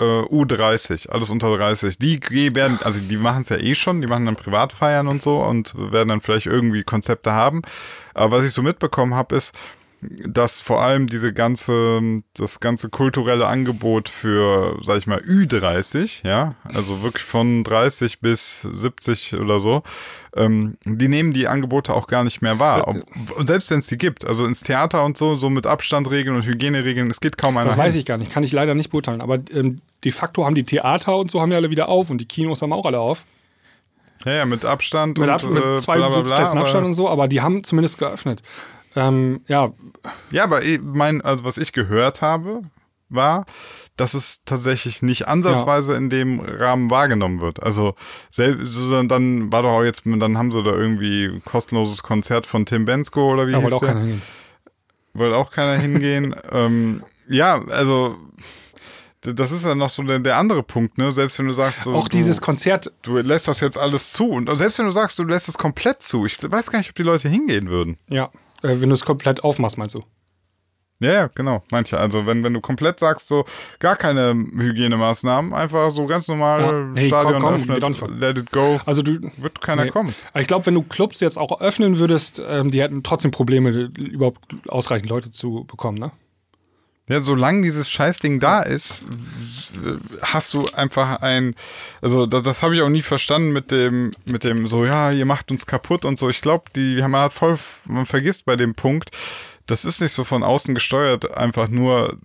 äh, 0.00 0.24
U30, 0.34 1.10
alles 1.10 1.30
unter 1.30 1.56
30. 1.56 1.98
Die 1.98 2.20
werden, 2.54 2.78
also 2.82 3.00
die 3.00 3.16
machen 3.16 3.42
es 3.42 3.50
ja 3.50 3.58
eh 3.58 3.74
schon, 3.74 4.00
die 4.00 4.06
machen 4.06 4.26
dann 4.26 4.36
Privatfeiern 4.36 5.06
und 5.06 5.22
so 5.22 5.42
und 5.42 5.74
werden 5.76 6.08
dann 6.08 6.20
vielleicht 6.20 6.46
irgendwie 6.46 6.82
Konzepte 6.82 7.32
haben. 7.32 7.62
Aber 8.14 8.38
was 8.38 8.44
ich 8.44 8.52
so 8.52 8.62
mitbekommen 8.62 9.14
habe, 9.14 9.36
ist, 9.36 9.54
dass 10.02 10.60
vor 10.60 10.82
allem 10.82 11.08
diese 11.08 11.32
ganze, 11.32 12.00
das 12.34 12.60
ganze 12.60 12.88
kulturelle 12.88 13.46
Angebot 13.46 14.08
für, 14.08 14.78
sag 14.82 14.98
ich 14.98 15.06
mal, 15.06 15.20
Ü30, 15.20 16.26
ja, 16.26 16.54
also 16.64 17.02
wirklich 17.02 17.24
von 17.24 17.64
30 17.64 18.20
bis 18.20 18.62
70 18.62 19.34
oder 19.34 19.60
so, 19.60 19.82
ähm, 20.34 20.78
die 20.84 21.08
nehmen 21.08 21.32
die 21.32 21.48
Angebote 21.48 21.94
auch 21.94 22.06
gar 22.06 22.24
nicht 22.24 22.40
mehr 22.40 22.58
wahr. 22.58 22.88
Ob, 22.88 22.96
und 23.36 23.46
selbst 23.46 23.70
wenn 23.70 23.80
es 23.80 23.88
die 23.88 23.98
gibt, 23.98 24.24
also 24.24 24.46
ins 24.46 24.60
Theater 24.62 25.04
und 25.04 25.18
so, 25.18 25.34
so 25.34 25.50
mit 25.50 25.66
Abstandregeln 25.66 26.34
und 26.36 26.46
Hygieneregeln, 26.46 27.10
es 27.10 27.20
geht 27.20 27.36
kaum 27.36 27.56
einer 27.56 27.68
Das 27.68 27.76
weiß 27.76 27.92
hin. 27.92 28.00
ich 28.00 28.06
gar 28.06 28.16
nicht, 28.16 28.32
kann 28.32 28.42
ich 28.42 28.52
leider 28.52 28.74
nicht 28.74 28.90
beurteilen. 28.90 29.20
Aber 29.20 29.38
ähm, 29.52 29.80
de 30.04 30.12
facto 30.12 30.46
haben 30.46 30.54
die 30.54 30.64
Theater 30.64 31.16
und 31.16 31.30
so 31.30 31.40
haben 31.42 31.50
ja 31.50 31.58
alle 31.58 31.70
wieder 31.70 31.88
auf 31.88 32.08
und 32.10 32.18
die 32.18 32.26
Kinos 32.26 32.62
haben 32.62 32.72
auch 32.72 32.86
alle 32.86 33.00
auf. 33.00 33.24
Ja, 34.24 34.32
ja, 34.32 34.44
mit 34.46 34.64
Abstand 34.64 35.18
Mit, 35.18 35.28
und 35.28 35.34
Ab 35.34 35.42
mit 35.44 35.62
äh, 35.62 35.76
zwei 35.78 35.96
bla, 35.96 36.08
bla, 36.08 36.18
Sitzplätzen 36.18 36.58
Abstand 36.58 36.86
und 36.86 36.92
so, 36.92 37.08
aber 37.08 37.26
die 37.26 37.40
haben 37.40 37.64
zumindest 37.64 37.98
geöffnet. 37.98 38.42
Ähm, 38.96 39.42
ja, 39.46 39.70
Ja, 40.30 40.44
aber 40.44 40.62
ich 40.62 40.80
mein, 40.82 41.20
also 41.20 41.44
was 41.44 41.58
ich 41.58 41.72
gehört 41.72 42.22
habe, 42.22 42.62
war, 43.08 43.44
dass 43.96 44.14
es 44.14 44.44
tatsächlich 44.44 45.02
nicht 45.02 45.28
ansatzweise 45.28 45.94
in 45.94 46.08
dem 46.08 46.40
Rahmen 46.40 46.90
wahrgenommen 46.90 47.40
wird. 47.40 47.62
Also 47.62 47.94
selbst 48.30 48.78
dann 49.08 49.52
war 49.52 49.62
doch 49.62 49.70
auch 49.70 49.82
jetzt, 49.82 50.02
dann 50.06 50.38
haben 50.38 50.50
sie 50.50 50.62
da 50.62 50.70
irgendwie 50.70 51.26
ein 51.26 51.44
kostenloses 51.44 52.02
Konzert 52.02 52.46
von 52.46 52.64
Tim 52.64 52.84
Bensko 52.84 53.32
oder 53.32 53.46
wie 53.46 53.52
da 53.52 53.58
hieß 53.58 53.64
wollte 53.64 53.76
auch 53.76 53.80
der? 53.80 53.88
keiner 53.88 54.00
hingehen. 54.00 54.22
Wollte 55.12 55.36
auch 55.36 55.50
keiner 55.50 55.82
hingehen. 55.82 56.34
ähm, 56.52 57.02
ja, 57.28 57.62
also 57.68 58.16
das 59.20 59.52
ist 59.52 59.64
ja 59.64 59.74
noch 59.74 59.90
so 59.90 60.02
der, 60.02 60.18
der 60.18 60.36
andere 60.38 60.62
Punkt, 60.62 60.96
ne? 60.96 61.12
Selbst 61.12 61.38
wenn 61.38 61.46
du 61.46 61.52
sagst, 61.52 61.84
so, 61.84 61.92
Auch 61.94 62.08
du, 62.08 62.16
dieses 62.16 62.40
Konzert, 62.40 62.90
du 63.02 63.18
lässt 63.18 63.48
das 63.48 63.60
jetzt 63.60 63.76
alles 63.76 64.12
zu 64.12 64.30
und 64.30 64.50
selbst 64.56 64.78
wenn 64.78 64.86
du 64.86 64.92
sagst, 64.92 65.18
du 65.18 65.24
lässt 65.24 65.48
es 65.48 65.58
komplett 65.58 66.02
zu, 66.02 66.24
ich 66.24 66.38
weiß 66.42 66.70
gar 66.70 66.78
nicht, 66.78 66.88
ob 66.88 66.96
die 66.96 67.02
Leute 67.02 67.28
hingehen 67.28 67.68
würden. 67.68 67.98
ja, 68.08 68.30
äh, 68.62 68.80
wenn 68.80 68.88
du 68.88 68.94
es 68.94 69.04
komplett 69.04 69.44
aufmachst, 69.44 69.78
meinst 69.78 69.94
du? 69.94 70.04
Ja, 71.02 71.12
ja, 71.12 71.30
genau, 71.34 71.62
manche. 71.72 71.98
Also 71.98 72.26
wenn, 72.26 72.44
wenn 72.44 72.52
du 72.52 72.60
komplett 72.60 73.00
sagst, 73.00 73.26
so 73.26 73.46
gar 73.78 73.96
keine 73.96 74.34
Hygienemaßnahmen, 74.34 75.54
einfach 75.54 75.88
so 75.90 76.04
ganz 76.04 76.28
normal 76.28 76.60
Ja. 76.60 76.90
Hey, 76.94 77.06
Stadion 77.08 77.40
komm, 77.40 77.66
komm, 77.66 77.92
öffnet, 77.94 78.20
let 78.20 78.36
it 78.36 78.52
go, 78.52 78.78
Also 78.84 79.00
du, 79.00 79.18
wird 79.38 79.62
keiner 79.62 79.84
nee. 79.84 79.90
kommen. 79.90 80.14
Ich 80.38 80.46
glaube, 80.46 80.66
wenn 80.66 80.74
du 80.74 80.82
Clubs 80.82 81.20
jetzt 81.20 81.38
auch 81.38 81.62
öffnen 81.62 81.98
würdest, 81.98 82.42
ähm, 82.46 82.70
die 82.70 82.82
hätten 82.82 83.02
trotzdem 83.02 83.30
Probleme, 83.30 83.70
überhaupt 83.70 84.40
ausreichend 84.68 85.08
Leute 85.08 85.30
zu 85.30 85.64
bekommen, 85.64 85.96
ne? 85.98 86.12
Ja, 87.10 87.20
solange 87.20 87.62
dieses 87.62 87.90
Scheißding 87.90 88.38
da 88.38 88.62
ist, 88.62 89.04
hast 90.22 90.54
du 90.54 90.64
einfach 90.76 91.20
ein, 91.22 91.56
also 92.00 92.24
das, 92.24 92.44
das 92.44 92.62
habe 92.62 92.76
ich 92.76 92.82
auch 92.82 92.88
nie 92.88 93.02
verstanden 93.02 93.52
mit 93.52 93.72
dem, 93.72 94.12
mit 94.26 94.44
dem 94.44 94.68
so, 94.68 94.84
ja, 94.84 95.10
ihr 95.10 95.24
macht 95.24 95.50
uns 95.50 95.66
kaputt 95.66 96.04
und 96.04 96.20
so. 96.20 96.30
Ich 96.30 96.40
glaube, 96.40 96.66
die, 96.76 97.02
man 97.02 97.14
hat 97.14 97.32
voll, 97.32 97.58
man 97.86 98.06
vergisst 98.06 98.44
bei 98.44 98.54
dem 98.54 98.76
Punkt, 98.76 99.10
das 99.66 99.84
ist 99.84 100.00
nicht 100.00 100.12
so 100.12 100.22
von 100.22 100.44
außen 100.44 100.72
gesteuert, 100.72 101.36
einfach 101.36 101.68
nur 101.68 102.16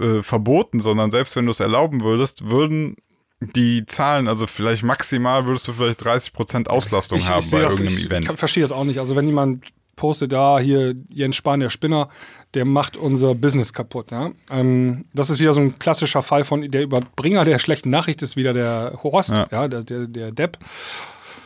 äh, 0.00 0.22
verboten, 0.22 0.80
sondern 0.80 1.10
selbst 1.10 1.36
wenn 1.36 1.44
du 1.44 1.50
es 1.50 1.60
erlauben 1.60 2.00
würdest, 2.00 2.48
würden 2.48 2.96
die 3.40 3.84
Zahlen, 3.84 4.26
also 4.26 4.46
vielleicht 4.46 4.84
maximal 4.84 5.44
würdest 5.44 5.68
du 5.68 5.74
vielleicht 5.74 6.02
30% 6.02 6.66
Auslastung 6.68 7.22
haben 7.28 7.42
seh 7.42 7.56
bei 7.56 7.62
das, 7.62 7.74
irgendeinem 7.74 7.98
ich, 7.98 8.06
Event. 8.06 8.30
Ich 8.30 8.38
verstehe 8.38 8.62
das 8.62 8.72
auch 8.72 8.84
nicht. 8.84 9.00
Also 9.00 9.16
wenn 9.16 9.26
jemand 9.26 9.66
postet, 10.00 10.32
da 10.32 10.58
hier 10.58 10.94
Jens 11.10 11.36
Spahn, 11.36 11.60
der 11.60 11.68
Spinner, 11.68 12.08
der 12.54 12.64
macht 12.64 12.96
unser 12.96 13.34
Business 13.34 13.74
kaputt. 13.74 14.10
Ja? 14.10 14.30
Ähm, 14.50 15.04
das 15.12 15.28
ist 15.28 15.40
wieder 15.40 15.52
so 15.52 15.60
ein 15.60 15.78
klassischer 15.78 16.22
Fall 16.22 16.42
von 16.42 16.62
der 16.62 16.82
Überbringer 16.82 17.44
der 17.44 17.58
schlechten 17.58 17.90
Nachricht 17.90 18.22
ist 18.22 18.34
wieder 18.34 18.54
der 18.54 18.98
Horst, 19.02 19.30
ja. 19.30 19.46
Ja. 19.52 19.68
der, 19.68 19.84
der, 19.84 20.06
der 20.06 20.32
Depp. 20.32 20.58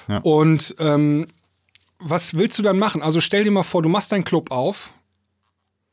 Ja. 0.07 0.19
Und 0.19 0.77
ähm, 0.79 1.27
was 1.99 2.35
willst 2.35 2.57
du 2.59 2.63
dann 2.63 2.79
machen? 2.79 3.03
Also 3.03 3.21
stell 3.21 3.43
dir 3.43 3.51
mal 3.51 3.65
vor, 3.65 3.83
du 3.83 3.89
machst 3.89 4.13
deinen 4.13 4.25
Club 4.25 4.53
auf 4.53 4.95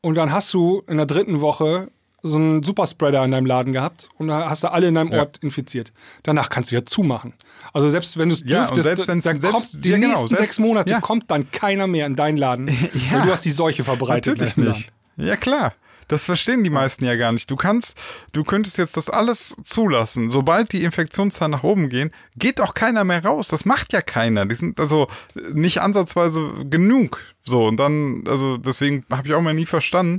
und 0.00 0.14
dann 0.14 0.30
hast 0.30 0.54
du 0.54 0.84
in 0.86 0.98
der 0.98 1.06
dritten 1.06 1.40
Woche 1.40 1.90
so 2.22 2.36
einen 2.36 2.62
Superspreader 2.62 3.24
in 3.24 3.32
deinem 3.32 3.46
Laden 3.46 3.72
gehabt 3.72 4.08
und 4.16 4.28
da 4.28 4.48
hast 4.48 4.62
du 4.62 4.70
alle 4.70 4.88
in 4.88 4.94
deinem 4.94 5.12
Ja. 5.12 5.20
Ort 5.20 5.38
infiziert. 5.42 5.92
Danach 6.22 6.48
kannst 6.50 6.70
du 6.70 6.76
wieder 6.76 6.86
zumachen. 6.86 7.34
Also 7.72 7.90
selbst 7.90 8.16
wenn 8.16 8.28
du 8.28 8.34
es 8.34 8.44
Ja, 8.46 8.58
dürftest, 8.66 8.84
selbst 8.84 9.08
dann 9.08 9.20
selbst- 9.22 9.50
kommt 9.50 9.84
die 9.84 9.90
ja, 9.90 9.96
genau, 9.96 10.08
nächsten 10.10 10.28
selbst- 10.28 10.44
sechs 10.46 10.58
Monate 10.60 10.90
ja. 10.92 11.00
kommt 11.00 11.30
dann 11.30 11.50
keiner 11.50 11.86
mehr 11.86 12.06
in 12.06 12.14
deinen 12.16 12.36
Laden, 12.36 12.68
weil 13.12 13.22
du 13.22 13.30
hast 13.32 13.44
die 13.44 13.50
Seuche 13.50 13.82
verbreitet. 13.84 14.38
Natürlich 14.38 14.56
nicht. 14.56 14.92
Ja, 15.16 15.36
klar. 15.36 15.74
Das 16.08 16.26
verstehen 16.26 16.62
die 16.62 16.68
meisten 16.70 17.04
ja 17.06 17.16
gar 17.16 17.32
nicht. 17.32 17.50
Du 17.50 17.56
kannst, 17.56 17.96
du 18.32 18.44
könntest 18.44 18.76
jetzt 18.76 18.96
das 18.98 19.08
alles 19.08 19.56
zulassen. 19.64 20.30
Sobald 20.30 20.72
die 20.72 20.82
Infektionszahlen 20.84 21.52
nach 21.52 21.62
oben 21.62 21.88
gehen, 21.88 22.10
geht 22.36 22.60
auch 22.60 22.74
keiner 22.74 23.04
mehr 23.04 23.24
raus. 23.24 23.48
Das 23.48 23.64
macht 23.64 23.92
ja 23.94 24.02
keiner. 24.02 24.44
Die 24.44 24.54
sind 24.54 24.78
also 24.78 25.06
nicht 25.54 25.80
ansatzweise 25.80 26.50
genug. 26.68 27.22
So, 27.44 27.64
und 27.66 27.78
dann, 27.78 28.24
also 28.28 28.58
deswegen 28.58 29.06
habe 29.10 29.26
ich 29.28 29.32
auch 29.34 29.40
mal 29.40 29.54
nie 29.54 29.64
verstanden, 29.64 30.18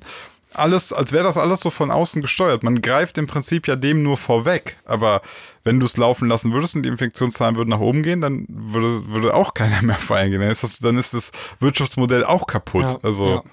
alles, 0.54 0.94
als 0.94 1.12
wäre 1.12 1.24
das 1.24 1.38
alles 1.38 1.62
so 1.62 1.70
von 1.70 1.92
außen 1.92 2.22
gesteuert. 2.22 2.64
Man 2.64 2.82
greift 2.82 3.18
im 3.18 3.28
Prinzip 3.28 3.68
ja 3.68 3.76
dem 3.76 4.04
nur 4.04 4.18
vorweg. 4.18 4.78
Aber 4.86 5.22
wenn 5.64 5.80
du 5.80 5.86
es 5.86 5.98
laufen 5.98 6.28
lassen 6.28 6.52
würdest 6.52 6.76
und 6.76 6.84
die 6.84 6.90
Infektionszahlen 6.90 7.56
würden 7.56 7.70
nach 7.70 7.80
oben 7.80 8.04
gehen, 8.04 8.22
dann 8.22 8.46
würde, 8.50 9.08
würde 9.08 9.34
auch 9.34 9.54
keiner 9.54 9.82
mehr 9.82 9.96
feiern 9.96 10.32
gehen. 10.32 10.42
Dann 10.42 10.50
ist 10.50 10.64
das, 10.64 10.78
dann 10.80 10.98
ist 10.98 11.14
das 11.14 11.32
Wirtschaftsmodell 11.60 12.24
auch 12.24 12.48
kaputt. 12.48 12.84
Ja, 12.84 13.00
also 13.02 13.44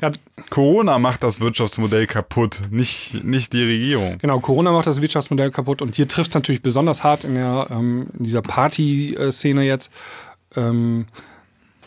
ja. 0.00 0.10
ja, 0.10 0.12
Corona 0.50 0.98
macht 0.98 1.22
das 1.22 1.40
Wirtschaftsmodell 1.40 2.06
kaputt, 2.06 2.62
nicht, 2.70 3.24
nicht 3.24 3.52
die 3.52 3.64
Regierung. 3.64 4.18
genau, 4.18 4.40
Corona 4.40 4.72
macht 4.72 4.86
das 4.86 5.00
Wirtschaftsmodell 5.00 5.50
kaputt 5.50 5.80
und 5.80 5.94
hier 5.94 6.08
trifft 6.08 6.30
es 6.30 6.34
natürlich 6.34 6.62
besonders 6.62 7.02
hart 7.02 7.24
in, 7.24 7.34
der, 7.34 7.68
ähm, 7.70 8.08
in 8.18 8.24
dieser 8.24 8.42
Party-Szene 8.42 9.62
jetzt. 9.62 9.90
Ähm, 10.56 11.06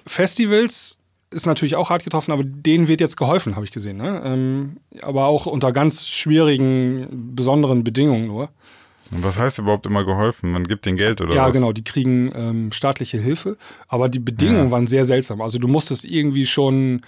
Festivals 0.05 0.97
ist 1.31 1.45
natürlich 1.45 1.75
auch 1.75 1.89
hart 1.89 2.03
getroffen, 2.03 2.31
aber 2.31 2.43
denen 2.43 2.87
wird 2.87 3.01
jetzt 3.01 3.17
geholfen, 3.17 3.55
habe 3.55 3.65
ich 3.65 3.71
gesehen. 3.71 3.97
Ne? 3.97 4.21
Ähm, 4.23 4.77
aber 5.01 5.25
auch 5.25 5.45
unter 5.45 5.71
ganz 5.71 6.07
schwierigen, 6.07 7.07
besonderen 7.35 7.83
Bedingungen 7.83 8.27
nur. 8.27 8.49
Und 9.11 9.23
was 9.23 9.39
heißt 9.39 9.59
überhaupt 9.59 9.85
immer 9.85 10.03
geholfen? 10.03 10.51
Man 10.51 10.65
gibt 10.67 10.85
denen 10.85 10.97
Geld 10.97 11.21
oder 11.21 11.33
Ja, 11.35 11.47
was? 11.47 11.53
genau, 11.53 11.71
die 11.71 11.83
kriegen 11.83 12.31
ähm, 12.35 12.71
staatliche 12.71 13.17
Hilfe, 13.17 13.57
aber 13.87 14.09
die 14.09 14.19
Bedingungen 14.19 14.65
Ja. 14.65 14.71
waren 14.71 14.87
sehr 14.87 15.05
seltsam. 15.05 15.41
Also 15.41 15.59
du 15.59 15.67
musstest 15.67 16.05
irgendwie 16.05 16.45
schon 16.45 17.01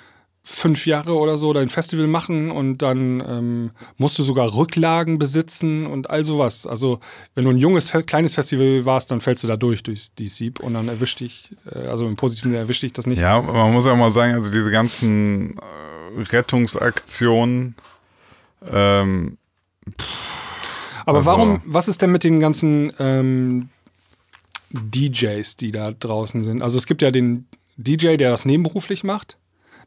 fünf 0.44 0.86
Jahre 0.88 1.16
oder 1.16 1.38
so 1.38 1.54
dein 1.54 1.70
Festival 1.70 2.08
machen 2.08 2.50
und 2.50 2.80
dann 2.80 3.20
ähm, 3.28 3.72
musst 3.98 4.18
du 4.18 4.24
sogar 4.24 4.54
Rücklagen 4.56 5.20
besitzen 5.20 5.86
und 5.86 6.10
all 6.10 6.24
sowas. 6.24 6.66
Also 6.66 7.00
wenn 7.36 7.44
du 7.46 7.52
ein 7.52 7.58
junges, 7.58 7.92
kleines 8.08 8.34
Festival 8.36 8.86
warst, 8.86 9.12
dann 9.12 9.22
fällst 9.22 9.44
du 9.44 9.48
da 9.48 9.58
durch, 9.58 9.84
durch 9.84 10.14
die 10.16 10.28
Sieb 10.28 10.60
und 10.60 10.74
dann 10.74 10.88
erwischt 10.88 11.20
dich, 11.20 11.52
äh, 11.72 11.88
also 11.88 12.08
im 12.08 12.16
Positiven 12.16 12.52
Sinne 12.52 12.64
erwischt 12.64 12.82
dich 12.84 12.94
das 12.94 13.06
nicht. 13.06 13.20
Ja, 13.20 13.42
man 13.42 13.74
muss 13.74 13.86
ja 13.86 13.94
mal 13.96 14.10
sagen, 14.10 14.34
also 14.34 14.50
diese 14.50 14.72
ganzen 14.72 15.58
äh, 15.58 16.22
Rettungsaktionen, 16.22 17.76
ähm, 18.72 19.38
Aber 21.06 21.20
Also- 21.20 21.26
warum, 21.30 21.62
was 21.66 21.88
ist 21.88 22.02
denn 22.02 22.12
mit 22.12 22.24
den 22.24 22.40
ganzen 22.40 22.92
ähm, 23.00 23.70
DJs, 24.72 25.56
die 25.58 25.72
da 25.72 25.92
draußen 25.92 26.44
sind? 26.44 26.62
Also 26.62 26.78
es 26.78 26.86
gibt 26.86 27.02
ja 27.02 27.12
den 27.12 27.48
DJ, 27.78 28.18
der 28.18 28.30
das 28.32 28.46
nebenberuflich 28.46 29.04
macht. 29.04 29.38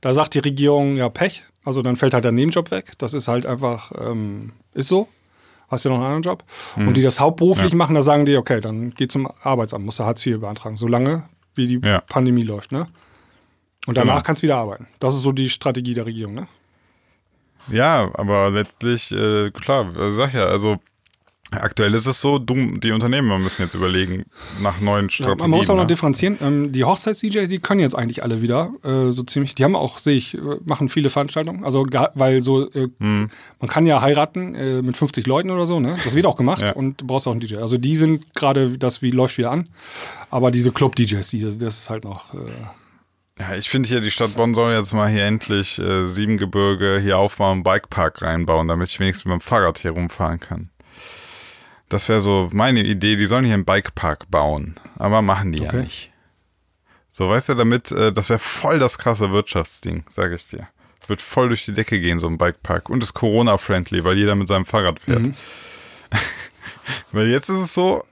Da 0.02 0.12
sagt 0.12 0.34
die 0.34 0.40
Regierung, 0.40 0.96
ja, 0.96 1.08
Pech. 1.08 1.42
Also 1.64 1.80
dann 1.80 1.96
fällt 1.96 2.12
halt 2.12 2.24
der 2.24 2.32
Nebenjob 2.32 2.70
weg. 2.70 2.92
Das 2.98 3.14
ist 3.14 3.28
halt 3.28 3.46
einfach, 3.46 3.92
ähm, 3.98 4.52
ist 4.74 4.88
so. 4.88 5.08
Hast 5.68 5.84
ja 5.84 5.90
noch 5.90 5.98
einen 5.98 6.06
anderen 6.06 6.22
Job. 6.22 6.44
Und 6.76 6.94
die 6.98 7.02
das 7.02 7.18
hauptberuflich 7.18 7.70
Ja. 7.70 7.76
machen, 7.78 7.94
da 7.94 8.02
sagen 8.02 8.26
die, 8.26 8.36
okay, 8.36 8.60
dann 8.60 8.90
geh 8.90 9.08
zum 9.08 9.26
Arbeitsamt, 9.42 9.86
musst 9.86 10.00
du 10.00 10.04
Hartz 10.04 10.26
IV 10.26 10.38
beantragen, 10.40 10.76
solange 10.76 11.22
wie 11.54 11.66
die 11.66 11.80
Ja. 11.86 12.00
Pandemie 12.02 12.42
läuft, 12.42 12.72
ne? 12.72 12.88
Und 13.86 13.96
danach 13.96 14.14
Genau. 14.16 14.22
kannst 14.26 14.42
du 14.42 14.44
wieder 14.44 14.58
arbeiten. 14.58 14.86
Das 15.00 15.14
ist 15.14 15.22
so 15.22 15.32
die 15.32 15.48
Strategie 15.48 15.94
der 15.94 16.04
Regierung, 16.06 16.34
ne? 16.34 16.46
ja, 17.70 18.10
aber 18.14 18.50
letztlich, 18.50 19.12
äh, 19.12 19.50
klar, 19.52 19.86
sag 20.10 20.34
ja, 20.34 20.46
also 20.46 20.78
aktuell 21.52 21.94
ist 21.94 22.06
es 22.06 22.20
so, 22.20 22.38
du, 22.38 22.78
die 22.78 22.92
Unternehmer 22.92 23.38
müssen 23.38 23.62
jetzt 23.62 23.74
überlegen 23.74 24.24
nach 24.60 24.80
neuen 24.80 25.06
Ja, 25.06 25.10
Strategien. 25.10 25.50
man 25.50 25.58
muss 25.58 25.68
auch 25.70 25.74
noch 25.76 25.82
ne? 25.82 25.86
differenzieren. 25.88 26.38
Ähm, 26.40 26.72
die 26.72 26.84
Hochzeits-DJ, 26.84 27.46
die 27.46 27.58
können 27.58 27.80
jetzt 27.80 27.94
eigentlich 27.96 28.22
alle 28.22 28.42
wieder 28.42 28.72
äh, 28.84 29.10
so 29.12 29.22
ziemlich. 29.22 29.54
Die 29.54 29.64
haben 29.64 29.76
auch, 29.76 29.98
sehe 29.98 30.16
ich, 30.16 30.36
äh, 30.36 30.40
machen 30.64 30.88
viele 30.88 31.10
Veranstaltungen. 31.10 31.64
Also, 31.64 31.86
weil 32.14 32.40
so, 32.40 32.70
äh, 32.70 32.88
Hm. 32.98 33.28
man 33.60 33.68
kann 33.68 33.86
ja 33.86 34.00
heiraten 34.00 34.54
äh, 34.54 34.82
mit 34.82 34.96
50 34.96 35.26
Leuten 35.26 35.50
oder 35.50 35.66
so, 35.66 35.80
ne? 35.80 35.96
Das 36.04 36.14
wird 36.14 36.26
auch 36.26 36.36
gemacht 36.36 36.62
Ja. 36.62 36.72
und 36.72 37.00
du 37.00 37.06
brauchst 37.06 37.26
auch 37.26 37.32
einen 37.32 37.40
DJ. 37.40 37.56
Also, 37.56 37.78
die 37.78 37.96
sind 37.96 38.34
gerade, 38.34 38.78
das 38.78 39.02
wie, 39.02 39.10
läuft 39.10 39.38
wieder 39.38 39.50
an. 39.50 39.68
Aber 40.30 40.50
diese 40.50 40.72
Club-DJs, 40.72 41.28
die, 41.30 41.40
das 41.58 41.78
ist 41.80 41.90
halt 41.90 42.04
noch. 42.04 42.32
Äh, 42.34 42.38
Ja, 43.40 43.54
ich 43.56 43.68
finde 43.70 43.88
hier, 43.88 44.00
die 44.02 44.10
Stadt 44.10 44.34
Bonn 44.34 44.54
soll 44.54 44.72
jetzt 44.74 44.92
mal 44.92 45.08
hier 45.08 45.24
endlich 45.24 45.78
äh, 45.78 46.06
Siebengebirge 46.06 47.00
hier 47.02 47.16
aufbauen, 47.18 47.52
einen 47.54 47.62
Bikepark 47.62 48.20
reinbauen, 48.22 48.68
damit 48.68 48.90
ich 48.90 49.00
wenigstens 49.00 49.24
mit 49.24 49.32
dem 49.32 49.40
Fahrrad 49.40 49.78
hier 49.78 49.92
rumfahren 49.92 50.38
kann. 50.38 50.68
Das 51.92 52.08
wäre 52.08 52.20
so 52.20 52.48
meine 52.52 52.82
Idee, 52.82 53.16
die 53.16 53.26
sollen 53.26 53.44
hier 53.44 53.54
einen 53.54 53.64
Bikepark 53.66 54.30
bauen, 54.30 54.76
aber 54.96 55.20
machen 55.20 55.52
die 55.52 55.62
ja 55.62 55.68
Okay. 55.68 55.82
nicht. 55.82 56.10
So, 57.10 57.28
weißt 57.28 57.50
du, 57.50 57.54
damit, 57.54 57.92
äh, 57.92 58.10
das 58.12 58.30
wäre 58.30 58.38
voll 58.38 58.78
das 58.78 58.96
krasse 58.96 59.30
Wirtschaftsding, 59.30 60.04
sage 60.08 60.34
ich 60.36 60.48
dir. 60.48 60.68
Wird 61.06 61.20
voll 61.20 61.48
durch 61.48 61.66
die 61.66 61.74
Decke 61.74 62.00
gehen, 62.00 62.18
so 62.20 62.26
ein 62.28 62.38
Bikepark. 62.38 62.88
Und 62.88 63.02
ist 63.02 63.12
Corona-friendly, 63.12 64.02
weil 64.04 64.16
jeder 64.16 64.34
mit 64.34 64.48
seinem 64.48 64.64
Fahrrad 64.64 65.00
fährt. 65.00 65.26
Mhm. 65.26 65.34
weil 67.12 67.28
jetzt 67.28 67.50
ist 67.50 67.58
es 67.58 67.74
so, 67.74 68.04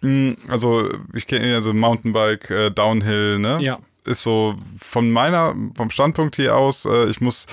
mh, 0.00 0.34
also 0.48 0.88
ich 1.14 1.28
kenne 1.28 1.48
ja 1.48 1.60
so 1.60 1.72
Mountainbike, 1.72 2.50
äh, 2.50 2.70
Downhill, 2.70 3.38
ne? 3.38 3.58
Ja. 3.60 3.78
Ist 4.04 4.22
so 4.24 4.56
von 4.80 5.12
meiner, 5.12 5.54
vom 5.76 5.90
Standpunkt 5.90 6.34
hier 6.34 6.56
aus, 6.56 6.86
äh, 6.86 7.04
ich 7.06 7.20
muss, 7.20 7.46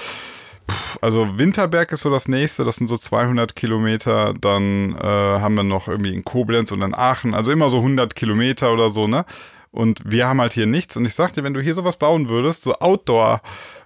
also 1.02 1.38
Winterberg 1.38 1.92
ist 1.92 2.02
so 2.02 2.10
das 2.10 2.28
nächste, 2.28 2.66
das 2.66 2.78
sind 2.78 2.88
so 2.88 2.98
200 2.98 3.56
Kilometer, 3.56 4.34
dann 4.34 4.96
äh, 4.96 5.04
haben 5.04 5.56
wir 5.56 5.64
noch 5.64 5.88
irgendwie 5.88 6.14
in 6.14 6.24
Koblenz 6.24 6.72
und 6.72 6.82
in 6.82 6.96
Aachen, 6.96 7.34
also 7.34 7.52
immer 7.52 7.70
so 7.70 7.78
100 7.78 8.16
Kilometer 8.16 8.74
oder 8.74 8.90
so, 8.90 9.08
ne? 9.08 9.26
Und 9.72 10.00
wir 10.06 10.28
haben 10.28 10.40
halt 10.40 10.54
hier 10.54 10.68
nichts. 10.68 10.96
Und 10.96 11.06
ich 11.06 11.14
sag 11.14 11.34
dir, 11.34 11.44
wenn 11.44 11.54
du 11.54 11.60
hier 11.60 11.74
sowas 11.74 11.98
bauen 11.98 12.30
würdest, 12.30 12.64
so 12.64 12.76
Outdoor, 12.76 13.42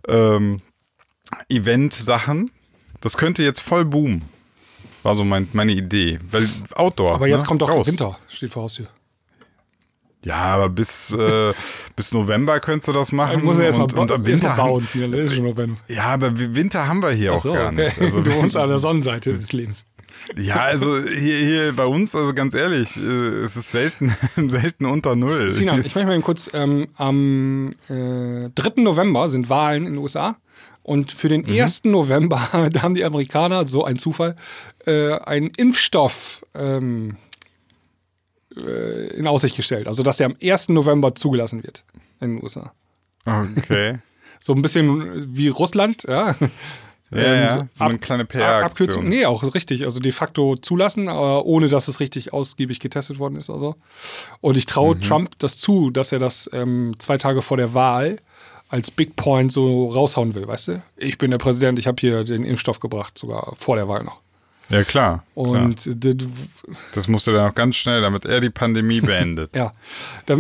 ähm, 0.07 0.57
das 3.01 3.17
könnte 3.17 3.41
jetzt 3.41 3.59
voll 3.59 3.86
boomen. 3.86 4.23
War 5.01 5.15
so 5.15 5.23
mein, 5.23 5.47
meine 5.53 5.71
Idee. 5.71 6.19
Weil 6.30 6.47
Outdoor. 6.75 7.15
aber 7.15 7.27
jetzt 7.27 7.41
ne? 7.41 7.47
kommt 7.47 7.61
doch 7.63 7.69
Raus. 7.69 7.88
Winter, 7.88 8.17
steht 8.27 8.51
vor 8.51 8.63
Haustür. 8.63 8.88
Ja, 10.24 10.36
aber 10.36 10.67
bis, 10.70 11.11
äh, 11.13 11.53
bis 11.95 12.11
November 12.13 12.59
könntest 12.59 12.89
du 12.89 12.93
das 12.93 13.11
machen. 13.13 13.38
Ich 13.39 13.43
muss 13.43 13.57
ja 13.57 13.63
erst 13.63 13.78
mal, 13.78 13.86
und, 13.86 13.95
ba 13.95 14.01
und 14.15 14.26
Winter 14.26 14.53
bauen 14.55 14.86
ziehen, 14.86 15.09
dann 15.11 15.20
ist 15.22 15.34
schon 15.34 15.45
November. 15.45 15.78
Ja, 15.88 16.05
aber 16.07 16.38
wi- 16.38 16.55
Winter 16.55 16.88
haben 16.88 17.01
wir 17.01 17.11
hier 17.11 17.34
auch 17.34 17.41
So, 17.41 17.53
gar 17.53 17.72
okay. 17.72 17.86
nicht. 17.86 18.01
Also, 18.01 18.22
du 18.24 18.34
wohnst 18.36 18.57
an 18.57 18.67
der 18.70 18.80
Sonnenseite 18.80 19.38
des 19.38 19.53
Lebens. 19.53 19.86
ja, 20.36 20.57
also 20.57 20.97
hier, 21.01 21.38
hier 21.38 21.74
bei 21.74 21.86
uns, 21.86 22.13
also 22.15 22.34
ganz 22.34 22.53
ehrlich, 22.53 22.97
äh, 22.97 22.99
es 23.43 23.55
ist 23.55 23.72
selten, 23.72 24.13
selten 24.49 24.86
unter 24.88 25.15
Null. 25.15 25.49
Sinan, 25.49 25.80
ich 25.80 25.86
möchte 25.95 26.05
mal 26.05 26.13
eben 26.15 26.24
kurz, 26.24 26.49
ähm, 26.53 26.89
am 26.97 27.72
äh, 27.88 28.49
3. 28.53 28.82
November 28.82 29.30
sind 29.30 29.49
Wahlen 29.49 29.86
in 29.86 29.93
den 29.93 30.01
USA. 30.01 30.36
Und 30.84 31.11
für 31.13 31.28
Mhm. 31.30 31.43
den 31.45 31.61
1. 31.61 31.84
November, 31.86 32.41
da 32.74 32.82
haben 32.82 32.95
die 32.95 33.05
Amerikaner, 33.05 33.67
so 33.67 33.86
ein 33.86 33.97
Zufall, 33.97 34.36
äh, 34.86 35.13
einen 35.20 35.51
Impfstoff 35.55 36.43
ähm, 36.55 37.15
äh, 38.68 39.07
in 39.16 39.28
Aussicht 39.28 39.55
gestellt. 39.55 39.88
Also, 39.88 40.03
dass 40.03 40.18
der 40.18 40.28
am 40.28 40.36
1. 40.41 40.70
November 40.70 41.16
zugelassen 41.16 41.64
wird 41.64 41.84
in 42.20 42.36
den 42.36 42.43
USA. 42.43 42.72
Okay. 43.26 43.99
So 44.41 44.53
ein 44.53 44.62
bisschen 44.62 45.36
wie 45.36 45.49
Russland, 45.49 46.03
ja. 46.07 46.34
Ja, 47.12 47.22
ja, 47.22 47.68
so 47.74 47.84
eine 47.84 47.97
kleine 47.97 48.24
PR-Aktion. 48.24 48.64
Abkürzung. 48.64 49.10
Nee, 49.10 49.26
auch 49.26 49.53
richtig. 49.53 49.84
Also 49.84 49.99
de 49.99 50.14
facto 50.14 50.55
zulassen, 50.55 51.10
aber 51.10 51.45
ohne 51.45 51.68
dass 51.68 51.89
es 51.89 51.99
richtig 51.99 52.32
ausgiebig 52.32 52.80
getestet 52.80 53.20
worden 53.20 53.36
ist 53.36 53.49
oder 53.49 53.60
so. 53.60 53.76
Und 54.39 54.55
ich 54.55 54.66
traue 54.66 54.95
Mhm. 54.95 55.01
Trump 55.01 55.32
das 55.39 55.57
zu, 55.57 55.89
dass 55.91 56.14
er 56.14 56.20
das 56.20 56.49
ähm, 56.53 56.93
zwei 56.99 57.18
Tage 57.18 57.41
vor 57.41 57.57
der 57.57 57.74
Wahl 57.74 58.20
als 58.70 58.91
Big 58.91 59.18
Point 59.18 59.51
so 59.51 59.89
raushauen 59.89 60.36
will, 60.36 60.47
weißt 60.47 60.70
du? 60.70 60.84
Ich 60.95 61.18
bin 61.18 61.32
der 61.32 61.38
Präsident, 61.38 61.78
ich 61.80 61.88
habe 61.88 61.97
hier 61.99 62.24
den 62.24 62.45
Impfstoff 62.45 62.80
gebracht, 62.80 63.18
sogar 63.18 63.55
vor 63.57 63.76
der 63.76 63.89
Wahl 63.89 64.05
noch. 64.05 64.22
Ja, 64.70 64.84
klar. 64.84 65.24
klar. 65.34 65.45
Und 65.65 65.86
d- 65.86 66.13
d- 66.13 66.26
Das 66.93 67.07
musste 67.07 67.32
dann 67.32 67.49
auch 67.49 67.55
ganz 67.55 67.76
schnell, 67.76 68.01
damit 68.01 68.26
er 68.26 68.39
die 68.39 68.49
Pandemie 68.51 69.01
beendet. 69.01 69.55
ja, 69.55 69.72
äh, 70.28 70.36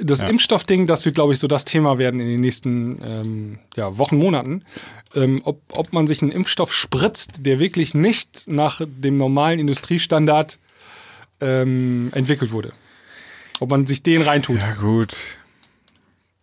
das 0.00 0.20
Ja. 0.22 0.28
Impfstoffding, 0.28 0.86
das 0.86 1.04
wird, 1.04 1.14
glaube 1.16 1.32
ich, 1.34 1.38
so 1.38 1.46
das 1.48 1.64
Thema 1.64 1.98
werden 1.98 2.18
in 2.20 2.28
den 2.28 2.40
nächsten 2.40 3.00
ähm, 3.02 3.58
ja, 3.76 3.96
Wochen, 3.98 4.16
Monaten. 4.16 4.64
Ähm, 5.14 5.42
ob, 5.44 5.60
ob 5.76 5.92
man 5.92 6.06
sich 6.06 6.22
einen 6.22 6.30
Impfstoff 6.32 6.72
spritzt, 6.72 7.46
der 7.46 7.58
wirklich 7.60 7.94
nicht 7.94 8.44
nach 8.48 8.80
dem 8.84 9.16
normalen 9.16 9.58
Industriestandard 9.60 10.58
ähm, 11.40 12.10
entwickelt 12.14 12.52
wurde. 12.52 12.72
Ob 13.60 13.70
man 13.70 13.86
sich 13.86 14.02
den 14.02 14.22
reintut. 14.22 14.60
Ja, 14.62 14.74
gut. 14.74 15.14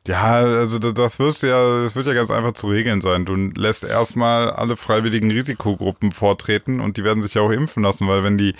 Ja, 0.08 0.34
also 0.34 0.80
da- 0.80 0.92
das 0.92 1.20
wirst 1.20 1.44
ja, 1.44 1.84
das 1.84 1.96
wird 1.96 2.08
ja 2.08 2.14
ganz 2.14 2.32
einfach 2.32 2.54
zu 2.54 2.68
regeln 2.68 3.02
sein. 3.02 3.26
Du 3.26 3.36
lässt 3.36 3.84
erstmal 3.84 4.50
alle 4.50 4.76
freiwilligen 4.76 5.30
Risikogruppen 5.30 6.12
vortreten 6.12 6.80
und 6.80 6.98
die 6.98 7.04
werden 7.04 7.22
sich 7.22 7.36
ja 7.36 7.42
auch 7.44 7.52
impfen 7.52 7.84
lassen, 7.84 8.08
weil 8.08 8.24
wenn 8.24 8.38
die, 8.38 8.56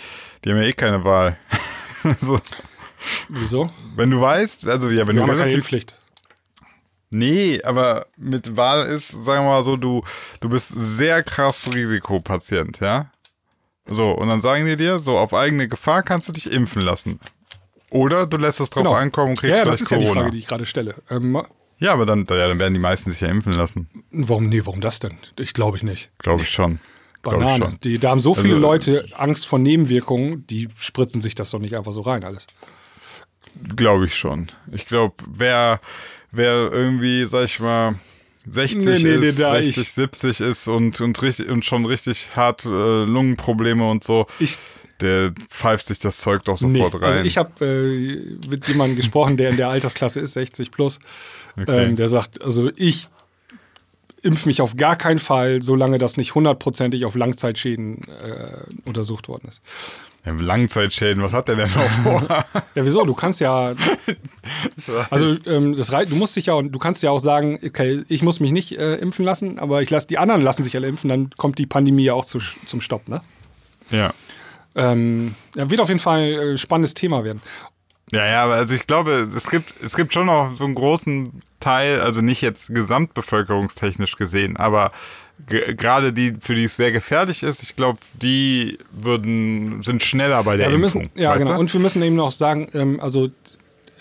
die 0.46 0.52
haben 0.52 0.58
ja 0.58 0.66
eh 0.66 0.74
keine 0.74 1.04
Wahl. 1.04 1.38
also, 2.04 2.40
Wieso? 3.30 3.72
wenn 3.96 4.12
du 4.12 4.22
weißt, 4.22 4.68
also 4.68 4.90
ja, 4.90 5.08
wenn 5.08 5.16
Wir 5.16 5.24
du 5.24 5.32
haben 5.32 5.40
keine 5.40 5.52
Impfpflicht. 5.54 5.98
Nee, 7.10 7.60
aber 7.64 8.06
mit 8.16 8.56
Wahl 8.56 8.86
ist, 8.88 9.10
sagen 9.10 9.44
wir 9.44 9.50
mal 9.50 9.64
so, 9.64 9.76
du, 9.76 10.04
du 10.40 10.48
bist 10.50 10.70
sehr 10.70 11.24
krass 11.24 11.70
Risikopatient, 11.74 12.80
ja? 12.80 13.12
So, 13.88 14.12
und 14.12 14.30
dann 14.30 14.40
sagen 14.40 14.66
die 14.66 14.78
dir, 14.78 15.00
so 15.00 15.18
auf 15.18 15.34
eigene 15.34 15.68
Gefahr 15.68 16.04
kannst 16.04 16.30
du 16.30 16.32
dich 16.32 16.50
impfen 16.52 16.82
lassen. 16.84 17.20
Oder 17.92 18.26
du 18.26 18.38
lässt 18.38 18.60
es 18.60 18.70
drauf 18.72 18.84
Genau. 18.84 18.96
ankommen 18.96 19.32
und 19.32 19.40
kriegst 19.40 19.52
Ja, 19.58 19.60
ja, 19.60 19.66
das 19.66 19.80
ist 19.82 19.92
ja 19.92 19.98
die. 20.00 20.08
Frage, 20.08 20.32
die 20.32 20.40
ich 20.40 20.48
gerade 20.48 20.66
stelle. 20.66 20.96
Ähm, 21.10 21.40
ja, 21.78 21.94
aber 21.94 22.06
dann, 22.06 22.26
ja, 22.30 22.48
dann 22.48 22.60
werden 22.60 22.74
die 22.74 22.80
meisten 22.80 23.12
sich 23.12 23.22
ja 23.22 23.28
impfen 23.28 23.52
lassen. 23.54 23.90
warum, 24.12 24.48
nee, 24.48 24.62
warum 24.66 24.82
das 24.82 25.00
denn? 25.00 25.18
Ich 25.38 25.54
glaube 25.54 25.78
ich 25.78 25.84
nicht. 25.84 26.12
Glaube 26.20 26.42
ich 26.44 26.50
schon. 26.50 26.80
Glaub 27.24 27.36
ich 27.36 27.40
Banane. 27.42 27.66
schon. 27.66 27.78
Die, 27.84 28.00
da 28.00 28.10
haben 28.12 28.20
so 28.20 28.34
viele 28.34 28.56
Also, 28.56 28.60
Leute 28.68 29.06
Angst 29.16 29.46
vor 29.48 29.60
Nebenwirkungen, 29.60 30.48
die 30.48 30.70
spritzen 30.78 31.22
sich 31.22 31.36
das 31.36 31.52
doch 31.52 31.60
nicht 31.60 31.76
einfach 31.76 31.92
so 31.94 32.02
rein 32.02 32.24
alles. 32.24 32.48
Glaube 33.76 34.06
ich 34.06 34.16
schon. 34.18 34.48
Ich 34.72 34.86
glaube, 34.88 35.14
wer, 35.30 35.82
wer 36.32 36.72
irgendwie, 36.72 37.26
sag 37.26 37.44
ich 37.44 37.60
mal, 37.60 37.96
60 38.48 38.86
Nee, 39.04 39.10
nee, 39.12 39.18
nee, 39.18 39.28
ist, 39.28 39.40
da 39.40 39.54
60, 39.54 39.78
ich- 39.78 39.92
70 39.94 40.40
ist 40.42 40.68
und, 40.68 41.00
und, 41.02 41.22
richtig, 41.22 41.50
und 41.50 41.64
schon 41.66 41.86
richtig 41.86 42.32
hart 42.36 42.66
äh, 42.66 42.70
Lungenprobleme 43.04 43.88
und 43.88 44.04
so, 44.04 44.26
Ich- 44.40 44.58
der 45.02 45.34
pfeift 45.50 45.86
sich 45.88 46.00
das 46.00 46.18
Zeug 46.18 46.44
doch 46.46 46.60
Nee, 46.62 46.78
sofort 46.80 46.96
rein. 47.02 47.04
also 47.04 47.20
ich 47.20 47.38
habe 47.38 47.66
äh, 47.66 48.48
mit 48.50 48.68
jemandem 48.68 48.96
gesprochen, 48.98 49.38
der 49.38 49.50
in 49.50 49.58
der 49.58 49.70
Altersklasse 49.70 50.20
ist, 50.20 50.34
60 50.34 50.72
plus. 50.72 51.00
Okay. 51.60 51.86
Ähm, 51.86 51.96
der 51.96 52.08
sagt, 52.10 52.42
also 52.42 52.70
ich 52.76 53.10
impf 54.22 54.46
mich 54.46 54.62
auf 54.62 54.76
gar 54.78 54.96
keinen 54.96 55.20
Fall, 55.20 55.62
solange 55.64 55.98
das 55.98 56.16
nicht 56.16 56.36
hundertprozentig 56.36 57.06
auf 57.06 57.16
Langzeitschäden 57.16 58.02
äh, 58.24 58.64
untersucht 58.86 59.28
worden 59.28 59.48
ist. 59.50 59.62
Langzeitschäden, 60.24 61.24
was 61.24 61.34
hat 61.34 61.48
der 61.48 61.56
denn 61.56 61.70
noch 61.74 61.90
vor? 62.04 62.22
Ja, 62.76 62.86
wieso? 62.86 63.04
Du 63.06 63.16
kannst 63.16 63.42
ja, 63.42 63.74
also 65.10 65.36
ähm, 65.48 65.76
das 65.76 65.92
rei- 65.92 66.06
du 66.06 66.16
musst 66.16 66.36
dich 66.36 66.46
ja, 66.46 66.62
du 66.62 66.78
kannst 66.80 67.02
ja 67.02 67.10
auch 67.10 67.20
sagen, 67.20 67.58
okay, 67.66 68.04
ich 68.08 68.22
muss 68.22 68.40
mich 68.40 68.52
nicht 68.52 68.78
äh, 68.78 68.96
impfen 68.98 69.26
lassen, 69.26 69.58
aber 69.58 69.82
ich 69.82 69.90
lasse 69.90 70.06
die 70.08 70.20
anderen 70.20 70.42
lassen 70.42 70.62
sich 70.62 70.76
alle 70.76 70.88
impfen, 70.88 71.10
dann 71.10 71.32
kommt 71.38 71.58
die 71.58 71.66
Pandemie 71.66 72.04
ja 72.04 72.14
auch 72.14 72.26
zu, 72.26 72.40
zum 72.68 72.82
Stopp, 72.82 73.10
ne? 73.10 73.22
ja. 73.90 74.14
Ähm, 74.76 75.36
ja, 75.56 75.70
wird 75.70 75.82
auf 75.82 75.90
jeden 75.90 76.00
Fall 76.00 76.20
ein 76.20 76.54
äh, 76.54 76.58
spannendes 76.58 76.94
Thema 76.94 77.24
werden. 77.24 77.42
Ja, 78.12 78.26
ja, 78.26 78.44
aber 78.44 78.56
also 78.56 78.74
ich 78.74 78.88
glaube, 78.88 79.30
es 79.36 79.50
gibt, 79.50 79.74
es 79.84 79.96
gibt 79.96 80.14
schon 80.14 80.26
noch 80.26 80.56
so 80.58 80.66
einen 80.66 80.76
großen 80.76 81.42
Teil, 81.60 82.02
also 82.02 82.22
nicht 82.22 82.42
jetzt 82.42 82.74
gesamtbevölkerungstechnisch 82.74 84.16
gesehen, 84.18 84.58
aber 84.58 84.92
ge- 85.48 85.74
gerade 85.76 86.12
die, 86.12 86.36
für 86.42 86.56
die 86.56 86.66
es 86.66 86.76
sehr 86.76 86.92
gefährlich 86.92 87.44
ist, 87.44 87.64
ich 87.64 87.76
glaube, 87.76 88.00
die 88.14 88.78
würden, 88.92 89.82
sind 89.82 90.04
schneller 90.04 90.44
bei 90.44 90.58
der 90.58 90.68
Ja, 90.70 90.72
wir 90.78 90.84
Impfung. 90.84 91.04
müssen, 91.04 91.20
ja 91.22 91.36
genau. 91.38 91.54
du? 91.54 91.60
Und 91.60 91.74
wir 91.74 91.80
müssen 91.80 92.02
eben 92.02 92.16
noch 92.16 92.32
sagen, 92.32 92.68
ähm, 92.74 93.00
also 93.00 93.30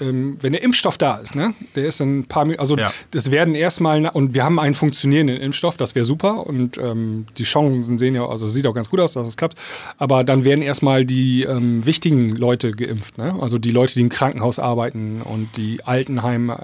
ähm, 0.00 0.36
wenn 0.40 0.52
der 0.52 0.62
Impfstoff 0.62 0.98
da 0.98 1.16
ist, 1.16 1.34
ne, 1.34 1.54
der 1.74 1.86
ist 1.86 2.00
in 2.00 2.20
ein 2.20 2.24
paar, 2.24 2.46
also 2.58 2.76
Ja. 2.76 2.92
das 3.10 3.30
werden 3.30 3.54
erstmal, 3.54 4.06
und 4.08 4.34
wir 4.34 4.44
haben 4.44 4.58
einen 4.58 4.74
funktionierenden 4.74 5.36
Impfstoff, 5.36 5.76
das 5.76 5.94
wäre 5.94 6.04
super 6.04 6.46
und 6.46 6.78
ähm, 6.78 7.26
die 7.38 7.44
Chancen 7.44 7.98
sehen 7.98 8.14
ja, 8.14 8.26
also 8.26 8.48
sieht 8.48 8.66
auch 8.66 8.74
ganz 8.74 8.90
gut 8.90 9.00
aus, 9.00 9.12
dass 9.12 9.26
es 9.26 9.36
klappt, 9.36 9.58
aber 9.98 10.24
dann 10.24 10.44
werden 10.44 10.62
erstmal 10.62 11.04
die 11.04 11.42
ähm, 11.44 11.84
wichtigen 11.84 12.30
Leute 12.36 12.72
geimpft, 12.72 13.18
ne, 13.18 13.34
also 13.40 13.58
die 13.58 13.70
Leute, 13.72 13.94
die 13.94 14.00
im 14.02 14.08
Krankenhaus 14.08 14.58
arbeiten 14.58 15.22
und 15.22 15.56
die 15.56 15.84
Altenheime 15.84 16.54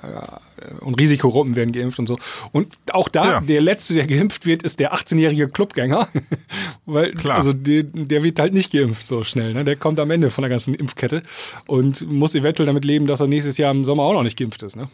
äh, 0.55 0.55
und 0.80 1.00
Risikogruppen 1.00 1.56
werden 1.56 1.72
geimpft 1.72 1.98
und 1.98 2.06
so. 2.06 2.18
Und 2.52 2.74
auch 2.92 3.08
da, 3.08 3.24
Ja. 3.26 3.40
der 3.40 3.60
Letzte, 3.60 3.94
der 3.94 4.06
geimpft 4.06 4.46
wird, 4.46 4.62
ist 4.62 4.78
der 4.80 4.94
18-jährige 4.94 5.48
Clubgänger, 5.48 6.08
weil, 6.86 7.12
Klar. 7.12 7.36
also 7.36 7.52
der, 7.52 7.82
der 7.82 8.22
wird 8.22 8.38
halt 8.38 8.52
nicht 8.54 8.72
geimpft 8.72 9.06
so 9.06 9.22
schnell. 9.24 9.52
Ne? 9.54 9.64
Der 9.64 9.76
kommt 9.76 10.00
am 10.00 10.10
Ende 10.10 10.30
von 10.30 10.42
der 10.42 10.50
ganzen 10.50 10.74
Impfkette 10.74 11.22
und 11.66 12.10
muss 12.10 12.34
eventuell 12.34 12.66
damit 12.66 12.84
leben, 12.84 13.06
dass 13.06 13.20
er 13.20 13.26
nächstes 13.26 13.58
Jahr 13.58 13.70
im 13.72 13.84
Sommer 13.84 14.04
auch 14.04 14.12
noch 14.14 14.22
nicht 14.22 14.38
geimpft 14.38 14.62
ist. 14.62 14.76
Ne? 14.76 14.88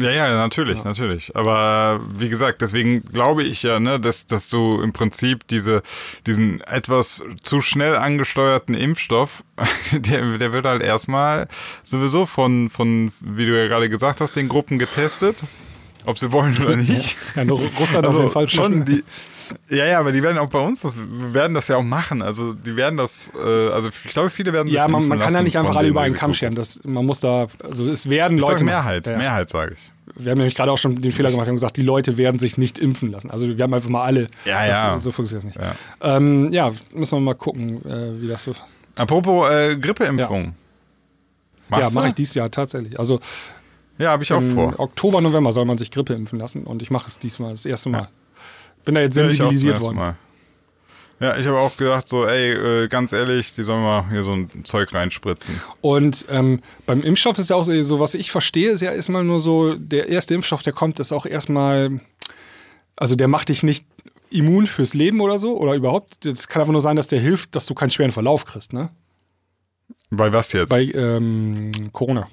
Ja, 0.00 0.10
ja, 0.10 0.32
natürlich, 0.34 0.82
natürlich. 0.84 1.34
Aber 1.36 2.00
wie 2.16 2.28
gesagt, 2.28 2.62
deswegen 2.62 3.02
glaube 3.02 3.42
ich 3.42 3.62
ja, 3.62 3.80
ne, 3.80 4.00
dass, 4.00 4.26
dass 4.26 4.48
du 4.48 4.80
im 4.80 4.92
Prinzip 4.92 5.46
diese, 5.48 5.82
diesen 6.26 6.60
etwas 6.62 7.24
zu 7.42 7.60
schnell 7.60 7.96
angesteuerten 7.96 8.74
Impfstoff, 8.74 9.44
der, 9.92 10.38
der 10.38 10.52
wird 10.52 10.64
halt 10.64 10.82
erstmal 10.82 11.48
sowieso 11.84 12.26
von, 12.26 12.70
von, 12.70 13.12
wie 13.20 13.46
du 13.46 13.58
ja 13.58 13.66
gerade 13.66 13.90
gesagt 13.90 14.20
hast, 14.20 14.36
den 14.36 14.48
Gruppen 14.48 14.78
getestet, 14.78 15.42
ob 16.06 16.18
sie 16.18 16.32
wollen 16.32 16.56
oder 16.62 16.76
nicht. 16.76 17.16
Ja, 17.36 17.44
nur 17.44 17.60
Russland 17.78 18.06
auf 18.06 18.16
jeden 18.16 18.30
Fall 18.30 18.44
Also 18.44 18.56
schon 18.56 18.84
die. 18.84 19.04
Ja, 19.68 19.86
ja, 19.86 19.98
aber 20.00 20.12
die 20.12 20.22
werden 20.22 20.38
auch 20.38 20.48
bei 20.48 20.58
uns 20.60 20.80
das, 20.82 20.96
wir 20.96 21.34
werden 21.34 21.54
das 21.54 21.68
ja 21.68 21.76
auch 21.76 21.82
machen. 21.82 22.22
Also 22.22 22.52
die 22.54 22.76
werden 22.76 22.96
das, 22.96 23.30
äh, 23.34 23.68
also 23.68 23.88
ich 23.88 24.12
glaube, 24.12 24.30
viele 24.30 24.52
werden 24.52 24.68
Ja, 24.68 24.88
man, 24.88 25.06
man 25.08 25.18
kann 25.18 25.32
ja 25.34 25.42
nicht 25.42 25.56
einfach 25.58 25.76
alle 25.76 25.88
über 25.88 26.00
einen 26.02 26.14
Kamm 26.14 26.32
scheren. 26.32 26.54
Das, 26.54 26.80
man 26.84 27.04
muss 27.06 27.20
da, 27.20 27.46
also 27.62 27.86
es 27.86 28.08
werden 28.10 28.36
Ich 28.38 28.42
Leute. 28.42 28.58
sage. 28.58 28.64
Mehrheit, 28.64 29.06
Ja. 29.06 29.16
Mehrheit 29.16 29.50
sage 29.50 29.74
ich. 29.74 29.92
Wir 30.16 30.32
haben 30.32 30.38
nämlich 30.38 30.54
gerade 30.56 30.72
auch 30.72 30.76
schon 30.78 30.96
den 31.00 31.12
Fehler 31.12 31.30
gemacht, 31.30 31.46
wir 31.46 31.50
haben 31.50 31.56
gesagt, 31.56 31.76
die 31.76 31.82
Leute 31.82 32.16
werden 32.16 32.38
sich 32.40 32.58
nicht 32.58 32.78
impfen 32.78 33.10
lassen. 33.12 33.30
Also 33.30 33.56
wir 33.56 33.62
haben 33.62 33.72
einfach 33.72 33.88
mal 33.90 34.02
alle. 34.04 34.28
Ja, 34.44 34.66
das, 34.66 34.82
ja. 34.82 34.98
So 34.98 35.12
funktioniert 35.12 35.54
es 35.54 35.60
nicht. 35.60 35.72
Ja. 36.00 36.16
Ähm, 36.16 36.52
ja, 36.52 36.72
müssen 36.92 37.16
wir 37.16 37.20
mal 37.20 37.34
gucken, 37.34 37.84
äh, 37.86 38.20
wie 38.20 38.26
das 38.28 38.42
so. 38.44 38.52
Apropos 38.96 39.48
äh, 39.50 39.76
Grippeimpfung. 39.76 40.54
Machst 41.68 41.94
ja, 41.94 42.00
mache 42.00 42.08
ich 42.08 42.14
dieses 42.14 42.34
Jahr 42.34 42.50
tatsächlich. 42.50 42.98
Also 42.98 43.20
Ja, 43.98 44.10
habe 44.10 44.22
ich 44.24 44.32
auch 44.32 44.42
vor. 44.42 44.74
Oktober, 44.78 45.20
November 45.20 45.52
soll 45.52 45.64
man 45.64 45.78
sich 45.78 45.90
Grippe 45.92 46.14
impfen 46.14 46.38
lassen 46.40 46.64
und 46.64 46.82
ich 46.82 46.90
mache 46.90 47.06
es 47.06 47.18
diesmal 47.20 47.52
das 47.52 47.64
erste 47.64 47.90
Mal. 47.90 48.08
Bin 48.84 48.94
da 48.94 49.00
jetzt 49.02 49.16
Ja, 49.16 49.24
sensibilisiert 49.24 49.74
ersten 49.74 49.86
worden. 49.86 49.96
Mal. 49.96 50.16
Ja, 51.20 51.36
ich 51.36 51.46
habe 51.46 51.58
auch 51.58 51.76
gedacht, 51.76 52.08
so, 52.08 52.26
ey, 52.26 52.84
äh, 52.84 52.88
ganz 52.88 53.12
ehrlich, 53.12 53.54
die 53.54 53.62
sollen 53.62 53.82
mal 53.82 54.08
hier 54.08 54.22
so 54.22 54.32
ein 54.32 54.64
Zeug 54.64 54.92
reinspritzen. 54.94 55.60
Und 55.82 56.24
ähm, 56.30 56.60
beim 56.86 57.02
Impfstoff 57.02 57.38
ist 57.38 57.50
ja 57.50 57.56
auch 57.56 57.62
so, 57.62 57.82
so, 57.82 58.00
was 58.00 58.14
ich 58.14 58.30
verstehe, 58.30 58.70
ist 58.70 58.80
ja 58.80 58.90
erstmal 58.90 59.22
nur 59.22 59.40
so, 59.40 59.74
der 59.74 60.08
erste 60.08 60.34
Impfstoff, 60.34 60.62
der 60.62 60.72
kommt, 60.72 60.98
ist 60.98 61.12
auch 61.12 61.26
erstmal, 61.26 62.00
also 62.96 63.16
der 63.16 63.28
macht 63.28 63.50
dich 63.50 63.62
nicht 63.62 63.84
immun 64.30 64.66
fürs 64.66 64.94
Leben 64.94 65.20
oder 65.20 65.38
so 65.38 65.58
oder 65.58 65.74
überhaupt. 65.74 66.24
Das 66.24 66.48
kann 66.48 66.62
einfach 66.62 66.72
nur 66.72 66.80
sein, 66.80 66.96
dass 66.96 67.08
der 67.08 67.20
hilft, 67.20 67.54
dass 67.54 67.66
du 67.66 67.74
keinen 67.74 67.90
schweren 67.90 68.12
Verlauf 68.12 68.46
kriegst, 68.46 68.72
ne? 68.72 68.88
Bei 70.08 70.32
was 70.32 70.52
jetzt? 70.52 70.70
Bei 70.70 70.84
ähm, 70.84 71.70
Corona. 71.92 72.28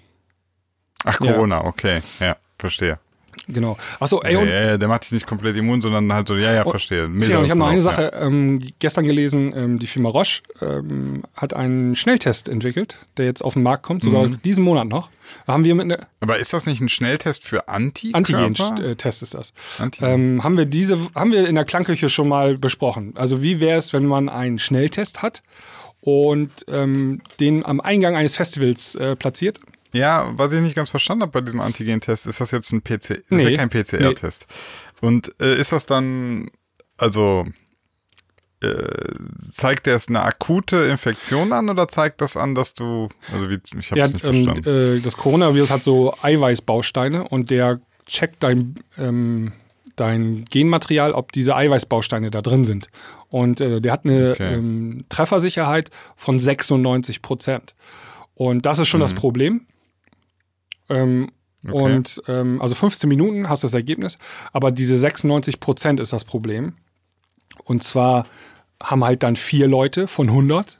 Ach, 1.03 1.19
ja. 1.19 1.33
Corona, 1.33 1.65
okay. 1.65 2.01
Ja, 2.19 2.37
verstehe. 2.57 2.99
Genau. 3.47 3.77
Achso, 3.99 4.21
ey, 4.21 4.33
Ja, 4.33 4.39
und 4.39 4.47
ja, 4.49 4.61
ja, 4.71 4.77
der 4.77 4.87
macht 4.89 5.05
dich 5.05 5.11
nicht 5.13 5.25
komplett 5.27 5.55
immun, 5.55 5.81
sondern 5.81 6.11
halt 6.11 6.27
so, 6.27 6.35
ja, 6.35 6.53
ja, 6.53 6.65
verstehe. 6.65 7.09
Tja, 7.19 7.37
und 7.39 7.45
ich 7.45 7.49
habe 7.49 7.59
noch 7.59 7.67
eine 7.67 7.77
Milder 7.77 7.91
Sache 7.91 8.11
ähm, 8.19 8.61
gestern 8.79 9.05
gelesen, 9.05 9.53
ähm, 9.55 9.79
die 9.79 9.87
Firma 9.87 10.09
Roche 10.09 10.41
ähm, 10.61 11.23
hat 11.35 11.53
einen 11.53 11.95
Schnelltest 11.95 12.49
entwickelt, 12.49 13.05
der 13.15 13.25
jetzt 13.25 13.41
auf 13.41 13.53
den 13.53 13.63
Markt 13.63 13.83
kommt, 13.83 14.03
sogar 14.03 14.27
Mhm. 14.27 14.41
diesen 14.43 14.63
Monat 14.63 14.87
noch. 14.87 15.09
Da 15.45 15.53
haben 15.53 15.63
wir 15.63 15.75
mit 15.75 15.85
einer 15.85 15.99
Ja. 15.99 16.07
Aber 16.19 16.37
ist 16.39 16.51
das 16.53 16.65
nicht 16.65 16.81
ein 16.81 16.89
Schnelltest 16.89 17.43
für 17.45 17.67
Antikörper? 17.69 18.17
Antigen-Test 18.17 19.23
ist 19.23 19.33
das. 19.33 19.53
Antigen. 19.79 20.05
Ähm, 20.05 20.43
haben 20.43 20.57
wir 20.57 20.65
diese, 20.65 20.97
haben 21.15 21.31
wir 21.31 21.47
in 21.47 21.55
der 21.55 21.63
Klangküche 21.65 22.09
schon 22.09 22.27
mal 22.27 22.57
besprochen. 22.57 23.13
Also 23.15 23.41
wie 23.41 23.59
wäre 23.61 23.77
es, 23.77 23.93
wenn 23.93 24.05
man 24.05 24.27
einen 24.29 24.59
Schnelltest 24.59 25.21
hat 25.21 25.41
und 26.01 26.51
ähm, 26.67 27.21
den 27.39 27.65
am 27.65 27.79
Eingang 27.81 28.15
eines 28.15 28.35
Festivals 28.35 28.95
äh, 28.95 29.15
platziert? 29.15 29.59
Ja, 29.97 30.31
was 30.37 30.51
ich 30.53 30.61
nicht 30.61 30.75
ganz 30.75 30.89
verstanden 30.89 31.23
habe 31.23 31.31
bei 31.31 31.41
diesem 31.41 31.59
Antigen-Test, 31.61 32.27
ist 32.27 32.39
das 32.41 32.51
jetzt 32.51 32.71
ein 32.71 32.83
PC, 32.83 33.09
ist 33.11 33.31
Nee. 33.31 33.49
ja 33.49 33.57
kein 33.57 33.69
PCR-Test. 33.69 34.47
Und 35.01 35.33
äh, 35.41 35.59
ist 35.59 35.71
das 35.71 35.85
dann, 35.85 36.49
also 36.97 37.45
äh, 38.61 38.69
zeigt 39.51 39.85
der 39.85 39.95
es 39.95 40.07
eine 40.07 40.23
akute 40.23 40.77
Infektion 40.87 41.53
an 41.53 41.69
oder 41.69 41.87
zeigt 41.87 42.21
das 42.21 42.35
an, 42.35 42.55
dass 42.55 42.73
du, 42.73 43.07
also 43.31 43.49
wie, 43.49 43.59
ich 43.77 43.91
habe 43.91 43.99
Ja, 43.99 44.07
nicht 44.07 44.23
ähm, 44.23 44.45
verstanden. 44.45 44.97
äh, 44.97 44.99
das 45.01 45.15
Coronavirus 45.17 45.69
hat 45.69 45.83
so 45.83 46.15
Eiweißbausteine 46.23 47.27
und 47.27 47.51
der 47.51 47.79
checkt 48.07 48.41
dein, 48.41 48.75
ähm, 48.97 49.51
dein 49.95 50.45
Genmaterial, 50.45 51.11
ob 51.11 51.31
diese 51.33 51.55
Eiweißbausteine 51.55 52.31
da 52.31 52.41
drin 52.41 52.65
sind. 52.65 52.89
Und 53.29 53.61
äh, 53.61 53.79
der 53.81 53.91
hat 53.91 54.05
eine 54.05 54.31
Okay. 54.31 54.53
ähm, 54.55 55.05
Treffersicherheit 55.09 55.91
von 56.15 56.39
96 56.39 57.21
Prozent. 57.21 57.75
Und 58.33 58.65
das 58.65 58.79
ist 58.79 58.87
schon 58.87 59.01
das 59.01 59.13
Problem. 59.13 59.67
Ähm. 60.89 61.31
Okay. 61.67 61.73
Und 61.73 62.21
ähm, 62.27 62.61
also 62.61 62.75
15 62.75 63.09
Minuten 63.09 63.49
hast 63.49 63.63
du 63.63 63.67
das 63.67 63.73
Ergebnis, 63.73 64.19
aber 64.53 64.71
diese 64.71 64.97
96 64.97 65.59
Prozent 65.59 65.99
ist 65.99 66.13
das 66.13 66.23
Problem. 66.23 66.75
Und 67.63 67.83
zwar 67.83 68.25
haben 68.81 69.03
halt 69.03 69.23
dann 69.23 69.35
vier 69.35 69.67
Leute 69.67 70.07
von 70.07 70.29
100 70.29 70.77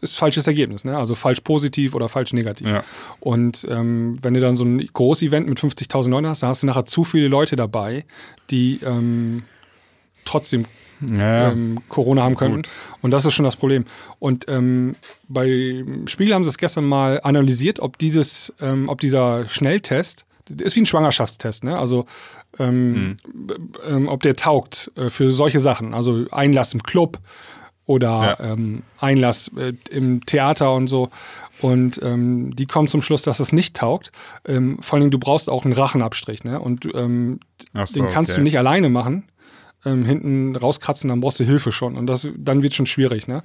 ist 0.00 0.16
falsches 0.16 0.46
Ergebnis, 0.46 0.84
ne? 0.84 0.96
Also 0.96 1.14
falsch 1.14 1.40
positiv 1.40 1.94
oder 1.94 2.08
falsch 2.08 2.32
negativ. 2.32 2.68
Ja. 2.68 2.84
Und 3.20 3.66
ähm, 3.68 4.16
wenn 4.22 4.34
du 4.34 4.40
dann 4.40 4.56
so 4.56 4.64
ein 4.64 4.78
Groß-Event 4.92 5.46
mit 5.46 5.58
50.000 5.58 6.08
Leuten 6.10 6.26
hast, 6.26 6.42
dann 6.42 6.50
hast 6.50 6.62
du 6.62 6.66
nachher 6.66 6.86
zu 6.86 7.04
viele 7.04 7.28
Leute 7.28 7.56
dabei, 7.56 8.04
die 8.50 8.80
ähm, 8.82 9.42
trotzdem 10.24 10.64
ja, 11.00 11.50
ähm, 11.50 11.78
Corona 11.88 12.22
haben 12.22 12.36
könnten. 12.36 12.62
Und 13.02 13.10
das 13.10 13.24
ist 13.24 13.34
schon 13.34 13.44
das 13.44 13.56
Problem. 13.56 13.84
Und 14.18 14.46
ähm, 14.48 14.96
bei 15.28 15.84
Spiegel 16.06 16.34
haben 16.34 16.44
sie 16.44 16.50
es 16.50 16.58
gestern 16.58 16.84
mal 16.84 17.20
analysiert, 17.22 17.80
ob 17.80 17.98
dieses, 17.98 18.52
ähm, 18.60 18.88
ob 18.88 19.00
dieser 19.00 19.48
Schnelltest, 19.48 20.26
ist 20.48 20.74
wie 20.74 20.80
ein 20.80 20.86
Schwangerschaftstest, 20.86 21.62
ne? 21.64 21.78
Also 21.78 22.06
ähm, 22.58 23.16
ähm, 23.86 24.08
ob 24.08 24.22
der 24.22 24.34
taugt 24.34 24.90
äh, 24.96 25.08
für 25.08 25.30
solche 25.30 25.60
Sachen, 25.60 25.94
also 25.94 26.26
Einlass 26.32 26.74
im 26.74 26.82
Club 26.82 27.18
oder 27.86 28.36
Ja. 28.40 28.52
ähm, 28.52 28.82
Einlass 28.98 29.50
äh, 29.56 29.72
im 29.90 30.26
Theater 30.26 30.74
und 30.74 30.88
so. 30.88 31.08
Und 31.60 32.00
ähm, 32.02 32.54
die 32.56 32.66
kommen 32.66 32.88
zum 32.88 33.02
Schluss, 33.02 33.22
dass 33.22 33.38
das 33.38 33.52
nicht 33.52 33.76
taugt. 33.76 34.12
Ähm, 34.46 34.78
vor 34.80 34.98
allem, 34.98 35.10
du 35.10 35.18
brauchst 35.18 35.48
auch 35.50 35.64
einen 35.64 35.74
Rachenabstrich, 35.74 36.42
ne? 36.44 36.58
Und 36.58 36.86
ähm, 36.94 37.40
so, 37.84 37.94
den 37.94 38.06
kannst 38.06 38.32
okay. 38.32 38.40
du 38.40 38.44
nicht 38.44 38.58
alleine 38.58 38.88
machen. 38.88 39.24
Ähm, 39.86 40.04
hinten 40.04 40.56
rauskratzen, 40.56 41.08
dann 41.08 41.20
brauchst 41.20 41.40
du 41.40 41.44
Hilfe 41.44 41.72
schon. 41.72 41.96
Und 41.96 42.06
das, 42.06 42.28
dann 42.36 42.62
wird 42.62 42.74
schon 42.74 42.86
schwierig, 42.86 43.26
ne? 43.28 43.42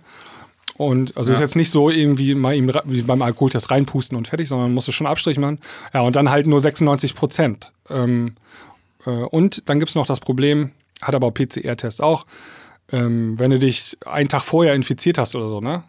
Und 0.77 1.15
also 1.15 1.31
ist 1.31 1.39
jetzt 1.39 1.55
nicht 1.55 1.69
so 1.69 1.89
irgendwie 1.89 2.35
mal 2.35 2.53
ihm, 2.53 2.69
wie 2.85 3.01
beim 3.03 3.21
Alkoholtest 3.21 3.71
reinpusten 3.71 4.17
und 4.17 4.27
fertig, 4.27 4.49
sondern 4.49 4.73
musst 4.73 4.89
du 4.89 4.91
schon 4.91 5.07
Abstrich 5.07 5.37
machen. 5.37 5.59
Ja, 5.93 6.01
und 6.01 6.17
dann 6.17 6.29
halt 6.29 6.47
nur 6.47 6.59
96 6.59 7.15
Prozent. 7.15 7.71
Ähm, 7.89 8.35
äh, 9.05 9.09
und 9.11 9.69
dann 9.69 9.79
gibt's 9.79 9.95
noch 9.95 10.05
das 10.05 10.19
Problem, 10.19 10.71
hat 11.01 11.15
aber 11.15 11.31
PCR-Test 11.31 12.01
auch, 12.01 12.25
ähm, 12.91 13.39
wenn 13.39 13.51
du 13.51 13.59
dich 13.59 13.97
einen 14.05 14.27
Tag 14.27 14.41
vorher 14.43 14.73
infiziert 14.75 15.17
hast 15.17 15.33
oder 15.35 15.47
so, 15.47 15.61
ne? 15.61 15.85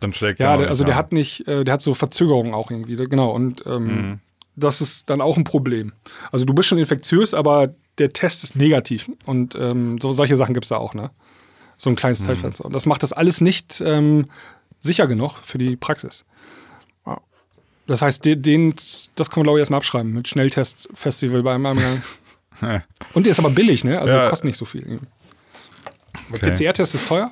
Dann 0.00 0.12
schlägt 0.12 0.40
Ja, 0.40 0.52
er 0.54 0.58
der, 0.58 0.68
also 0.70 0.82
der 0.82 0.94
an. 0.94 0.98
hat 0.98 1.12
nicht, 1.12 1.46
äh, 1.46 1.62
der 1.62 1.74
hat 1.74 1.82
so 1.82 1.94
Verzögerungen 1.94 2.52
auch 2.54 2.72
irgendwie, 2.72 2.96
genau. 2.96 3.30
Und 3.30 3.64
ähm, 3.64 3.84
Mhm. 4.10 4.20
das 4.56 4.80
ist 4.80 5.08
dann 5.08 5.20
auch 5.20 5.36
ein 5.36 5.44
Problem. 5.44 5.92
Also 6.32 6.44
du 6.44 6.52
bist 6.52 6.68
schon 6.68 6.78
infektiös, 6.78 7.32
aber 7.32 7.72
der 7.98 8.12
Test 8.12 8.44
ist 8.44 8.56
negativ. 8.56 9.10
Und 9.26 9.54
ähm, 9.54 9.98
so, 10.00 10.12
solche 10.12 10.36
Sachen 10.36 10.54
gibt's 10.54 10.68
da 10.70 10.76
auch, 10.76 10.94
ne? 10.94 11.10
So 11.76 11.90
ein 11.90 11.92
Mhm. 11.92 11.96
kleines 11.96 12.24
Zeitfenster. 12.24 12.64
Und 12.64 12.72
das 12.72 12.86
macht 12.86 13.02
das 13.02 13.12
alles 13.12 13.40
nicht 13.40 13.80
ähm, 13.80 14.26
sicher 14.78 15.06
genug 15.06 15.32
für 15.42 15.58
die 15.58 15.76
Praxis. 15.76 16.24
Ja. 17.06 17.20
Das 17.86 18.02
heißt, 18.02 18.24
den, 18.24 18.42
den, 18.42 18.74
das 19.14 19.30
können 19.30 19.42
wir, 19.42 19.44
glaube 19.44 19.58
ich, 19.58 19.62
erstmal 19.62 19.78
abschreiben 19.78 20.12
mit 20.12 20.28
Schnelltest-Festival 20.28 21.42
bei 21.42 21.54
einem. 21.54 21.78
Und 23.14 23.24
der 23.26 23.30
ist 23.30 23.38
aber 23.38 23.50
billig, 23.50 23.84
ne? 23.84 24.00
Also 24.00 24.14
Ja. 24.16 24.28
kostet 24.28 24.46
nicht 24.46 24.56
so 24.58 24.64
viel. 24.64 24.82
Der 24.82 24.98
Okay. 26.32 26.50
PCR-Test 26.52 26.94
ist 26.96 27.06
teuer, 27.08 27.30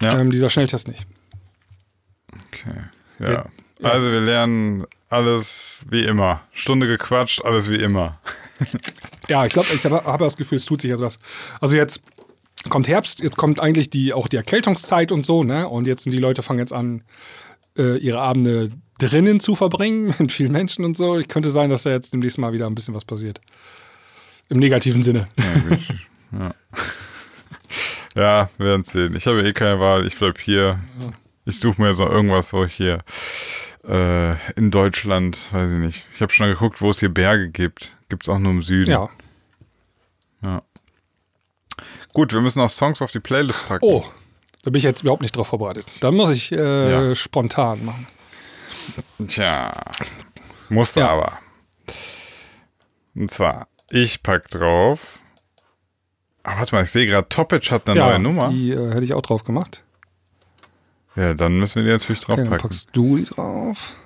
Ja. 0.00 0.18
ähm, 0.18 0.30
dieser 0.32 0.50
Schnelltest 0.50 0.88
nicht. 0.88 1.06
Okay. 2.48 2.82
Ja. 3.20 3.46
Also 3.82 4.10
wir 4.10 4.20
lernen 4.20 4.84
alles 5.08 5.84
wie 5.90 6.04
immer. 6.04 6.40
Stunde 6.52 6.86
gequatscht, 6.86 7.44
alles 7.44 7.70
wie 7.70 7.76
immer. 7.76 8.18
Ja, 9.28 9.46
ich 9.46 9.52
glaube, 9.52 9.68
ich 9.72 9.84
habe 9.84 10.04
hab 10.04 10.20
das 10.20 10.36
Gefühl, 10.36 10.56
es 10.56 10.64
tut 10.64 10.80
sich 10.80 10.90
jetzt 10.90 11.00
was. 11.00 11.18
Also 11.60 11.76
jetzt 11.76 12.00
kommt 12.68 12.88
Herbst, 12.88 13.20
jetzt 13.20 13.36
kommt 13.36 13.60
eigentlich 13.60 13.90
die 13.90 14.12
auch 14.12 14.28
die 14.28 14.36
Erkältungszeit 14.36 15.12
und 15.12 15.26
so, 15.26 15.44
ne? 15.44 15.68
Und 15.68 15.86
jetzt 15.86 16.04
sind 16.04 16.12
die 16.12 16.18
Leute 16.18 16.42
fangen 16.42 16.58
jetzt 16.58 16.72
an, 16.72 17.02
äh, 17.78 17.98
ihre 17.98 18.20
Abende 18.20 18.70
drinnen 18.98 19.40
zu 19.40 19.54
verbringen 19.54 20.14
mit 20.18 20.32
vielen 20.32 20.52
Menschen 20.52 20.84
und 20.84 20.96
so. 20.96 21.18
Ich 21.18 21.28
könnte 21.28 21.50
sein, 21.50 21.70
dass 21.70 21.84
da 21.84 21.90
jetzt 21.90 22.12
demnächst 22.12 22.38
mal 22.38 22.52
wieder 22.52 22.66
ein 22.66 22.74
bisschen 22.74 22.94
was 22.94 23.04
passiert. 23.04 23.40
Im 24.48 24.58
negativen 24.58 25.02
Sinne. 25.02 25.28
Ja, 28.14 28.50
wir 28.58 28.66
werden 28.66 28.84
sehen. 28.84 29.16
Ich 29.16 29.26
habe 29.26 29.42
eh 29.42 29.52
keine 29.52 29.80
Wahl. 29.80 30.06
Ich 30.06 30.18
bleib 30.18 30.38
hier. 30.38 30.80
Ich 31.44 31.58
suche 31.60 31.80
mir 31.80 31.94
so 31.94 32.06
irgendwas, 32.06 32.52
wo 32.52 32.64
ich 32.64 32.74
hier 32.74 32.98
äh, 33.88 34.34
in 34.52 34.70
Deutschland, 34.70 35.38
weiß 35.52 35.70
ich 35.70 35.78
nicht. 35.78 36.04
Ich 36.14 36.20
habe 36.20 36.32
schon 36.32 36.48
geguckt, 36.48 36.80
wo 36.80 36.90
es 36.90 37.00
hier 37.00 37.08
Berge 37.08 37.48
gibt. 37.48 37.96
Gibt 38.12 38.24
es 38.24 38.28
auch 38.28 38.38
nur 38.38 38.52
im 38.52 38.60
Süden. 38.62 38.90
Ja. 38.90 39.08
Gut, 42.12 42.34
wir 42.34 42.42
müssen 42.42 42.60
auch 42.60 42.68
Songs 42.68 43.00
auf 43.00 43.10
die 43.10 43.20
Playlist 43.20 43.66
packen. 43.68 43.82
Oh, 43.86 44.04
da 44.64 44.70
bin 44.70 44.76
ich 44.76 44.84
jetzt 44.84 45.00
überhaupt 45.00 45.22
nicht 45.22 45.34
drauf 45.34 45.48
vorbereitet. 45.48 45.86
Da 46.00 46.10
muss 46.10 46.28
ich 46.28 46.52
äh, 46.52 46.90
Ja. 47.08 47.14
spontan 47.14 47.86
machen. 47.86 48.06
Tja, 49.28 49.72
musste 50.68 51.00
Ja. 51.00 51.08
aber. 51.10 51.38
Und 53.14 53.30
zwar, 53.30 53.66
ich 53.88 54.22
pack 54.22 54.48
drauf. 54.50 55.20
Ah, 56.42 56.58
warte 56.58 56.74
mal, 56.74 56.84
ich 56.84 56.90
sehe 56.90 57.06
gerade, 57.06 57.30
Topic 57.30 57.70
hat 57.70 57.88
eine 57.88 57.98
ja, 57.98 58.08
neue 58.10 58.18
Nummer. 58.18 58.48
die 58.50 58.72
äh, 58.72 58.90
hätte 58.92 59.04
ich 59.04 59.14
auch 59.14 59.22
drauf 59.22 59.44
gemacht. 59.44 59.84
Ja, 61.16 61.32
dann 61.32 61.58
müssen 61.58 61.76
wir 61.76 61.84
die 61.84 61.90
natürlich 61.98 62.22
Okay, 62.24 62.36
dann 62.36 62.44
draufpacken. 62.48 62.62
packst 62.68 62.88
du 62.92 63.16
die 63.16 63.24
drauf. 63.24 63.96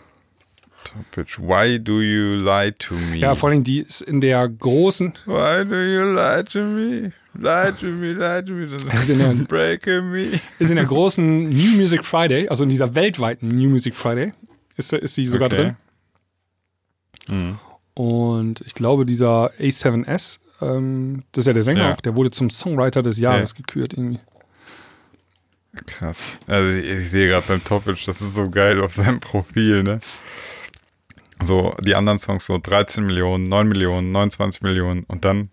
Topic, 0.96 1.38
why 1.38 1.78
do 1.78 2.00
you 2.00 2.34
lie 2.36 2.72
to 2.78 2.94
me? 2.94 3.16
Ja, 3.18 3.34
vor 3.34 3.50
allem 3.50 3.64
die 3.64 3.80
ist 3.80 4.00
in 4.02 4.20
der 4.20 4.48
großen, 4.48 5.12
Why 5.26 5.64
do 5.64 5.74
you 5.82 6.12
lie 6.14 6.44
to 6.44 6.58
me? 6.60 7.12
Lie 7.34 7.72
to 7.78 7.86
me, 7.86 8.12
lie 8.14 8.42
to 8.44 8.52
me. 8.52 8.66
ist 8.94 9.10
in 9.10 9.18
der, 9.18 9.34
Breaking 9.48 10.10
me. 10.10 10.40
ist 10.58 10.70
in 10.70 10.76
der 10.76 10.86
großen 10.86 11.48
New 11.50 11.76
Music 11.76 12.04
Friday, 12.04 12.48
also 12.48 12.64
in 12.64 12.70
dieser 12.70 12.94
weltweiten 12.94 13.48
New 13.48 13.68
Music 13.68 13.94
Friday, 13.94 14.32
ist, 14.76 14.92
ist 14.92 15.14
sie 15.14 15.26
sogar 15.26 15.52
Okay. 15.52 15.74
drin. 17.28 17.58
Und 17.94 18.60
ich 18.62 18.74
glaube, 18.74 19.04
dieser 19.06 19.50
A7S, 19.58 20.40
ähm, 20.62 21.24
das 21.32 21.42
ist 21.42 21.46
ja 21.48 21.52
der 21.52 21.62
Sänger 21.62 21.80
Ja. 21.82 21.94
auch, 21.94 22.00
der 22.00 22.14
wurde 22.16 22.30
zum 22.30 22.50
Songwriter 22.50 23.02
des 23.02 23.18
Jahres 23.18 23.54
gekürt 23.54 23.92
irgendwie. 23.94 24.20
Krass. 25.86 26.38
Also 26.46 26.70
ich, 26.72 26.86
ich 26.86 27.10
sehe 27.10 27.26
gerade 27.28 27.44
beim 27.46 27.62
Topic, 27.64 27.98
das 28.06 28.22
ist 28.22 28.34
so 28.34 28.48
geil 28.48 28.80
auf 28.80 28.94
seinem 28.94 29.20
Profil, 29.20 29.82
ne? 29.82 30.00
So, 31.42 31.74
die 31.82 31.94
anderen 31.94 32.18
Songs 32.18 32.46
so 32.46 32.58
13 32.58 33.04
Millionen, 33.04 33.44
9 33.44 33.68
Millionen, 33.68 34.12
29 34.12 34.62
Millionen 34.62 35.04
und 35.04 35.24
dann 35.24 35.50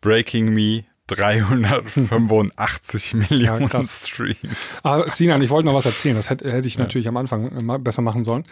Breaking 0.00 0.52
Me 0.52 0.84
385 1.06 3.14
Millionen 3.14 3.68
krass. 3.68 4.08
Streams. 4.08 4.80
Ah, 4.82 5.02
Sinan, 5.08 5.42
ich 5.42 5.50
wollte 5.50 5.66
noch 5.66 5.74
was 5.74 5.86
erzählen. 5.86 6.16
Das 6.16 6.30
hätte, 6.30 6.50
hätte 6.52 6.68
ich 6.68 6.78
natürlich 6.78 7.08
am 7.08 7.16
Anfang 7.16 7.68
äh, 7.70 7.78
besser 7.78 8.02
machen 8.02 8.24
sollen. 8.24 8.44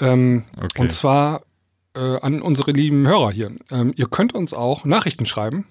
Ähm, 0.00 0.44
Okay. 0.56 0.82
Und 0.82 0.92
zwar 0.92 1.42
äh, 1.96 2.18
an 2.20 2.42
unsere 2.42 2.72
lieben 2.72 3.06
Hörer 3.06 3.30
hier. 3.30 3.52
Ähm, 3.70 3.92
ihr 3.96 4.06
könnt 4.08 4.34
uns 4.34 4.54
auch 4.54 4.84
Nachrichten 4.84 5.26
schreiben, 5.26 5.66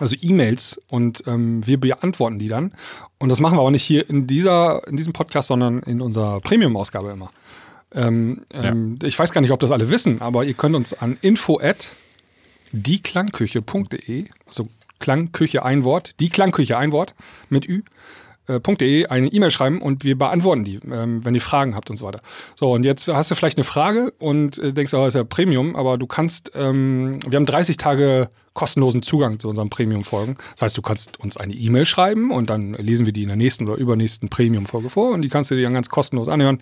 also 0.00 0.16
E-Mails, 0.20 0.80
und 0.88 1.22
ähm, 1.26 1.64
wir 1.66 1.78
beantworten 1.78 2.38
die 2.38 2.48
dann. 2.48 2.74
Und 3.18 3.28
das 3.28 3.40
machen 3.40 3.56
wir 3.56 3.60
aber 3.60 3.70
nicht 3.70 3.84
hier 3.84 4.08
in, 4.08 4.26
dieser, 4.26 4.86
in 4.88 4.96
diesem 4.96 5.12
Podcast, 5.12 5.48
sondern 5.48 5.80
in 5.80 6.00
unserer 6.00 6.40
Premium-Ausgabe 6.40 7.10
immer. 7.10 7.30
Ähm, 7.94 8.42
ähm, 8.52 8.98
Ich 9.02 9.18
weiß 9.18 9.32
gar 9.32 9.40
nicht, 9.40 9.50
ob 9.50 9.60
das 9.60 9.70
alle 9.70 9.90
wissen, 9.90 10.20
aber 10.20 10.44
ihr 10.44 10.54
könnt 10.54 10.74
uns 10.74 10.94
an 10.94 11.18
info 11.20 11.60
at 11.60 11.92
dieklangküche.de, 12.72 14.26
also 14.46 14.68
Klangküche 14.98 15.64
ein 15.64 15.84
Wort, 15.84 16.20
die 16.20 16.30
Klangküche 16.30 16.78
ein 16.78 16.92
Wort 16.92 17.14
mit 17.50 17.68
Ü, 17.68 17.82
äh, 18.48 18.60
.de 18.60 19.06
eine 19.06 19.28
E-Mail 19.28 19.50
schreiben 19.50 19.82
und 19.82 20.04
wir 20.04 20.16
beantworten 20.16 20.64
die, 20.64 20.80
ähm, 20.90 21.24
wenn 21.24 21.34
ihr 21.34 21.40
Fragen 21.40 21.74
habt 21.74 21.90
und 21.90 21.96
so 21.96 22.06
weiter. 22.06 22.20
So, 22.56 22.72
und 22.72 22.84
jetzt 22.84 23.08
hast 23.08 23.30
du 23.30 23.34
vielleicht 23.34 23.58
eine 23.58 23.64
Frage 23.64 24.12
und 24.18 24.58
äh, 24.58 24.72
denkst, 24.72 24.94
oh, 24.94 24.98
das 24.98 25.08
ist 25.08 25.14
ja 25.14 25.24
Premium, 25.24 25.76
aber 25.76 25.98
du 25.98 26.06
kannst, 26.06 26.52
ähm, 26.54 27.18
wir 27.28 27.36
haben 27.36 27.46
30 27.46 27.76
Tage 27.76 28.30
kostenlosen 28.54 29.02
Zugang 29.02 29.38
zu 29.38 29.48
unseren 29.48 29.70
Premium-Folgen. 29.70 30.36
Das 30.54 30.62
heißt, 30.62 30.78
du 30.78 30.82
kannst 30.82 31.18
uns 31.20 31.36
eine 31.36 31.54
E-Mail 31.54 31.86
schreiben 31.86 32.30
und 32.30 32.50
dann 32.50 32.74
lesen 32.74 33.06
wir 33.06 33.12
die 33.12 33.22
in 33.22 33.28
der 33.28 33.36
nächsten 33.36 33.66
oder 33.68 33.78
übernächsten 33.78 34.28
Premium-Folge 34.28 34.90
vor 34.90 35.12
und 35.12 35.22
die 35.22 35.28
kannst 35.28 35.50
du 35.50 35.54
dir 35.54 35.62
dann 35.62 35.74
ganz 35.74 35.88
kostenlos 35.88 36.28
anhören. 36.28 36.58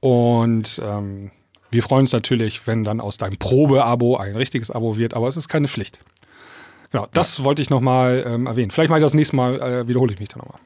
Und 0.00 0.80
ähm, 0.84 1.30
wir 1.70 1.82
freuen 1.82 2.02
uns 2.02 2.12
natürlich, 2.12 2.66
wenn 2.66 2.84
dann 2.84 3.00
aus 3.00 3.18
deinem 3.18 3.36
Probe-Abo 3.36 4.16
ein 4.16 4.36
richtiges 4.36 4.70
Abo 4.70 4.96
wird, 4.96 5.14
aber 5.14 5.28
es 5.28 5.36
ist 5.36 5.48
keine 5.48 5.68
Pflicht. 5.68 6.00
Genau, 6.90 7.06
das 7.12 7.44
wollte 7.44 7.60
ich 7.60 7.68
nochmal 7.68 8.24
ähm, 8.26 8.46
erwähnen. 8.46 8.70
Vielleicht 8.70 8.88
mache 8.88 9.00
ich 9.00 9.04
das 9.04 9.14
nächste 9.14 9.36
Mal, 9.36 9.60
äh, 9.60 9.88
wiederhole 9.88 10.12
ich 10.12 10.20
mich 10.20 10.30
dann 10.30 10.38
nochmal. 10.38 10.60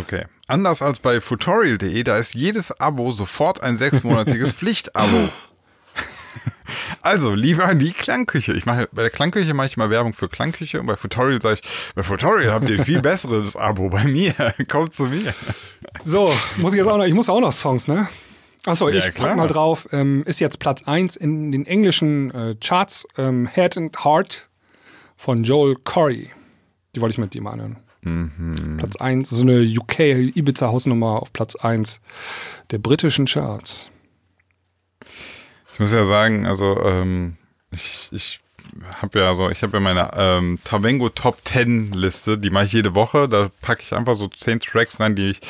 Okay. 0.00 0.26
Anders 0.46 0.82
als 0.82 1.00
bei 1.00 1.20
futorial.de, 1.20 2.04
da 2.04 2.16
ist 2.16 2.34
jedes 2.34 2.78
Abo 2.80 3.10
sofort 3.10 3.62
ein 3.62 3.76
sechsmonatiges 3.76 4.52
Pflichtabo. 4.52 5.28
Also, 7.02 7.34
lieber 7.34 7.74
die 7.74 7.92
Klangküche. 7.92 8.54
Ich 8.54 8.64
mache, 8.64 8.88
bei 8.90 9.02
der 9.02 9.10
Klangküche 9.10 9.52
mache 9.52 9.66
ich 9.66 9.76
mal 9.76 9.90
Werbung 9.90 10.14
für 10.14 10.28
Klangküche 10.28 10.80
und 10.80 10.86
bei 10.86 10.96
Futorial 10.96 11.40
sage 11.40 11.60
ich, 11.62 11.68
bei 11.94 12.02
Futorial 12.02 12.52
habt 12.52 12.68
ihr 12.70 12.78
ein 12.78 12.84
viel 12.84 13.00
besseres 13.02 13.56
Abo. 13.56 13.90
Bei 13.90 14.04
mir, 14.04 14.34
kommt 14.68 14.94
zu 14.94 15.04
mir. 15.04 15.34
So, 16.02 16.34
muss 16.56 16.72
ich 16.72 16.78
jetzt 16.78 16.88
auch 16.88 16.96
noch, 16.96 17.04
ich 17.04 17.12
muss 17.12 17.28
auch 17.28 17.40
noch 17.40 17.52
Songs, 17.52 17.86
ne? 17.88 18.08
Achso, 18.66 18.88
Ja, 18.88 18.96
ich 18.98 19.14
klar. 19.14 19.28
pack 19.28 19.36
mal 19.36 19.46
drauf. 19.46 19.86
Ähm, 19.92 20.22
ist 20.26 20.40
jetzt 20.40 20.58
Platz 20.58 20.82
1 20.84 21.16
in 21.16 21.52
den 21.52 21.66
englischen 21.66 22.30
äh, 22.32 22.54
Charts. 22.60 23.06
Ähm, 23.18 23.46
Head 23.46 23.76
and 23.76 24.04
Heart 24.04 24.48
von 25.16 25.44
Joel 25.44 25.76
Corey. 25.84 26.30
Die 26.94 27.00
wollte 27.00 27.12
ich 27.14 27.18
mit 27.18 27.34
dir 27.34 27.42
mal 27.42 27.52
anhören. 27.52 27.76
Mhm. 28.02 28.76
Platz 28.78 28.96
1, 28.96 29.30
so 29.30 29.42
eine 29.42 29.60
UK 29.62 29.98
Ibiza 30.36 30.68
Hausnummer 30.68 31.22
auf 31.22 31.32
Platz 31.32 31.56
1 31.56 32.00
der 32.70 32.78
britischen 32.78 33.24
Charts. 33.26 33.88
Ich 35.72 35.80
muss 35.80 35.92
ja 35.92 36.04
sagen, 36.04 36.46
also 36.46 36.78
ähm, 36.82 37.36
ich, 37.72 38.08
ich 38.12 38.40
habe 39.00 39.20
ja 39.20 39.34
so, 39.34 39.50
ich 39.50 39.62
habe 39.62 39.74
ja 39.74 39.80
meine 39.80 40.10
ähm, 40.14 40.58
Tavengo 40.64 41.08
Top 41.08 41.38
10 41.44 41.92
Liste, 41.92 42.38
die 42.38 42.50
mache 42.50 42.66
ich 42.66 42.72
jede 42.72 42.94
Woche. 42.94 43.28
Da 43.28 43.50
packe 43.60 43.82
ich 43.82 43.94
einfach 43.94 44.14
so 44.14 44.28
10 44.28 44.60
Tracks 44.60 45.00
rein, 45.00 45.14
die 45.14 45.30
ich 45.30 45.40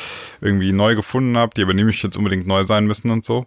irgendwie 0.41 0.73
neu 0.73 0.95
gefunden 0.95 1.37
habe, 1.37 1.53
die 1.57 1.63
aber 1.63 1.75
nicht 1.75 2.03
jetzt 2.03 2.17
unbedingt 2.17 2.47
neu 2.47 2.65
sein 2.65 2.87
müssen 2.87 3.11
und 3.11 3.25
so. 3.25 3.47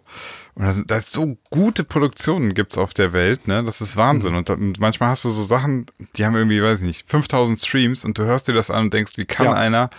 Und 0.54 0.64
da, 0.64 0.72
sind, 0.72 0.90
so 1.04 1.36
gute 1.50 1.84
Produktionen 1.84 2.54
gibt's 2.54 2.78
auf 2.78 2.92
der 2.94 3.12
Welt, 3.12 3.46
ne? 3.46 3.62
Das 3.62 3.80
ist 3.80 3.96
Wahnsinn. 3.96 4.34
Und, 4.34 4.48
da, 4.48 4.54
und 4.54 4.80
manchmal 4.80 5.10
hast 5.10 5.24
du 5.24 5.30
so 5.30 5.44
Sachen, 5.44 5.86
die 6.16 6.26
haben 6.26 6.34
irgendwie, 6.34 6.62
weiß 6.62 6.80
ich 6.80 6.86
nicht, 6.86 7.08
5000 7.10 7.60
Streams 7.60 8.04
und 8.04 8.18
du 8.18 8.24
hörst 8.24 8.48
dir 8.48 8.54
das 8.54 8.70
an 8.70 8.84
und 8.86 8.94
denkst, 8.94 9.12
wie 9.16 9.24
kann 9.26 9.46
Ja. 9.46 9.52
einer 9.54 9.90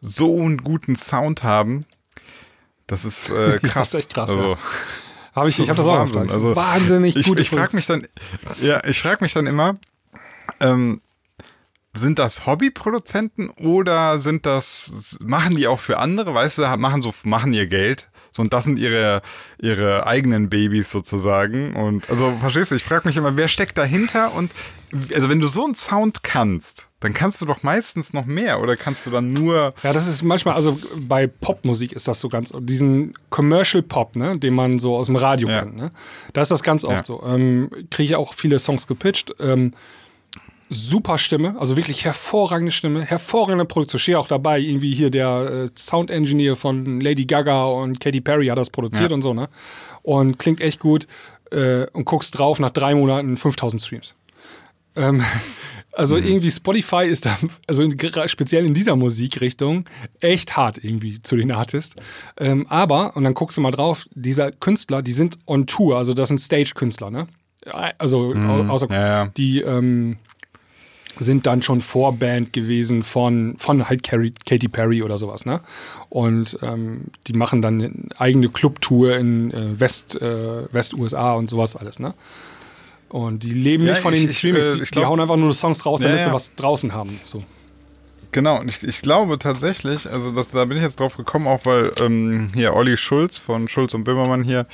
so 0.00 0.38
einen 0.38 0.58
guten 0.58 0.96
Sound 0.96 1.42
haben? 1.42 1.86
Das 2.86 3.04
ist 3.04 3.30
äh, 3.30 3.58
krass. 3.62 3.94
ist 3.94 4.00
echt 4.00 4.14
krass, 4.14 4.30
Also, 4.30 4.52
ja. 4.52 4.58
Habe 5.36 5.50
ich, 5.50 5.58
ich 5.58 5.68
habe 5.68 5.76
das 5.76 5.86
auch 5.86 5.98
Wahnsinn. 5.98 6.30
Also, 6.30 6.56
Wahnsinnig 6.56 7.14
ich, 7.14 7.26
gute 7.26 7.42
ich 7.42 7.50
frage 7.50 7.76
mich 7.76 7.86
dann, 7.86 8.06
ja, 8.60 8.82
ich 8.84 9.00
frage 9.00 9.22
mich 9.22 9.34
dann 9.34 9.46
immer, 9.46 9.78
ähm, 10.60 11.00
sind 11.92 12.18
das 12.18 12.46
Hobbyproduzenten 12.46 13.50
oder 13.50 14.18
sind 14.18 14.46
das, 14.46 15.18
machen 15.20 15.56
die 15.56 15.66
auch 15.66 15.80
für 15.80 15.98
andere, 15.98 16.34
weißt 16.34 16.58
du, 16.58 16.76
machen 16.78 17.02
so, 17.02 17.12
machen 17.24 17.52
ihr 17.52 17.66
Geld? 17.66 18.08
So, 18.32 18.42
und 18.42 18.52
das 18.52 18.64
sind 18.64 18.78
ihre, 18.78 19.22
ihre 19.58 20.06
eigenen 20.06 20.50
Babys 20.50 20.90
sozusagen. 20.90 21.74
Und 21.74 22.08
also, 22.10 22.36
verstehst 22.40 22.70
du, 22.70 22.74
ich 22.74 22.84
frage 22.84 23.08
mich 23.08 23.16
immer, 23.16 23.36
wer 23.36 23.48
steckt 23.48 23.78
dahinter? 23.78 24.34
Und 24.34 24.52
also 25.14 25.28
wenn 25.28 25.40
du 25.40 25.46
so 25.46 25.64
einen 25.64 25.74
Sound 25.74 26.22
kannst, 26.22 26.88
dann 27.06 27.14
kannst 27.14 27.40
du 27.40 27.46
doch 27.46 27.62
meistens 27.62 28.12
noch 28.12 28.26
mehr 28.26 28.60
oder 28.60 28.74
kannst 28.74 29.06
du 29.06 29.10
dann 29.10 29.32
nur. 29.32 29.74
Ja, 29.82 29.92
das 29.92 30.08
ist 30.08 30.22
manchmal, 30.24 30.54
also 30.56 30.76
bei 30.98 31.26
Popmusik 31.28 31.92
ist 31.92 32.08
das 32.08 32.20
so 32.20 32.28
ganz, 32.28 32.52
diesen 32.60 33.14
Commercial 33.30 33.82
Pop, 33.82 34.16
ne, 34.16 34.38
den 34.38 34.54
man 34.54 34.78
so 34.80 34.96
aus 34.96 35.06
dem 35.06 35.14
Radio 35.16 35.48
Ja. 35.48 35.60
kennt, 35.60 35.76
ne? 35.76 35.92
Da 36.32 36.40
ist 36.42 36.50
das 36.50 36.62
ganz 36.64 36.84
oft 36.84 36.96
Ja. 36.96 37.04
so. 37.04 37.22
Ähm, 37.24 37.70
Kriege 37.90 38.04
ich 38.10 38.16
auch 38.16 38.34
viele 38.34 38.58
Songs 38.58 38.86
gepitcht. 38.88 39.32
Ähm, 39.38 39.72
super 40.68 41.16
Stimme, 41.16 41.54
also 41.60 41.76
wirklich 41.76 42.04
hervorragende 42.04 42.72
Stimme, 42.72 43.02
hervorragende 43.04 43.64
Produktion. 43.64 44.00
Stehe 44.00 44.18
auch 44.18 44.26
dabei, 44.26 44.58
irgendwie 44.58 44.92
hier 44.92 45.10
der 45.10 45.66
äh, 45.66 45.78
Sound 45.78 46.10
Engineer 46.10 46.56
von 46.56 47.00
Lady 47.00 47.24
Gaga 47.24 47.66
und 47.66 48.00
Katy 48.00 48.20
Perry 48.20 48.48
hat 48.48 48.58
das 48.58 48.70
produziert 48.70 49.10
Ja. 49.10 49.14
und 49.14 49.22
so, 49.22 49.32
ne? 49.32 49.48
Und 50.02 50.38
klingt 50.40 50.60
echt 50.60 50.80
gut. 50.80 51.06
Äh, 51.52 51.86
und 51.92 52.04
guckst 52.04 52.36
drauf 52.36 52.58
nach 52.58 52.70
drei 52.70 52.96
Monaten 52.96 53.36
5000 53.36 53.80
Streams. 53.80 54.16
Ähm, 54.96 55.22
also 55.96 56.16
irgendwie 56.16 56.50
Spotify 56.50 57.04
ist 57.06 57.26
da, 57.26 57.36
also 57.66 57.82
in, 57.82 57.96
speziell 58.26 58.64
in 58.64 58.74
dieser 58.74 58.96
Musikrichtung, 58.96 59.84
echt 60.20 60.56
hart 60.56 60.82
irgendwie 60.82 61.20
zu 61.20 61.36
den 61.36 61.50
Artists. 61.50 61.96
Ähm, 62.38 62.66
aber, 62.68 63.16
und 63.16 63.24
dann 63.24 63.34
guckst 63.34 63.56
du 63.56 63.60
mal 63.60 63.70
drauf, 63.70 64.06
dieser 64.14 64.52
Künstler, 64.52 65.02
die 65.02 65.12
sind 65.12 65.38
on 65.46 65.66
Tour, 65.66 65.96
also 65.98 66.14
das 66.14 66.28
sind 66.28 66.38
Stage-Künstler, 66.38 67.10
ne? 67.10 67.26
Also 67.98 68.32
au- 68.34 68.68
außer 68.68 68.86
ja, 68.90 69.06
ja. 69.24 69.26
die 69.36 69.60
ähm, 69.60 70.16
sind 71.18 71.46
dann 71.46 71.62
schon 71.62 71.80
Vorband 71.80 72.52
gewesen 72.52 73.02
von, 73.02 73.56
von 73.58 73.88
halt 73.88 74.02
Carrie, 74.02 74.34
Katy 74.46 74.68
Perry 74.68 75.02
oder 75.02 75.18
sowas, 75.18 75.46
ne? 75.46 75.60
Und 76.10 76.58
ähm, 76.62 77.06
die 77.26 77.32
machen 77.32 77.62
dann 77.62 77.80
eine 77.80 77.92
eigene 78.18 78.50
Clubtour 78.50 79.16
in 79.16 79.50
äh, 79.50 79.80
West, 79.80 80.20
äh, 80.20 80.72
West-USA 80.72 81.32
und 81.32 81.48
sowas 81.50 81.74
alles, 81.74 81.98
ne? 81.98 82.14
Und 83.08 83.42
die 83.44 83.52
leben 83.52 83.84
Ja, 83.86 83.92
nicht 83.92 84.02
von 84.02 84.12
ich- 84.14 84.20
den 84.20 84.30
ich, 84.30 84.38
Streamings, 84.38 84.70
die, 84.70 84.82
ich 84.82 84.90
die 84.90 84.98
glaub- 85.00 85.06
hauen 85.10 85.20
einfach 85.20 85.36
nur 85.36 85.52
Songs 85.54 85.84
raus, 85.86 86.00
Ja, 86.00 86.08
damit 86.08 86.22
sie 86.24 86.28
ja. 86.28 86.34
was 86.34 86.54
draußen 86.56 86.92
haben. 86.92 87.20
So. 87.24 87.40
Genau, 88.32 88.58
und 88.60 88.68
ich, 88.68 88.82
ich 88.82 89.00
glaube 89.00 89.38
tatsächlich, 89.38 90.10
also 90.10 90.30
das, 90.30 90.50
da 90.50 90.64
bin 90.66 90.76
ich 90.76 90.82
jetzt 90.82 91.00
drauf 91.00 91.16
gekommen, 91.16 91.46
auch 91.46 91.64
weil 91.64 91.92
ähm, 92.00 92.50
hier 92.54 92.74
Olli 92.74 92.96
Schulz 92.96 93.38
von 93.38 93.68
Schulz 93.68 93.94
und 93.94 94.04
Böhmermann 94.04 94.42
hier, 94.42 94.66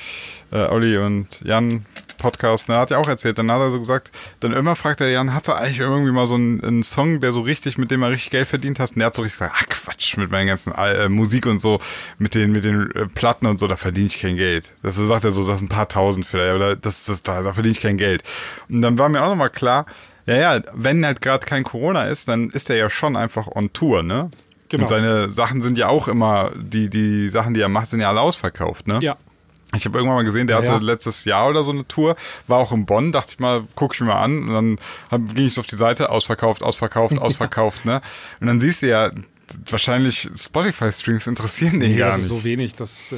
äh, 0.51 0.65
Olli 0.67 0.97
und 0.97 1.27
Jan 1.45 1.85
Podcast, 2.17 2.69
ne, 2.69 2.77
hat 2.77 2.91
ja 2.91 2.97
auch 2.97 3.07
erzählt, 3.07 3.37
dann 3.37 3.51
hat 3.51 3.59
er 3.59 3.71
so 3.71 3.79
gesagt, 3.79 4.11
dann 4.39 4.53
immer 4.53 4.75
fragt 4.75 5.01
er 5.01 5.09
Jan, 5.09 5.33
hast 5.33 5.47
du 5.47 5.53
eigentlich 5.53 5.79
irgendwie 5.79 6.11
mal 6.11 6.27
so 6.27 6.35
einen, 6.35 6.63
einen 6.63 6.83
Song, 6.83 7.21
der 7.21 7.31
so 7.31 7.41
richtig, 7.41 7.77
mit 7.77 7.91
dem 7.91 8.03
er 8.03 8.11
richtig 8.11 8.31
Geld 8.31 8.47
verdient 8.47 8.79
hast? 8.79 8.91
Und 8.91 8.99
der 8.99 9.07
hat 9.07 9.15
so 9.15 9.21
richtig 9.21 9.39
gesagt, 9.39 9.55
ach 9.57 9.69
Quatsch, 9.69 10.17
mit 10.17 10.31
meinen 10.31 10.47
ganzen 10.47 10.73
äh, 10.73 11.09
Musik 11.09 11.45
und 11.45 11.59
so, 11.59 11.79
mit 12.17 12.35
den, 12.35 12.51
mit 12.51 12.63
den 12.63 12.91
äh, 12.91 13.07
Platten 13.07 13.45
und 13.45 13.59
so, 13.59 13.67
da 13.67 13.75
verdiene 13.75 14.07
ich 14.07 14.19
kein 14.19 14.35
Geld. 14.35 14.75
Das 14.83 14.95
sagt 14.95 15.25
er 15.25 15.31
so, 15.31 15.47
das 15.47 15.59
sind 15.59 15.65
ein 15.65 15.75
paar 15.75 15.89
tausend 15.89 16.25
vielleicht, 16.25 16.55
aber 16.55 16.75
das, 16.75 17.05
das, 17.05 17.23
da, 17.23 17.41
da 17.41 17.53
verdiene 17.53 17.71
ich 17.71 17.81
kein 17.81 17.97
Geld. 17.97 18.23
Und 18.69 18.81
dann 18.81 18.97
war 18.97 19.09
mir 19.09 19.23
auch 19.23 19.29
nochmal 19.29 19.49
klar, 19.49 19.85
ja, 20.25 20.35
ja, 20.35 20.61
wenn 20.73 21.05
halt 21.05 21.21
gerade 21.21 21.45
kein 21.45 21.63
Corona 21.63 22.03
ist, 22.03 22.27
dann 22.27 22.49
ist 22.49 22.69
er 22.69 22.77
ja 22.77 22.89
schon 22.89 23.15
einfach 23.15 23.47
on 23.47 23.73
Tour, 23.73 24.03
ne? 24.03 24.29
Genau. 24.69 24.83
Und 24.83 24.87
seine 24.87 25.29
Sachen 25.29 25.61
sind 25.61 25.77
ja 25.77 25.89
auch 25.89 26.07
immer, 26.07 26.51
die, 26.55 26.89
die 26.89 27.29
Sachen, 27.29 27.53
die 27.53 27.61
er 27.61 27.69
macht, 27.69 27.89
sind 27.89 27.99
ja 27.99 28.09
alle 28.09 28.21
ausverkauft, 28.21 28.87
ne? 28.87 28.99
Ja. 29.01 29.17
Ich 29.75 29.85
habe 29.85 29.97
irgendwann 29.97 30.17
mal 30.17 30.23
gesehen, 30.23 30.47
der 30.47 30.57
Ja, 30.57 30.61
hatte 30.61 30.71
ja. 30.73 30.77
letztes 30.79 31.25
Jahr 31.25 31.49
oder 31.49 31.63
so 31.63 31.71
eine 31.71 31.87
Tour, 31.87 32.15
war 32.47 32.59
auch 32.59 32.71
in 32.71 32.85
Bonn, 32.85 33.11
dachte 33.11 33.31
ich 33.33 33.39
mal, 33.39 33.63
gucke 33.75 33.95
ich 33.95 34.01
mir 34.01 34.07
mal 34.07 34.21
an. 34.21 34.47
Und 34.49 34.53
dann 34.53 34.79
hab, 35.09 35.35
ging 35.35 35.47
ich 35.47 35.53
so 35.55 35.61
auf 35.61 35.67
die 35.67 35.75
Seite, 35.75 36.09
ausverkauft, 36.09 36.61
ausverkauft, 36.63 37.17
ausverkauft, 37.21 37.85
ne? 37.85 38.01
Und 38.39 38.47
dann 38.47 38.61
siehst 38.61 38.81
du 38.83 38.87
ja, 38.89 39.11
wahrscheinlich 39.69 40.29
Spotify-Streams 40.35 41.27
interessieren 41.27 41.79
den 41.79 41.91
Nee, 41.91 41.97
gar 41.97 42.07
das 42.09 42.17
nicht. 42.17 42.23
ist 42.25 42.29
so 42.29 42.43
wenig, 42.43 42.75
das, 42.75 43.11
äh, 43.11 43.17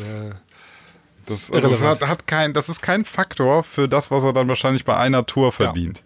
das, 1.25 1.51
also 1.51 1.69
das, 1.69 1.81
hat, 1.81 2.01
hat 2.01 2.27
kein, 2.27 2.53
das 2.53 2.69
ist 2.69 2.81
kein 2.81 3.03
Faktor 3.05 3.63
für 3.63 3.87
das, 3.87 4.11
was 4.11 4.23
er 4.23 4.33
dann 4.33 4.47
wahrscheinlich 4.47 4.85
bei 4.85 4.95
einer 4.95 5.25
Tour 5.25 5.51
verdient. 5.51 6.01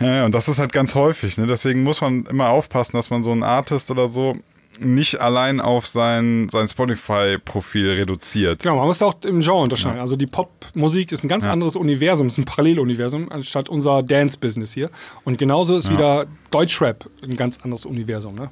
Ja, 0.00 0.06
ja, 0.16 0.24
und 0.24 0.34
das 0.34 0.48
ist 0.48 0.58
halt 0.58 0.72
ganz 0.72 0.94
häufig. 0.96 1.36
Ne? 1.38 1.46
Deswegen 1.46 1.82
muss 1.84 2.00
man 2.00 2.26
immer 2.26 2.48
aufpassen, 2.48 2.96
dass 2.96 3.10
man 3.10 3.22
so 3.22 3.30
einen 3.30 3.44
Artist 3.44 3.90
oder 3.90 4.08
so 4.08 4.36
nicht 4.80 5.20
allein 5.20 5.60
auf 5.60 5.86
sein, 5.86 6.48
sein 6.50 6.66
Spotify-Profil 6.68 7.90
reduziert. 7.92 8.62
Genau, 8.62 8.76
man 8.76 8.86
muss 8.86 9.00
auch 9.02 9.14
im 9.24 9.40
Genre 9.40 9.60
unterscheiden. 9.62 10.00
Also 10.00 10.16
die 10.16 10.26
Popmusik 10.26 11.12
ist 11.12 11.22
ein 11.24 11.28
ganz 11.28 11.44
Ja. 11.44 11.52
anderes 11.52 11.76
Universum, 11.76 12.26
ist 12.26 12.38
ein 12.38 12.44
Paralleluniversum, 12.44 13.30
anstatt 13.30 13.68
unser 13.68 14.02
Dance-Business 14.02 14.72
hier. 14.72 14.90
Und 15.24 15.38
genauso 15.38 15.76
ist 15.76 15.90
wieder 15.90 16.26
Deutschrap 16.50 17.08
ein 17.22 17.36
ganz 17.36 17.58
anderes 17.60 17.84
Universum, 17.86 18.34
ne? 18.34 18.50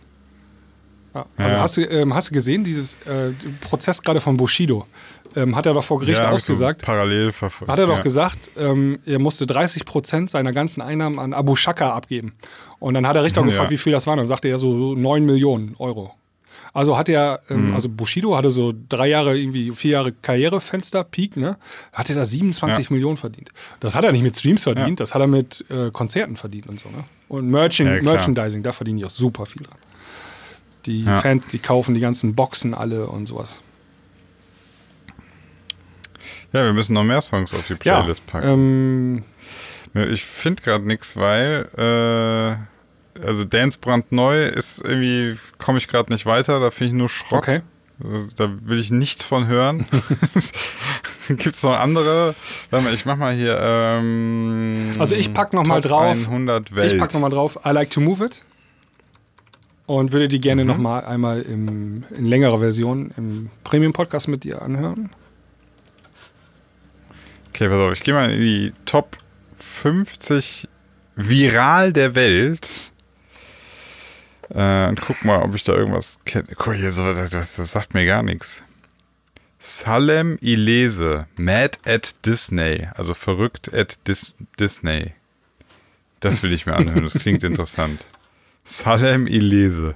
Ja. 1.14 1.26
Also 1.36 1.54
Ja. 1.56 1.60
hast, 1.60 1.76
du, 1.76 1.82
ähm, 1.82 2.14
hast 2.14 2.30
du 2.30 2.34
gesehen, 2.34 2.64
dieses 2.64 2.94
äh, 3.04 3.32
Prozess 3.60 4.00
gerade 4.02 4.20
von 4.20 4.36
Bushido? 4.36 4.86
Ähm, 5.36 5.56
hat 5.56 5.66
er 5.66 5.74
doch 5.74 5.84
vor 5.84 5.98
Gericht 6.00 6.18
hab 6.20 6.24
ich 6.34 6.42
so 6.42 6.52
ausgesagt. 6.52 6.82
parallel 6.82 7.32
verfolgt. 7.32 7.70
Hat 7.70 7.78
er 7.78 7.86
doch 7.86 7.96
ja. 7.98 8.02
gesagt, 8.02 8.50
ähm, 8.58 8.98
er 9.06 9.18
musste 9.18 9.46
30 9.46 9.84
Prozent 9.84 10.30
seiner 10.30 10.52
ganzen 10.52 10.80
Einnahmen 10.82 11.18
an 11.18 11.32
Abu 11.32 11.56
Shaka 11.56 11.92
abgeben. 11.92 12.32
Und 12.78 12.94
dann 12.94 13.06
hat 13.06 13.16
der 13.16 13.24
Richter 13.24 13.40
Ja. 13.42 13.46
gefragt, 13.46 13.70
wie 13.70 13.76
viel 13.78 13.92
das 13.92 14.06
waren. 14.06 14.18
Dann 14.18 14.28
sagte 14.28 14.48
er 14.48 14.58
so 14.58 14.94
9 14.94 15.24
Millionen 15.24 15.74
Euro. 15.78 16.12
Also 16.74 16.96
hat 16.96 17.08
er, 17.10 17.40
ähm, 17.50 17.68
Mhm. 17.68 17.74
also 17.74 17.88
Bushido 17.90 18.34
hatte 18.36 18.50
so 18.50 18.72
drei 18.88 19.06
Jahre, 19.08 19.36
irgendwie 19.38 19.72
vier 19.72 19.90
Jahre 19.92 20.12
Karrierefenster, 20.12 21.04
Peak, 21.04 21.36
ne? 21.36 21.58
Hat 21.92 22.08
er 22.08 22.16
da 22.16 22.24
27 22.24 22.86
Ja. 22.88 22.94
Millionen 22.94 23.18
verdient. 23.18 23.50
Das 23.80 23.94
hat 23.94 24.04
er 24.04 24.12
nicht 24.12 24.22
mit 24.22 24.36
Streams 24.38 24.62
verdient, 24.62 24.98
das 24.98 25.14
hat 25.14 25.20
er 25.20 25.26
mit 25.26 25.64
äh, 25.70 25.90
Konzerten 25.90 26.34
verdient 26.36 26.68
und 26.68 26.80
so, 26.80 26.88
ne? 26.88 27.04
Und 27.28 27.52
Ja, 27.52 27.68
klar. 27.68 28.00
Merchandising, 28.02 28.62
da 28.62 28.72
verdienen 28.72 28.98
die 28.98 29.04
auch 29.04 29.10
super 29.10 29.44
viel 29.44 29.62
dran. 29.64 29.76
Die 30.86 31.02
Ja. 31.02 31.18
Fans, 31.20 31.46
die 31.48 31.58
kaufen 31.58 31.94
die 31.94 32.00
ganzen 32.00 32.34
Boxen 32.34 32.72
alle 32.74 33.06
und 33.06 33.26
sowas. 33.26 33.60
Ja, 36.52 36.64
wir 36.64 36.72
müssen 36.72 36.92
noch 36.94 37.04
mehr 37.04 37.20
Songs 37.20 37.52
auf 37.54 37.66
die 37.66 37.72
Ja, 37.84 38.00
Playlist 38.00 38.26
packen. 38.26 39.24
ähm, 39.94 40.10
Ich 40.12 40.24
finde 40.24 40.62
gerade 40.62 40.86
nichts, 40.86 41.16
weil 41.16 41.68
äh, 41.76 43.22
also 43.24 43.44
Dance 43.44 43.78
brandneu 43.80 44.46
ist 44.46 44.80
irgendwie 44.84 45.38
komme 45.58 45.78
ich 45.78 45.88
gerade 45.88 46.12
nicht 46.12 46.26
weiter. 46.26 46.60
Da 46.60 46.70
finde 46.70 46.86
ich 46.88 46.92
nur 46.98 47.08
Schrott. 47.08 47.38
okay. 47.38 47.60
Da 48.36 48.50
will 48.62 48.80
ich 48.80 48.90
nichts 48.90 49.22
von 49.22 49.46
hören. 49.46 49.86
Gibt 51.28 51.46
es 51.54 51.62
noch 51.62 51.78
andere? 51.78 52.34
Warte 52.70 52.84
mal, 52.84 52.94
ich 52.94 53.06
mach 53.06 53.16
mal 53.16 53.32
hier. 53.32 53.56
Ähm, 53.62 54.90
Also 54.98 55.14
ich 55.14 55.32
pack 55.32 55.52
noch 55.52 55.64
mal 55.64 55.80
Top 55.82 55.90
drauf. 55.92 56.16
100 56.26 56.74
Welt. 56.74 56.92
Ich 56.92 56.98
pack 56.98 57.14
nochmal 57.14 57.30
drauf, 57.30 57.58
I 57.64 57.70
like 57.70 57.90
to 57.90 58.00
move 58.00 58.24
it. 58.24 58.44
Und 59.86 60.10
würde 60.12 60.28
die 60.28 60.38
Mhm. 60.38 60.42
gerne 60.42 60.64
noch 60.64 60.78
mal 60.78 61.04
einmal 61.04 61.42
im, 61.42 62.04
in 62.16 62.24
längerer 62.24 62.58
Version 62.60 63.12
im 63.16 63.50
Premium-Podcast 63.64 64.26
mit 64.28 64.42
dir 64.44 64.62
anhören. 64.62 65.10
Okay, 67.54 67.68
pass 67.68 67.76
auf, 67.78 67.92
ich 67.92 68.00
gehe 68.00 68.14
mal 68.14 68.30
in 68.32 68.40
die 68.40 68.72
Top 68.86 69.18
50 69.58 70.68
viral 71.16 71.92
der 71.92 72.14
Welt. 72.14 72.66
Äh, 74.50 74.88
und 74.88 75.00
guck 75.00 75.22
mal, 75.24 75.42
ob 75.42 75.54
ich 75.54 75.62
da 75.64 75.74
irgendwas 75.74 76.18
kenne. 76.24 76.46
Guck 76.56 76.74
hier, 76.74 76.92
so, 76.92 77.12
das, 77.12 77.30
das 77.30 77.56
sagt 77.56 77.94
mir 77.94 78.06
gar 78.06 78.22
nichts. 78.22 78.62
Salem 79.58 80.38
Ilese, 80.40 81.26
Mad 81.36 81.78
at 81.84 82.14
Disney, 82.26 82.88
also 82.94 83.14
verrückt 83.14 83.72
at 83.72 83.98
Dis 84.08 84.34
Disney. 84.58 85.12
Das 86.20 86.42
will 86.42 86.52
ich 86.52 86.66
mir 86.66 86.74
anhören, 86.74 87.04
das 87.04 87.14
klingt 87.14 87.44
interessant. 87.44 88.04
Salem 88.64 89.26
Ilese. 89.26 89.94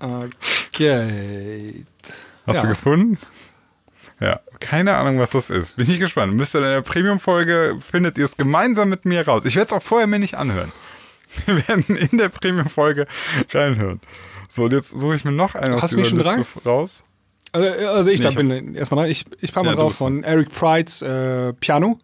Okay. 0.00 1.84
Hast 2.46 2.56
Ja. 2.56 2.62
du 2.62 2.68
gefunden? 2.68 3.18
Ja, 4.20 4.40
keine 4.60 4.96
Ahnung, 4.96 5.18
was 5.18 5.30
das 5.30 5.48
ist. 5.50 5.76
Bin 5.76 5.88
ich 5.88 6.00
gespannt. 6.00 6.34
Müsst 6.34 6.54
ihr 6.54 6.58
in 6.58 6.64
der 6.64 6.82
Premium-Folge, 6.82 7.76
findet 7.78 8.18
ihr 8.18 8.24
es 8.24 8.36
gemeinsam 8.36 8.88
mit 8.88 9.04
mir 9.04 9.26
raus. 9.26 9.44
Ich 9.44 9.54
werde 9.54 9.66
es 9.66 9.72
auch 9.72 9.82
vorher 9.82 10.06
mir 10.06 10.18
nicht 10.18 10.34
anhören. 10.36 10.72
Wir 11.46 11.68
werden 11.68 11.84
in 11.96 12.16
der 12.18 12.30
Premium-Folge 12.30 13.06
reinhören. 13.52 14.00
So, 14.48 14.64
und 14.64 14.72
jetzt 14.72 14.88
suche 14.88 15.14
ich 15.16 15.24
mir 15.24 15.32
noch 15.32 15.54
einen 15.54 15.74
aus 15.74 15.82
Hast 15.82 15.92
du 15.92 15.98
mich 15.98 16.08
dieser 16.10 16.24
schon 16.24 16.38
Liste 16.38 16.64
raus. 16.64 17.02
Also, 17.52 17.68
also 17.88 18.10
ich 18.10 18.18
Nee, 18.20 18.24
da 18.24 18.30
ich 18.30 18.36
bin 18.36 18.74
erstmal 18.74 19.02
dran. 19.04 19.10
Ich, 19.10 19.24
ich 19.40 19.52
pack 19.52 19.64
mal 19.64 19.70
Ja, 19.70 19.76
drauf 19.76 19.96
von 19.96 20.24
Eric 20.24 20.50
Prides 20.52 21.02
äh, 21.02 21.52
Piano 21.52 21.98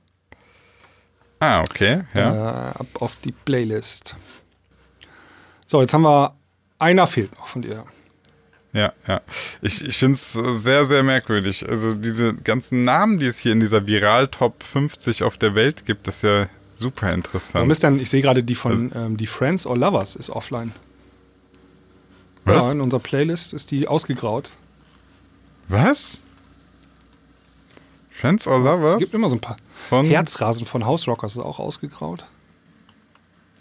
Ah, 1.41 1.61
okay. 1.63 2.03
Ja. 2.15 2.71
äh, 2.71 2.79
ab 2.79 2.87
auf 3.01 3.17
die 3.17 3.33
Playlist. 3.33 4.17
So, 5.67 5.81
jetzt 5.81 5.93
haben 5.93 6.03
wir 6.03 6.35
einer 6.79 7.07
fehlt 7.07 7.33
noch 7.39 7.47
von 7.47 7.63
dir. 7.63 7.85
Ja, 8.75 8.93
ja. 9.07 9.21
Ich, 9.63 9.83
ich 9.87 9.97
finde 9.97 10.15
es 10.17 10.33
sehr, 10.33 10.85
sehr 10.85 11.05
merkwürdig. 11.05 11.67
Also 11.69 11.95
diese 11.95 12.35
ganzen 12.35 12.85
Namen, 12.85 13.21
die 13.21 13.27
es 13.27 13.39
hier 13.39 13.53
in 13.53 13.61
dieser 13.61 13.87
Viral-Top 13.87 14.65
50 14.65 15.23
auf 15.23 15.39
der 15.39 15.55
Welt 15.55 15.87
gibt, 15.87 16.09
das 16.09 16.17
ist 16.17 16.23
ja 16.23 16.49
super 16.75 17.03
Warum 17.07 17.15
interessant. 17.19 17.73
ist 17.73 17.83
denn, 17.85 18.01
ich 18.01 18.11
sehe 18.11 18.21
gerade 18.21 18.43
die 18.43 18.57
von 18.57 18.93
Also 18.93 18.99
ähm, 18.99 19.17
die 19.17 19.29
Friends 19.29 19.65
or 19.67 19.79
Lovers 19.79 20.17
ist 20.17 20.29
offline. 20.29 20.73
Was? 22.45 22.65
Ja, 22.65 22.73
in 22.73 22.81
unserer 22.81 23.01
Playlist 23.01 23.55
ist 23.55 23.71
die 23.71 23.87
ausgegraut. 23.87 24.51
Was? 25.69 26.21
Friends 28.11 28.49
or 28.49 28.59
Lovers? 28.59 28.95
Es 28.95 28.99
gibt 28.99 29.15
immer 29.15 29.31
so 29.31 29.37
ein 29.37 29.41
paar. 29.41 29.57
Von? 29.89 30.07
Herzrasen 30.07 30.67
von 30.67 30.85
House 30.85 31.07
Rockers 31.07 31.33
ist 31.37 31.39
auch 31.39 31.61
ausgegraut. 31.61 32.27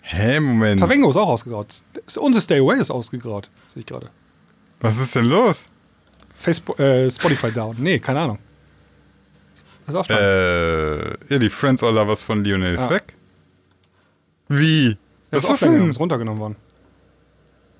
Hä, 0.01 0.39
Moment. 0.39 0.79
Tavengo 0.79 1.09
ist 1.09 1.17
auch 1.17 1.29
ausgegraut. 1.29 1.67
Unser 2.17 2.41
Stay 2.41 2.59
Away 2.59 2.79
ist 2.79 2.89
ausgegraut, 2.89 3.49
sehe 3.67 3.81
ich 3.81 3.85
gerade. 3.85 4.09
Was 4.83 4.99
ist 4.99 5.15
denn 5.15 5.25
los? 5.25 5.65
Facebook, 6.35 6.77
äh, 6.79 7.09
Spotify 7.09 7.51
down. 7.51 7.75
Nee, 7.79 7.99
keine 7.99 8.19
Ahnung. 8.19 8.39
Ist 9.87 9.95
offline. 9.95 10.17
Äh, 10.19 11.09
ja, 11.33 11.39
die 11.39 11.49
Friends 11.49 11.81
or 11.83 11.91
Lovers 11.93 12.21
von 12.21 12.43
Lionel 12.43 12.75
ist 12.75 12.81
Ah. 12.81 12.89
weg. 12.89 13.13
Wie? 14.49 14.89
Ja, 14.89 14.97
Was 15.31 15.45
ist 15.45 15.49
ist 15.51 15.61
denn? 15.63 15.89
ist 15.89 15.99
runtergenommen 15.99 16.39
worden. 16.39 16.55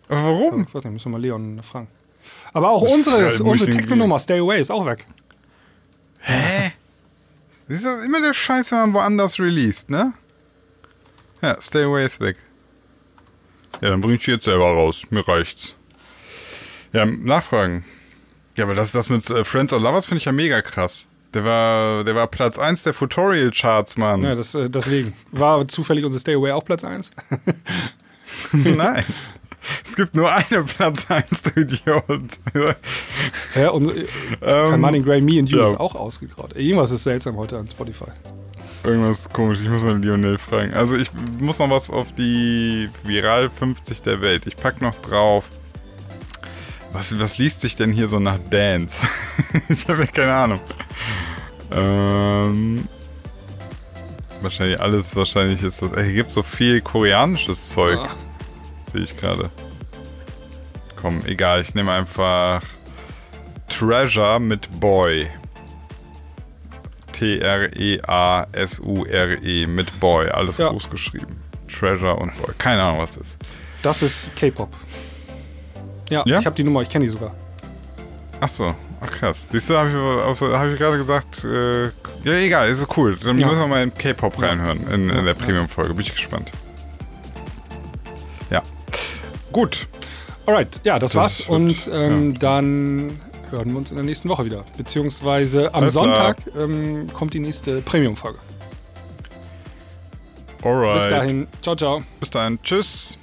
Aber 0.08 0.24
warum? 0.24 0.64
Ich 0.68 0.74
weiß 0.74 0.84
nicht, 0.86 0.94
müssen 0.94 1.06
wir 1.12 1.18
mal 1.18 1.22
Leon 1.22 1.62
fragen. 1.62 1.88
Aber 2.54 2.70
auch 2.70 2.84
Das 2.84 2.92
unsere, 2.94 3.44
unsere 3.44 3.70
Techno-Nummer, 3.70 4.18
Stay 4.20 4.40
Away, 4.40 4.62
ist 4.62 4.72
auch 4.72 4.86
weg. 4.86 5.06
Das 7.68 7.80
ist 7.80 7.86
ja 7.86 8.04
immer 8.04 8.22
der 8.22 8.34
Scheiß, 8.34 8.72
wenn 8.72 8.80
man 8.80 8.94
woanders 8.94 9.40
released, 9.40 9.90
ne? 9.90 10.14
Ja, 11.42 11.60
Stay 11.62 11.84
Away 11.84 12.06
ist 12.06 12.20
weg. 12.22 12.38
Ja, 13.82 13.90
dann 13.90 14.00
bring 14.02 14.16
ich 14.16 14.24
die 14.24 14.32
jetzt 14.32 14.46
selber 14.46 14.66
raus. 14.72 15.04
Mir 15.10 15.28
reicht's. 15.28 15.76
Ja, 16.94 17.06
nachfragen. 17.06 17.84
Ja, 18.56 18.66
aber 18.66 18.76
das, 18.76 18.92
das 18.92 19.10
mit 19.10 19.28
äh, 19.30 19.44
Friends 19.44 19.74
or 19.74 19.80
Lovers 19.80 20.06
finde 20.06 20.20
ich 20.20 20.26
ja 20.26 20.32
mega 20.32 20.62
krass. 20.62 21.08
Der 21.34 21.44
war, 21.44 22.04
der 22.04 22.14
war 22.14 22.28
Platz 22.28 22.60
1 22.60 22.84
der 22.84 22.94
Futorial-Charts, 22.94 23.98
Mann. 23.98 24.22
Ja, 24.22 24.36
das, 24.36 24.54
äh, 24.54 24.70
deswegen. 24.70 25.14
War 25.32 25.68
zufällig 25.68 26.06
unser 26.06 26.20
Stay 26.20 26.36
Away 26.36 26.52
auch 26.52 26.64
Platz 26.64 26.84
1? 26.84 27.12
Nein. 28.52 29.04
Es 29.84 29.96
gibt 29.96 30.14
nur 30.14 30.32
eine 30.32 30.64
Platz 30.64 31.10
1, 31.10 31.42
du 31.42 31.62
Idiot. 31.62 32.06
ja, 33.56 33.70
und 33.70 33.90
äh, 33.96 34.06
Ähm, 34.42 34.82
Money 34.82 35.00
Gray 35.00 35.22
Me 35.22 35.40
and 35.40 35.50
You 35.50 35.60
ja. 35.60 35.68
ist 35.68 35.80
auch 35.80 35.96
ausgegraut. 35.96 36.56
Irgendwas 36.56 36.92
ist 36.92 37.04
seltsam 37.04 37.38
heute 37.38 37.58
an 37.58 37.68
Spotify. 37.68 38.12
Irgendwas 38.84 39.30
komisch, 39.30 39.60
ich 39.64 39.70
muss 39.70 39.84
mal 39.84 39.98
Lionel 39.98 40.38
fragen. 40.38 40.74
Also 40.74 40.98
ich 40.98 41.10
muss 41.40 41.58
noch 41.60 41.70
was 41.70 41.90
auf 41.90 42.14
die 42.14 42.90
Viral 43.06 43.50
50 43.50 44.02
der 44.02 44.22
Welt. 44.22 44.46
Ich 44.46 44.58
pack 44.58 44.82
noch 44.82 44.96
drauf. 44.96 45.50
Was, 46.94 47.18
was 47.20 47.38
liest 47.38 47.62
sich 47.62 47.76
denn 47.76 47.92
hier 47.92 48.08
so 48.08 48.20
nach 48.20 48.38
Dance? 48.50 49.06
ich 49.70 49.88
habe 49.88 50.02
ja 50.02 50.08
keine 50.08 50.34
Ahnung. 50.34 50.60
Ähm, 51.72 52.88
wahrscheinlich 54.42 54.80
alles, 54.80 55.16
wahrscheinlich 55.16 55.62
ist 55.64 55.82
das. 55.82 55.92
Ey, 55.94 56.06
hier 56.06 56.14
gibt 56.14 56.32
so 56.32 56.44
viel 56.44 56.82
koreanisches 56.82 57.70
Zeug. 57.70 58.00
Ah. 58.00 58.10
Sehe 58.92 59.02
ich 59.02 59.18
gerade. 59.18 59.50
Komm, 60.96 61.26
egal, 61.26 61.62
ich 61.62 61.74
nehme 61.74 61.92
einfach 61.92 62.62
Treasure 63.68 64.40
mit 64.40 64.70
Boy. 64.80 65.28
T-R-E-A-S-U-R-E 68.24 69.64
E 69.64 69.66
mit 69.66 70.00
Boy. 70.00 70.30
Alles 70.30 70.58
Ja. 70.58 70.70
groß 70.70 70.90
geschrieben. 70.90 71.42
Treasure 71.68 72.16
und 72.16 72.36
Boy. 72.38 72.54
Keine 72.58 72.84
Ahnung, 72.84 73.00
was 73.02 73.16
das 73.16 73.28
ist. 73.30 73.38
Das 73.82 74.02
ist 74.02 74.36
K-Pop. 74.36 74.70
Ja, 76.10 76.24
Ja? 76.26 76.40
ich 76.40 76.46
habe 76.46 76.56
die 76.56 76.64
Nummer, 76.64 76.82
ich 76.82 76.90
kenne 76.90 77.06
die 77.06 77.12
sogar. 77.12 77.34
Ach 78.40 78.48
so, 78.48 78.76
ach 79.00 79.10
krass. 79.12 79.48
Siehst 79.52 79.70
du, 79.70 79.78
habe 79.78 79.90
ich, 79.90 80.42
hab 80.42 80.68
ich 80.72 80.78
gerade 80.78 80.98
gesagt, 80.98 81.44
äh, 81.46 81.86
ja 81.86 82.34
egal, 82.44 82.68
ist 82.70 82.86
cool. 82.98 83.18
Dann 83.18 83.40
Ja. 83.40 83.48
müssen 83.48 83.60
wir 83.60 83.68
mal 83.68 83.84
in 83.84 83.94
K-Pop 83.94 84.42
reinhören 84.42 84.86
in, 84.92 85.10
in 85.10 85.26
der 85.26 85.34
Premium-Folge. 85.34 85.94
Bin 85.94 86.02
ich 86.06 86.12
gespannt. 86.12 86.52
Ja. 88.50 88.62
Gut. 89.54 89.88
Alright, 90.46 90.82
ja, 90.84 91.00
das, 91.00 91.12
Das 91.14 91.16
war's. 91.16 91.40
wird- 91.40 91.50
Und 91.50 91.90
ähm, 91.94 92.38
dann 92.38 93.18
hören 93.50 93.70
wir 93.72 93.78
uns 93.78 93.92
in 93.92 93.96
der 93.98 94.04
nächsten 94.06 94.28
Woche 94.28 94.44
wieder. 94.44 94.66
Beziehungsweise 94.78 95.74
am 95.74 95.84
Alles. 95.84 95.94
Sonntag 95.94 96.38
ähm, 96.58 97.08
kommt 97.14 97.34
die 97.34 97.40
nächste 97.40 97.82
Premium-Folge. 97.82 98.40
Alright. 100.64 100.96
Bis 100.96 101.08
dahin, 101.08 101.48
ciao, 101.62 101.76
ciao. 101.78 102.04
Bis 102.20 102.30
dahin. 102.30 102.60
Tschüss. 102.62 103.18